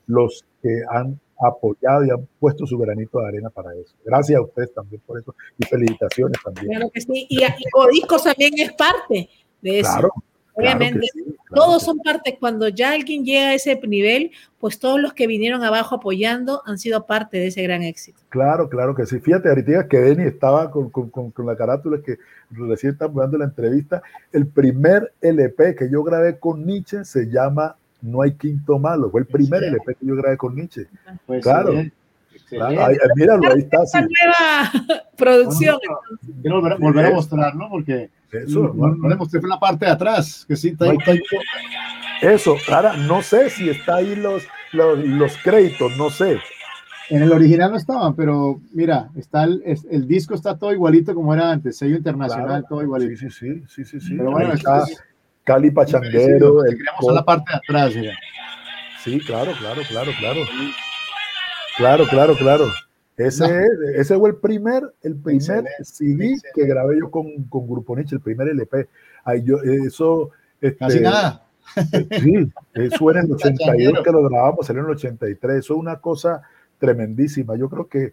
los 0.07 0.45
que 0.63 0.83
han 0.91 1.19
apoyado 1.41 2.05
y 2.05 2.11
han 2.11 2.29
puesto 2.39 2.67
su 2.67 2.79
granito 2.79 3.19
de 3.21 3.27
arena 3.27 3.51
para 3.51 3.75
eso. 3.75 3.95
Gracias 4.05 4.39
a 4.39 4.43
ustedes 4.43 4.73
también 4.73 5.03
por 5.05 5.19
eso 5.19 5.35
y 5.59 5.65
felicitaciones 5.67 6.39
también. 6.45 6.69
Claro 6.69 6.91
que 6.91 7.01
sí. 7.01 7.27
Y, 7.29 7.43
y 7.43 7.71
Codiscos 7.73 8.23
también 8.25 8.53
es 8.59 8.73
parte 8.75 9.29
de 9.65 9.81
eso. 9.81 9.91
Claro, 9.91 10.09
claro 10.11 10.23
que 10.55 10.61
Obviamente. 10.61 11.07
sí, 11.13 11.23
claro 11.25 11.35
Todos 11.55 11.83
son 11.83 11.99
parte. 11.99 12.37
Cuando 12.39 12.69
ya 12.69 12.93
alguien 12.93 13.25
llega 13.25 13.49
a 13.49 13.55
ese 13.55 13.81
nivel, 13.89 14.31
pues 14.61 14.79
todos 14.79 15.01
los 15.01 15.13
que 15.13 15.27
vinieron 15.27 15.65
abajo 15.65 15.97
apoyando 15.97 16.63
han 16.67 16.79
sido 16.79 17.07
parte 17.07 17.39
de 17.39 17.49
ese 17.49 17.63
gran 17.65 17.83
éxito. 17.83 18.21
Claro, 18.29 18.69
claro 18.69 18.95
que 18.95 19.05
sí. 19.07 19.19
Fíjate, 19.19 19.49
ahorita 19.49 19.89
que 19.89 19.99
Denny 19.99 20.25
estaba 20.29 20.71
con, 20.71 20.91
con- 20.91 21.11
con- 21.11 21.31
con 21.33 21.47
la 21.47 21.57
carátula 21.57 21.99
que 22.05 22.19
recién 22.51 22.93
estamos 22.93 23.17
dando 23.17 23.39
la 23.39 23.47
entrevista. 23.47 24.01
El 24.33 24.47
primer 24.47 25.13
LP 25.21 25.75
que 25.75 25.91
yo 25.91 26.05
grabé 26.05 26.39
con 26.39 26.65
Nietzsche 26.65 27.05
se 27.05 27.27
llama 27.31 27.75
No 28.03 28.21
hay 28.23 28.35
quinto 28.35 28.79
malo. 28.79 29.11
Fue 29.11 29.23
el 29.23 29.27
primer 29.27 29.61
Sí. 29.61 29.67
LP 29.69 29.95
que 29.97 30.07
yo 30.07 30.15
grabé 30.15 30.37
con 30.37 30.55
Nietzsche. 30.55 30.87
Pues, 31.27 31.43
Claro. 31.43 31.73
sí, 31.73 31.91
Claro, 32.49 32.71
excelente. 32.73 32.83
ahí- 32.83 33.11
míralo, 33.17 33.49
ahí 33.53 33.59
está. 33.61 33.79
sí. 33.87 33.99
Esta 33.99 34.01
nueva 34.03 35.05
producción. 35.17 35.79
Quiero 36.43 36.61
volver, 36.61 36.79
volver 36.79 37.07
a 37.07 37.11
mostrar, 37.11 37.55
¿no? 37.57 37.69
Porque 37.71 38.11
Eso, 38.39 38.73
no, 38.75 38.95
no 38.95 39.09
le 39.09 39.17
mostré 39.17 39.41
fue 39.41 39.49
la 39.49 39.59
parte 39.61 39.87
de 39.87 39.93
atrás, 39.93 40.45
que 40.47 40.57
sí, 40.57 40.69
está 40.69 40.87
ahí, 40.87 40.99
eso. 42.23 42.57
Ahora, 42.73 42.97
no 42.97 43.23
sé 43.23 43.51
si 43.51 43.69
está 43.69 43.97
ahí 43.97 44.17
los, 44.17 44.45
los, 44.73 44.99
los 44.99 45.37
créditos, 45.39 45.97
no 45.97 46.11
sé. 46.11 46.39
En 47.11 47.23
el 47.23 47.33
original 47.33 47.71
no 47.71 47.77
estaban, 47.77 48.15
pero 48.17 48.61
mira, 48.73 49.11
está 49.15 49.45
el, 49.45 49.63
el 49.91 50.09
disco 50.09 50.35
está 50.35 50.57
todo 50.57 50.73
igualito 50.73 51.15
como 51.15 51.35
era 51.35 51.51
antes, 51.51 51.77
sello 51.77 51.97
internacional, 51.97 52.47
Claro. 52.47 52.67
todo 52.69 52.83
igualito. 52.83 53.15
sí, 53.17 53.29
sí, 53.31 53.63
sí, 53.69 53.85
sí, 53.85 54.01
sí. 54.01 54.15
Pero 54.17 54.31
bueno, 54.31 54.51
Ahí 54.51 54.57
está 54.57 54.85
es- 54.85 55.03
Cali 55.45 55.71
Pachanguero. 55.71 56.65
El 56.65 56.79
mostrar 56.97 57.15
la 57.15 57.25
parte 57.25 57.53
de 57.53 57.57
atrás, 57.59 57.95
mira. 57.95 58.15
Sí, 59.03 59.19
claro, 59.21 59.53
claro, 59.61 59.83
claro, 59.87 60.11
claro. 60.19 60.41
Claro, 61.77 62.07
claro, 62.09 62.37
claro. 62.37 62.67
Ese, 63.17 63.45
es- 63.45 63.71
ese 63.97 64.19
fue 64.19 64.31
el 64.31 64.37
primer, 64.37 64.83
el 65.03 65.15
primer 65.17 65.35
Excelente, 65.41 65.85
CD 65.85 66.13
excelente. 66.33 66.49
que 66.55 66.67
grabé 66.67 66.99
yo 66.99 67.11
con, 67.11 67.45
con 67.45 67.67
Grupo 67.69 67.95
Nietzsche, 67.95 68.17
el 68.17 68.23
primer 68.23 68.49
LP. 68.49 68.89
Ahí 69.25 69.43
yo, 69.45 69.59
eso, 69.63 70.31
este, 70.61 70.79
Casi 70.79 71.01
nada. 71.01 71.47
Sí, 72.21 72.53
eso 72.75 73.11
era 73.11 73.21
en 73.21 73.27
el 73.27 73.33
81 73.35 74.03
que 74.03 74.11
lo 74.13 74.29
grabamos, 74.29 74.67
salió 74.67 74.83
en 74.83 74.89
el 74.89 74.95
83. 74.97 75.57
Eso 75.59 75.75
es 75.75 75.81
una 75.81 76.01
cosa 76.01 76.43
tremendísima. 76.79 77.57
Yo 77.57 77.69
creo 77.71 77.89
que, 77.89 78.13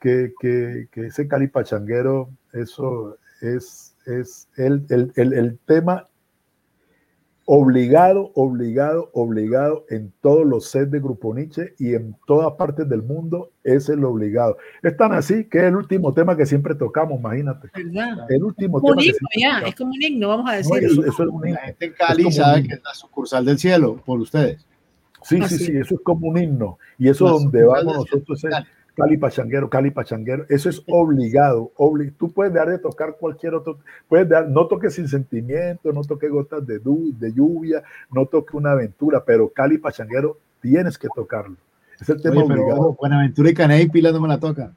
que, 0.00 0.32
que, 0.40 0.88
que 0.90 1.06
ese 1.06 1.26
calipachanguero, 1.26 2.28
eso 2.52 3.18
es, 3.40 3.96
es 4.06 4.48
el, 4.56 4.84
el, 4.90 5.12
el, 5.16 5.32
el 5.32 5.58
tema 5.66 6.08
obligado, 7.44 8.30
obligado, 8.34 9.10
obligado 9.12 9.84
en 9.90 10.12
todos 10.20 10.46
los 10.46 10.66
sets 10.70 10.90
de 10.90 11.00
Grupo 11.00 11.34
Nietzsche 11.34 11.74
y 11.78 11.94
en 11.94 12.16
todas 12.26 12.52
partes 12.54 12.88
del 12.88 13.02
mundo 13.02 13.50
es 13.64 13.88
el 13.88 14.04
obligado. 14.04 14.56
Es 14.82 14.96
tan 14.96 15.12
así 15.12 15.44
que 15.44 15.58
es 15.58 15.64
el 15.64 15.76
último 15.76 16.14
tema 16.14 16.36
que 16.36 16.46
siempre 16.46 16.74
tocamos, 16.74 17.18
imagínate. 17.18 17.68
¿Verdad? 17.74 18.26
El 18.30 18.44
último 18.44 18.80
Como 18.80 18.92
un 18.92 18.98
tema. 18.98 19.02
que 19.02 19.08
himno, 19.08 19.28
ya, 19.36 19.48
tocamos. 19.54 19.68
es 19.68 19.74
como 19.76 19.90
un 19.90 20.02
himno, 20.02 20.28
vamos 20.28 20.46
a 20.46 20.52
No, 20.52 20.56
decir. 20.58 20.84
eso, 20.84 21.00
eso 21.04 21.22
es 21.24 21.28
un 21.28 21.42
La 21.42 21.48
himno. 21.48 21.60
gente 21.64 21.84
en 21.86 21.92
Cali 21.94 22.32
sabe 22.32 22.60
un- 22.60 22.68
que 22.68 22.74
es 22.74 22.82
la 22.84 22.94
sucursal 22.94 23.44
del 23.44 23.58
cielo, 23.58 23.96
por 24.04 24.20
ustedes. 24.20 24.64
Sí, 25.22 25.36
sí, 25.42 25.54
es. 25.54 25.64
sí, 25.66 25.76
eso 25.76 25.94
es 25.96 26.00
como 26.02 26.28
un 26.28 26.38
himno. 26.38 26.78
Y 26.98 27.08
eso 27.08 27.24
La 27.26 27.30
donde 27.32 27.64
vamos 27.64 27.94
nosotros 27.96 28.44
es 28.44 28.54
Cali. 28.96 29.16
Pachanguero, 29.16 29.70
Cali 29.70 29.90
Pachanguero. 29.90 30.44
Eso 30.48 30.68
es 30.68 30.82
obligado. 30.88 31.72
obli- 31.76 32.12
Tú 32.18 32.30
puedes 32.32 32.52
dejar 32.52 32.68
de 32.70 32.78
tocar 32.78 33.16
cualquier 33.18 33.54
otro. 33.54 33.78
Puedes 34.08 34.28
dar, 34.28 34.48
no 34.48 34.66
toques 34.68 34.94
sin 34.94 35.08
sentimiento, 35.08 35.92
no 35.92 36.02
toques 36.02 36.30
gotas 36.30 36.66
de, 36.66 36.78
du- 36.78 37.12
de 37.18 37.32
lluvia, 37.32 37.82
no 38.10 38.26
toques 38.26 38.54
una 38.54 38.72
aventura, 38.72 39.24
pero 39.24 39.48
Cali 39.48 39.78
Pachanguero 39.78 40.38
tienes 40.60 40.98
que 40.98 41.08
tocarlo. 41.14 41.56
Es 42.00 42.08
el 42.08 42.20
tema 42.20 42.36
Oye, 42.38 42.44
pero 42.48 42.62
obligado. 42.62 42.80
ojo, 42.80 42.96
Buenaventura 43.00 43.50
y 43.50 43.54
Caney 43.54 43.88
Pila 43.88 44.12
no 44.12 44.20
me 44.20 44.28
la 44.28 44.38
tocan. 44.40 44.74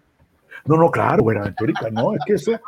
No, 0.65 0.77
no, 0.77 0.89
claro, 0.89 1.21
Buenaventurica, 1.23 1.89
no, 1.91 2.13
es 2.15 2.21
que 2.25 2.33
eso, 2.33 2.53
eh, 2.53 2.59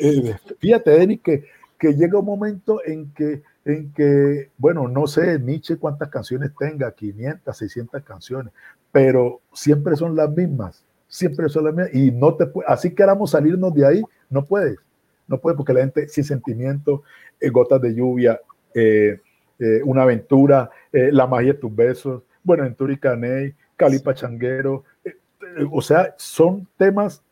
eh, 0.00 0.36
fíjate, 0.58 1.18
que, 1.22 1.44
que 1.78 1.92
llega 1.94 2.18
un 2.18 2.24
momento 2.24 2.80
en 2.84 3.12
que, 3.12 3.42
en 3.64 3.92
que, 3.92 4.50
bueno, 4.58 4.88
no 4.88 5.06
sé, 5.06 5.38
Nietzsche 5.38 5.76
cuántas 5.76 6.08
canciones 6.08 6.50
tenga, 6.58 6.90
500, 6.90 7.56
600 7.56 8.02
canciones, 8.02 8.52
pero 8.92 9.40
siempre 9.52 9.96
son 9.96 10.14
las 10.16 10.30
mismas, 10.30 10.84
siempre 11.06 11.48
son 11.48 11.64
las 11.64 11.74
mismas, 11.74 11.94
y 11.94 12.10
no 12.10 12.34
te 12.34 12.50
así 12.66 12.94
queramos 12.94 13.30
salirnos 13.30 13.74
de 13.74 13.86
ahí, 13.86 14.02
no 14.30 14.44
puedes, 14.44 14.78
no 15.26 15.38
puedes, 15.38 15.56
porque 15.56 15.72
la 15.72 15.80
gente 15.80 16.08
sin 16.08 16.24
sentimiento, 16.24 17.02
eh, 17.40 17.50
gotas 17.50 17.80
de 17.80 17.94
lluvia, 17.94 18.40
eh, 18.74 19.20
eh, 19.58 19.80
una 19.84 20.02
aventura, 20.02 20.70
la 20.92 21.26
magia 21.26 21.52
de 21.52 21.58
tus 21.58 21.74
besos, 21.74 22.22
Buenaventura 22.44 22.92
y 22.92 22.96
Caney, 22.96 23.54
Cali 23.76 23.98
Pachanguero, 23.98 24.84
eh, 25.04 25.16
eh, 25.40 25.66
o 25.70 25.80
sea, 25.82 26.14
son 26.16 26.66
temas 26.76 27.22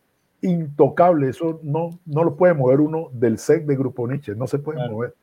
intocables, 0.43 1.37
eso 1.37 1.61
no, 1.63 1.99
no 2.05 2.25
lo 2.25 2.37
puede 2.37 2.55
mover 2.55 2.81
uno 2.81 3.09
del 3.13 3.39
set 3.39 3.65
de 3.65 3.77
Grupo 3.77 4.07
Nietzsche, 4.07 4.35
no 4.35 4.47
se 4.47 4.59
puede 4.59 4.79
Claro. 4.79 4.93
mover. 4.93 5.15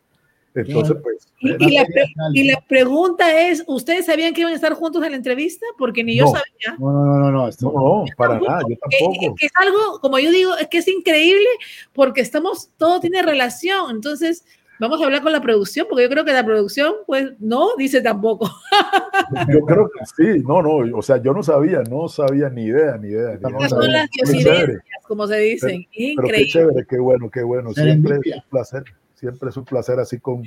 Entonces, 0.55 0.97
pues, 1.01 1.27
Y, 1.39 1.51
eh, 1.51 1.57
y 1.59 1.71
la, 1.73 1.85
y 2.33 2.43
la 2.51 2.61
pregunta 2.67 3.47
es, 3.49 3.63
¿ustedes 3.67 4.05
sabían 4.05 4.33
que 4.33 4.41
iban 4.41 4.53
a 4.53 4.55
estar 4.55 4.73
juntos 4.73 5.03
en 5.03 5.11
la 5.11 5.17
entrevista? 5.17 5.65
Porque 5.77 6.03
ni 6.03 6.15
yo 6.15 6.25
No. 6.25 6.31
sabía. 6.31 6.77
No, 6.79 6.91
no, 6.91 7.05
no, 7.05 7.17
no, 7.19 7.31
no. 7.31 7.47
Esto, 7.47 7.71
no, 7.71 7.71
no, 7.81 8.05
para 8.15 8.39
nada, 8.39 8.61
yo 8.69 8.75
tampoco. 8.77 9.35
que 9.35 9.45
es 9.47 9.51
algo, 9.55 9.99
como 9.99 10.19
yo 10.19 10.31
digo, 10.31 10.55
es 10.57 10.67
que 10.67 10.77
es 10.77 10.87
increíble 10.87 11.47
porque 11.93 12.21
estamos, 12.21 12.69
todo 12.77 12.99
tiene 12.99 13.21
relación. 13.23 13.91
Entonces, 13.91 14.45
vamos 14.79 15.01
a 15.01 15.05
hablar 15.05 15.21
con 15.23 15.31
la 15.31 15.41
producción, 15.41 15.87
porque 15.89 16.03
yo 16.03 16.09
creo 16.09 16.25
que 16.25 16.33
la 16.33 16.45
producción, 16.45 16.93
pues, 17.07 17.31
no 17.39 17.69
dice 17.77 18.01
tampoco. 18.01 18.49
Yo 19.51 19.61
creo 19.61 19.89
que 19.89 20.05
sí, 20.35 20.43
no, 20.45 20.61
no, 20.61 20.97
o 20.97 21.01
sea, 21.01 21.17
yo 21.21 21.33
no 21.33 21.41
sabía, 21.43 21.81
no 21.89 22.07
sabía 22.07 22.49
ni 22.49 22.63
idea, 22.65 22.97
ni 22.97 23.09
idea. 23.09 23.29
ni. 23.41 23.51
Estas 23.63 23.69
son 23.69 23.91
las 23.91 24.09
Qué 24.11 24.23
diosidencias, 24.31 24.81
como 25.07 25.27
se 25.27 25.37
dicen. 25.37 25.69
Pero 25.69 25.89
qué 25.91 26.03
Increíble. 26.11 26.47
chévere, 26.51 26.85
qué 26.89 26.97
bueno, 26.99 27.29
qué 27.31 27.41
bueno. 27.43 27.73
Siempre 27.73 28.17
es 28.23 28.35
un 28.35 28.43
placer, 28.49 28.83
siempre 29.23 29.49
es 29.49 29.57
un 29.57 29.63
placer 29.65 29.99
así 29.99 30.19
con, 30.19 30.43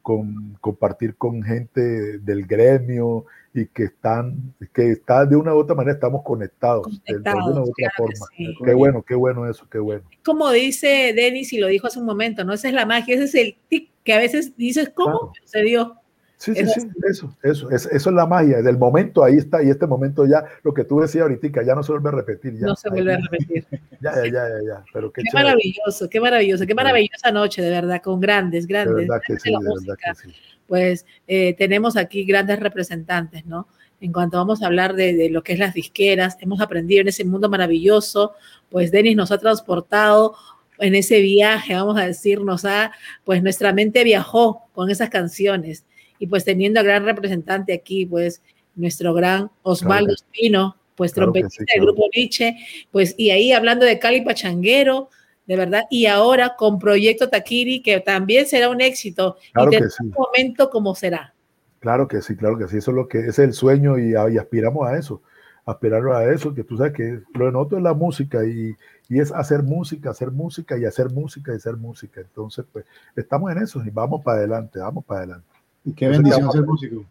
con 0.00 0.56
compartir 0.60 1.14
con 1.16 1.42
gente 1.42 2.18
del 2.18 2.46
gremio 2.46 3.26
y 3.52 3.66
que 3.66 3.84
están, 3.84 4.54
que 4.72 4.90
está 4.92 5.26
de 5.26 5.36
una 5.36 5.54
u 5.54 5.58
otra 5.58 5.74
manera 5.76 5.94
estamos 5.94 6.22
conectados, 6.24 7.00
de- 7.06 7.18
de, 7.20 7.30
alguna 7.30 7.60
u 7.60 7.62
otra 7.64 7.74
claro 7.76 7.94
forma. 7.98 8.26
sí. 8.36 8.54
Qué 8.64 8.74
bueno, 8.74 9.02
qué 9.02 9.14
bueno 9.14 9.48
eso, 9.48 9.66
qué 9.70 9.78
bueno. 9.78 10.02
Como 10.24 10.50
dice 10.50 11.12
Denis 11.14 11.52
y 11.52 11.58
lo 11.58 11.68
dijo 11.68 11.86
hace 11.86 11.98
un 12.00 12.06
momento, 12.06 12.44
¿no? 12.44 12.52
Esa 12.54 12.68
es 12.68 12.74
la 12.74 12.86
magia, 12.86 13.14
ese 13.14 13.24
es 13.24 13.34
el 13.34 13.56
tic 13.68 13.90
que 14.02 14.12
a 14.14 14.18
veces 14.18 14.56
dices, 14.56 14.90
¿cómo 14.94 15.30
Claro. 15.30 15.32
se 15.44 15.62
dio? 15.62 15.96
Sí, 16.44 16.54
sí, 16.54 16.66
sí, 16.66 16.88
eso, 17.08 17.34
eso, 17.42 17.70
es, 17.70 17.86
eso 17.86 18.10
es 18.10 18.14
la 18.14 18.26
magia, 18.26 18.60
del 18.60 18.76
momento 18.76 19.24
ahí 19.24 19.36
está, 19.36 19.62
y 19.62 19.70
este 19.70 19.86
momento 19.86 20.26
ya, 20.26 20.44
lo 20.62 20.74
que 20.74 20.84
tú 20.84 21.00
decías 21.00 21.22
ahorita, 21.22 21.62
ya 21.64 21.74
no 21.74 21.82
se 21.82 21.92
vuelve 21.92 22.10
a 22.10 22.12
repetir, 22.12 22.58
ya, 22.58 22.66
no 22.66 22.76
se 22.76 22.88
ahí, 22.88 22.92
vuelve 22.92 23.14
a 23.14 23.16
repetir. 23.16 23.66
ya, 24.02 24.14
ya, 24.14 24.24
ya, 24.24 24.30
ya, 24.30 24.62
ya, 24.66 24.84
pero 24.92 25.10
qué, 25.10 25.22
Qué 25.22 25.30
maravilloso, 25.32 26.10
qué 26.10 26.20
maravilloso, 26.20 26.66
qué 26.66 26.74
maravillosa 26.74 27.30
noche, 27.32 27.62
de 27.62 27.70
verdad, 27.70 28.02
con 28.02 28.20
grandes, 28.20 28.66
de 28.66 28.74
grandes. 28.74 29.08
verdad 29.08 29.22
que 29.26 29.38
sí, 29.38 29.50
de 29.50 29.56
de 29.56 29.74
verdad 29.80 29.96
que 29.96 30.14
sí. 30.20 30.34
Pues 30.66 31.06
eh, 31.26 31.54
tenemos 31.56 31.96
aquí 31.96 32.24
grandes 32.24 32.60
representantes, 32.60 33.46
¿no? 33.46 33.66
En 34.02 34.12
cuanto 34.12 34.36
vamos 34.36 34.62
a 34.62 34.66
hablar 34.66 34.94
de, 34.94 35.14
de 35.14 35.30
lo 35.30 35.42
que 35.42 35.54
es 35.54 35.58
las 35.58 35.72
disqueras, 35.72 36.36
hemos 36.40 36.60
aprendido 36.60 37.00
en 37.00 37.08
ese 37.08 37.24
mundo 37.24 37.48
maravilloso, 37.48 38.34
pues 38.68 38.90
Denis 38.90 39.16
nos 39.16 39.32
ha 39.32 39.38
transportado 39.38 40.34
en 40.78 40.94
ese 40.94 41.22
viaje, 41.22 41.72
vamos 41.72 41.96
a 41.96 42.04
decir, 42.04 42.42
nos 42.42 42.66
ha, 42.66 42.92
pues 43.24 43.42
nuestra 43.42 43.72
mente 43.72 44.04
viajó 44.04 44.64
con 44.74 44.90
esas 44.90 45.08
canciones 45.08 45.86
y 46.18 46.26
pues 46.26 46.44
teniendo 46.44 46.80
al 46.80 46.86
gran 46.86 47.04
representante 47.04 47.72
aquí, 47.72 48.06
pues 48.06 48.42
nuestro 48.74 49.14
gran 49.14 49.50
Osvaldo 49.62 50.06
Claro 50.06 50.14
Espino, 50.14 50.76
pues 50.94 51.12
claro 51.12 51.32
trompetista 51.32 51.64
sí, 51.66 51.78
del 51.78 51.86
grupo 51.86 52.08
Nietzsche, 52.14 52.56
pues 52.90 53.14
y 53.16 53.30
ahí 53.30 53.52
hablando 53.52 53.84
de 53.84 53.98
Cali 53.98 54.22
Pachanguero, 54.22 55.10
de 55.46 55.56
verdad, 55.56 55.84
y 55.90 56.06
ahora 56.06 56.54
con 56.56 56.78
Proyecto 56.78 57.28
Taquiri, 57.28 57.82
que 57.82 58.00
también 58.00 58.46
será 58.46 58.70
un 58.70 58.80
éxito 58.80 59.36
Claro 59.52 59.68
y 59.68 59.70
que 59.72 59.78
tendrá 59.78 59.96
sí. 59.96 60.04
un 60.04 60.10
momento 60.10 60.70
como 60.70 60.94
será. 60.94 61.34
Claro 61.80 62.08
que 62.08 62.22
sí, 62.22 62.34
claro 62.34 62.56
que 62.56 62.66
sí, 62.68 62.78
eso 62.78 62.92
es 62.92 62.96
lo 62.96 63.08
que 63.08 63.18
es 63.18 63.38
el 63.38 63.52
sueño 63.52 63.98
y, 63.98 64.12
y 64.12 64.38
aspiramos 64.38 64.88
a 64.88 64.96
eso, 64.96 65.22
aspirar 65.66 66.02
a 66.08 66.32
eso, 66.32 66.54
que 66.54 66.64
tú 66.64 66.78
sabes 66.78 66.94
que 66.94 67.20
lo 67.34 67.46
de 67.46 67.52
nosotros 67.52 67.78
es 67.78 67.84
la 67.84 67.94
música 67.94 68.44
y, 68.44 68.74
y 69.08 69.20
es 69.20 69.30
hacer 69.32 69.62
música, 69.62 70.10
hacer 70.10 70.30
música 70.30 70.78
y 70.78 70.86
hacer 70.86 71.10
música 71.10 71.52
y 71.52 71.56
hacer 71.56 71.76
música. 71.76 72.22
Entonces, 72.22 72.64
pues 72.72 72.86
estamos 73.16 73.52
en 73.52 73.58
eso 73.58 73.82
y 73.84 73.90
vamos 73.90 74.22
para 74.24 74.38
adelante, 74.38 74.78
vamos 74.78 75.04
para 75.04 75.20
adelante. 75.20 75.53
Y 75.84 75.92
qué 75.92 76.06
Entonces, 76.06 76.22
bendición 76.22 76.52
ser 76.52 76.62
músico. 76.62 77.04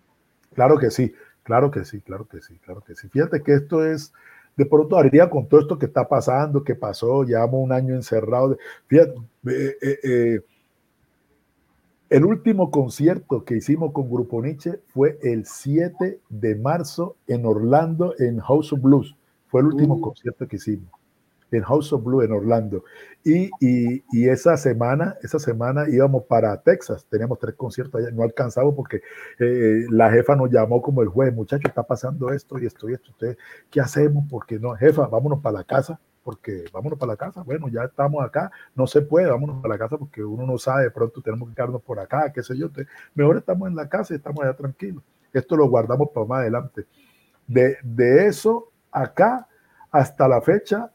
Claro 0.54 0.78
que 0.78 0.91
sí, 0.91 1.14
claro 1.44 1.72
que 1.72 1.86
sí, 1.86 2.02
claro 2.02 2.28
que 2.28 2.41
sí, 2.41 2.58
claro 2.64 2.82
que 2.82 2.95
sí. 2.95 3.08
Fíjate 3.10 3.41
que 3.41 3.54
esto 3.54 3.86
es, 3.86 4.14
de 4.56 4.66
pronto 4.66 4.95
ahorita 4.95 5.30
con 5.30 5.48
todo 5.48 5.62
esto 5.62 5.78
que 5.80 5.86
está 5.86 6.08
pasando, 6.08 6.64
que 6.64 6.76
pasó, 6.76 7.24
llevamos 7.24 7.64
un 7.64 7.72
año 7.72 7.95
encerrado. 7.95 8.58
Fíjate, 8.88 9.14
eh, 9.48 9.78
eh, 9.82 10.00
eh, 10.04 10.41
el 12.10 12.26
último 12.26 12.70
concierto 12.70 13.44
que 13.44 13.58
hicimos 13.58 13.91
con 13.91 14.10
Grupo 14.10 14.41
Nietzsche 14.41 14.80
fue 14.88 15.18
el 15.24 15.45
7 15.45 16.20
de 16.30 16.56
marzo 16.56 17.16
en 17.28 17.45
Orlando, 17.45 18.14
en 18.20 18.40
House 18.40 18.74
of 18.74 18.82
Blues. 18.82 19.16
Fue 19.48 19.62
el 19.62 19.68
último 19.68 19.95
Uh. 19.95 20.02
concierto 20.02 20.48
que 20.48 20.58
hicimos 20.58 20.91
en 21.58 21.64
House 21.64 21.94
of 21.94 22.04
Blues 22.04 22.26
en 22.26 22.32
Orlando. 22.32 22.84
Y, 23.24 23.50
y, 23.60 24.28
esa 24.28 24.58
semana, 24.58 25.16
esa 25.22 25.40
semana 25.40 25.86
íbamos 25.90 26.24
para 26.26 26.62
Texas. 26.62 27.06
Teníamos 27.10 27.40
tres 27.40 27.56
conciertos 27.56 28.02
allá. 28.02 28.12
No 28.12 28.24
alcanzamos 28.24 28.74
porque 28.76 29.02
eh, 29.40 29.86
la 29.90 30.12
jefa 30.12 30.36
nos 30.36 30.50
llamó 30.50 30.82
como 30.82 31.02
el 31.02 31.08
juez, 31.08 31.34
muchacho, 31.34 31.68
está 31.68 31.84
pasando 31.84 32.32
esto 32.32 32.60
y 32.60 32.66
esto 32.66 32.90
y 32.90 32.94
esto. 32.94 33.12
¿Ustedes 33.12 33.38
qué 33.70 33.80
hacemos? 33.80 34.26
Porque 34.30 34.60
no, 34.60 34.76
jefa, 34.76 35.08
vámonos 35.08 35.40
para 35.40 35.60
la 35.60 35.64
casa, 35.64 36.00
porque 36.24 36.66
vámonos 36.74 37.00
para 37.00 37.14
la 37.14 37.18
casa. 37.18 37.44
Bueno, 37.44 37.70
ya 37.70 37.84
estamos 37.84 38.24
acá, 38.26 38.52
no 38.76 38.88
se 38.88 39.02
puede, 39.02 39.30
vámonos 39.30 39.62
para 39.62 39.76
la 39.76 39.80
casa 39.80 39.98
porque 39.98 40.24
uno 40.24 40.46
no 40.46 40.58
sabe, 40.58 40.84
de 40.84 40.92
pronto 40.92 41.22
tenemos 41.22 41.50
que 41.50 41.56
quedarnos 41.56 41.82
por 41.82 42.00
acá, 42.00 42.32
qué 42.34 42.44
sé 42.44 42.58
yo. 42.58 42.66
Entonces, 42.66 42.92
mejor 43.16 43.38
estamos 43.38 43.70
en 43.70 43.76
la 43.76 43.88
casa 43.88 44.14
y 44.14 44.18
estamos 44.18 44.44
allá 44.44 44.54
tranquilos. 44.56 45.04
Esto 45.32 45.56
lo 45.56 45.68
guardamos 45.70 46.10
para 46.14 46.26
más 46.26 46.40
adelante. 46.42 46.86
De, 47.48 47.78
de 47.84 48.28
eso 48.28 48.70
acá 48.92 49.48
hasta 49.94 50.28
la 50.28 50.42
fecha, 50.42 50.92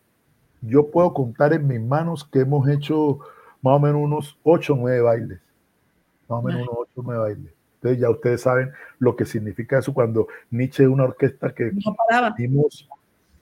yo 0.63 0.91
puedo 0.91 1.13
contar 1.15 1.53
en 1.53 1.67
mis 1.67 1.81
manos 1.81 2.25
que 2.25 2.41
hemos 2.41 2.69
hecho 2.69 3.21
más 3.63 3.77
o 3.77 3.81
menos 3.81 4.01
unos 4.03 4.39
8 4.43 4.75
o 4.75 4.77
9 4.77 5.01
bailes. 5.01 5.41
Más 6.29 6.39
o 6.41 6.43
menos 6.43 6.63
unos 6.63 6.77
8 6.81 6.91
o 6.97 7.03
9 7.03 7.21
bailes. 7.23 7.53
Entonces 7.77 8.01
ya 8.01 8.11
ustedes 8.11 8.41
saben 8.41 8.71
lo 8.99 9.15
que 9.17 9.25
significa 9.25 9.79
eso 9.79 9.95
cuando 9.95 10.27
Nietzsche 10.51 10.83
es 10.85 10.89
una 10.89 11.05
orquesta 11.05 11.55
que 11.55 11.71
No 11.73 11.95
venimos- 12.37 12.89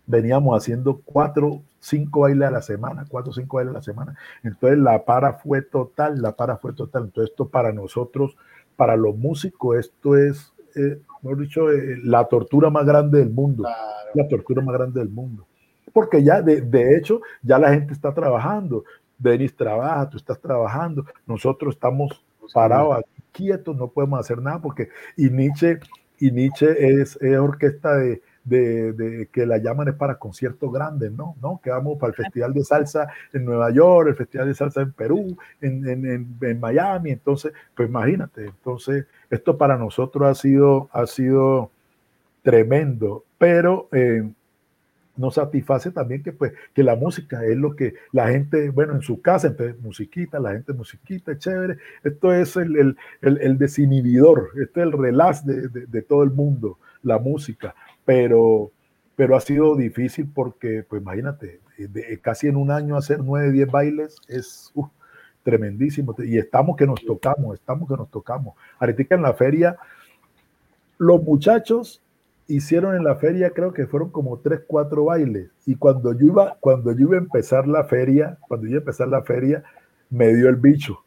veníamos 0.07 0.57
haciendo 0.57 1.01
cuatro, 1.05 1.63
cinco 1.81 2.21
bailes 2.21 2.47
a 2.47 2.51
la 2.51 2.63
semana, 2.63 3.07
cuatro 3.09 3.31
o 3.31 3.35
cinco 3.35 3.57
bailes 3.57 3.73
a 3.75 3.79
la 3.79 3.83
semana. 3.83 4.15
Entonces 4.45 4.79
la 4.79 5.05
para 5.05 5.33
fue 5.35 5.63
total, 5.63 6.21
la 6.23 6.33
para 6.33 6.59
fue 6.59 6.73
total. 6.75 7.05
Entonces 7.05 7.31
esto 7.31 7.49
para 7.49 7.73
nosotros, 7.73 8.37
para 8.77 8.95
los 8.97 9.17
músicos, 9.17 9.77
esto 9.79 10.17
es, 10.17 10.53
eh, 10.77 11.01
mejor 11.23 11.39
dicho, 11.41 11.71
eh, 11.73 11.97
la 12.05 12.25
tortura 12.27 12.69
más 12.71 12.85
grande 12.87 13.19
del 13.21 13.31
mundo 13.31 13.63
Claro. 13.65 13.81
la 14.15 14.29
tortura 14.29 14.63
más 14.63 14.75
grande 14.77 15.01
del 15.01 15.09
mundo. 15.09 15.47
Porque 15.97 16.23
ya, 16.23 16.43
de, 16.43 16.61
de 16.61 16.95
hecho, 16.95 17.23
ya 17.41 17.59
la 17.59 17.73
gente 17.73 17.95
está 17.95 18.13
trabajando. 18.13 18.85
Denis 19.17 19.57
trabaja, 19.57 20.11
tú 20.11 20.19
estás 20.19 20.39
trabajando, 20.39 21.07
nosotros 21.27 21.75
estamos 21.75 22.23
parados 22.53 22.99
aquí, 22.99 23.23
quietos, 23.33 23.75
no 23.75 23.89
podemos 23.89 24.21
hacer 24.21 24.43
nada 24.43 24.61
porque, 24.61 24.91
y 25.17 25.31
Nietzsche, 25.31 25.81
y 26.19 26.31
Nietzsche 26.31 27.01
es, 27.01 27.17
es 27.23 27.39
orquesta 27.39 27.97
de, 27.97 28.21
de, 28.45 28.93
de, 28.93 29.27
que 29.29 29.47
la 29.47 29.57
llaman 29.57 29.89
es 29.89 29.95
para 29.95 30.19
conciertos 30.19 30.71
grandes, 30.71 31.13
¿no? 31.13 31.35
¿no? 31.41 31.63
Que 31.65 31.71
vamos 31.71 31.97
para 31.99 32.11
el 32.11 32.15
Festival 32.15 32.53
de 32.53 32.63
Salsa 32.63 33.09
en 33.33 33.47
Nueva 33.47 33.71
York, 33.71 34.09
el 34.09 34.17
Festival 34.17 34.49
de 34.49 34.55
Salsa 34.55 34.83
en 34.83 34.93
Perú, 34.93 35.35
en, 35.63 35.89
en, 35.89 36.37
en 36.43 36.61
Miami, 36.61 37.13
entonces, 37.13 37.55
pues 37.75 37.89
imagínate, 37.89 38.45
entonces, 38.45 39.07
esto 39.31 39.57
para 39.57 39.79
nosotros 39.79 40.29
ha 40.29 40.35
sido, 40.35 40.91
ha 40.93 41.07
sido 41.07 41.71
tremendo, 42.43 43.25
pero... 43.39 43.89
Eh, 43.93 44.29
nos 45.17 45.35
satisface 45.35 45.91
también 45.91 46.23
que, 46.23 46.33
pues, 46.33 46.53
que 46.75 46.83
la 46.83 46.97
música 46.97 47.45
es 47.45 47.57
lo 47.57 47.75
que 47.75 47.95
la 48.13 48.29
gente, 48.29 48.71
bueno, 48.71 48.95
en 48.95 49.03
su 49.03 49.21
casa, 49.21 49.49
entonces 49.49 49.81
musiquita, 49.81 50.39
la 50.39 50.53
gente 50.53 50.73
musiquita, 50.73 51.39
chévere. 51.39 51.79
Esto 52.05 52.33
es 52.33 52.57
el, 52.57 52.77
el, 52.77 52.97
el, 53.23 53.39
el 53.41 53.59
desinhibidor, 53.59 54.51
este 54.63 54.81
es 54.81 54.87
el 54.87 54.93
relax 54.93 55.45
de, 55.45 55.69
de, 55.69 56.03
todo 56.03 56.23
el 56.23 56.31
mundo, 56.31 56.79
la 57.03 57.19
música. 57.19 57.75
Pero, 58.05 58.71
pero 59.17 59.37
ha 59.37 59.41
sido 59.41 59.77
difícil 59.77 60.29
porque, 60.33 60.85
pues 60.89 61.03
imagínate, 61.03 61.61
de, 61.79 62.19
casi 62.21 62.49
en 62.49 62.57
un 62.57 62.71
año 62.71 62.97
hacer 62.97 63.21
nueve, 63.23 63.53
diez 63.53 63.71
bailes 63.71 64.17
es 64.29 64.71
uh, 64.75 64.87
tremendísimo. 65.43 66.15
Y 66.19 66.39
estamos 66.39 66.77
que 66.77 66.87
nos 66.87 67.05
tocamos, 67.05 67.55
estamos 67.55 67.89
que 67.89 67.97
nos 67.97 68.11
tocamos. 68.11 68.55
Ahorita 68.79 69.15
en 69.15 69.23
la 69.23 69.35
feria, 69.35 69.77
los 70.99 71.23
muchachos 71.23 72.03
hicieron 72.49 72.95
en 72.97 73.05
la 73.05 73.17
feria, 73.17 73.51
creo 73.51 73.73
que 73.73 73.87
fueron 73.87 74.11
como 74.11 74.39
tres, 74.39 74.61
cuatro 74.67 75.05
bailes. 75.05 75.51
Y 75.67 75.77
cuando 75.77 76.13
yo 76.13 76.27
iba, 76.27 76.57
cuando 76.61 76.93
yo 76.93 77.07
iba 77.07 77.17
a 77.17 77.21
empezar 77.21 77.67
la 77.67 77.85
feria, 77.85 78.39
cuando 78.41 78.67
yo 78.67 78.73
iba 78.73 78.79
a 78.79 78.83
empezar 78.83 79.09
la 79.09 79.23
feria, 79.23 79.65
me 80.11 80.35
dio 80.35 80.49
el 80.49 80.57
bicho. 80.57 81.03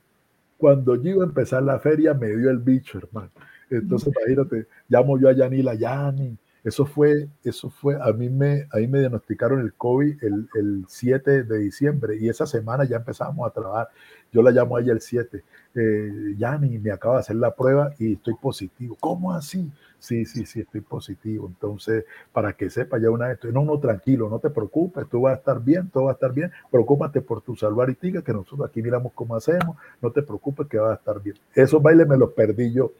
Cuando 0.57 0.95
yo 0.95 1.11
iba 1.11 1.23
a 1.23 1.27
empezar 1.27 1.63
la 1.63 1.79
feria, 1.79 2.13
me 2.13 2.27
dio 2.27 2.49
el 2.49 2.59
bicho, 2.59 2.97
hermano. 2.97 3.31
Entonces, 3.69 4.13
imagínate, 4.15 4.67
llamo 4.89 5.17
yo 5.19 5.29
a 5.29 5.33
Yanila, 5.33 5.75
Yani. 5.75 6.37
Eso 6.63 6.85
fue, 6.85 7.29
eso 7.43 7.69
fue, 7.69 7.95
a 8.01 8.11
mí 8.13 8.29
me, 8.29 8.67
a 8.71 8.77
mí 8.77 8.87
me 8.87 8.99
diagnosticaron 8.99 9.61
el 9.61 9.73
COVID 9.73 10.23
el, 10.23 10.49
el 10.55 10.85
7 10.87 11.43
de 11.43 11.57
diciembre 11.59 12.17
y 12.19 12.29
esa 12.29 12.45
semana 12.45 12.83
ya 12.83 12.97
empezamos 12.97 13.47
a 13.47 13.53
trabajar. 13.53 13.89
Yo 14.31 14.41
la 14.41 14.51
llamo 14.51 14.77
a 14.77 14.81
ella 14.81 14.93
el 14.93 15.01
7. 15.01 15.43
Eh, 15.75 16.35
Yani, 16.37 16.77
me 16.79 16.91
acaba 16.91 17.15
de 17.15 17.19
hacer 17.21 17.35
la 17.37 17.55
prueba 17.55 17.93
y 17.97 18.13
estoy 18.13 18.35
positivo. 18.35 18.97
¿Cómo 18.99 19.33
así? 19.33 19.71
sí, 19.99 20.25
sí, 20.25 20.45
sí, 20.45 20.61
estoy 20.61 20.81
positivo. 20.81 21.47
Entonces, 21.47 22.05
para 22.31 22.53
que 22.53 22.69
sepa 22.69 22.97
ya 22.99 23.11
una 23.11 23.27
vez, 23.27 23.39
no, 23.53 23.63
no, 23.63 23.79
tranquilo, 23.79 24.29
no 24.29 24.39
te 24.39 24.49
preocupes, 24.49 25.07
tú 25.09 25.21
vas 25.21 25.33
a 25.35 25.37
estar 25.37 25.61
bien, 25.61 25.89
todo 25.89 26.05
va 26.05 26.11
a 26.11 26.13
estar 26.13 26.33
bien, 26.33 26.51
preocúpate 26.71 27.21
por 27.21 27.41
tu 27.41 27.55
salud 27.55 27.79
ahorita, 27.79 28.21
que 28.21 28.33
nosotros 28.33 28.67
aquí 28.67 28.81
miramos 28.81 29.11
cómo 29.13 29.35
hacemos, 29.35 29.77
no 30.01 30.11
te 30.11 30.23
preocupes 30.23 30.67
que 30.67 30.77
va 30.79 30.93
a 30.93 30.95
estar 30.95 31.21
bien. 31.21 31.35
Esos 31.53 31.81
bailes 31.81 32.07
me 32.07 32.17
los 32.17 32.31
perdí 32.31 32.71
yo. 32.73 32.91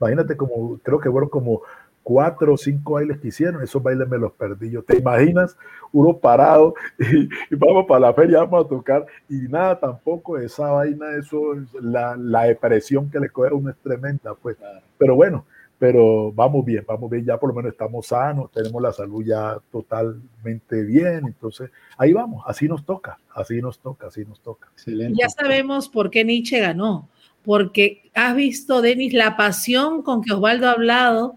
Imagínate 0.00 0.36
como, 0.36 0.78
creo 0.78 1.00
que 1.00 1.10
fueron 1.10 1.28
como 1.28 1.62
cuatro 2.02 2.54
o 2.54 2.56
cinco 2.56 2.94
bailes 2.94 3.18
que 3.18 3.28
hicieron, 3.28 3.62
esos 3.62 3.82
bailes 3.82 4.08
me 4.08 4.18
los 4.18 4.32
perdí 4.32 4.70
yo. 4.70 4.82
¿Te 4.82 4.98
imaginas? 4.98 5.56
Uno 5.92 6.16
parado 6.16 6.74
y, 6.98 7.24
y, 7.24 7.56
vamos 7.56 7.86
para 7.86 8.00
la 8.00 8.14
feria, 8.14 8.38
vamos 8.38 8.64
a 8.64 8.68
tocar 8.68 9.06
y 9.28 9.36
nada 9.48 9.78
tampoco, 9.78 10.38
esa 10.38 10.70
vaina, 10.70 11.06
eso, 11.18 11.54
la, 11.80 12.16
la 12.16 12.44
depresión 12.44 13.10
que 13.10 13.20
le 13.20 13.30
coge 13.30 13.50
a 13.50 13.54
uno 13.54 13.70
es 13.70 13.76
tremenda, 13.76 14.34
pues. 14.34 14.56
Pero 14.98 15.14
bueno, 15.14 15.44
pero 15.78 16.32
vamos 16.32 16.64
bien, 16.64 16.84
vamos 16.86 17.08
bien, 17.08 17.24
ya 17.24 17.38
por 17.38 17.50
lo 17.50 17.54
menos 17.54 17.72
estamos 17.72 18.08
sanos, 18.08 18.50
tenemos 18.50 18.82
la 18.82 18.92
salud 18.92 19.24
ya 19.24 19.58
totalmente 19.70 20.82
bien, 20.82 21.26
entonces 21.26 21.70
ahí 21.96 22.12
vamos, 22.12 22.42
así 22.46 22.66
nos 22.66 22.84
toca, 22.84 23.18
así 23.32 23.62
nos 23.62 23.78
toca, 23.78 24.08
así 24.08 24.24
nos 24.24 24.40
toca. 24.40 24.68
Excelente. 24.72 25.18
Ya 25.20 25.28
sabemos 25.28 25.88
por 25.88 26.10
qué 26.10 26.24
Nietzsche 26.24 26.58
ganó, 26.58 27.08
porque 27.44 28.10
has 28.14 28.34
visto, 28.34 28.82
Denis, 28.82 29.14
la 29.14 29.36
pasión 29.36 30.02
con 30.02 30.22
que 30.22 30.32
Osvaldo 30.32 30.68
ha 30.68 30.72
hablado 30.72 31.36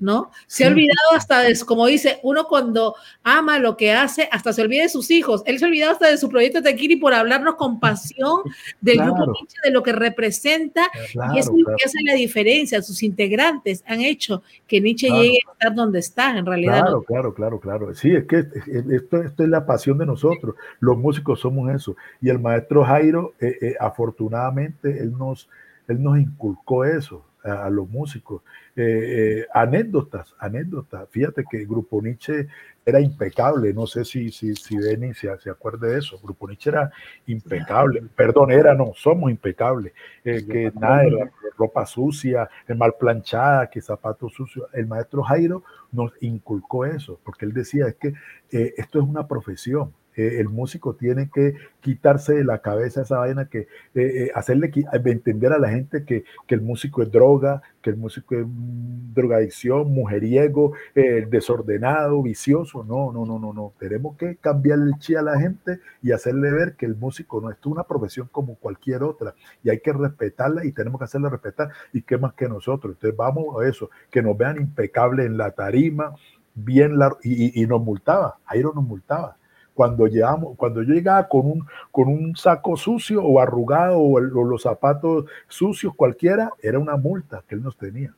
¿no? 0.00 0.30
Se 0.46 0.64
ha 0.64 0.68
olvidado 0.68 1.12
hasta 1.14 1.40
de, 1.40 1.58
como 1.66 1.86
dice, 1.86 2.20
uno 2.22 2.44
cuando 2.44 2.94
ama 3.22 3.58
lo 3.58 3.76
que 3.76 3.92
hace, 3.92 4.28
hasta 4.30 4.52
se 4.52 4.62
olvida 4.62 4.82
de 4.82 4.88
sus 4.88 5.10
hijos. 5.10 5.42
Él 5.46 5.58
se 5.58 5.64
ha 5.64 5.68
olvidado 5.68 5.92
hasta 5.92 6.08
de 6.08 6.18
su 6.18 6.28
proyecto 6.28 6.62
Tequiri 6.62 6.96
por 6.96 7.14
hablarnos 7.14 7.56
con 7.56 7.80
pasión 7.80 8.42
del 8.80 8.96
claro. 8.96 9.14
grupo 9.14 9.32
Nietzsche, 9.32 9.58
de 9.64 9.70
lo 9.70 9.82
que 9.82 9.92
representa, 9.92 10.88
claro, 11.12 11.34
y 11.34 11.38
eso 11.38 11.52
es 11.52 11.58
lo 11.58 11.76
que 11.76 11.84
hace 11.84 11.98
la 12.04 12.14
diferencia. 12.14 12.82
Sus 12.82 13.02
integrantes 13.02 13.82
han 13.86 14.00
hecho 14.00 14.42
que 14.66 14.80
Nietzsche 14.80 15.10
llegue 15.10 15.38
a 15.46 15.52
estar 15.52 15.74
donde 15.74 15.98
está, 15.98 16.38
en 16.38 16.46
realidad. 16.46 16.80
Claro, 16.80 16.96
¿no? 16.96 17.02
claro, 17.02 17.34
claro, 17.34 17.60
claro. 17.60 17.94
Sí, 17.94 18.12
es 18.12 18.24
que 18.26 18.46
esto, 18.90 19.22
esto 19.22 19.42
es 19.42 19.48
la 19.48 19.66
pasión 19.66 19.98
de 19.98 20.06
nosotros. 20.06 20.54
Los 20.80 20.96
músicos 20.96 21.40
somos 21.40 21.70
eso. 21.74 21.96
Y 22.20 22.28
el 22.28 22.38
maestro 22.38 22.84
Jairo, 22.84 23.34
eh, 23.40 23.56
eh, 23.60 23.74
afortunadamente, 23.80 24.98
él 25.00 25.16
nos, 25.16 25.48
él 25.88 26.02
nos 26.02 26.18
inculcó 26.18 26.84
eso 26.84 27.24
a, 27.48 27.64
a 27.64 27.70
los 27.70 27.88
músicos. 27.88 28.42
Eh, 28.76 29.40
eh, 29.40 29.46
anécdotas, 29.52 30.36
anécdotas. 30.38 31.08
Fíjate 31.10 31.44
que 31.50 31.64
Grupo 31.64 32.00
Nietzsche 32.00 32.46
era 32.86 33.00
impecable. 33.00 33.74
No 33.74 33.86
sé 33.86 34.04
si, 34.04 34.30
si, 34.30 34.54
si 34.54 34.76
Denis 34.76 35.18
se, 35.18 35.36
se 35.38 35.50
acuerde 35.50 35.88
de 35.88 35.98
eso. 35.98 36.18
Grupo 36.22 36.46
Nietzsche 36.46 36.70
era 36.70 36.90
impecable. 37.26 38.02
Perdón, 38.16 38.52
era, 38.52 38.74
no, 38.74 38.92
somos 38.94 39.30
impecables. 39.30 39.92
Eh, 40.24 40.46
que 40.46 40.72
nada, 40.78 41.32
ropa 41.56 41.86
sucia, 41.86 42.48
mal 42.76 42.94
planchada, 42.98 43.68
que 43.68 43.80
zapatos 43.80 44.32
sucios. 44.32 44.68
El 44.72 44.86
maestro 44.86 45.22
Jairo 45.24 45.64
nos 45.90 46.12
inculcó 46.20 46.84
eso, 46.84 47.18
porque 47.24 47.46
él 47.46 47.52
decía 47.52 47.88
es 47.88 47.96
que 47.96 48.14
esto 48.50 49.00
es 49.00 49.04
una 49.04 49.26
profesión. 49.26 49.92
El 50.18 50.48
músico 50.48 50.94
tiene 50.94 51.30
que 51.32 51.54
quitarse 51.80 52.34
de 52.34 52.44
la 52.44 52.58
cabeza 52.58 53.02
esa 53.02 53.18
vaina 53.18 53.48
que 53.48 53.60
eh, 53.60 53.66
eh, 53.94 54.30
hacerle 54.34 54.72
entender 54.92 55.52
a 55.52 55.58
la 55.58 55.68
gente 55.68 56.04
que, 56.04 56.24
que, 56.46 56.54
el 56.56 56.60
músico 56.60 57.02
es 57.02 57.10
droga, 57.10 57.62
que 57.80 57.90
el 57.90 57.96
músico 57.96 58.34
es 58.34 58.44
mm, 58.44 59.14
drogadicción, 59.14 59.92
mujeriego, 59.92 60.72
eh, 60.94 61.26
desordenado, 61.30 62.22
vicioso. 62.22 62.84
No, 62.84 63.12
no, 63.12 63.24
no, 63.24 63.38
no, 63.38 63.52
no. 63.52 63.72
Tenemos 63.78 64.16
que 64.16 64.36
cambiar 64.36 64.80
el 64.80 64.98
chi 64.98 65.14
a 65.14 65.22
la 65.22 65.38
gente 65.38 65.80
y 66.02 66.12
hacerle 66.12 66.50
ver 66.50 66.74
que 66.74 66.86
el 66.86 66.96
músico 66.96 67.40
no 67.40 67.50
es 67.50 67.56
una 67.64 67.84
profesión 67.84 68.28
como 68.32 68.56
cualquier 68.56 69.02
otra 69.02 69.34
y 69.62 69.70
hay 69.70 69.80
que 69.80 69.92
respetarla 69.92 70.64
y 70.64 70.72
tenemos 70.72 70.98
que 70.98 71.04
hacerle 71.04 71.30
respetar 71.30 71.70
y 71.92 72.02
qué 72.02 72.18
más 72.18 72.34
que 72.34 72.48
nosotros. 72.48 72.94
Entonces 72.94 73.16
vamos 73.16 73.44
a 73.60 73.68
eso, 73.68 73.90
que 74.10 74.22
nos 74.22 74.36
vean 74.36 74.56
impecables 74.56 75.26
en 75.26 75.36
la 75.36 75.52
tarima, 75.52 76.14
bien 76.54 76.98
la, 76.98 77.16
y, 77.22 77.62
y 77.62 77.66
nos 77.66 77.82
multaba, 77.82 78.38
Jairo 78.46 78.72
nos 78.74 78.84
multaba 78.84 79.36
cuando 79.78 80.08
llegamos, 80.08 80.56
cuando 80.56 80.82
yo 80.82 80.92
llegaba 80.92 81.28
con 81.28 81.46
un, 81.46 81.64
con 81.92 82.08
un 82.08 82.34
saco 82.34 82.76
sucio 82.76 83.22
o 83.22 83.38
arrugado 83.38 83.96
o, 83.96 84.18
el, 84.18 84.36
o, 84.36 84.42
los 84.42 84.62
zapatos 84.62 85.26
sucios, 85.46 85.94
cualquiera, 85.94 86.50
era 86.60 86.80
una 86.80 86.96
multa 86.96 87.44
que 87.46 87.54
él 87.54 87.62
nos 87.62 87.76
tenía. 87.76 88.12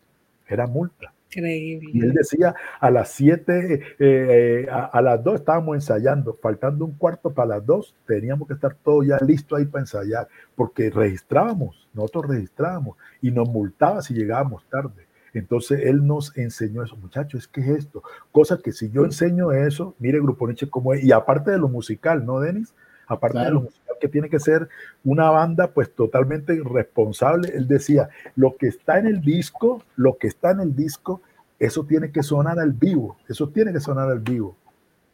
Era 0.49 0.67
multa. 0.67 1.13
Increíble. 1.29 1.91
Y 1.93 2.01
él 2.01 2.15
decía 2.15 2.55
a 2.81 2.91
las 2.91 3.11
7, 3.11 3.75
eh, 3.75 3.81
eh, 3.99 4.69
a, 4.73 4.87
a, 4.87 5.03
las 5.03 5.23
2 5.23 5.35
estábamos 5.35 5.75
ensayando, 5.75 6.39
faltando 6.41 6.87
un 6.87 6.93
cuarto 6.93 7.29
para 7.35 7.49
las 7.57 7.67
2, 7.67 7.95
teníamos 8.07 8.49
que 8.49 8.55
estar 8.55 8.75
todo 8.83 9.03
ya 9.03 9.19
listo 9.19 9.55
ahí 9.55 9.67
para 9.67 9.83
ensayar, 9.83 10.29
porque 10.57 10.89
registrábamos, 10.89 11.91
nosotros 11.93 12.29
registrábamos 12.29 12.97
y 13.21 13.33
nos 13.33 13.47
multaba 13.51 14.01
si 14.01 14.15
llegábamos 14.15 14.65
tarde. 14.71 15.10
Entonces 15.35 15.81
él 15.85 16.07
nos 16.07 16.37
enseñó 16.37 16.83
eso, 16.83 16.97
muchachos, 16.97 17.43
es 17.43 17.49
que 17.49 17.61
es 17.61 17.69
esto, 17.69 18.03
cosa 18.33 18.59
que 18.59 18.73
si 18.73 18.91
yo 18.91 19.05
enseño 19.05 19.53
eso, 19.53 19.95
mire 19.99 20.21
Grupo 20.21 20.47
Nietzsche 20.47 20.69
cómo 20.69 20.95
es, 20.95 21.05
y 21.05 21.13
aparte 21.13 21.51
de 21.51 21.59
lo 21.59 21.69
musical, 21.69 22.25
¿no, 22.27 22.41
Denis? 22.41 22.75
Aparte 23.07 23.35
claro. 23.35 23.49
de 23.49 23.55
lo 23.55 23.61
musical, 23.63 23.97
que 24.01 24.09
tiene 24.09 24.29
que 24.29 24.41
ser 24.41 24.69
una 25.05 25.31
banda 25.31 25.69
pues 25.69 25.95
totalmente 25.95 26.61
responsable, 26.65 27.51
él 27.55 27.69
decía, 27.69 28.09
lo 28.35 28.57
que 28.57 28.69
está 28.69 28.99
en 28.99 29.07
el 29.07 29.21
disco, 29.21 29.83
lo 29.97 30.17
que 30.17 30.27
está 30.27 30.51
en 30.51 30.61
el 30.61 30.75
disco, 30.75 31.21
eso 31.59 31.85
tiene 31.85 32.11
que 32.11 32.23
sonar 32.23 32.59
al 32.59 32.73
vivo, 32.73 33.17
eso 33.29 33.49
tiene 33.51 33.73
que 33.73 33.81
sonar 33.81 34.11
al 34.11 34.21
vivo. 34.21 34.57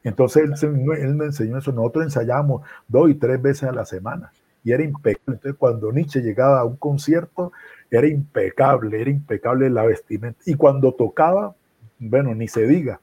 Entonces 0.04 0.44
él, 0.62 0.76
él 0.98 1.14
me 1.16 1.24
enseñó 1.26 1.58
eso, 1.58 1.72
nosotros 1.72 2.04
ensayamos 2.04 2.62
dos 2.86 3.10
y 3.10 3.14
tres 3.14 3.42
veces 3.42 3.64
a 3.64 3.72
la 3.72 3.84
semana 3.84 4.30
y 4.66 4.72
era 4.72 4.82
impecable. 4.82 5.36
Entonces 5.36 5.54
cuando 5.58 5.92
Nietzsche 5.92 6.20
llegaba 6.20 6.60
a 6.60 6.64
un 6.64 6.76
concierto, 6.76 7.52
era 7.90 8.06
impecable, 8.06 9.00
era 9.00 9.10
impecable 9.10 9.70
la 9.70 9.84
vestimenta. 9.84 10.38
Y 10.46 10.54
cuando 10.54 10.92
tocaba, 10.92 11.54
bueno, 11.98 12.34
ni 12.34 12.48
se 12.48 12.66
diga, 12.66 13.00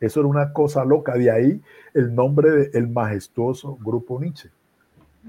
eso 0.00 0.20
era 0.20 0.28
una 0.28 0.52
cosa 0.52 0.84
loca. 0.84 1.14
De 1.14 1.30
ahí 1.30 1.60
el 1.94 2.14
nombre 2.14 2.50
del 2.50 2.70
de 2.72 2.92
majestuoso 2.92 3.76
grupo 3.80 4.20
Nietzsche. 4.20 4.50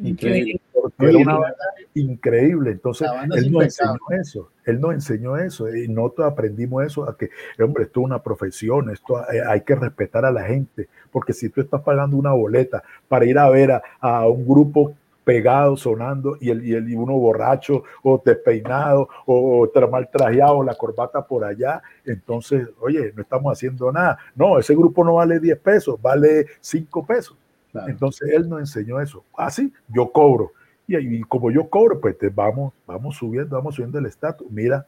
Increíble. 0.01 0.61
Porque 0.73 1.09
era 1.09 1.17
una 1.17 1.37
banda 1.37 1.65
increíble. 1.93 2.71
Entonces, 2.71 3.07
él 3.33 3.51
nos 3.51 3.63
enseñó 3.63 3.99
eso. 4.09 4.51
Él 4.65 4.79
nos 4.79 4.93
enseñó 4.93 5.37
eso. 5.37 5.73
Y 5.73 5.87
nosotros 5.87 6.31
aprendimos 6.31 6.85
eso, 6.85 7.09
a 7.09 7.17
que, 7.17 7.29
hombre, 7.63 7.85
esto 7.85 8.01
es 8.01 8.05
una 8.05 8.21
profesión, 8.21 8.89
esto 8.91 9.23
hay 9.47 9.61
que 9.61 9.75
respetar 9.75 10.25
a 10.25 10.31
la 10.31 10.43
gente. 10.43 10.89
Porque 11.11 11.33
si 11.33 11.49
tú 11.49 11.61
estás 11.61 11.81
pagando 11.81 12.17
una 12.17 12.33
boleta 12.33 12.83
para 13.07 13.25
ir 13.25 13.39
a 13.39 13.49
ver 13.49 13.71
a, 13.71 13.81
a 13.99 14.27
un 14.27 14.45
grupo 14.45 14.93
pegado, 15.25 15.75
sonando, 15.75 16.37
y, 16.39 16.51
el, 16.51 16.65
y, 16.65 16.73
el, 16.73 16.89
y 16.89 16.95
uno 16.95 17.13
borracho, 17.13 17.83
o 18.03 18.21
despeinado, 18.23 19.09
o, 19.25 19.67
o 19.67 19.87
mal 19.89 20.09
trajeado, 20.09 20.63
la 20.63 20.75
corbata 20.75 21.25
por 21.25 21.43
allá, 21.43 21.81
entonces, 22.05 22.69
oye, 22.79 23.11
no 23.15 23.23
estamos 23.23 23.51
haciendo 23.51 23.91
nada. 23.91 24.17
No, 24.35 24.59
ese 24.59 24.75
grupo 24.75 25.03
no 25.03 25.15
vale 25.15 25.39
10 25.39 25.59
pesos, 25.59 26.01
vale 26.01 26.45
5 26.61 27.05
pesos. 27.05 27.35
Claro. 27.71 27.89
Entonces 27.89 28.31
él 28.31 28.47
nos 28.47 28.59
enseñó 28.59 29.01
eso. 29.01 29.23
Así, 29.35 29.73
ah, 29.73 29.79
yo 29.89 30.11
cobro. 30.11 30.51
Y, 30.87 30.95
y, 30.95 31.21
como 31.23 31.51
yo 31.51 31.67
cobro, 31.67 31.99
pues 31.99 32.17
te 32.17 32.29
vamos, 32.29 32.71
vamos 32.85 33.17
subiendo, 33.17 33.55
vamos 33.55 33.75
subiendo 33.75 33.97
el 33.97 34.05
estatus. 34.05 34.49
Mira, 34.51 34.85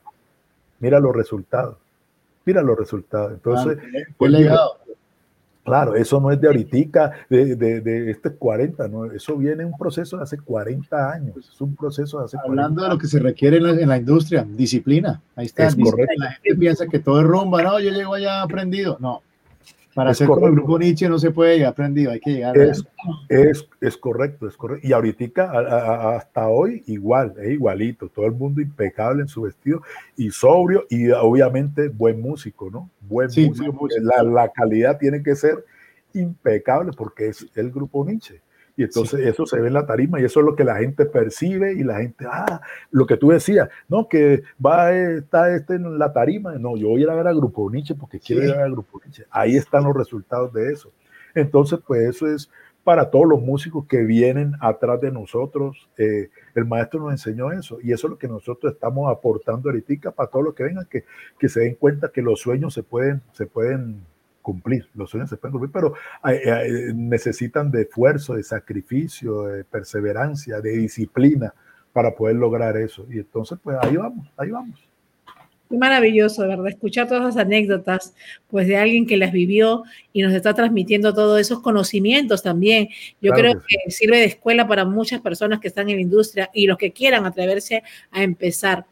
mira 0.80 1.00
los 1.00 1.14
resultados. 1.16 1.78
mira 2.46 2.62
los 2.62 2.78
resultados. 2.78 3.34
Entonces, 3.34 3.78
qué 3.92 4.04
pues, 4.18 4.32
legado. 4.32 4.78
Claro, 5.68 5.96
eso 5.96 6.22
no 6.22 6.32
es 6.32 6.40
de 6.40 6.48
ahorita, 6.48 7.12
de, 7.30 7.58
de, 7.58 7.82
de 7.82 8.10
este 8.10 8.32
40, 8.32 8.88
¿no? 8.88 9.12
eso 9.12 9.36
viene 9.36 9.66
un 9.66 9.78
proceso 9.78 10.16
de 10.16 10.24
hace 10.24 10.38
40 10.38 11.12
años, 11.12 11.36
es 11.54 11.60
un 11.60 11.76
proceso 11.76 12.20
de 12.20 12.26
hace 12.26 12.38
40 12.38 12.48
Hablando 12.48 12.84
de 12.84 12.90
lo 12.90 12.98
que 12.98 13.08
se 13.08 13.20
requiere 13.20 13.58
en 13.58 13.64
la, 13.64 13.72
en 13.72 13.90
la 13.90 13.98
industria, 13.98 14.48
disciplina. 14.50 15.22
Ahí 15.36 15.48
está. 15.48 15.68
Es 15.68 15.76
disciplina. 15.76 15.92
correcto. 15.92 16.24
La 16.24 16.32
gente 16.32 16.56
piensa 16.56 16.88
que 16.88 17.00
todo 17.00 17.20
es 17.20 17.28
rumba, 17.28 17.62
no, 17.64 17.82
yo 17.82 17.92
llego 17.92 18.14
allá 18.14 18.44
aprendido. 18.44 18.96
No. 19.02 19.22
Para 19.98 20.12
Es 20.12 20.20
ser 20.20 20.28
como 20.28 20.38
el 20.38 20.42
correcto. 20.42 20.62
grupo 20.64 20.78
Nietzsche 20.80 21.10
no 21.10 21.18
se 21.18 21.32
puede 21.32 21.56
llegar 21.56 21.72
aprendido, 21.72 22.12
hay 22.12 22.20
que 22.20 22.30
llegar. 22.34 22.56
Es, 22.56 22.86
es, 23.30 23.68
es 23.82 23.98
correcto, 23.98 24.48
es 24.48 24.56
correcto. 24.56 24.88
Y 24.88 24.94
ahorita, 24.94 25.50
a- 25.52 25.58
a- 25.58 25.96
a- 26.14 26.16
hasta 26.18 26.48
hoy, 26.50 26.84
igual, 26.86 27.34
es 27.42 27.50
igualito. 27.54 28.08
Todo 28.08 28.28
el 28.28 28.34
mundo 28.34 28.62
impecable 28.62 29.24
en 29.24 29.28
su 29.28 29.42
vestido 29.42 29.82
y 30.16 30.30
sobrio 30.30 30.86
y 30.92 31.10
obviamente 31.10 31.90
buen 31.90 32.22
músico, 32.22 32.70
¿no? 32.70 32.92
Buen 33.02 33.32
Sí, 33.32 33.48
músico. 33.48 33.66
buen 33.72 33.78
porque 33.80 33.96
músico. 34.00 34.24
La, 34.24 34.44
la 34.44 34.50
calidad 34.52 35.00
tiene 35.00 35.24
que 35.24 35.36
ser 35.36 35.66
impecable 36.14 36.92
porque 36.96 37.30
es 37.30 37.48
el 37.56 37.72
grupo 37.72 38.06
Nietzsche. 38.06 38.40
Y 38.78 38.84
entonces 38.84 39.26
eso 39.26 39.46
se 39.48 39.60
ve 39.60 39.68
en 39.70 39.74
la 39.74 39.88
tarima 39.88 40.22
y 40.22 40.24
eso 40.24 40.40
es 40.40 40.46
lo 40.46 40.56
que 40.56 40.64
la 40.64 40.76
gente 40.78 41.06
percibe 41.08 41.74
y 41.74 41.84
la 41.84 41.98
gente, 41.98 42.26
ah, 42.32 42.62
lo 42.92 43.08
que 43.08 43.18
tú 43.18 43.30
decías, 43.30 43.68
no, 43.90 44.08
que 44.08 44.44
va 44.64 44.86
a 44.86 44.94
estar 44.94 45.50
este 45.52 45.74
en 45.76 45.98
la 45.98 46.14
tarima. 46.14 46.54
No, 46.60 46.78
yo 46.78 46.90
voy 46.90 47.02
a 47.02 47.04
ir 47.06 47.10
a 47.10 47.16
ver 47.16 47.28
a 47.28 47.34
Grupo 47.34 47.70
Nietzsche 47.72 47.96
porque 47.96 48.20
quiero 48.20 48.44
Sí. 48.44 48.48
ir 48.50 48.54
a 48.54 48.58
ver 48.58 48.66
a 48.68 48.70
Grupo 48.70 49.02
Nietzsche. 49.04 49.26
Ahí 49.32 49.56
están 49.58 49.84
los 49.84 49.96
resultados 49.98 50.54
de 50.54 50.72
eso. 50.72 50.92
Entonces, 51.34 51.80
pues 51.86 52.02
eso 52.08 52.28
es 52.28 52.52
para 52.84 53.10
todos 53.10 53.26
los 53.28 53.42
músicos 53.42 53.86
que 53.88 54.04
vienen 54.04 54.54
atrás 54.62 55.02
de 55.02 55.12
nosotros. 55.12 55.90
eh, 55.98 56.30
el 56.56 56.66
maestro 56.66 57.00
nos 57.02 57.12
enseñó 57.12 57.52
eso 57.52 57.80
y 57.84 57.92
eso 57.94 58.08
es 58.08 58.12
lo 58.12 58.18
que 58.18 58.28
nosotros 58.28 58.74
estamos 58.74 59.12
aportando 59.12 59.70
ahorita 59.70 60.12
para 60.12 60.30
todos 60.30 60.46
los 60.46 60.54
que 60.54 60.64
vengan, 60.64 60.86
que, 60.90 61.04
que 61.40 61.50
se 61.50 61.62
den 61.62 61.76
cuenta 61.76 62.10
que 62.12 62.22
los 62.22 62.40
sueños 62.40 62.74
se 62.76 62.84
pueden, 62.84 63.22
se 63.34 63.46
pueden 63.48 64.06
cumplir, 64.48 64.88
los 64.96 65.10
sueños 65.10 65.30
se 65.30 65.36
pueden 65.36 65.52
cumplir, 65.52 65.74
pero 65.74 65.94
eh, 66.32 66.42
eh, 66.46 66.94
necesitan 66.96 67.70
de 67.70 67.82
esfuerzo, 67.82 68.36
de 68.36 68.44
sacrificio, 68.44 69.44
de 69.44 69.66
perseverancia, 69.66 70.62
de 70.62 70.72
disciplina 70.72 71.54
para 71.92 72.16
poder 72.16 72.38
lograr 72.38 72.78
eso. 72.78 73.06
Y 73.10 73.18
entonces, 73.18 73.60
pues 73.62 73.76
ahí 73.82 73.98
vamos, 73.98 74.32
ahí 74.38 74.50
vamos. 74.50 74.80
Qué 75.70 75.78
maravilloso, 75.78 76.48
verdad, 76.48 76.70
escuchar 76.70 77.10
todas 77.10 77.36
esas 77.36 77.46
anécdotas, 77.46 78.16
pues 78.48 78.70
de 78.70 78.78
alguien 78.78 79.06
que 79.06 79.18
las 79.18 79.34
vivió 79.34 79.84
y 80.14 80.22
nos 80.22 80.32
está 80.32 80.54
transmitiendo 80.54 81.14
todos 81.14 81.42
esos 81.42 81.62
conocimientos 81.62 82.42
también. 82.42 82.88
Yo 83.22 83.34
Claro 83.34 83.36
creo 83.36 83.60
que 83.68 83.76
que, 83.84 83.92
sirve 83.92 84.20
de 84.20 84.26
escuela 84.28 84.66
para 84.66 84.86
muchas 84.86 85.20
personas 85.20 85.60
que 85.60 85.68
están 85.68 85.90
en 85.90 85.98
la 85.98 86.02
industria 86.04 86.50
y 86.54 86.68
los 86.68 86.78
que 86.78 86.94
quieran 86.94 87.26
atreverse 87.26 87.84
a 88.12 88.24
empezar. 88.24 88.86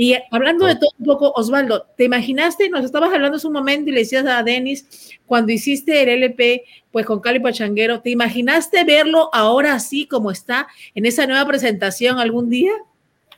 Y 0.00 0.14
hablando 0.30 0.64
de 0.64 0.76
todo 0.76 0.90
un 0.96 1.04
poco, 1.04 1.32
Osvaldo, 1.32 1.84
¿te 1.96 2.04
imaginaste? 2.04 2.70
Nos 2.70 2.84
estabas 2.84 3.12
hablando 3.12 3.36
hace 3.36 3.48
un 3.48 3.52
momento 3.52 3.90
y 3.90 3.92
le 3.92 3.98
decías 3.98 4.24
a 4.26 4.44
Denis, 4.44 5.18
cuando 5.26 5.50
hiciste 5.50 6.00
el 6.04 6.08
LP, 6.22 6.62
pues 6.92 7.04
con 7.04 7.18
Cali 7.18 7.40
Pachanguero, 7.40 8.00
¿te 8.00 8.10
imaginaste 8.10 8.84
verlo 8.84 9.28
ahora 9.32 9.72
así 9.72 10.06
como 10.06 10.30
está 10.30 10.68
en 10.94 11.04
esa 11.04 11.26
nueva 11.26 11.44
presentación 11.48 12.20
algún 12.20 12.48
día? 12.48 12.70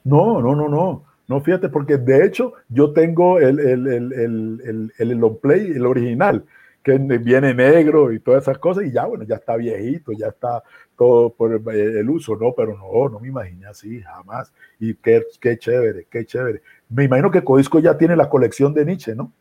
No, 0.05 0.43
no, 0.43 0.55
no, 0.55 0.69
no. 0.69 1.05
No, 1.28 1.41
fíjate, 1.41 1.70
porque 1.70 1.97
de 1.97 2.27
hecho 2.27 2.53
yo 2.69 2.93
tengo 2.93 3.39
el, 3.39 3.59
el, 3.59 3.87
el, 3.87 4.12
el, 4.12 4.61
el, 4.62 4.93
el 4.99 5.09
long 5.16 5.39
play, 5.41 5.70
el 5.70 5.87
original, 5.87 6.45
que 6.82 6.99
viene 6.99 7.55
negro 7.55 8.12
y 8.12 8.20
todas 8.20 8.43
esas 8.43 8.59
cosas, 8.59 8.85
y 8.85 8.93
ya, 8.93 9.07
bueno, 9.07 9.24
ya 9.24 9.37
está 9.37 9.57
viejito, 9.57 10.12
ya 10.12 10.27
está 10.27 10.62
todo 11.01 11.31
por 11.31 11.51
el, 11.74 12.10
uso, 12.10 12.36
¿no? 12.36 12.52
Pero 12.55 12.77
no, 12.77 13.09
no 13.09 13.20
me 13.20 13.28
imaginé 13.28 13.64
así, 13.64 14.02
jamás. 14.02 14.52
Y 14.78 14.93
qué, 14.97 15.22
qué 15.40 15.59
chévere, 15.59 16.06
qué 16.10 16.27
chévere. 16.27 16.60
Me 16.90 17.05
imagino 17.05 17.31
que 17.31 17.43
Codisco 17.43 17.78
ya 17.78 17.97
tiene 17.97 18.16
la 18.16 18.28
colección 18.28 18.74
de 18.74 18.85
Nietzsche, 18.85 19.14
¿no? 19.14 19.32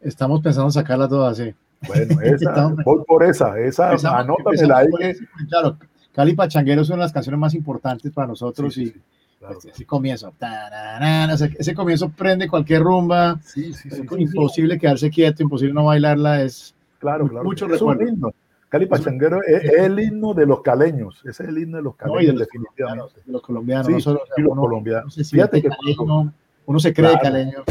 Estamos 0.00 0.40
pensando 0.42 0.66
en 0.66 0.72
sacarlas 0.72 1.08
todas, 1.08 1.36
sí. 1.36 1.54
Bueno, 1.86 2.20
esa, 2.22 2.74
voy 2.84 3.04
por 3.06 3.22
esa, 3.22 3.56
esa, 3.60 3.92
Empezamos- 3.92 4.20
anótamela 4.20 4.78
ahí. 4.78 4.86
empezamos 4.86 5.00
ese, 5.00 5.48
Claro, 5.48 5.78
Cali 6.12 6.34
Pachanguero 6.34 6.82
es 6.82 6.88
una 6.88 6.96
de 6.96 7.02
las 7.04 7.12
canciones 7.12 7.38
más 7.38 7.54
importantes 7.54 8.10
para 8.12 8.26
nosotros 8.26 8.74
Sí, 8.74 8.82
y 8.82 8.86
sí, 8.88 9.00
claro. 9.38 9.58
ese, 9.58 9.70
ese 9.70 9.86
comienzo, 9.86 10.26
o 10.30 10.34
sea, 10.40 11.48
ese 11.56 11.72
comienzo 11.72 12.08
prende 12.08 12.48
cualquier 12.48 12.82
rumba, 12.82 13.38
Sí, 13.44 13.70
es 13.70 14.02
imposible 14.18 14.76
quedarse 14.76 15.08
quieto, 15.08 15.44
imposible 15.44 15.72
no 15.72 15.84
bailarla, 15.84 16.42
es 16.42 16.74
claro, 16.98 17.28
claro. 17.28 17.44
mucho 17.44 17.68
recuerdo. 17.68 18.34
Cali 18.70 18.86
Pachanguero 18.86 19.42
es, 19.42 19.64
es 19.64 19.72
el 19.72 19.98
himno 20.00 20.32
de 20.32 20.46
los 20.46 20.62
caleños, 20.62 21.18
ese 21.26 21.42
es 21.42 21.48
el 21.50 21.58
himno 21.58 21.76
de 21.76 21.82
los 21.82 21.92
no, 21.92 21.96
caleños, 21.98 22.22
y 22.22 22.26
de 22.26 22.32
los 22.32 22.40
definitivamente. 22.40 22.76
colombianos, 23.02 23.26
de 23.26 23.32
los 23.32 23.42
colombianos, 23.42 23.86
Sí, 23.88 23.92
no 23.92 24.00
solo, 24.00 24.20
y 24.36 24.40
los 24.42 24.52
uno- 24.52 24.60
colombianos. 24.62 25.04
uno 25.04 25.10
se 25.24 25.24
Fíjate 25.30 25.60
siente 25.60 25.68
que 25.68 25.76
caleño, 25.96 26.32
uno 26.66 26.80
se 26.80 26.94
cree 26.94 27.10
Claro. 27.10 27.22
caleño, 27.22 27.64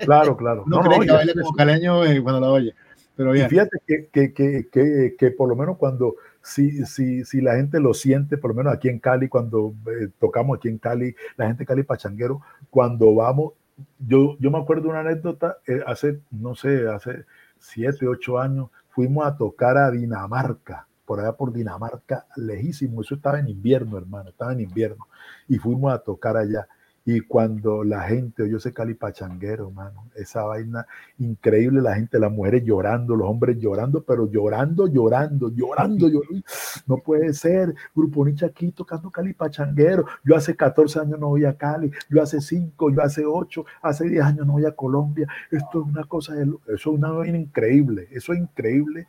Claro, 0.00 0.36
claro. 0.36 0.64
uno 0.66 0.76
No, 0.76 0.82
cree 0.82 0.96
no, 0.98 1.00
que 1.04 1.06
y 1.06 1.14
baila 1.14 1.32
como 1.34 1.52
caleño 1.54 2.04
eh, 2.04 2.22
cuando 2.22 2.40
la 2.40 2.50
oye, 2.50 2.74
pero 3.16 3.30
Y 3.30 3.38
bien. 3.38 3.48
fíjate 3.48 3.78
que, 3.86 4.08
que, 4.12 4.32
que, 4.34 4.68
que, 4.70 5.14
que 5.16 5.30
por 5.30 5.48
lo 5.48 5.54
menos 5.56 5.76
cuando, 5.78 6.16
si, 6.42 6.84
si, 6.84 7.24
si 7.24 7.40
la 7.40 7.54
gente 7.56 7.78
lo 7.80 7.94
siente, 7.94 8.36
por 8.36 8.50
lo 8.50 8.56
menos 8.56 8.74
aquí 8.74 8.88
en 8.88 8.98
Cali, 8.98 9.28
cuando 9.28 9.72
eh, 9.86 10.08
tocamos 10.18 10.58
aquí 10.58 10.68
en 10.68 10.78
Cali, 10.78 11.14
la 11.36 11.46
gente 11.46 11.60
de 11.62 11.66
Cali 11.66 11.82
Pachanguero, 11.84 12.40
cuando 12.70 13.14
vamos, 13.14 13.52
yo, 14.00 14.36
yo 14.40 14.50
me 14.50 14.58
acuerdo 14.58 14.88
una 14.88 15.00
anécdota, 15.00 15.58
eh, 15.66 15.80
hace, 15.86 16.18
no 16.32 16.54
sé, 16.56 16.88
hace 16.88 17.24
siete, 17.58 18.06
ocho 18.08 18.38
años, 18.38 18.68
fuimos 18.94 19.26
a 19.26 19.36
tocar 19.36 19.76
a 19.76 19.90
Dinamarca, 19.90 20.86
por 21.04 21.20
allá 21.20 21.32
por 21.32 21.52
Dinamarca, 21.52 22.26
lejísimo, 22.36 23.02
eso 23.02 23.16
estaba 23.16 23.40
en 23.40 23.48
invierno, 23.48 23.98
hermano, 23.98 24.30
estaba 24.30 24.52
en 24.52 24.60
invierno, 24.60 25.08
y 25.48 25.58
fuimos 25.58 25.92
a 25.92 25.98
tocar 25.98 26.36
allá. 26.36 26.68
Y 27.06 27.20
cuando 27.20 27.84
la 27.84 28.02
gente 28.04 28.44
oyó 28.44 28.56
ese 28.56 28.72
Cali 28.72 28.94
Pachanguero, 28.94 29.68
hermano, 29.68 30.08
esa 30.14 30.42
vaina 30.44 30.86
increíble, 31.18 31.82
la 31.82 31.96
gente, 31.96 32.18
las 32.18 32.32
mujeres 32.32 32.64
llorando, 32.64 33.14
los 33.14 33.28
hombres 33.28 33.58
llorando, 33.58 34.02
pero 34.02 34.30
llorando, 34.30 34.86
llorando, 34.86 35.50
llorando, 35.50 36.08
llorando. 36.08 36.46
No 36.86 36.96
puede 36.96 37.34
ser, 37.34 37.74
Grupo 37.94 38.24
Nietzsche 38.24 38.46
aquí 38.46 38.72
tocando 38.72 39.10
Cali 39.10 39.34
Pachanguero. 39.34 40.06
Yo 40.24 40.34
hace 40.34 40.56
14 40.56 41.00
años 41.00 41.20
no 41.20 41.28
voy 41.28 41.44
a 41.44 41.54
Cali, 41.56 41.90
yo 42.08 42.22
hace 42.22 42.40
5, 42.40 42.90
yo 42.90 43.02
hace 43.02 43.26
8, 43.26 43.66
hace 43.82 44.08
10 44.08 44.24
años 44.24 44.46
no 44.46 44.54
voy 44.54 44.64
a 44.64 44.72
Colombia. 44.74 45.28
Esto 45.50 45.82
es 45.82 45.86
una 45.86 46.04
cosa, 46.04 46.34
de, 46.34 46.44
eso 46.44 46.56
es 46.68 46.86
una 46.86 47.10
vaina 47.10 47.36
increíble, 47.36 48.08
eso 48.12 48.32
es 48.32 48.38
increíble. 48.38 49.06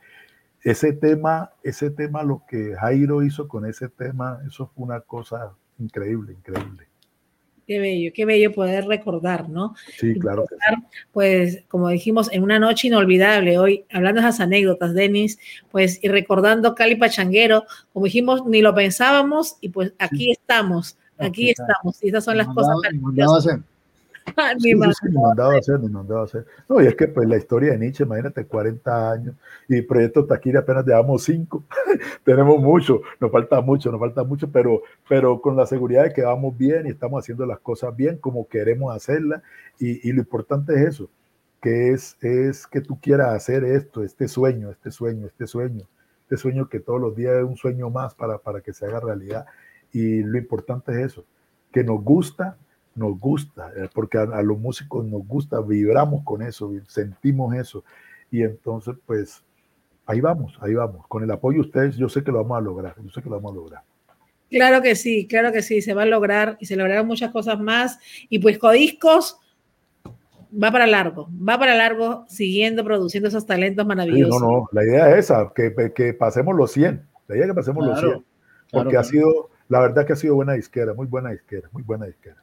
Ese 0.62 0.92
tema, 0.92 1.52
ese 1.62 1.90
tema, 1.90 2.22
lo 2.22 2.42
que 2.46 2.74
Jairo 2.74 3.22
hizo 3.22 3.48
con 3.48 3.64
ese 3.64 3.88
tema, 3.88 4.40
eso 4.46 4.70
fue 4.74 4.84
una 4.84 5.00
cosa 5.00 5.52
increíble, 5.78 6.34
increíble. 6.34 6.85
Qué 7.66 7.80
bello, 7.80 8.12
qué 8.14 8.24
bello 8.24 8.52
poder 8.52 8.86
recordar, 8.86 9.48
¿no? 9.48 9.74
Sí, 9.98 10.14
claro. 10.20 10.46
que 10.48 10.54
sí. 10.54 10.82
pues 11.10 11.64
como 11.66 11.88
dijimos, 11.88 12.30
en 12.32 12.44
una 12.44 12.60
noche 12.60 12.86
inolvidable 12.86 13.58
hoy, 13.58 13.84
hablando 13.90 14.20
de 14.20 14.28
esas 14.28 14.40
anécdotas, 14.40 14.94
Denis, 14.94 15.38
pues 15.72 15.98
y 16.00 16.08
recordando 16.08 16.76
Cali 16.76 16.94
Pachanguero, 16.94 17.64
como 17.92 18.04
dijimos, 18.04 18.46
ni 18.46 18.62
lo 18.62 18.72
pensábamos 18.72 19.56
y 19.60 19.70
pues 19.70 19.92
aquí 19.98 20.30
estamos, 20.30 20.96
aquí 21.18 21.50
estamos, 21.50 22.02
y 22.04 22.08
esas 22.08 22.24
son 22.24 22.36
las 22.36 22.46
cosas 22.46 22.76
Sí, 24.58 24.70
sí, 24.70 24.74
a 24.74 25.58
hacer, 25.58 25.80
ni 25.80 25.88
mandado 25.88 26.20
a 26.20 26.24
hacer. 26.24 26.46
No, 26.68 26.82
y 26.82 26.86
es 26.86 26.94
que 26.94 27.08
pues 27.08 27.28
la 27.28 27.36
historia 27.36 27.72
de 27.72 27.78
Nietzsche, 27.78 28.04
imagínate, 28.04 28.44
40 28.44 29.10
años, 29.12 29.34
y 29.68 29.82
Proyecto 29.82 30.26
Taquiri 30.26 30.58
apenas 30.58 30.84
llevamos 30.84 31.24
5, 31.24 31.64
tenemos 32.24 32.60
mucho, 32.60 33.00
nos 33.20 33.30
falta 33.30 33.60
mucho, 33.60 33.90
nos 33.90 34.00
falta 34.00 34.24
mucho, 34.24 34.50
pero, 34.50 34.82
pero 35.08 35.40
con 35.40 35.56
la 35.56 35.66
seguridad 35.66 36.04
de 36.04 36.12
que 36.12 36.22
vamos 36.22 36.56
bien 36.56 36.86
y 36.86 36.90
estamos 36.90 37.22
haciendo 37.22 37.46
las 37.46 37.60
cosas 37.60 37.94
bien 37.96 38.18
como 38.18 38.48
queremos 38.48 38.94
hacerlas, 38.94 39.42
y, 39.78 40.08
y 40.08 40.12
lo 40.12 40.20
importante 40.20 40.74
es 40.74 40.88
eso, 40.88 41.08
que 41.62 41.92
es, 41.92 42.16
es 42.22 42.66
que 42.66 42.80
tú 42.80 42.98
quieras 43.00 43.34
hacer 43.34 43.64
esto, 43.64 44.02
este 44.02 44.28
sueño, 44.28 44.70
este 44.70 44.90
sueño, 44.90 45.26
este 45.26 45.46
sueño, 45.46 45.86
este 46.22 46.36
sueño 46.36 46.68
que 46.68 46.80
todos 46.80 47.00
los 47.00 47.16
días 47.16 47.36
es 47.36 47.44
un 47.44 47.56
sueño 47.56 47.90
más 47.90 48.14
para, 48.14 48.38
para 48.38 48.60
que 48.60 48.72
se 48.72 48.86
haga 48.86 49.00
realidad, 49.00 49.46
y 49.92 50.22
lo 50.22 50.36
importante 50.36 50.92
es 50.92 51.12
eso, 51.12 51.24
que 51.72 51.84
nos 51.84 52.02
gusta, 52.02 52.58
nos 52.96 53.18
gusta, 53.18 53.70
eh, 53.76 53.88
porque 53.94 54.18
a, 54.18 54.22
a 54.22 54.42
los 54.42 54.58
músicos 54.58 55.04
nos 55.04 55.26
gusta, 55.26 55.60
vibramos 55.60 56.22
con 56.24 56.42
eso, 56.42 56.72
sentimos 56.88 57.54
eso. 57.54 57.84
Y 58.30 58.42
entonces, 58.42 58.96
pues, 59.06 59.44
ahí 60.06 60.20
vamos, 60.20 60.58
ahí 60.60 60.74
vamos. 60.74 61.06
Con 61.08 61.22
el 61.22 61.30
apoyo 61.30 61.62
de 61.62 61.66
ustedes, 61.68 61.96
yo 61.96 62.08
sé 62.08 62.24
que 62.24 62.32
lo 62.32 62.42
vamos 62.42 62.58
a 62.58 62.60
lograr, 62.60 62.94
yo 63.02 63.10
sé 63.10 63.22
que 63.22 63.28
lo 63.28 63.36
vamos 63.36 63.52
a 63.52 63.56
lograr. 63.56 63.82
Claro 64.50 64.80
que 64.82 64.94
sí, 64.94 65.26
claro 65.26 65.52
que 65.52 65.62
sí, 65.62 65.82
se 65.82 65.92
va 65.94 66.02
a 66.02 66.06
lograr 66.06 66.56
y 66.60 66.66
se 66.66 66.76
lograrán 66.76 67.06
muchas 67.06 67.32
cosas 67.32 67.60
más. 67.60 67.98
Y 68.28 68.38
pues 68.38 68.58
Codiscos 68.58 69.38
va 70.52 70.70
para 70.70 70.86
largo, 70.86 71.28
va 71.46 71.58
para 71.58 71.74
largo 71.74 72.24
siguiendo 72.28 72.84
produciendo 72.84 73.28
esos 73.28 73.46
talentos 73.46 73.84
Sí, 73.84 73.88
maravillosos. 73.88 74.40
no, 74.40 74.50
no, 74.60 74.68
la 74.72 74.84
idea 74.84 75.10
es 75.10 75.26
esa, 75.26 75.52
que, 75.54 75.74
que 75.94 76.14
pasemos 76.14 76.54
los 76.54 76.70
100, 76.72 77.06
la 77.28 77.34
idea 77.36 77.44
es 77.46 77.50
que 77.50 77.54
pasemos 77.54 77.84
los 77.84 77.98
Claro, 77.98 78.08
100, 78.08 78.24
claro, 78.70 78.84
porque 78.84 78.96
ha 78.96 79.02
claro. 79.02 79.04
sido, 79.04 79.50
la 79.68 79.80
verdad 79.80 80.06
que 80.06 80.12
ha 80.12 80.16
sido 80.16 80.34
buena 80.36 80.52
disquera, 80.54 80.94
muy 80.94 81.06
buena 81.06 81.30
disquera, 81.30 81.68
muy 81.72 81.82
buena 81.82 82.06
disquera. 82.06 82.36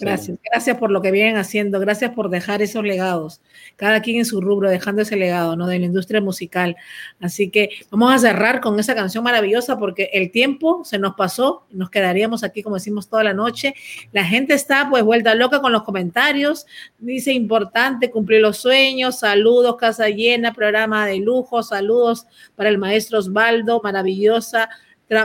Gracias, 0.00 0.38
gracias 0.42 0.78
por 0.78 0.90
lo 0.90 1.02
que 1.02 1.10
vienen 1.10 1.36
haciendo, 1.36 1.78
gracias 1.78 2.12
por 2.12 2.30
dejar 2.30 2.62
esos 2.62 2.82
legados, 2.82 3.40
cada 3.76 4.00
quien 4.00 4.16
en 4.16 4.24
su 4.24 4.40
rubro, 4.40 4.70
dejando 4.70 5.02
ese 5.02 5.16
legado, 5.16 5.54
¿no? 5.54 5.66
De 5.66 5.78
la 5.78 5.84
industria 5.84 6.20
musical. 6.20 6.76
Así 7.20 7.50
que 7.50 7.68
vamos 7.90 8.12
a 8.12 8.18
cerrar 8.18 8.60
con 8.60 8.80
esa 8.80 8.94
canción 8.94 9.22
maravillosa 9.22 9.78
porque 9.78 10.08
el 10.14 10.30
tiempo 10.30 10.82
se 10.84 10.98
nos 10.98 11.14
pasó, 11.14 11.66
nos 11.70 11.90
quedaríamos 11.90 12.42
aquí, 12.42 12.62
como 12.62 12.76
decimos, 12.76 13.08
toda 13.08 13.22
la 13.22 13.34
noche. 13.34 13.74
La 14.12 14.24
gente 14.24 14.54
está 14.54 14.88
pues 14.88 15.04
vuelta 15.04 15.34
loca 15.34 15.60
con 15.60 15.72
los 15.72 15.82
comentarios, 15.82 16.66
dice 16.98 17.32
importante 17.32 18.10
cumplir 18.10 18.40
los 18.40 18.56
sueños, 18.56 19.18
saludos, 19.18 19.76
casa 19.76 20.08
llena, 20.08 20.54
programa 20.54 21.06
de 21.06 21.18
lujo, 21.18 21.62
saludos 21.62 22.26
para 22.56 22.70
el 22.70 22.78
maestro 22.78 23.18
Osvaldo, 23.18 23.80
maravillosa 23.84 24.70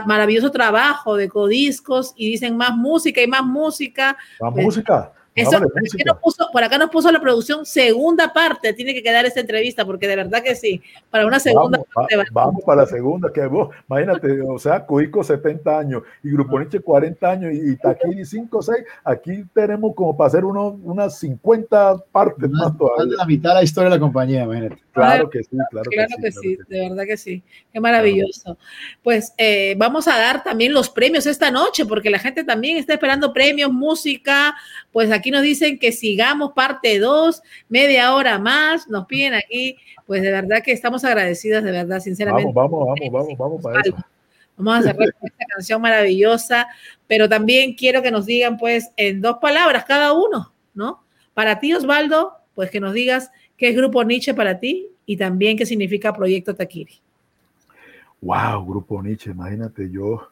maravilloso 0.06 0.50
trabajo 0.50 1.16
de 1.16 1.28
codiscos 1.28 2.12
y 2.16 2.30
dicen 2.30 2.56
más 2.56 2.76
música 2.76 3.22
y 3.22 3.26
más 3.26 3.44
música. 3.44 4.16
Más 4.40 4.52
pues, 4.52 4.64
música. 4.64 5.12
Eso, 5.42 5.58
por, 5.58 5.64
acá 5.64 6.04
nos 6.06 6.18
puso, 6.18 6.48
por, 6.52 6.64
acá 6.64 6.78
nos 6.78 6.90
puso, 6.90 7.12
la 7.12 7.20
producción 7.20 7.64
segunda 7.64 8.32
parte, 8.32 8.72
tiene 8.72 8.94
que 8.94 9.02
quedar 9.02 9.24
esta 9.26 9.40
entrevista, 9.40 9.84
porque 9.84 10.08
de 10.08 10.16
verdad 10.16 10.42
que 10.42 10.54
sí, 10.54 10.80
para 11.10 11.26
una 11.26 11.38
segunda 11.38 11.78
vamos, 11.78 11.88
parte. 11.94 12.16
vamos 12.32 12.64
para 12.64 12.82
la 12.82 12.86
segunda, 12.86 13.32
que 13.32 13.46
vos, 13.46 13.74
imagínate, 13.88 14.40
o 14.42 14.58
sea, 14.58 14.84
Cuico 14.84 15.22
70 15.22 15.78
años 15.78 16.02
y 16.22 16.30
Grupo 16.30 16.58
Nietzsche 16.58 16.80
40 16.80 17.30
años 17.30 17.52
y, 17.52 17.72
y 17.72 17.76
Taquini 17.76 18.24
5 18.24 18.58
o 18.58 18.62
6, 18.62 18.78
aquí 19.04 19.44
tenemos 19.54 19.94
como 19.94 20.16
para 20.16 20.28
hacer 20.28 20.44
uno, 20.44 20.78
unas 20.82 21.18
50 21.18 22.04
partes 22.12 22.50
más, 22.50 22.68
más 22.68 22.78
todavía. 22.78 23.16
La 23.16 23.26
mitad 23.26 23.50
de 23.50 23.54
la 23.56 23.62
historia 23.62 23.90
de 23.90 23.96
la 23.96 24.00
compañía, 24.00 24.42
imagínate. 24.44 24.78
Claro 24.98 25.30
que 25.30 25.42
sí, 25.42 25.56
claro, 25.70 25.90
claro 25.90 26.08
que, 26.20 26.32
sí, 26.32 26.40
que 26.40 26.56
sí, 26.56 26.58
de 26.68 26.88
verdad 26.88 27.04
que 27.04 27.16
sí. 27.16 27.42
Qué 27.72 27.80
maravilloso. 27.80 28.58
Pues 29.02 29.32
eh, 29.38 29.74
vamos 29.78 30.08
a 30.08 30.18
dar 30.18 30.42
también 30.42 30.72
los 30.72 30.90
premios 30.90 31.26
esta 31.26 31.50
noche, 31.50 31.86
porque 31.86 32.10
la 32.10 32.18
gente 32.18 32.44
también 32.44 32.76
está 32.76 32.94
esperando 32.94 33.32
premios, 33.32 33.72
música. 33.72 34.56
Pues 34.92 35.12
aquí 35.12 35.27
nos 35.30 35.42
dicen 35.42 35.78
que 35.78 35.92
sigamos 35.92 36.52
parte 36.52 36.98
2, 36.98 37.42
media 37.68 38.14
hora 38.14 38.38
más. 38.38 38.88
Nos 38.88 39.06
piden 39.06 39.34
aquí, 39.34 39.76
pues 40.06 40.22
de 40.22 40.30
verdad 40.30 40.62
que 40.62 40.72
estamos 40.72 41.04
agradecidas, 41.04 41.62
de 41.64 41.70
verdad, 41.70 42.00
sinceramente. 42.00 42.52
Vamos, 42.54 42.70
vamos, 42.72 42.98
vamos, 43.00 43.12
vamos, 43.12 43.38
vamos 43.38 43.62
para 43.62 43.80
eso. 43.80 43.96
Vamos 44.56 44.78
a 44.78 44.82
cerrar 44.82 45.12
con 45.14 45.28
esta 45.28 45.44
canción 45.46 45.80
maravillosa, 45.80 46.66
pero 47.06 47.28
también 47.28 47.74
quiero 47.74 48.02
que 48.02 48.10
nos 48.10 48.26
digan, 48.26 48.56
pues, 48.56 48.90
en 48.96 49.20
dos 49.20 49.38
palabras 49.40 49.84
cada 49.84 50.12
uno, 50.12 50.52
¿no? 50.74 51.04
Para 51.32 51.60
ti, 51.60 51.72
Osvaldo, 51.72 52.32
pues 52.54 52.70
que 52.70 52.80
nos 52.80 52.92
digas 52.92 53.30
¿Qué 53.58 53.70
es 53.70 53.76
Grupo 53.76 54.04
Nietzsche 54.04 54.32
para 54.32 54.58
ti? 54.60 54.88
Y 55.04 55.16
también 55.16 55.56
qué 55.58 55.66
significa 55.66 56.12
Proyecto 56.12 56.54
Taquiri. 56.54 56.94
Wow, 58.20 58.64
Grupo 58.64 59.02
Nietzsche, 59.02 59.32
imagínate, 59.32 59.90
yo, 59.90 60.30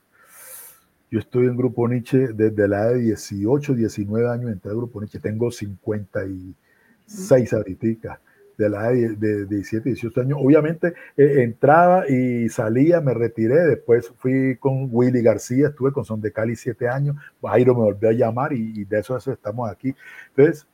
yo 1.17 1.21
estoy 1.21 1.47
en 1.47 1.57
Grupo 1.57 1.89
Nietzsche 1.89 2.29
desde 2.35 2.69
la 2.69 2.83
edad 2.83 2.93
de 2.93 3.01
18, 3.01 3.73
19 3.73 4.29
años, 4.29 4.51
entré 4.51 4.71
al 4.71 4.77
Grupo 4.77 5.01
Nietzsche, 5.01 5.19
tengo 5.19 5.51
56 5.51 7.53
ahorita, 7.55 8.21
de 8.59 8.69
la 8.69 8.93
edad 8.93 9.17
de, 9.17 9.47
17, 9.47 9.89
18 9.89 10.21
años. 10.21 10.39
Obviamente 10.43 10.93
eh, 11.17 11.43
entraba 11.43 12.07
y 12.07 12.51
salía, 12.51 13.01
me 13.01 13.15
retiré, 13.15 13.65
después 13.65 14.13
fui 14.19 14.59
con 14.59 14.91
Willy 14.93 15.23
García, 15.23 15.69
estuve 15.69 15.91
con 15.91 16.05
Son 16.05 16.21
de 16.21 16.33
Cali 16.33 16.55
7 16.55 16.87
años, 16.87 17.17
Jairo 17.43 17.75
me 17.75 17.81
volvió 17.81 18.11
a 18.11 18.13
llamar 18.13 18.53
y, 18.53 18.85
de 18.85 18.99
eso, 18.99 19.17
eso 19.17 19.33
estamos 19.33 19.71
aquí. 19.71 19.95
Entonces, 20.37 20.67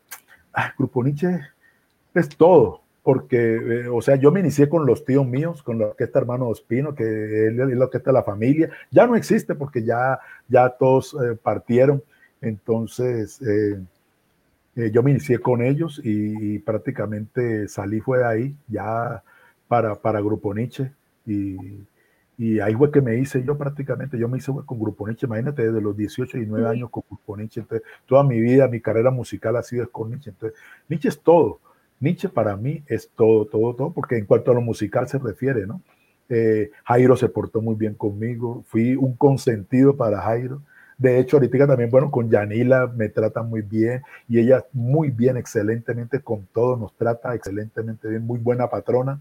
ah, 0.52 0.74
Grupo 0.76 1.04
Nietzsche 1.04 1.38
es 2.14 2.28
todo, 2.30 2.81
porque, 3.02 3.56
eh, 3.56 3.88
o 3.88 4.00
sea, 4.00 4.16
yo 4.16 4.30
me 4.30 4.40
inicié 4.40 4.68
con 4.68 4.86
los 4.86 5.04
tíos 5.04 5.26
míos, 5.26 5.62
con 5.62 5.78
la 5.78 5.86
orquesta 5.88 6.20
Hermano 6.20 6.48
Ospino, 6.48 6.94
que 6.94 7.48
es 7.48 7.54
la 7.54 7.84
orquesta 7.84 8.10
de 8.10 8.14
la 8.14 8.22
familia, 8.22 8.70
ya 8.90 9.06
no 9.06 9.16
existe 9.16 9.54
porque 9.54 9.82
ya, 9.82 10.20
ya 10.48 10.70
todos 10.70 11.14
eh, 11.14 11.36
partieron, 11.42 12.02
entonces 12.40 13.40
eh, 13.42 13.80
yo 14.90 15.02
me 15.02 15.10
inicié 15.10 15.38
con 15.40 15.62
ellos 15.62 16.00
y, 16.02 16.58
prácticamente 16.60 17.68
salí 17.68 18.00
fue 18.00 18.18
de 18.18 18.26
ahí, 18.26 18.56
ya 18.68 19.22
para, 19.66 19.96
para 19.96 20.20
Grupo 20.20 20.54
Nietzsche, 20.54 20.92
y, 21.26 21.56
y 22.38 22.60
ahí 22.60 22.74
fue 22.74 22.90
que 22.90 23.00
me 23.00 23.16
hice 23.16 23.42
yo 23.42 23.58
prácticamente, 23.58 24.16
yo 24.16 24.28
me 24.28 24.38
hice 24.38 24.52
con 24.64 24.78
Grupo 24.78 25.06
Nietzsche, 25.08 25.26
imagínate, 25.26 25.66
desde 25.66 25.80
los 25.80 25.96
18 25.96 26.38
y 26.38 26.46
9 26.46 26.68
años 26.68 26.90
con 26.90 27.02
Grupo 27.08 27.36
Nietzsche, 27.36 27.60
entonces 27.60 27.86
toda 28.06 28.22
mi 28.22 28.40
vida, 28.40 28.68
mi 28.68 28.80
carrera 28.80 29.10
musical 29.10 29.56
ha 29.56 29.62
sido 29.64 29.90
con 29.90 30.10
Nietzsche, 30.10 30.30
entonces 30.30 30.58
Nietzsche 30.88 31.08
es 31.08 31.20
todo, 31.20 31.60
Nietzsche 32.02 32.28
para 32.28 32.56
mí 32.56 32.82
es 32.88 33.10
todo, 33.14 33.46
todo, 33.46 33.74
todo, 33.74 33.92
porque 33.92 34.18
en 34.18 34.26
cuanto 34.26 34.50
a 34.50 34.54
lo 34.54 34.60
musical 34.60 35.08
se 35.08 35.18
refiere, 35.18 35.66
¿no? 35.68 35.80
Eh, 36.28 36.70
Jairo 36.84 37.16
se 37.16 37.28
portó 37.28 37.62
muy 37.62 37.76
bien 37.76 37.94
conmigo, 37.94 38.64
fui 38.66 38.96
un 38.96 39.14
consentido 39.14 39.96
para 39.96 40.20
Jairo. 40.20 40.62
De 40.98 41.20
hecho, 41.20 41.36
ahorita 41.36 41.66
también, 41.66 41.90
bueno, 41.90 42.10
con 42.10 42.28
Yanila 42.28 42.88
me 42.88 43.08
trata 43.08 43.44
muy 43.44 43.62
bien 43.62 44.02
y 44.28 44.40
ella 44.40 44.66
muy 44.72 45.10
bien, 45.10 45.36
excelentemente 45.36 46.20
con 46.20 46.46
todo, 46.52 46.76
nos 46.76 46.92
trata 46.96 47.36
excelentemente 47.36 48.08
bien, 48.08 48.26
muy 48.26 48.40
buena 48.40 48.68
patrona. 48.68 49.20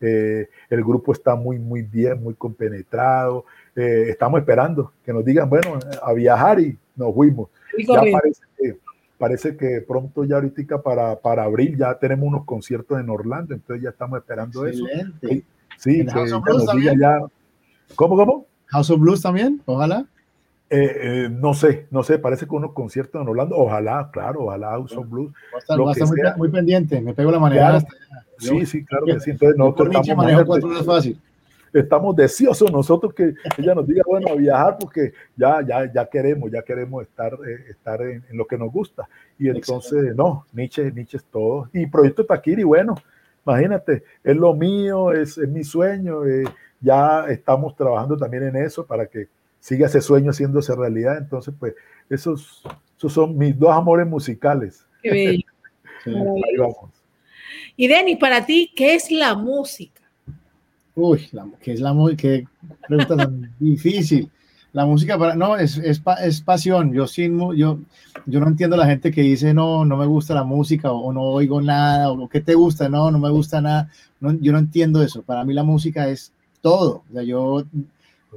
Eh, 0.00 0.48
el 0.70 0.82
grupo 0.82 1.12
está 1.12 1.34
muy, 1.34 1.58
muy 1.58 1.82
bien, 1.82 2.22
muy 2.22 2.34
compenetrado. 2.34 3.44
Eh, 3.76 4.06
estamos 4.08 4.40
esperando 4.40 4.92
que 5.04 5.12
nos 5.12 5.24
digan, 5.24 5.50
bueno, 5.50 5.78
a 6.02 6.12
viajar 6.14 6.58
y 6.58 6.78
nos 6.96 7.14
fuimos. 7.14 7.50
Ya 7.86 8.00
parece 8.00 8.42
que 8.56 8.78
parece 9.18 9.56
que 9.56 9.84
pronto 9.86 10.24
ya 10.24 10.36
ahorita 10.36 10.82
para, 10.82 11.16
para 11.20 11.44
abril 11.44 11.76
ya 11.76 11.94
tenemos 11.98 12.26
unos 12.26 12.44
conciertos 12.44 12.98
en 13.00 13.08
Orlando, 13.10 13.54
entonces 13.54 13.82
ya 13.82 13.90
estamos 13.90 14.18
esperando 14.18 14.66
eso. 14.66 14.84
Sí, 15.76 16.04
que 16.04 16.26
ya 16.84 16.94
ya. 16.98 17.18
¿Cómo, 17.94 18.16
cómo? 18.16 18.46
House 18.66 18.90
of 18.90 19.00
Blues 19.00 19.22
también, 19.22 19.60
ojalá. 19.66 20.06
Eh, 20.70 20.96
eh, 21.02 21.28
no 21.30 21.54
sé, 21.54 21.86
no 21.90 22.02
sé, 22.02 22.18
parece 22.18 22.46
que 22.46 22.54
unos 22.54 22.72
conciertos 22.72 23.20
en 23.20 23.28
Orlando, 23.28 23.56
ojalá, 23.56 24.10
claro, 24.12 24.44
ojalá 24.44 24.70
House 24.70 24.96
of 24.96 25.08
Blues. 25.08 25.32
Va 25.52 25.58
a 25.58 25.92
estar, 25.92 26.08
muy, 26.08 26.18
muy, 26.36 26.48
pendiente, 26.50 27.00
me 27.00 27.14
pego 27.14 27.30
la 27.30 27.38
manera. 27.38 27.80
sí, 28.38 28.66
sí, 28.66 28.84
claro 28.84 29.06
que 29.06 29.20
sí. 29.20 29.30
Entonces 29.30 29.56
nosotros 29.56 29.94
estamos 29.94 30.44
cuatro 30.46 30.68
horas 30.68 30.86
fácil 30.86 31.18
estamos 31.74 32.14
deseosos 32.14 32.70
nosotros 32.70 33.12
que 33.12 33.34
ella 33.58 33.74
nos 33.74 33.86
diga, 33.86 34.02
bueno, 34.06 34.28
a 34.30 34.34
viajar 34.34 34.76
porque 34.78 35.12
ya, 35.36 35.60
ya, 35.66 35.92
ya 35.92 36.06
queremos, 36.06 36.50
ya 36.50 36.62
queremos 36.62 37.02
estar, 37.02 37.32
eh, 37.46 37.70
estar 37.70 38.00
en, 38.00 38.24
lo 38.30 38.46
que 38.46 38.56
nos 38.56 38.72
gusta. 38.72 39.08
Y 39.38 39.48
entonces, 39.48 40.14
no, 40.14 40.46
Nietzsche, 40.52 40.90
Nietzsche 40.92 41.18
es 41.18 41.24
todo. 41.24 41.68
Y 41.72 41.86
Proyecto 41.86 42.24
Taquiri, 42.24 42.62
bueno, 42.62 42.94
imagínate, 43.44 44.04
es 44.22 44.36
lo 44.36 44.54
mío, 44.54 45.12
es, 45.12 45.36
es 45.36 45.48
mi 45.48 45.64
sueño, 45.64 46.24
eh, 46.24 46.44
ya 46.80 47.26
estamos 47.28 47.74
trabajando 47.74 48.16
también 48.16 48.44
en 48.44 48.56
eso 48.56 48.86
para 48.86 49.06
que 49.06 49.28
siga 49.58 49.86
ese 49.86 50.00
sueño 50.00 50.30
haciéndose 50.30 50.74
realidad. 50.76 51.18
Entonces, 51.18 51.52
pues, 51.58 51.74
esos, 52.08 52.62
esos 52.96 53.12
son 53.12 53.36
mis 53.36 53.58
dos 53.58 53.72
amores 53.72 54.06
musicales. 54.06 54.86
Qué 55.02 55.10
bello. 55.10 55.48
Ahí 56.06 56.56
vamos. 56.56 56.90
Y 57.76 57.88
Denis, 57.88 58.18
para 58.18 58.46
ti, 58.46 58.72
¿qué 58.76 58.94
es 58.94 59.10
la 59.10 59.34
música? 59.34 60.03
Uy, 60.96 61.28
la, 61.32 61.46
que 61.60 61.72
es 61.72 61.80
la 61.80 61.92
música, 61.92 62.22
qué 62.22 62.46
pregunta 62.86 63.16
tan 63.16 63.52
difícil. 63.58 64.30
La 64.72 64.86
música 64.86 65.16
para, 65.16 65.36
no, 65.36 65.56
es, 65.56 65.78
es, 65.78 66.02
es, 66.22 66.40
pasión. 66.40 66.92
Yo, 66.92 67.06
sin, 67.06 67.38
yo, 67.56 67.78
yo 68.26 68.40
no 68.40 68.48
entiendo 68.48 68.76
la 68.76 68.86
gente 68.86 69.12
que 69.12 69.22
dice, 69.22 69.54
no, 69.54 69.84
no 69.84 69.96
me 69.96 70.06
gusta 70.06 70.34
la 70.34 70.42
música 70.42 70.90
o, 70.90 71.12
no 71.12 71.22
oigo 71.22 71.60
nada 71.60 72.10
o 72.10 72.28
qué 72.28 72.40
te 72.40 72.54
gusta, 72.54 72.88
no, 72.88 73.10
no 73.10 73.18
me 73.20 73.30
gusta 73.30 73.60
nada. 73.60 73.88
No, 74.20 74.32
yo 74.32 74.52
no 74.52 74.58
entiendo 74.58 75.02
eso. 75.02 75.22
Para 75.22 75.44
mí 75.44 75.54
la 75.54 75.62
música 75.62 76.08
es 76.08 76.32
todo. 76.60 77.04
O 77.08 77.12
sea, 77.12 77.22
yo, 77.22 77.64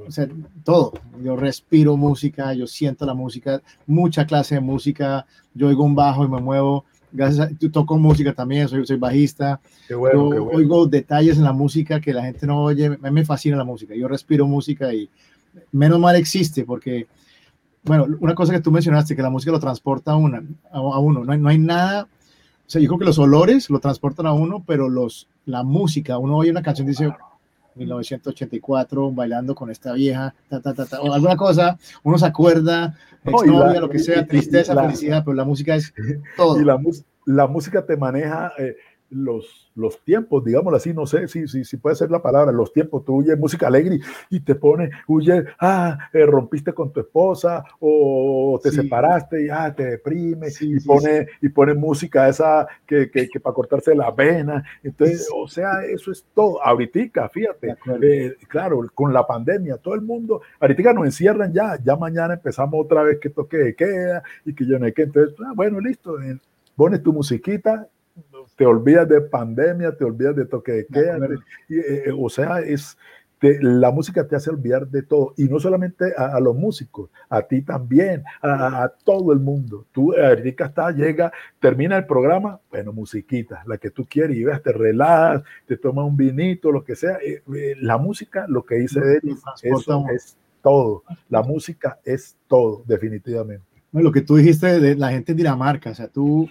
o 0.06 0.10
sea, 0.10 0.28
todo. 0.64 0.92
Yo 1.24 1.36
respiro 1.36 1.96
música, 1.96 2.54
yo 2.54 2.66
siento 2.68 3.04
la 3.04 3.14
música, 3.14 3.60
mucha 3.86 4.26
clase 4.26 4.56
de 4.56 4.60
música. 4.60 5.26
Yo 5.54 5.68
oigo 5.68 5.82
un 5.82 5.96
bajo 5.96 6.24
y 6.24 6.28
me 6.28 6.40
muevo 6.40 6.84
gracias 7.12 7.48
a, 7.50 7.70
toco 7.70 7.98
música 7.98 8.32
también, 8.32 8.68
soy, 8.68 8.86
soy 8.86 8.96
bajista, 8.96 9.60
qué 9.86 9.94
bueno, 9.94 10.30
qué 10.30 10.38
bueno. 10.38 10.58
oigo 10.58 10.86
detalles 10.86 11.36
en 11.36 11.44
la 11.44 11.52
música 11.52 12.00
que 12.00 12.12
la 12.12 12.22
gente 12.22 12.46
no 12.46 12.64
oye, 12.64 12.86
a 12.86 12.90
mí 12.90 13.10
me 13.10 13.24
fascina 13.24 13.56
la 13.56 13.64
música, 13.64 13.94
yo 13.94 14.08
respiro 14.08 14.46
música 14.46 14.92
y 14.92 15.08
menos 15.72 15.98
mal 15.98 16.16
existe 16.16 16.64
porque, 16.64 17.06
bueno, 17.84 18.06
una 18.20 18.34
cosa 18.34 18.52
que 18.52 18.60
tú 18.60 18.70
mencionaste, 18.70 19.16
que 19.16 19.22
la 19.22 19.30
música 19.30 19.52
lo 19.52 19.60
transporta 19.60 20.12
a, 20.12 20.16
una, 20.16 20.42
a, 20.70 20.98
uno, 20.98 21.24
no 21.24 21.32
hay, 21.32 21.38
no 21.38 21.48
hay 21.48 21.58
nada, 21.58 22.04
o 22.04 22.70
sea, 22.70 22.80
yo 22.82 22.88
creo 22.88 22.98
que 22.98 23.06
los 23.06 23.18
olores 23.18 23.70
lo 23.70 23.80
transportan 23.80 24.26
a 24.26 24.32
uno, 24.32 24.62
pero 24.66 24.88
los, 24.88 25.28
la 25.46 25.62
música, 25.62 26.18
uno 26.18 26.36
oye 26.36 26.50
una 26.50 26.62
canción 26.62 26.86
y 26.86 26.90
dice, 26.90 27.10
1984, 27.78 29.10
bailando 29.12 29.54
con 29.54 29.70
esta 29.70 29.92
vieja, 29.92 30.34
ta, 30.48 30.60
ta, 30.60 30.74
ta, 30.74 31.00
o 31.00 31.12
alguna 31.12 31.36
cosa, 31.36 31.78
uno 32.02 32.18
se 32.18 32.26
acuerda, 32.26 32.96
exnovia, 33.24 33.80
lo 33.80 33.88
que 33.88 33.98
sea, 33.98 34.26
tristeza, 34.26 34.74
felicidad, 34.74 35.22
pero 35.24 35.34
la 35.34 35.44
música 35.44 35.74
es 35.74 35.94
todo. 36.36 36.60
Y 36.60 36.64
la, 36.64 36.78
la 37.24 37.46
música 37.46 37.84
te 37.84 37.96
maneja, 37.96 38.52
eh, 38.58 38.76
los, 39.10 39.70
los 39.74 40.00
tiempos, 40.00 40.44
digámoslo 40.44 40.76
así, 40.76 40.92
no 40.92 41.06
sé 41.06 41.28
si, 41.28 41.48
si, 41.48 41.64
si 41.64 41.76
puede 41.78 41.96
ser 41.96 42.10
la 42.10 42.20
palabra, 42.20 42.52
los 42.52 42.72
tiempos, 42.72 43.04
tú 43.04 43.16
huyes 43.16 43.38
música 43.38 43.68
alegre 43.68 44.00
y 44.28 44.40
te 44.40 44.54
pone, 44.54 44.90
huye, 45.06 45.44
ah, 45.60 45.98
eh, 46.12 46.26
rompiste 46.26 46.72
con 46.72 46.92
tu 46.92 47.00
esposa 47.00 47.64
o 47.80 48.58
te 48.62 48.70
Sí. 48.70 48.76
separaste 48.76 49.44
y 49.46 49.48
ah, 49.48 49.72
te 49.74 49.84
deprime 49.84 50.50
Sí, 50.50 50.72
y, 50.74 50.80
sí, 50.80 50.86
pone, 50.86 51.26
y 51.40 51.48
pone 51.48 51.74
música 51.74 52.28
esa 52.28 52.66
que, 52.86 53.10
que, 53.10 53.28
que 53.28 53.40
para 53.40 53.54
cortarse 53.54 53.94
la 53.94 54.10
vena. 54.10 54.64
Entonces, 54.82 55.28
o 55.34 55.46
sea, 55.48 55.84
eso 55.84 56.10
es 56.12 56.24
todo. 56.34 56.62
Ahorita, 56.62 57.28
fíjate, 57.28 57.76
eh, 58.02 58.34
claro, 58.48 58.80
con 58.94 59.12
la 59.12 59.26
pandemia, 59.26 59.76
todo 59.78 59.94
el 59.94 60.02
mundo, 60.02 60.42
ahorita 60.60 60.92
nos 60.92 61.04
encierran 61.06 61.52
ya, 61.52 61.78
ya 61.82 61.96
mañana 61.96 62.34
empezamos 62.34 62.84
otra 62.84 63.02
vez 63.02 63.18
que 63.18 63.30
toque 63.30 63.56
de 63.56 63.74
queda 63.74 64.22
y 64.44 64.54
que 64.54 64.66
yo 64.66 64.78
no 64.78 64.86
sé 64.86 64.92
qué, 64.92 65.02
entonces, 65.02 65.34
ah, 65.46 65.52
bueno, 65.54 65.80
listo, 65.80 66.20
eh, 66.20 66.38
pones 66.76 67.02
tu 67.02 67.12
musiquita, 67.12 67.88
te 68.58 68.66
olvidas 68.66 69.08
de 69.08 69.20
pandemia, 69.22 69.96
te 69.96 70.04
olvidas 70.04 70.36
de 70.36 70.44
toque 70.44 70.72
de 70.72 70.78
De 70.78 70.86
queda, 70.88 71.18
y, 71.68 71.78
eh, 71.78 72.02
eh, 72.08 72.12
o 72.18 72.28
sea, 72.28 72.58
es, 72.60 72.98
te- 73.38 73.62
la 73.62 73.92
música 73.92 74.26
te 74.26 74.34
hace 74.34 74.50
olvidar 74.50 74.88
de 74.88 75.02
todo, 75.02 75.32
y 75.36 75.44
no 75.44 75.60
solamente 75.60 76.12
a, 76.16 76.34
a 76.36 76.40
los 76.40 76.56
músicos, 76.56 77.08
a 77.30 77.40
ti 77.42 77.62
también, 77.62 78.24
a, 78.42 78.82
a- 78.82 78.88
todo 79.04 79.32
el 79.32 79.38
mundo. 79.38 79.86
Tú, 79.92 80.12
ahorita 80.12 80.66
está, 80.66 80.90
llega, 80.90 81.32
termina 81.60 81.96
el 81.96 82.04
programa, 82.06 82.60
bueno, 82.68 82.92
musiquita, 82.92 83.62
la 83.66 83.78
que 83.78 83.90
tú 83.90 84.04
quieres, 84.10 84.36
y 84.36 84.42
ves, 84.42 84.60
te 84.60 84.72
relajas, 84.72 85.44
te 85.66 85.76
tomas 85.76 86.04
un 86.06 86.16
vinito, 86.16 86.72
lo 86.72 86.82
que 86.82 86.96
sea. 86.96 87.18
eh, 87.24 87.42
eh, 87.54 87.74
la 87.80 87.96
música, 87.96 88.44
lo 88.48 88.64
que 88.64 88.74
dice 88.74 89.00
de 89.00 89.14
él, 89.22 89.36
eso 89.62 90.04
es 90.12 90.36
todo. 90.62 91.04
La 91.28 91.42
música 91.44 92.00
es 92.04 92.36
todo, 92.48 92.82
definitivamente. 92.86 93.64
No, 93.92 94.00
Lo 94.02 94.10
que 94.10 94.20
tú 94.22 94.34
dijiste 94.36 94.80
de 94.80 94.96
la 94.96 95.10
gente 95.10 95.30
en 95.32 95.38
Dinamarca, 95.38 95.90
o 95.90 95.94
sea, 95.94 96.08
tú 96.08 96.48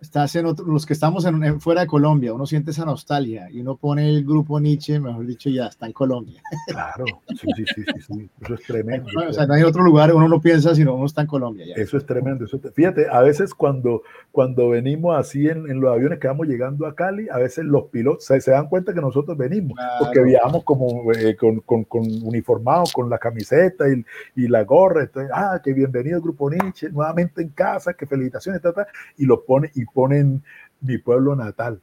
estás 0.00 0.34
en 0.36 0.46
otro, 0.46 0.64
los 0.66 0.86
que 0.86 0.92
estamos 0.92 1.24
en, 1.24 1.42
en- 1.44 1.60
fuera 1.60 1.82
de 1.82 1.86
Colombia, 1.86 2.32
uno 2.32 2.46
siente 2.46 2.70
esa 2.70 2.84
nostalgia 2.84 3.50
y 3.50 3.60
uno 3.60 3.76
pone 3.76 4.08
el 4.08 4.24
grupo 4.24 4.58
Nietzsche, 4.60 4.98
mejor 4.98 5.26
dicho, 5.26 5.50
ya 5.50 5.66
está 5.66 5.86
en 5.86 5.92
Colombia. 5.92 6.40
Claro, 6.66 7.04
sí, 7.28 7.46
sí, 7.56 7.64
sí, 7.74 7.82
sí, 7.84 8.00
sí. 8.14 8.30
Eso 8.40 8.54
es 8.54 8.62
tremendo. 8.62 9.08
O 9.28 9.32
sea, 9.32 9.46
no 9.46 9.54
hay 9.54 9.62
otro 9.62 9.82
lugar, 9.82 10.14
uno 10.14 10.28
no 10.28 10.40
piensa, 10.40 10.74
sino 10.74 10.94
uno 10.94 11.06
está 11.06 11.20
en 11.22 11.26
Colombia 11.26 11.66
ya. 11.66 11.74
Eso 11.74 11.96
es 11.96 12.06
tremendo. 12.06 12.44
Eso 12.44 12.58
te- 12.58 12.70
fíjate, 12.70 13.06
a 13.10 13.20
veces 13.20 13.54
cuando, 13.54 14.02
cuando 14.32 14.70
venimos 14.70 15.16
así 15.18 15.48
en, 15.48 15.70
en 15.70 15.80
los 15.80 15.92
aviones 15.92 16.18
que 16.18 16.28
vamos 16.28 16.46
llegando 16.46 16.86
a 16.86 16.94
Cali, 16.94 17.28
a 17.28 17.36
veces 17.38 17.64
los 17.64 17.84
pilotos 17.84 18.24
se, 18.24 18.40
se 18.40 18.50
dan 18.52 18.68
cuenta 18.68 18.94
que 18.94 19.00
nosotros 19.00 19.36
venimos, 19.36 19.74
Claro. 19.76 20.04
porque 20.04 20.22
viajamos 20.22 20.64
como 20.64 21.12
eh, 21.12 21.36
con, 21.36 21.60
con, 21.60 21.84
con 21.84 22.02
uniformados, 22.22 22.92
con 22.92 23.10
la 23.10 23.18
camiseta 23.18 23.84
y, 23.88 24.04
y 24.36 24.48
la 24.48 24.64
gorra. 24.64 25.02
Entonces, 25.02 25.30
ah, 25.34 25.60
que 25.62 25.72
bienvenido 25.72 26.16
al 26.16 26.22
Grupo 26.22 26.50
Nietzsche, 26.50 26.88
nuevamente 26.90 27.42
en 27.42 27.50
casa, 27.50 27.94
que 27.94 28.06
felicitaciones, 28.06 28.62
ta, 28.62 28.72
ta, 28.72 28.86
y 29.18 29.26
lo 29.26 29.44
pone, 29.44 29.70
y 29.74 29.84
ponen 29.92 30.42
mi 30.80 30.98
pueblo 30.98 31.36
natal. 31.36 31.80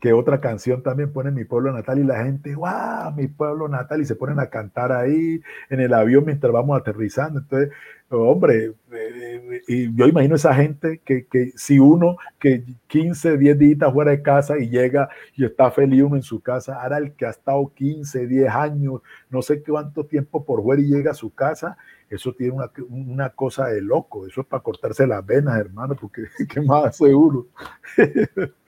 Que 0.00 0.12
otra 0.12 0.40
canción 0.40 0.82
también 0.82 1.12
pone 1.12 1.30
mi 1.30 1.44
pueblo 1.44 1.72
natal 1.72 1.98
y 1.98 2.04
la 2.04 2.24
gente, 2.24 2.54
¡guau! 2.54 3.12
Mi 3.14 3.26
pueblo 3.28 3.68
natal, 3.68 4.00
y 4.00 4.06
se 4.06 4.16
ponen 4.16 4.40
a 4.40 4.46
cantar 4.46 4.92
ahí 4.92 5.40
en 5.68 5.80
el 5.80 5.92
avión 5.92 6.24
mientras 6.24 6.52
vamos 6.52 6.78
aterrizando. 6.80 7.40
Entonces, 7.40 7.70
hombre, 8.08 8.72
eh, 8.92 9.62
y 9.68 9.94
yo 9.94 10.06
imagino 10.06 10.34
esa 10.34 10.54
gente 10.54 11.00
que, 11.04 11.26
que 11.26 11.52
si 11.54 11.78
uno 11.78 12.16
que 12.38 12.64
15, 12.88 13.36
10 13.38 13.58
días 13.58 13.92
fuera 13.92 14.10
de 14.10 14.22
casa 14.22 14.58
y 14.58 14.68
llega 14.68 15.08
y 15.36 15.44
está 15.44 15.70
feliz 15.70 16.02
uno 16.02 16.16
en 16.16 16.22
su 16.22 16.40
casa, 16.40 16.82
ahora 16.82 16.98
el 16.98 17.12
que 17.12 17.26
ha 17.26 17.30
estado 17.30 17.72
15, 17.74 18.26
10 18.26 18.48
años, 18.50 19.00
no 19.28 19.42
sé 19.42 19.62
cuánto 19.62 20.04
tiempo 20.06 20.44
por 20.44 20.62
fuera 20.62 20.82
y 20.82 20.86
llega 20.86 21.12
a 21.12 21.14
su 21.14 21.32
casa, 21.34 21.76
eso 22.08 22.34
tiene 22.34 22.54
una, 22.54 22.70
una 22.88 23.30
cosa 23.30 23.68
de 23.68 23.80
loco, 23.80 24.26
eso 24.26 24.40
es 24.40 24.46
para 24.46 24.62
cortarse 24.62 25.06
las 25.06 25.24
venas, 25.24 25.58
hermano, 25.58 25.94
porque 25.94 26.22
qué 26.48 26.60
más 26.60 26.96
seguro. 26.96 27.46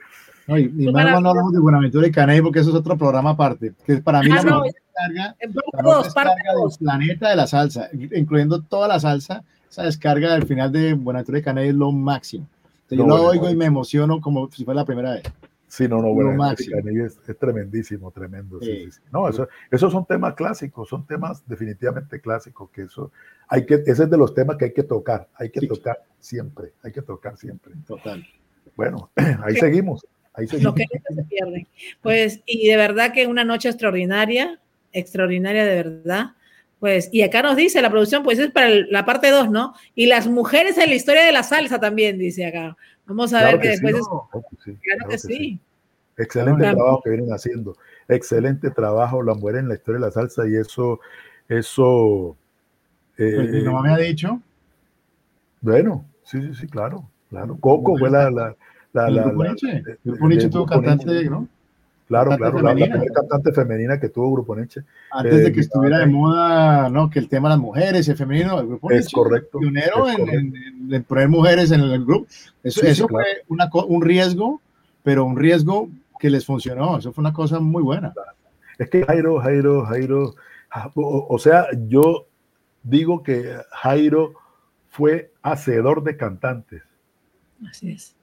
No, 0.46 0.58
y, 0.58 0.62
y 0.76 0.92
más 0.92 1.04
para- 1.04 1.20
no 1.20 1.30
hablamos 1.30 1.52
de 1.52 1.60
Buenaventura 1.60 2.06
y 2.06 2.10
Caney 2.10 2.40
porque 2.42 2.60
eso 2.60 2.70
es 2.70 2.76
otro 2.76 2.96
programa 2.96 3.30
aparte, 3.30 3.72
que 3.86 3.98
para 3.98 4.20
mí 4.20 4.28
Ah, 4.32 4.36
la 4.36 4.42
no, 4.42 4.50
mejor 4.62 4.72
descarga, 4.72 5.36
la 5.40 5.82
mejor 5.82 6.04
descarga 6.04 6.34
del 6.34 6.54
dos. 6.62 6.78
planeta 6.78 7.30
de 7.30 7.36
la 7.36 7.46
salsa, 7.46 7.88
incluyendo 7.92 8.60
toda 8.62 8.88
la 8.88 8.98
salsa, 9.00 9.44
esa 9.70 9.84
descarga 9.84 10.32
del 10.34 10.46
final 10.46 10.72
de 10.72 10.94
Buenaventura 10.94 11.38
y 11.38 11.42
Caney 11.42 11.68
es 11.68 11.74
lo 11.74 11.92
máximo. 11.92 12.46
Entonces, 12.82 12.98
yo 12.98 13.06
No, 13.06 13.16
lo 13.16 13.22
bueno, 13.24 13.30
oigo 13.42 13.50
y 13.50 13.56
me 13.56 13.64
emociono 13.66 14.20
como 14.20 14.50
si 14.50 14.64
fuera 14.64 14.80
la 14.80 14.84
primera 14.86 15.12
vez. 15.12 15.22
Sí, 15.68 15.88
no, 15.88 15.96
no, 16.02 16.08
Lo 16.08 16.14
bueno, 16.14 16.32
máximo. 16.34 16.76
es, 17.06 17.18
es 17.26 17.38
tremendísimo, 17.38 18.10
tremendo. 18.10 18.60
sí, 18.60 18.66
Sí. 18.84 18.90
sí. 18.90 19.00
No, 19.10 19.26
eso, 19.28 19.48
esos 19.70 19.90
son 19.90 20.04
temas 20.04 20.34
clásicos, 20.34 20.86
son 20.90 21.06
temas 21.06 21.42
definitivamente 21.46 22.20
clásicos, 22.20 22.68
que 22.70 22.82
eso 22.82 23.10
hay 23.48 23.64
que, 23.64 23.76
ese 23.76 24.02
es 24.02 24.10
de 24.10 24.18
los 24.18 24.34
temas 24.34 24.56
que 24.58 24.66
hay 24.66 24.72
que 24.74 24.82
tocar, 24.82 25.28
hay 25.34 25.48
que 25.50 25.60
Sí. 25.60 25.68
tocar 25.68 26.02
siempre, 26.20 26.72
hay 26.82 26.92
que 26.92 27.00
tocar 27.00 27.38
siempre. 27.38 27.72
Total. 27.86 28.22
Bueno, 28.76 29.08
ahí 29.44 29.56
seguimos, 29.56 30.04
ahí 30.34 30.46
Lo 30.60 30.74
que 30.74 30.84
nunca 30.92 31.14
se 31.14 31.22
pierde. 31.24 31.66
Pues, 32.00 32.40
y 32.46 32.68
de 32.68 32.76
verdad 32.76 33.12
que 33.12 33.26
una 33.26 33.44
noche 33.44 33.68
extraordinaria, 33.68 34.58
extraordinaria 34.92 35.64
de 35.64 35.76
verdad. 35.76 36.26
Pues, 36.80 37.08
y 37.12 37.22
acá 37.22 37.42
nos 37.42 37.56
dice 37.56 37.80
la 37.80 37.90
producción, 37.90 38.22
pues 38.24 38.38
es 38.38 38.50
para 38.50 38.66
el- 38.66 38.88
la 38.90 39.04
parte 39.04 39.30
2, 39.30 39.50
¿no? 39.50 39.74
Y 39.94 40.06
las 40.06 40.26
mujeres 40.26 40.76
en 40.78 40.88
la 40.90 40.96
historia 40.96 41.24
de 41.24 41.32
la 41.32 41.42
salsa 41.44 41.78
también, 41.78 42.18
dice 42.18 42.46
acá. 42.46 42.76
Vamos 43.06 43.32
a 43.32 43.38
Claro 43.40 43.58
ver 43.58 43.60
que, 43.62 43.68
después. 43.68 43.94
es- 43.94 44.00
no, 44.00 44.28
claro 44.30 44.46
que 44.50 44.56
sí, 44.56 44.78
claro, 44.82 44.98
claro 44.98 45.10
que 45.10 45.18
sí. 45.18 45.58
Excelente 46.18 46.60
Claro. 46.60 46.76
trabajo 46.76 47.00
que 47.02 47.10
vienen 47.10 47.32
haciendo, 47.32 47.76
excelente 48.08 48.70
trabajo, 48.70 49.22
la 49.22 49.34
mujer 49.34 49.56
en 49.56 49.68
la 49.68 49.74
historia 49.74 50.00
de 50.00 50.06
la 50.06 50.12
salsa 50.12 50.46
y 50.46 50.56
eso, 50.56 51.00
eso, 51.48 52.36
eh, 53.18 53.32
Pues 53.36 53.50
mi 53.52 53.62
mamá 53.62 53.82
me 53.82 53.92
ha 53.94 53.96
dicho, 53.98 54.40
bueno, 55.60 56.04
sí, 56.24 56.40
sí, 56.42 56.54
sí, 56.54 56.66
claro, 56.66 57.08
claro. 57.30 57.56
Coco 57.60 57.96
fue 57.96 58.10
la, 58.10 58.30
la, 58.30 58.56
la, 58.92 59.08
el 59.08 59.14
la- 59.16 59.22
grupo 59.24 59.44
Nietzsche, 59.44 59.70
el 59.76 59.98
grupo 60.04 60.28
tuvo 60.50 60.66
cantante, 60.66 61.06
Nietzsche. 61.06 61.30
¿no? 61.30 61.48
Claro, 62.08 62.30
cantante 62.30 62.60
claro, 62.60 62.68
la, 62.78 62.86
primera 62.86 63.04
cantante 63.14 63.52
femenina 63.52 63.98
que 63.98 64.08
tuvo 64.10 64.32
Grupo 64.32 64.54
Nietzsche. 64.54 64.82
Antes 65.12 65.32
Eh, 65.34 65.42
de 65.44 65.52
que 65.52 65.60
estuviera 65.60 65.98
de 65.98 66.06
moda, 66.06 66.90
¿no? 66.90 67.08
Que 67.08 67.18
el 67.18 67.28
tema 67.28 67.48
de 67.48 67.54
las 67.54 67.60
mujeres, 67.60 68.06
el 68.08 68.16
femenino, 68.16 68.60
el 68.60 68.66
grupo 68.66 68.90
Es 68.90 68.96
Nietzsche, 68.96 69.14
correcto, 69.14 69.58
pionero 69.60 70.08
es 70.08 70.18
en, 70.18 70.28
en- 70.28 70.56
en- 70.56 70.94
en 70.94 71.04
poner 71.04 71.28
mujeres 71.28 71.70
en 71.70 71.80
el 71.80 72.04
grupo. 72.04 72.26
Eso, 72.62 72.80
Sí, 72.80 72.86
sí, 72.86 72.92
eso 72.92 73.06
claro. 73.06 73.24
fue 73.46 73.54
una, 73.54 73.70
un 73.86 74.02
riesgo, 74.02 74.60
pero 75.02 75.24
un 75.24 75.38
riesgo 75.38 75.88
que 76.18 76.28
les 76.28 76.44
funcionó. 76.44 76.98
Eso 76.98 77.12
fue 77.12 77.22
una 77.22 77.32
cosa 77.32 77.60
muy 77.60 77.82
buena. 77.82 78.12
Es 78.78 78.90
que 78.90 79.04
Jairo, 79.06 79.40
Jairo, 79.40 79.86
Jairo, 79.86 80.34
o, 80.94 81.26
o 81.30 81.38
sea, 81.38 81.66
yo 81.88 82.26
digo 82.82 83.22
que 83.22 83.56
Jairo 83.70 84.34
fue 84.90 85.30
hacedor 85.42 86.02
de 86.02 86.16
cantantes. 86.18 86.82
Así 87.66 87.92
es. 87.92 88.14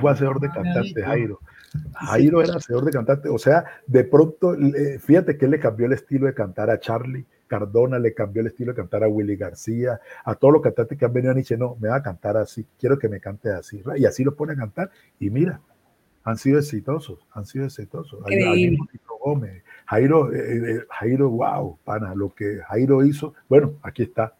Fue 0.00 0.10
hacedor 0.12 0.40
de 0.40 0.48
cantantes. 0.50 1.04
Jairo. 1.04 1.40
Jairo 1.94 2.42
era 2.42 2.56
hacedor 2.56 2.84
de 2.84 2.90
cantantes. 2.90 3.30
O 3.32 3.38
sea, 3.38 3.64
de 3.86 4.04
pronto, 4.04 4.56
fíjate 5.00 5.36
que 5.38 5.44
él 5.46 5.52
le 5.52 5.58
cambió 5.60 5.86
el 5.86 5.92
estilo 5.92 6.26
de 6.26 6.34
cantar 6.34 6.70
a 6.70 6.78
Charlie 6.78 7.24
Cardona, 7.46 7.98
le 7.98 8.14
cambió 8.14 8.40
el 8.40 8.46
estilo 8.48 8.72
de 8.72 8.76
cantar 8.76 9.04
a 9.04 9.08
Willy 9.08 9.36
García, 9.36 10.00
a 10.24 10.34
todos 10.34 10.52
los 10.54 10.62
cantantes 10.62 10.98
que 10.98 11.04
han 11.04 11.12
venido 11.12 11.32
a 11.32 11.34
Nietzsche. 11.34 11.56
No, 11.56 11.76
me 11.80 11.88
va 11.88 11.96
a 11.96 12.02
cantar 12.02 12.36
así, 12.36 12.66
quiero 12.78 12.98
que 12.98 13.08
me 13.08 13.20
cante 13.20 13.50
así. 13.50 13.82
Y 13.96 14.04
así 14.06 14.24
lo 14.24 14.34
pone 14.34 14.52
a 14.54 14.56
cantar. 14.56 14.90
Y 15.18 15.28
mira, 15.30 15.60
han 16.24 16.36
sido 16.36 16.58
exitosos, 16.58 17.26
han 17.32 17.44
sido 17.46 17.64
exitosos. 17.66 18.20
Gómez, 19.24 19.62
Jairo, 19.86 20.32
eh, 20.32 20.38
eh, 20.76 20.80
Jairo, 20.90 21.30
wow, 21.30 21.78
pana, 21.84 22.14
lo 22.14 22.34
que 22.34 22.58
Jairo 22.68 23.04
hizo. 23.04 23.34
Bueno, 23.48 23.74
aquí 23.82 24.02
está. 24.02 24.34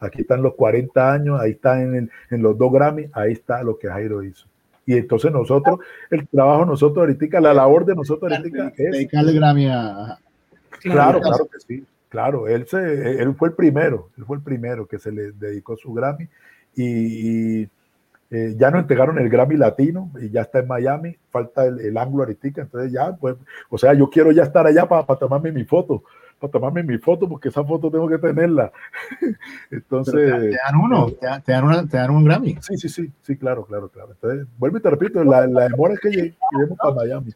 Aquí 0.00 0.22
están 0.22 0.42
los 0.42 0.54
40 0.56 1.12
años, 1.12 1.40
ahí 1.40 1.52
está 1.52 1.80
en, 1.82 1.94
el- 1.94 2.10
en 2.30 2.42
los 2.42 2.58
dos 2.58 2.72
Grammy, 2.72 3.08
ahí 3.12 3.32
está 3.32 3.62
lo 3.62 3.78
que 3.78 3.88
Jairo 3.88 4.22
hizo. 4.24 4.46
Y 4.86 4.96
entonces 4.96 5.32
nosotros, 5.32 5.80
el 6.10 6.26
trabajo 6.28 6.60
de 6.60 6.66
nosotros 6.66 6.98
ahorita, 6.98 7.40
la 7.40 7.52
labor 7.52 7.84
de 7.84 7.96
nosotros 7.96 8.32
ahorita 8.32 8.72
es, 8.76 8.92
Dedicarle 8.92 9.32
Grammy 9.32 9.66
a. 9.66 10.18
claro, 10.80 11.20
claro 11.20 11.48
que 11.52 11.58
sí, 11.58 11.84
claro, 12.08 12.46
él, 12.46 12.66
se, 12.68 13.20
él 13.20 13.34
fue 13.34 13.48
el 13.48 13.54
primero, 13.54 14.10
él 14.16 14.24
fue 14.24 14.36
el 14.36 14.42
primero 14.42 14.86
que 14.86 14.98
se 15.00 15.10
le 15.10 15.32
dedicó 15.32 15.76
su 15.76 15.92
Grammy 15.92 16.28
y, 16.76 16.84
y, 17.62 17.68
eh, 18.30 18.54
ya 18.56 18.70
nos 18.70 18.82
entregaron 18.82 19.18
el 19.18 19.28
Grammy 19.28 19.56
Latino 19.56 20.10
y 20.20 20.30
ya 20.30 20.42
está 20.42 20.60
en 20.60 20.68
Miami, 20.68 21.16
falta 21.30 21.66
el, 21.66 21.80
el 21.80 21.96
ángulo 21.96 22.22
ahorita, 22.22 22.62
entonces 22.62 22.92
ya, 22.92 23.12
pues, 23.16 23.36
o 23.68 23.78
sea, 23.78 23.92
yo 23.92 24.08
quiero 24.08 24.30
ya 24.30 24.44
estar 24.44 24.66
allá 24.66 24.88
para 24.88 25.04
tomarme 25.18 25.50
mi 25.50 25.64
foto, 25.64 26.04
para 26.38 26.50
tomarme 26.50 26.82
mi 26.82 26.98
foto, 26.98 27.28
porque 27.28 27.48
esa 27.48 27.64
foto 27.64 27.90
tengo 27.90 28.08
que 28.08 28.18
tenerla. 28.18 28.70
Entonces, 29.70 30.14
te, 30.14 30.38
te 30.50 30.56
dan 30.64 30.76
uno, 30.82 31.06
te, 31.10 31.26
dan- 31.26 31.42
te 31.42 31.52
dan 31.52 31.64
una- 31.64 31.86
te 31.86 31.96
dan 31.96 32.10
un 32.10 32.24
Grammy. 32.24 32.56
Sí, 32.60 32.76
sí, 32.76 32.88
sí, 32.88 33.10
sí, 33.22 33.36
claro, 33.36 33.64
claro, 33.64 33.88
claro. 33.88 34.10
Entonces, 34.12 34.46
vuelvo 34.58 34.78
y 34.78 34.80
te 34.80 34.90
repito, 34.90 35.24
la, 35.24 35.46
la 35.46 35.68
demora 35.68 35.94
es 35.94 36.00
que 36.00 36.08
llegue- 36.10 36.36
lleguemos 36.52 36.78
para 36.78 36.94
Miami. 36.94 37.32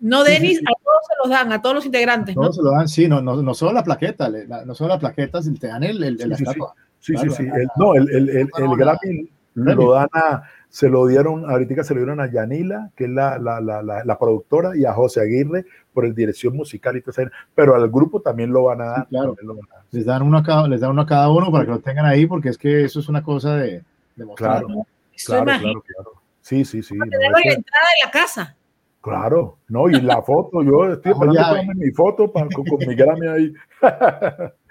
No, 0.00 0.24
Sí, 0.24 0.32
sí, 0.32 0.40
Denis, 0.42 0.58
sí. 0.58 0.64
a 0.66 0.72
todos 0.82 1.00
se 1.06 1.14
los 1.22 1.30
dan, 1.30 1.52
a 1.52 1.62
todos 1.62 1.76
los 1.76 1.86
integrantes, 1.86 2.34
¿no? 2.36 2.42
No, 2.42 2.52
se 2.52 2.62
lo 2.62 2.70
dan, 2.72 2.88
sí, 2.88 3.08
no, 3.08 3.22
no, 3.22 3.40
no 3.40 3.54
solo 3.54 3.72
la 3.72 3.84
plaqueta, 3.84 4.28
la- 4.28 4.64
no 4.64 4.74
solo 4.74 4.90
la 4.94 4.98
plaqueta, 4.98 5.38
te 5.60 5.66
dan 5.68 5.84
el, 5.84 6.02
el, 6.02 6.18
Sí, 6.18 6.28
la 6.28 6.36
sí, 6.36 6.44
sí. 6.44 6.50
estatua. 6.50 6.74
Sí, 6.98 7.12
Claro, 7.14 7.30
sí, 7.30 7.36
sí. 7.36 7.48
la- 7.48 7.56
El- 7.56 7.68
no, 7.76 7.94
el, 7.94 8.10
el, 8.10 8.28
el, 8.30 8.36
el 8.56 8.76
Grammy. 8.76 9.30
lo 9.54 9.92
dan 9.92 10.08
a, 10.12 10.42
se 10.74 10.88
lo 10.88 11.06
dieron, 11.06 11.44
ahorita 11.50 11.84
se 11.84 11.92
lo 11.92 12.00
dieron 12.00 12.18
a 12.20 12.32
Yanila, 12.32 12.88
que 12.96 13.04
es 13.04 13.10
la, 13.10 13.38
la, 13.38 13.60
la, 13.60 13.82
la, 13.82 14.04
la 14.06 14.18
productora, 14.18 14.74
y 14.74 14.86
a 14.86 14.94
José 14.94 15.20
Aguirre 15.20 15.66
por 15.92 16.06
el 16.06 16.14
dirección 16.14 16.56
musical 16.56 16.96
y 16.96 17.02
todo 17.02 17.10
eso. 17.10 17.30
Pero 17.54 17.74
al 17.74 17.90
grupo 17.90 18.22
también 18.22 18.50
lo 18.50 18.64
van 18.64 18.80
a 18.80 18.84
dar. 18.86 19.00
Sí, 19.02 19.08
claro. 19.10 19.26
también 19.34 19.46
lo 19.48 19.54
van 19.56 19.64
a 19.70 19.74
dar. 19.74 19.84
Les 19.90 20.06
dan 20.06 20.22
uno 20.22 20.38
a 20.38 20.42
cada, 20.42 20.66
les 20.68 20.80
dan 20.80 20.90
uno 20.92 21.02
a 21.02 21.06
cada 21.06 21.30
uno 21.30 21.52
para 21.52 21.66
que 21.66 21.72
lo 21.72 21.80
tengan 21.80 22.06
ahí, 22.06 22.24
porque 22.24 22.48
es 22.48 22.56
que 22.56 22.84
eso 22.84 23.00
es 23.00 23.08
una 23.10 23.22
cosa 23.22 23.56
de, 23.56 23.82
de 24.16 24.24
mostrar. 24.24 24.64
Claro, 24.64 24.86
claro, 25.26 25.44
claro, 25.44 25.82
claro. 25.86 26.10
Sí, 26.40 26.64
sí, 26.64 26.82
sí. 26.82 26.94
no, 26.96 27.04
Tenerlo 27.04 27.36
en 27.36 27.40
ese- 27.40 27.48
la 27.50 27.54
entrada 27.54 27.86
de 28.00 28.06
la 28.06 28.10
casa. 28.10 28.56
claro, 29.02 29.58
no, 29.68 29.90
y 29.90 30.00
la 30.00 30.22
foto, 30.22 30.62
yo 30.62 30.90
estoy 30.92 31.12
Bajo 31.12 31.24
esperando 31.34 31.72
mi 31.74 31.90
foto 31.90 32.32
para, 32.32 32.46
con, 32.48 32.64
con 32.64 32.78
mi 32.78 32.94
Grammy 32.94 33.26
ahí. 33.28 33.52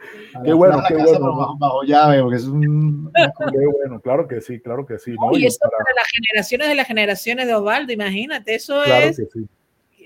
Qué 0.44 0.54
bueno, 0.54 0.82
qué 0.88 0.96
bueno. 0.96 1.36
Bajo, 1.36 1.58
bajo 1.58 1.84
llave, 1.84 2.22
porque 2.22 2.38
es 2.38 2.46
un. 2.46 3.12
Qué 3.14 3.66
bueno, 3.80 4.00
claro 4.00 4.28
que 4.28 4.42
sí, 4.42 4.60
claro 4.60 4.86
que 4.86 4.98
sí. 5.00 5.12
¿no? 5.20 5.38
y 5.38 5.46
eso 5.46 5.60
para- 5.62 5.84
para 5.84 5.96
las 5.96 6.08
generaciones 6.10 6.68
de 6.70 6.76
las 6.76 6.88
generaciones 6.88 7.48
de 7.48 7.54
Osvaldo, 7.56 7.92
imagínate, 7.94 8.56
eso 8.56 8.82
claro 8.84 9.08
es, 9.08 9.18
que 9.18 9.26
sí. 9.32 9.48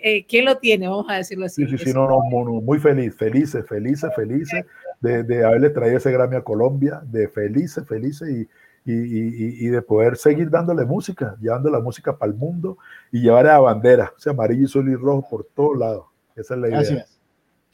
eh, 0.03 0.25
¿quién 0.27 0.45
lo 0.45 0.57
tiene? 0.57 0.87
Vamos 0.87 1.05
a 1.09 1.15
decirlo 1.15 1.45
así. 1.45 1.65
Sí, 1.65 1.77
sí, 1.77 1.85
sí, 1.85 1.93
no, 1.93 2.07
no, 2.07 2.19
no, 2.31 2.43
no, 2.45 2.61
muy 2.61 2.79
feliz, 2.79 3.15
felices, 3.15 3.65
felices, 3.67 4.09
felices 4.15 4.65
de, 5.01 5.23
de 5.23 5.45
haberle 5.45 5.69
traído 5.69 5.97
ese 5.97 6.11
Grammy 6.11 6.35
a 6.37 6.41
Colombia, 6.41 7.01
de 7.05 7.27
felices, 7.27 7.87
felices 7.87 8.27
y, 8.29 8.41
y, 8.91 8.93
y- 8.93 9.65
y 9.65 9.67
de 9.67 9.81
poder 9.81 10.15
seguir 10.17 10.49
dándole 10.49 10.85
música, 10.85 11.35
llevando 11.41 11.69
la 11.69 11.79
música 11.79 12.17
para 12.17 12.31
el 12.31 12.37
mundo 12.37 12.77
y 13.11 13.21
llevar 13.21 13.47
a 13.47 13.53
la 13.53 13.59
bandera, 13.59 14.13
o 14.15 14.19
sea, 14.19 14.33
amarillo, 14.33 14.65
azul 14.65 14.89
y 14.89 14.95
rojo 14.95 15.27
por 15.29 15.45
todos 15.55 15.77
lados. 15.77 16.05
Esa 16.35 16.53
es 16.55 16.59
la 16.59 16.67
idea. 16.67 16.77
Gracias. 16.79 17.14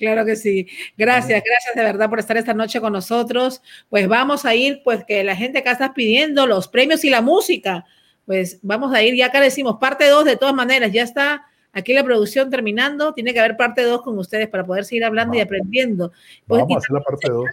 Claro 0.02 0.26
que 0.26 0.36
sí. 0.36 0.68
Gracias, 0.98 1.44
gracias 1.46 1.76
de 1.76 1.84
verdad 1.84 2.10
por 2.10 2.18
estar 2.18 2.36
esta 2.36 2.56
noche 2.56 2.82
con 2.82 2.92
nosotros. 2.92 3.62
Pues 3.88 4.08
vamos 4.08 4.46
a 4.46 4.56
ir, 4.56 4.82
pues 4.84 5.04
que 5.06 5.24
la 5.24 5.36
gente 5.36 5.60
acá 5.60 5.74
está 5.74 5.94
pidiendo 5.94 6.48
los 6.48 6.68
premios 6.68 7.04
y 7.06 7.12
la 7.12 7.22
música. 7.22 7.86
Pues 8.26 8.58
vamos 8.64 8.94
a 8.96 9.04
ir, 9.04 9.16
ya 9.16 9.28
acá 9.28 9.40
decimos 9.40 9.78
parte 9.80 10.08
2 10.10 10.26
de 10.26 10.38
todas 10.38 10.56
maneras, 10.56 10.92
ya 10.92 11.04
está 11.04 11.46
aquí 11.72 11.94
la 11.94 12.04
producción 12.04 12.50
terminando, 12.50 13.14
tiene 13.14 13.32
que 13.32 13.40
haber 13.40 13.58
parte 13.58 13.84
2 13.84 14.02
con 14.02 14.18
ustedes 14.18 14.48
para 14.50 14.66
poder 14.66 14.86
seguir 14.86 15.06
hablando 15.06 15.38
y 15.38 15.42
aprendiendo. 15.42 16.12
Pues, 16.48 16.62
Vamos 16.62 16.76
a 16.76 16.80
hacer 16.80 16.94
la 16.96 17.02
parte 17.02 17.30
2. 17.30 17.46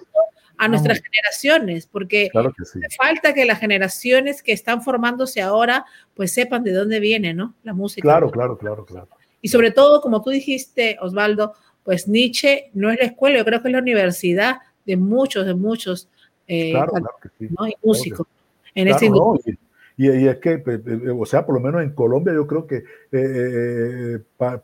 a 0.56 0.68
nuestras 0.68 0.98
Vamos. 0.98 1.10
generaciones, 1.12 1.86
porque 1.86 2.30
Claro 2.30 2.52
que 2.56 2.64
sí. 2.64 2.80
falta 2.96 3.34
que 3.34 3.44
las 3.44 3.60
generaciones 3.60 4.42
que 4.42 4.52
están 4.52 4.82
formándose 4.82 5.42
ahora, 5.42 5.84
pues 6.14 6.32
sepan 6.32 6.64
de 6.64 6.72
dónde 6.72 6.98
viene, 6.98 7.34
¿no? 7.34 7.54
La 7.62 7.74
música. 7.74 8.06
Claro, 8.06 8.30
claro, 8.30 8.56
claro, 8.56 8.86
claro. 8.86 9.08
Y 9.40 9.48
sobre 9.48 9.70
todo, 9.70 10.00
como 10.00 10.20
tú 10.20 10.30
dijiste, 10.30 10.96
Osvaldo, 11.00 11.54
pues 11.84 12.06
Nietzsche 12.08 12.70
no 12.74 12.90
es 12.90 12.98
la 12.98 13.06
escuela, 13.06 13.38
yo 13.38 13.44
creo 13.44 13.62
que 13.62 13.68
es 13.68 13.72
la 13.72 13.80
universidad 13.80 14.56
de 14.84 14.96
muchos, 14.96 15.46
de 15.46 15.54
muchos 15.54 16.08
eh, 16.46 16.70
Claro, 16.72 16.92
claro 16.92 17.10
que 17.22 17.28
sí. 17.38 17.54
¿no? 17.58 17.66
y 17.66 17.74
músicos 17.82 18.26
en 18.74 18.86
Claro, 18.88 19.04
industria. 19.06 19.54
no, 19.54 19.60
y, 19.96 20.10
y- 20.24 20.28
es 20.28 20.36
que, 20.38 20.58
pues, 20.58 20.80
eh, 20.86 21.10
o 21.10 21.26
sea, 21.26 21.44
por 21.44 21.54
lo 21.56 21.60
menos 21.60 21.82
en 21.82 21.90
Colombia 21.90 22.32
yo 22.32 22.46
creo 22.46 22.66
que, 22.66 22.76
eh, 22.76 22.84
eh, 23.12 24.18
pa- 24.36 24.62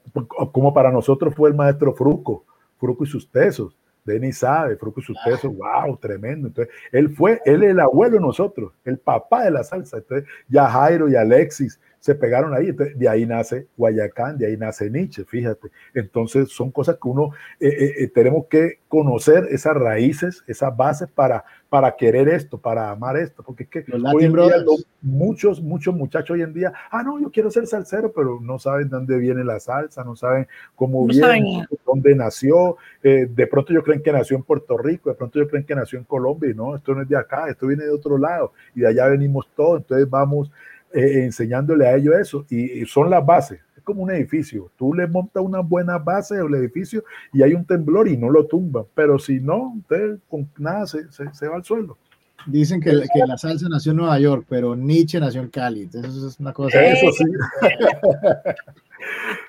como 0.53 0.73
para 0.73 0.91
nosotros 0.91 1.35
fue 1.35 1.49
el 1.51 1.55
maestro 1.57 1.93
Fruco, 1.95 2.45
Fruco 2.79 3.05
y 3.05 3.07
sus 3.07 3.29
tesos, 3.31 3.77
Denis 4.05 4.39
sabe, 4.39 4.77
Fruco 4.77 5.01
y 5.01 5.03
sus 5.03 5.17
tesos, 5.25 5.51
wow, 5.57 5.97
tremendo. 5.97 6.49
Entonces, 6.49 6.73
él 6.93 7.09
fue, 7.11 7.41
él 7.47 7.63
es 7.65 7.71
el 7.71 7.81
abuelo 7.81 8.15
de 8.17 8.21
nosotros, 8.21 8.73
el 8.85 8.99
papá 8.99 9.45
de 9.45 9.51
la 9.51 9.65
salsa. 9.65 9.97
Entonces, 9.99 10.29
ya 10.49 10.69
Jairo 10.69 11.09
y 11.09 11.17
Alexis 11.17 11.81
se 12.05 12.15
pegaron 12.15 12.53
ahí, 12.53 12.69
entonces, 12.69 12.99
de 12.99 13.09
ahí 13.09 13.25
nace 13.25 13.67
Guayacán, 13.79 14.37
de 14.37 14.47
ahí 14.47 14.59
nace 14.59 14.91
Nietzsche, 14.91 15.25
fíjate. 15.25 15.69
Entonces, 15.95 16.51
son 16.51 16.71
cosas 16.71 16.97
que 16.97 17.09
uno, 17.09 17.31
eh, 17.59 17.67
eh, 17.67 17.93
eh, 18.01 18.09
tenemos 18.09 18.45
que 18.45 18.81
conocer 18.89 19.49
esas 19.51 19.75
raíces, 19.75 20.45
esas 20.47 20.77
bases 20.77 21.09
para, 21.09 21.47
para 21.71 21.97
querer 21.97 22.29
esto, 22.29 22.59
para 22.59 22.91
amar 22.91 23.17
esto, 23.17 23.43
porque 23.43 23.63
es 23.63 23.69
que 23.71 23.85
Los 23.87 24.15
hoy 24.15 24.25
en 24.25 24.35
día 24.35 24.65
muchos, 25.01 25.63
muchos 25.63 25.95
muchachos 25.95 26.35
hoy 26.35 26.43
en 26.43 26.53
día, 26.53 26.75
ah, 26.91 27.03
no, 27.03 27.19
yo 27.19 27.31
quiero 27.31 27.51
ser 27.51 27.67
salsero, 27.67 28.13
pero 28.13 28.39
no 28.39 28.59
saben 28.59 28.91
dónde 28.91 29.17
viene 29.17 29.43
la 29.43 29.59
salsa, 29.59 30.05
no 30.05 30.15
saben 30.15 30.47
cómo 30.77 31.01
No 31.01 31.07
viene, 31.07 31.23
saben. 31.27 31.67
dónde 31.87 32.15
nació, 32.15 32.77
eh, 33.03 33.27
de 33.29 33.47
pronto 33.47 33.73
ellos 33.73 33.85
creen 33.85 34.03
que 34.03 34.13
nació 34.13 34.37
en 34.37 34.43
Puerto 34.43 34.77
Rico, 34.77 35.09
de 35.09 35.17
pronto 35.17 35.39
ellos 35.39 35.51
creen 35.51 35.65
que 35.65 35.75
nació 35.75 35.99
en 35.99 36.05
Colombia, 36.05 36.51
y 36.51 36.55
no, 36.55 36.77
esto 36.77 36.95
no 36.95 37.01
es 37.01 37.09
de 37.09 37.17
acá, 37.17 37.49
esto 37.49 37.67
viene 37.67 37.85
de 37.85 37.91
otro 37.91 38.19
lado, 38.19 38.53
y 38.75 38.81
de 38.81 38.89
allá 38.89 39.09
venimos 39.09 39.49
todos, 39.57 39.79
entonces 39.79 40.09
vamos 40.09 40.51
eh, 40.95 41.25
enseñándole 41.25 41.89
a 41.89 41.97
ellos 41.97 42.15
eso, 42.15 42.47
y, 42.49 42.85
son 42.87 43.11
las 43.11 43.27
bases, 43.27 43.61
es 43.77 43.83
como 43.83 44.03
un 44.03 44.13
edificio, 44.13 44.71
tú 44.77 44.95
le 44.95 45.07
montas 45.09 45.43
una 45.43 45.59
buena 45.59 45.99
base 45.99 46.39
al 46.39 46.55
edificio 46.55 47.03
y 47.33 47.43
hay 47.43 47.53
un 47.53 47.65
temblor 47.65 48.07
y 48.07 48.17
no 48.17 48.31
lo 48.31 48.47
tumban, 48.47 48.85
pero 48.95 49.19
si 49.19 49.41
no, 49.41 49.75
usted 49.79 50.19
con 50.29 50.49
nada 50.57 50.87
se, 50.87 51.11
se 51.11 51.49
va 51.49 51.57
al 51.57 51.65
suelo. 51.65 51.99
Dicen 52.47 52.81
que, 52.81 52.91
que 52.91 53.27
la 53.27 53.39
salsa 53.39 53.69
nació 53.69 53.93
en 53.93 53.99
Nueva 53.99 54.19
York, 54.19 54.47
pero 54.49 54.77
Nietzsche 54.77 55.21
nació 55.21 55.41
en 55.41 55.49
Cali. 55.49 55.83
Entonces, 55.83 56.15
eso 56.15 56.29
es 56.29 56.41
una 56.41 56.53
cosa. 56.53 56.85
Eso 56.85 57.11
sí. 57.13 57.25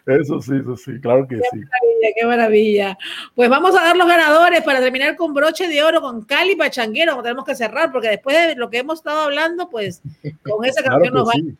Eso 0.05 0.39
sí, 0.41 0.51
eso 0.61 0.77
sí, 0.77 0.99
claro 0.99 1.27
que 1.27 1.38
sí. 1.38 1.41
maravilla, 1.57 2.09
qué 2.15 2.26
maravilla. 2.26 2.97
Pues 3.34 3.49
vamos 3.49 3.76
a 3.76 3.84
dar 3.84 3.97
los 3.97 4.07
ganadores 4.07 4.61
para 4.61 4.80
terminar 4.80 5.15
con 5.15 5.34
broche 5.34 5.67
de 5.67 5.81
oro 5.84 6.01
con 6.01 6.23
Cali 6.26 6.55
Pachanguero. 6.55 7.22
Tenemos 7.23 7.45
que 7.45 7.55
cerrar 7.55 7.91
porque 7.91 8.09
después 8.09 8.35
de 8.35 8.55
lo 8.55 8.69
que 8.69 8.80
hemos 8.80 8.99
estado 8.99 9.22
hablando, 9.22 9.69
pues 9.69 10.01
con 10.43 10.65
esa 10.65 10.81
Claro 10.84 10.97
canción 10.97 11.13
nos 11.13 11.27
va 11.27 11.34
sí. 11.34 11.41
claro 11.41 11.57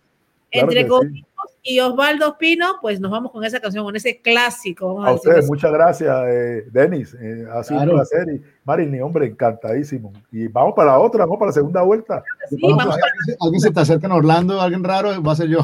entre 0.52 0.88
Codicos 0.88 1.35
y 1.68 1.80
Osvaldo 1.80 2.38
Pino, 2.38 2.76
pues 2.80 3.00
nos 3.00 3.10
vamos 3.10 3.32
con 3.32 3.44
esa 3.44 3.60
canción, 3.60 3.84
con 3.84 3.96
ese 3.96 4.22
clásico. 4.22 4.88
Vamos 4.94 5.06
a 5.06 5.10
A 5.10 5.14
decir 5.14 5.30
ustedes, 5.32 5.50
muchas 5.50 5.72
gracias, 5.74 6.16
eh, 6.28 6.66
Denis. 6.72 7.16
eh, 7.20 7.48
ha 7.52 7.64
sido 7.64 7.80
Claro. 7.80 7.92
un 7.94 7.98
placer. 7.98 8.28
Y 8.36 8.42
Marilyn, 8.64 9.02
hombre, 9.02 9.26
encantadísimo. 9.26 10.14
Y 10.32 10.48
vamos 10.48 10.74
para 10.76 10.92
la 10.92 11.00
otra, 11.00 11.26
vamos 11.26 11.40
para 11.40 11.50
la 11.50 11.54
segunda 11.54 11.82
vuelta. 11.82 12.24
Sí, 12.50 12.58
Vamos, 12.62 12.78
vamos 12.78 12.94
alguien, 12.96 13.26
se- 13.26 13.38
alguien 13.42 13.62
se 13.62 13.72
te 13.72 13.80
acerca 13.80 14.06
en 14.06 14.14
Orlando, 14.14 14.62
alguien 14.62 14.84
raro, 14.84 15.24
va 15.24 15.32
a 15.32 15.36
ser 15.36 15.48
yo. 15.48 15.60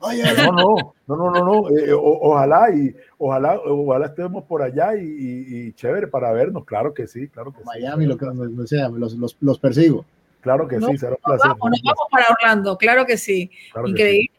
Oye, 0.00 0.22
No, 0.36 0.52
no, 0.52 0.74
no, 1.06 1.16
no, 1.16 1.30
no, 1.30 1.44
no. 1.44 1.78
eh, 1.78 1.92
o- 1.92 2.18
ojalá 2.32 2.70
y 2.74 2.94
ojalá, 3.18 3.58
ojalá 3.64 4.06
estemos 4.06 4.42
por 4.44 4.62
allá 4.62 4.96
y, 4.96 5.04
y- 5.04 5.66
y 5.68 5.72
chévere 5.74 6.08
para 6.08 6.32
vernos. 6.32 6.64
Claro 6.64 6.92
que 6.92 7.06
sí, 7.06 7.28
claro 7.28 7.52
que 7.52 7.58
sí. 7.58 7.64
Miami, 7.64 8.06
lo 8.06 8.16
que 8.18 8.26
sea, 8.66 8.88
los, 8.88 9.14
los, 9.14 9.36
los 9.40 9.58
persigo. 9.60 10.04
Claro 10.40 10.68
que 10.68 10.78
No, 10.78 10.88
sí, 10.88 10.98
será 10.98 11.12
un 11.12 11.18
Nos 11.26 11.38
placer. 11.40 11.48
vamos, 11.58 11.70
nos 11.70 11.82
vamos 11.82 12.06
para 12.10 12.24
Orlando, 12.30 12.76
claro 12.78 13.04
que 13.06 13.16
sí. 13.16 13.50
Claro 13.72 13.86
que 13.86 13.90
Increíble. 13.92 14.30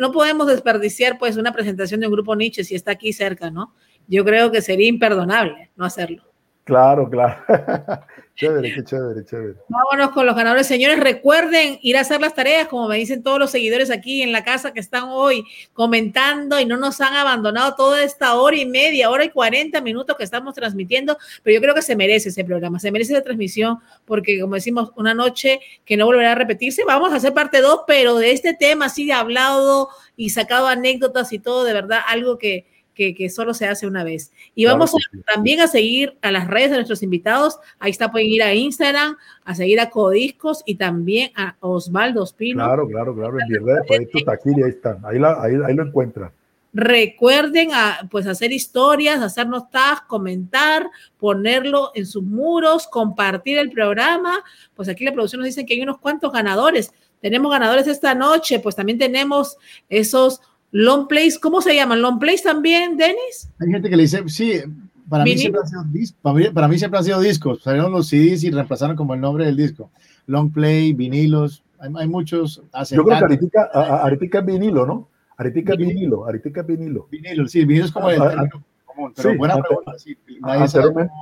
No 0.00 0.12
podemos 0.12 0.46
desperdiciar 0.46 1.18
pues 1.18 1.36
una 1.36 1.52
presentación 1.52 2.00
de 2.00 2.06
un 2.06 2.12
grupo 2.12 2.34
Nietzsche 2.34 2.64
si 2.64 2.74
está 2.74 2.92
aquí 2.92 3.12
cerca, 3.12 3.50
¿no? 3.50 3.74
Yo 4.08 4.24
creo 4.24 4.50
que 4.50 4.62
sería 4.62 4.88
imperdonable 4.88 5.70
no 5.76 5.84
hacerlo. 5.84 6.22
Claro, 6.64 7.08
claro. 7.08 7.36
chévere, 8.36 8.74
qué 8.74 8.84
chévere, 8.84 9.24
chévere. 9.24 9.54
Vámonos 9.68 10.10
con 10.10 10.26
los 10.26 10.36
ganadores. 10.36 10.66
Señores, 10.66 11.00
recuerden 11.00 11.78
ir 11.82 11.96
a 11.96 12.02
hacer 12.02 12.20
las 12.20 12.34
tareas, 12.34 12.68
como 12.68 12.86
me 12.86 12.96
dicen 12.96 13.22
todos 13.22 13.38
los 13.38 13.50
seguidores 13.50 13.90
aquí 13.90 14.22
en 14.22 14.30
la 14.30 14.44
casa 14.44 14.72
que 14.72 14.80
están 14.80 15.04
hoy 15.08 15.44
comentando 15.72 16.60
y 16.60 16.66
no 16.66 16.76
nos 16.76 17.00
han 17.00 17.14
abandonado 17.14 17.74
toda 17.74 18.02
esta 18.02 18.34
hora 18.34 18.56
y 18.56 18.66
media, 18.66 19.10
hora 19.10 19.24
y 19.24 19.30
40 19.30 19.80
minutos 19.80 20.16
que 20.16 20.24
estamos 20.24 20.54
transmitiendo, 20.54 21.16
pero 21.42 21.54
yo 21.54 21.60
creo 21.60 21.74
que 21.74 21.82
se 21.82 21.96
merece 21.96 22.28
ese 22.28 22.44
programa, 22.44 22.78
se 22.78 22.92
merece 22.92 23.14
esa 23.14 23.22
transmisión, 23.22 23.78
porque 24.04 24.40
como 24.40 24.54
decimos, 24.54 24.92
una 24.96 25.14
noche 25.14 25.60
que 25.84 25.96
no 25.96 26.06
volverá 26.06 26.32
a 26.32 26.34
repetirse, 26.36 26.84
vamos 26.84 27.12
a 27.12 27.16
hacer 27.16 27.32
parte 27.32 27.60
2, 27.60 27.80
pero 27.86 28.16
de 28.16 28.32
este 28.32 28.54
tema 28.54 28.86
de 28.94 29.12
hablado 29.12 29.88
y 30.16 30.30
sacado 30.30 30.66
anécdotas 30.66 31.32
y 31.32 31.38
todo, 31.38 31.64
de 31.64 31.72
verdad, 31.72 32.00
algo 32.06 32.38
que, 32.38 32.66
que, 32.96 33.14
que 33.14 33.28
solo 33.30 33.54
se 33.54 33.68
hace 33.68 33.86
una 33.86 34.02
vez. 34.02 34.32
Y 34.56 34.64
Claro 34.64 34.78
vamos 34.78 34.90
que 34.92 34.96
a- 34.96 35.18
sí. 35.18 35.24
también 35.32 35.60
a 35.60 35.68
seguir 35.68 36.16
a 36.22 36.30
las 36.32 36.48
redes 36.48 36.70
de 36.70 36.76
nuestros 36.76 37.02
invitados. 37.04 37.58
Ahí 37.78 37.92
está, 37.92 38.10
pueden 38.10 38.28
ir 38.28 38.42
a 38.42 38.54
Instagram, 38.54 39.16
a 39.44 39.54
seguir 39.54 39.78
a 39.78 39.90
Codiscos 39.90 40.62
y 40.66 40.74
también 40.76 41.30
a 41.36 41.54
Osvaldo 41.60 42.24
Espino. 42.24 42.64
Claro, 42.64 42.88
claro, 42.88 43.14
claro. 43.14 43.38
En 43.38 43.48
mi 43.48 43.58
red, 43.58 43.82
ahí 43.90 44.06
tu 44.06 44.18
taquilla, 44.20 44.64
ahí 44.64 44.70
están. 44.72 44.98
Ahí, 45.04 45.18
la- 45.20 45.40
ahí, 45.42 45.52
ahí 45.64 45.74
lo 45.74 45.84
encuentran. 45.84 46.32
Recuerden 46.72 47.70
a, 47.72 48.06
pues 48.10 48.26
hacer 48.26 48.52
historias, 48.52 49.20
hacernos 49.22 49.70
tags, 49.70 50.02
comentar, 50.02 50.86
ponerlo 51.18 51.90
en 51.94 52.04
sus 52.06 52.22
muros, 52.22 52.86
compartir 52.86 53.56
el 53.58 53.70
programa. 53.70 54.44
Pues 54.74 54.88
aquí 54.88 55.02
la 55.04 55.12
producción 55.12 55.40
nos 55.40 55.46
dice 55.46 55.64
que 55.64 55.72
hay 55.74 55.80
unos 55.82 55.98
cuantos 55.98 56.32
ganadores. 56.32 56.92
Tenemos 57.20 57.50
ganadores 57.50 57.86
esta 57.86 58.14
noche, 58.14 58.60
pues 58.60 58.76
también 58.76 58.98
tenemos 58.98 59.56
esos 59.88 60.40
long 60.76 61.08
plays. 61.08 61.38
¿Cómo 61.38 61.60
se 61.62 61.74
llaman? 61.74 62.02
¿Long 62.02 62.18
plays 62.18 62.42
también, 62.42 62.96
Denis? 62.96 63.48
Hay 63.60 63.68
gente 63.70 63.88
que 63.88 63.96
le 63.96 64.02
dice, 64.02 64.22
sí, 64.28 64.60
para 65.08 65.24
mí, 65.24 65.36
siempre 65.38 65.60
han 65.62 65.68
sido 65.68 65.84
para, 66.22 66.34
mí, 66.36 66.44
para 66.50 66.68
mí 66.68 66.78
siempre 66.78 66.98
han 66.98 67.04
sido 67.04 67.20
discos. 67.20 67.62
Salieron 67.62 67.92
los 67.92 68.08
CDs 68.08 68.44
y 68.44 68.50
reemplazaron 68.50 68.96
como 68.96 69.14
el 69.14 69.20
nombre 69.20 69.46
del 69.46 69.56
disco. 69.56 69.90
Long 70.26 70.52
play, 70.52 70.92
vinilos, 70.92 71.62
hay, 71.78 71.90
hay 71.96 72.08
muchos. 72.08 72.62
Yo 72.90 73.04
creo 73.04 73.18
que 73.18 73.24
ahorita, 73.24 73.70
a- 73.72 73.80
a- 73.80 74.02
ahorita 74.02 74.38
es 74.40 74.44
vinilo, 74.46 74.84
¿no? 74.86 75.08
Ahorita 75.38 75.72
es 75.72 75.78
Vinilo. 75.78 76.24
ahorita 76.24 76.48
es 76.48 76.66
vinilo. 76.66 77.06
Vinilo, 77.10 77.46
sí, 77.46 77.64
vinilo 77.64 77.84
es 77.86 77.92
como 77.92 78.10
el 78.10 78.20
Ah, 78.20 78.24
ah, 78.24 78.30
término 78.30 78.64
común, 78.86 79.12
pero 79.14 79.30
sí, 79.30 79.36
buena 79.36 79.54
ante- 79.54 79.66
pregunta, 79.68 79.98
sí. 79.98 80.16
Anteriormente- 80.42 81.12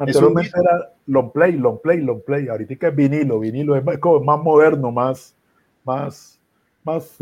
Anteriormente 0.00 0.52
era 0.54 0.92
long 1.08 1.32
play, 1.32 1.52
long 1.56 1.78
play, 1.82 2.00
long 2.00 2.20
play. 2.24 2.46
Ahorita 2.48 2.86
es 2.88 2.94
vinilo, 2.96 3.40
vinilo 3.40 3.74
es 3.76 3.84
más, 3.84 3.98
como 3.98 4.20
más 4.24 4.38
moderno, 4.42 4.92
más, 4.92 5.34
más, 5.84 6.38
más. 6.84 7.18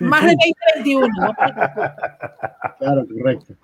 Más 0.00 0.24
de 0.24 0.36
2021. 0.74 1.08
¿no? 1.20 1.34
Claro, 2.78 3.06
correcto. 3.06 3.54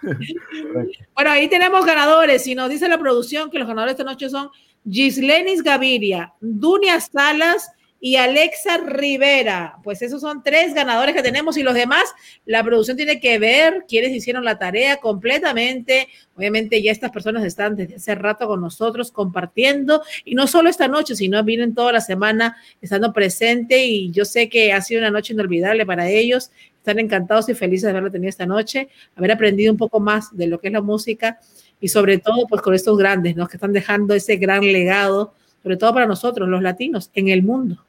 correcto. 0.00 1.04
Bueno, 1.14 1.30
ahí 1.30 1.48
tenemos 1.48 1.86
ganadores 1.86 2.44
y 2.48 2.56
nos 2.56 2.68
dice 2.68 2.88
la 2.88 2.98
producción 2.98 3.48
que 3.48 3.60
los 3.60 3.68
ganadores 3.68 3.92
esta 3.92 4.02
noche 4.02 4.28
son 4.28 4.50
Gislenis 4.88 5.62
Gaviria, 5.62 6.32
Dunia 6.40 7.00
Salas 7.00 7.70
y 8.06 8.14
Alexa 8.14 8.76
Rivera. 8.76 9.78
Pues 9.82 10.00
esos 10.00 10.20
son 10.20 10.44
tres 10.44 10.74
ganadores 10.74 11.12
que 11.12 11.24
tenemos 11.24 11.56
y 11.56 11.64
los 11.64 11.74
demás, 11.74 12.04
la 12.44 12.62
producción 12.62 12.96
tiene 12.96 13.18
que 13.18 13.40
ver 13.40 13.84
quiénes 13.88 14.12
hicieron 14.12 14.44
la 14.44 14.60
tarea 14.60 14.98
completamente. 14.98 16.06
Obviamente 16.36 16.80
ya 16.80 16.92
estas 16.92 17.10
personas 17.10 17.42
están 17.42 17.74
desde 17.74 17.96
hace 17.96 18.14
rato 18.14 18.46
con 18.46 18.60
nosotros 18.60 19.10
compartiendo 19.10 20.04
y 20.24 20.36
no 20.36 20.46
solo 20.46 20.70
esta 20.70 20.86
noche, 20.86 21.16
sino 21.16 21.42
vienen 21.42 21.74
toda 21.74 21.90
la 21.90 22.00
semana 22.00 22.56
estando 22.80 23.12
presente 23.12 23.84
y 23.86 24.12
yo 24.12 24.24
sé 24.24 24.48
que 24.48 24.72
ha 24.72 24.80
sido 24.82 25.00
una 25.00 25.10
noche 25.10 25.32
inolvidable 25.32 25.84
para 25.84 26.08
ellos. 26.08 26.52
Están 26.76 27.00
encantados 27.00 27.48
y 27.48 27.54
felices 27.54 27.86
de 27.86 27.90
haberlo 27.90 28.12
tenido 28.12 28.28
esta 28.28 28.46
noche, 28.46 28.88
haber 29.16 29.32
aprendido 29.32 29.72
un 29.72 29.78
poco 29.78 29.98
más 29.98 30.28
de 30.30 30.46
lo 30.46 30.60
que 30.60 30.68
es 30.68 30.72
la 30.72 30.80
música 30.80 31.40
y 31.80 31.88
sobre 31.88 32.18
todo 32.18 32.46
pues 32.46 32.62
con 32.62 32.72
estos 32.72 32.96
grandes, 32.96 33.34
¿no? 33.34 33.48
Que 33.48 33.56
están 33.56 33.72
dejando 33.72 34.14
ese 34.14 34.36
gran 34.36 34.62
legado, 34.62 35.34
sobre 35.60 35.76
todo 35.76 35.92
para 35.92 36.06
nosotros, 36.06 36.48
los 36.48 36.62
latinos, 36.62 37.10
en 37.12 37.30
el 37.30 37.42
mundo. 37.42 37.85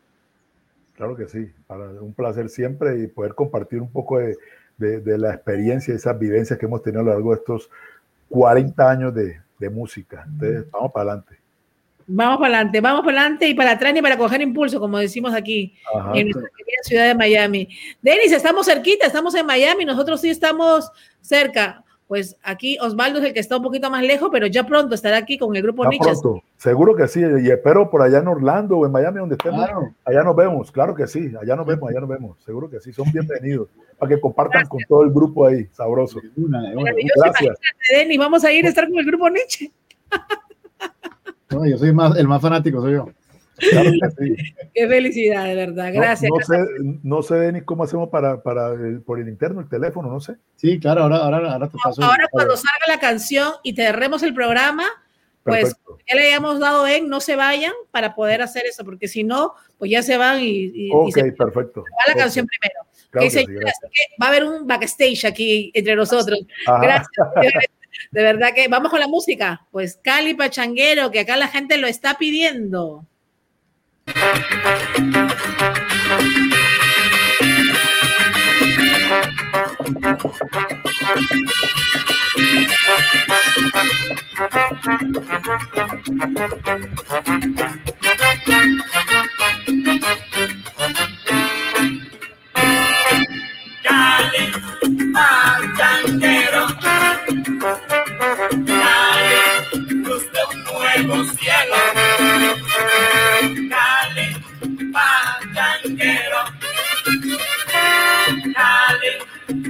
Claro 0.98 1.16
que 1.16 1.28
sí, 1.28 1.50
para, 1.68 1.86
un 2.02 2.14
placer 2.14 2.50
siempre 2.50 3.00
y 3.00 3.08
poder 3.08 3.36
compartir 3.36 3.80
un 3.80 3.90
poco 3.90 4.18
de, 4.18 4.36
de, 4.78 5.00
de 5.00 5.18
la 5.18 5.34
experiencia 5.34 5.94
y 5.94 5.98
esas 5.98 6.18
vivencias 6.18 6.58
que 6.58 6.66
hemos 6.66 6.82
tenido 6.82 7.02
a 7.02 7.06
lo 7.06 7.12
largo 7.12 7.32
de 7.32 7.38
estos 7.38 7.70
40 8.30 8.90
años 8.90 9.14
de, 9.14 9.40
de 9.60 9.70
música. 9.70 10.26
Entonces, 10.28 10.70
vamos 10.72 10.92
para 10.92 11.12
adelante. 11.12 11.38
Vamos 12.10 12.38
para 12.40 12.56
adelante, 12.56 12.82
vamos 12.82 13.02
para 13.06 13.20
adelante 13.20 13.48
y 13.50 13.54
para 13.54 13.72
atrás 13.72 13.94
y 13.96 14.02
para 14.02 14.18
coger 14.18 14.42
impulso, 14.42 14.80
como 14.80 14.98
decimos 14.98 15.34
aquí 15.34 15.76
Ajá. 15.94 16.14
en 16.16 16.30
nuestra 16.30 16.50
querida 16.58 16.84
ciudad 16.84 17.08
de 17.08 17.16
Miami. 17.16 17.68
Denis, 18.02 18.32
estamos 18.32 18.66
cerquita, 18.66 19.06
estamos 19.06 19.36
en 19.36 19.46
Miami, 19.46 19.84
nosotros 19.84 20.22
sí 20.22 20.30
estamos 20.30 20.90
cerca. 21.22 21.84
Pues 22.08 22.38
aquí 22.42 22.78
Osvaldo 22.80 23.20
es 23.20 23.26
el 23.26 23.34
que 23.34 23.42
está 23.42 23.58
un 23.58 23.64
poquito 23.64 23.90
más 23.92 24.02
lejos, 24.02 24.30
pero 24.32 24.48
ya 24.48 24.66
pronto 24.66 24.96
estará 24.96 25.18
aquí 25.18 25.38
con 25.38 25.54
el 25.58 25.62
grupo 25.62 25.84
Ya 25.84 25.90
Niches. 25.90 26.22
pronto, 26.22 26.42
seguro 26.56 26.96
que 26.96 27.06
sí, 27.10 27.20
y 27.20 27.50
espero 27.50 27.90
por 27.90 28.02
allá 28.02 28.20
en 28.20 28.28
Orlando 28.30 28.78
o 28.78 28.86
en 28.86 28.94
Miami, 28.94 29.20
donde 29.20 29.36
estemos, 29.36 29.60
Claro. 29.66 29.94
allá 30.06 30.24
nos 30.24 30.36
vemos, 30.36 30.72
claro 30.72 30.96
que 30.96 31.06
sí, 31.06 31.34
allá 31.42 31.58
nos 31.58 31.66
vemos, 31.66 31.90
allá 31.90 32.00
nos 32.00 32.08
vemos, 32.10 32.38
seguro 32.46 32.70
que 32.70 32.80
sí, 32.80 32.94
son 32.94 33.12
bienvenidos, 33.12 33.68
para 33.98 34.16
que 34.16 34.22
compartan 34.22 34.66
con 34.68 34.80
todo 34.88 35.04
el 35.04 35.10
grupo 35.12 35.48
ahí, 35.48 35.68
sabroso. 35.74 36.22
Una, 36.38 36.60
una. 36.72 36.76
Maravilloso, 36.82 37.14
Gracias. 37.22 37.42
imagínate, 37.60 37.98
Denis, 37.98 38.18
vamos 38.20 38.44
a 38.46 38.52
ir 38.54 38.66
a 38.66 38.70
estar 38.70 38.88
con 38.90 39.00
el 39.00 39.06
grupo 39.06 39.30
Nietzsche. 39.30 39.72
No, 41.50 41.66
yo 41.66 41.78
soy 41.78 41.94
más, 41.94 42.18
el 42.18 42.28
más 42.28 42.42
fanático, 42.42 42.82
soy 42.82 42.94
yo. 42.94 43.10
Claro 43.72 43.92
que 43.92 44.26
sí. 44.36 44.36
Qué 44.74 44.88
felicidad, 44.88 45.46
de 45.46 45.56
verdad. 45.56 45.92
No- 45.94 46.02
Gracias. 46.02 46.30
No, 46.32 46.46
sé, 46.46 46.66
no 47.04 47.22
sé, 47.24 47.36
Denis, 47.36 47.64
cómo 47.64 47.84
hacemos 47.84 48.10
para, 48.10 48.42
para 48.44 48.74
el- 48.74 49.02
por 49.02 49.20
el 49.20 49.28
interno, 49.28 49.62
el 49.62 49.70
teléfono, 49.70 50.10
no 50.10 50.20
sé. 50.20 50.36
Sí, 50.56 50.80
claro, 50.80 51.04
ahora, 51.04 51.18
ahora, 51.18 51.54
ahora 51.54 51.68
te 51.70 51.78
paso. 51.84 52.04
Ahora 52.04 52.28
cuando 52.32 52.56
salga 52.56 52.86
la 52.88 53.00
canción 53.00 53.54
y 53.64 53.74
cerremos 53.76 54.22
el 54.24 54.34
programa, 54.34 54.86
pues 55.44 55.62
Perfecto. 55.76 55.98
ya 56.08 56.16
le 56.16 56.28
hayamos 56.28 56.60
dado 56.60 56.86
en 56.88 57.08
no 57.08 57.22
se 57.22 57.36
vayan 57.38 57.72
para 57.92 58.14
poder 58.16 58.42
hacer 58.42 58.64
eso, 58.66 58.84
porque 58.84 59.08
si 59.08 59.24
no, 59.24 59.54
pues 59.78 59.90
ya 59.90 60.04
se 60.04 60.18
van 60.18 60.42
y, 60.42 60.46
y- 60.50 60.88
y 60.88 60.90
Ok, 60.94 61.14
se 61.14 61.32
va 61.32 61.36
perfecto. 61.38 61.84
la 62.08 62.14
Ok, 62.14 62.20
canción 62.20 62.46
primero. 62.48 62.82
claro 63.10 63.28
Ok, 63.28 63.34
que 63.34 63.40
sí, 63.40 63.46
así 63.46 63.48
que 63.94 64.22
va 64.22 64.26
a 64.26 64.30
haber 64.30 64.44
un 64.44 64.68
backstage 64.68 65.24
aquí 65.26 65.72
entre 65.74 65.96
nosotros. 65.96 66.40
Ajá. 66.68 66.80
Gracias. 66.82 67.10
De 68.12 68.22
verdad 68.22 68.50
que 68.54 68.68
vamos 68.68 68.92
con 68.92 69.00
la 69.00 69.08
música. 69.08 69.66
Pues 69.72 69.98
Cali 70.04 70.34
Pachanguero, 70.36 71.10
que 71.12 71.22
acá 71.22 71.36
la 71.38 71.48
gente 71.48 71.78
lo 71.78 71.88
está 71.88 72.16
pidiendo. 72.18 73.06
Cali, 93.84 94.52
pachanguero. 95.14 96.68
Cali, 98.66 99.42
luz 100.04 100.24
de 100.32 100.42
un 100.50 100.64
nuevo 100.64 101.24
cielo. 101.34 101.97
Pachanguero. 104.98 106.42
Cali, 108.56 109.14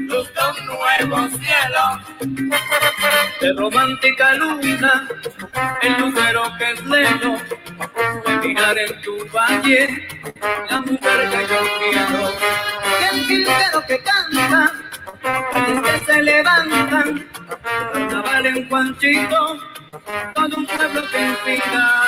luz 0.08 0.28
de 0.34 0.42
un 0.50 0.66
nuevo 0.66 1.18
cielo. 1.38 1.84
De 3.42 3.54
romántica 3.54 4.34
luna, 4.34 5.08
el 5.82 5.94
lucero 6.00 6.44
que 6.58 6.72
es 6.72 6.86
lejos. 6.86 7.42
De 8.26 8.48
mirar 8.48 8.78
en 8.78 9.02
tu 9.02 9.14
valle, 9.30 10.08
la 10.70 10.82
mujer 10.82 11.30
que 11.30 11.42
yo 11.52 11.60
quiero. 11.80 12.34
Y 12.88 13.16
el 13.16 13.26
jilguero 13.26 13.86
que 13.88 13.98
canta, 14.00 14.72
calles 15.54 15.82
que 15.82 16.06
se 16.06 16.22
levantan, 16.22 17.30
Carnaval 17.94 18.46
en 18.46 18.70
Juanchito, 18.70 19.60
todo 20.34 20.56
un 20.56 20.66
pueblo 20.66 21.02
que 21.12 21.20
inspira. 21.22 22.08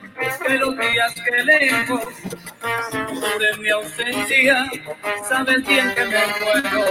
espero, 0.27 0.71
espero 0.71 0.71
días 0.71 1.13
que 1.15 1.43
lejos 1.43 2.01
de 3.39 3.57
mi 3.59 3.69
ausencia, 3.69 4.69
sabes 5.27 5.65
bien 5.65 5.93
que 5.95 6.05
me 6.05 6.19
muero. 6.39 6.85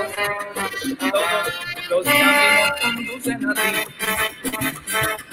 Todos 0.98 1.54
los 1.88 2.04
caminos 2.04 2.80
conducen 2.82 3.50
a 3.50 3.54
ti. 3.54 5.30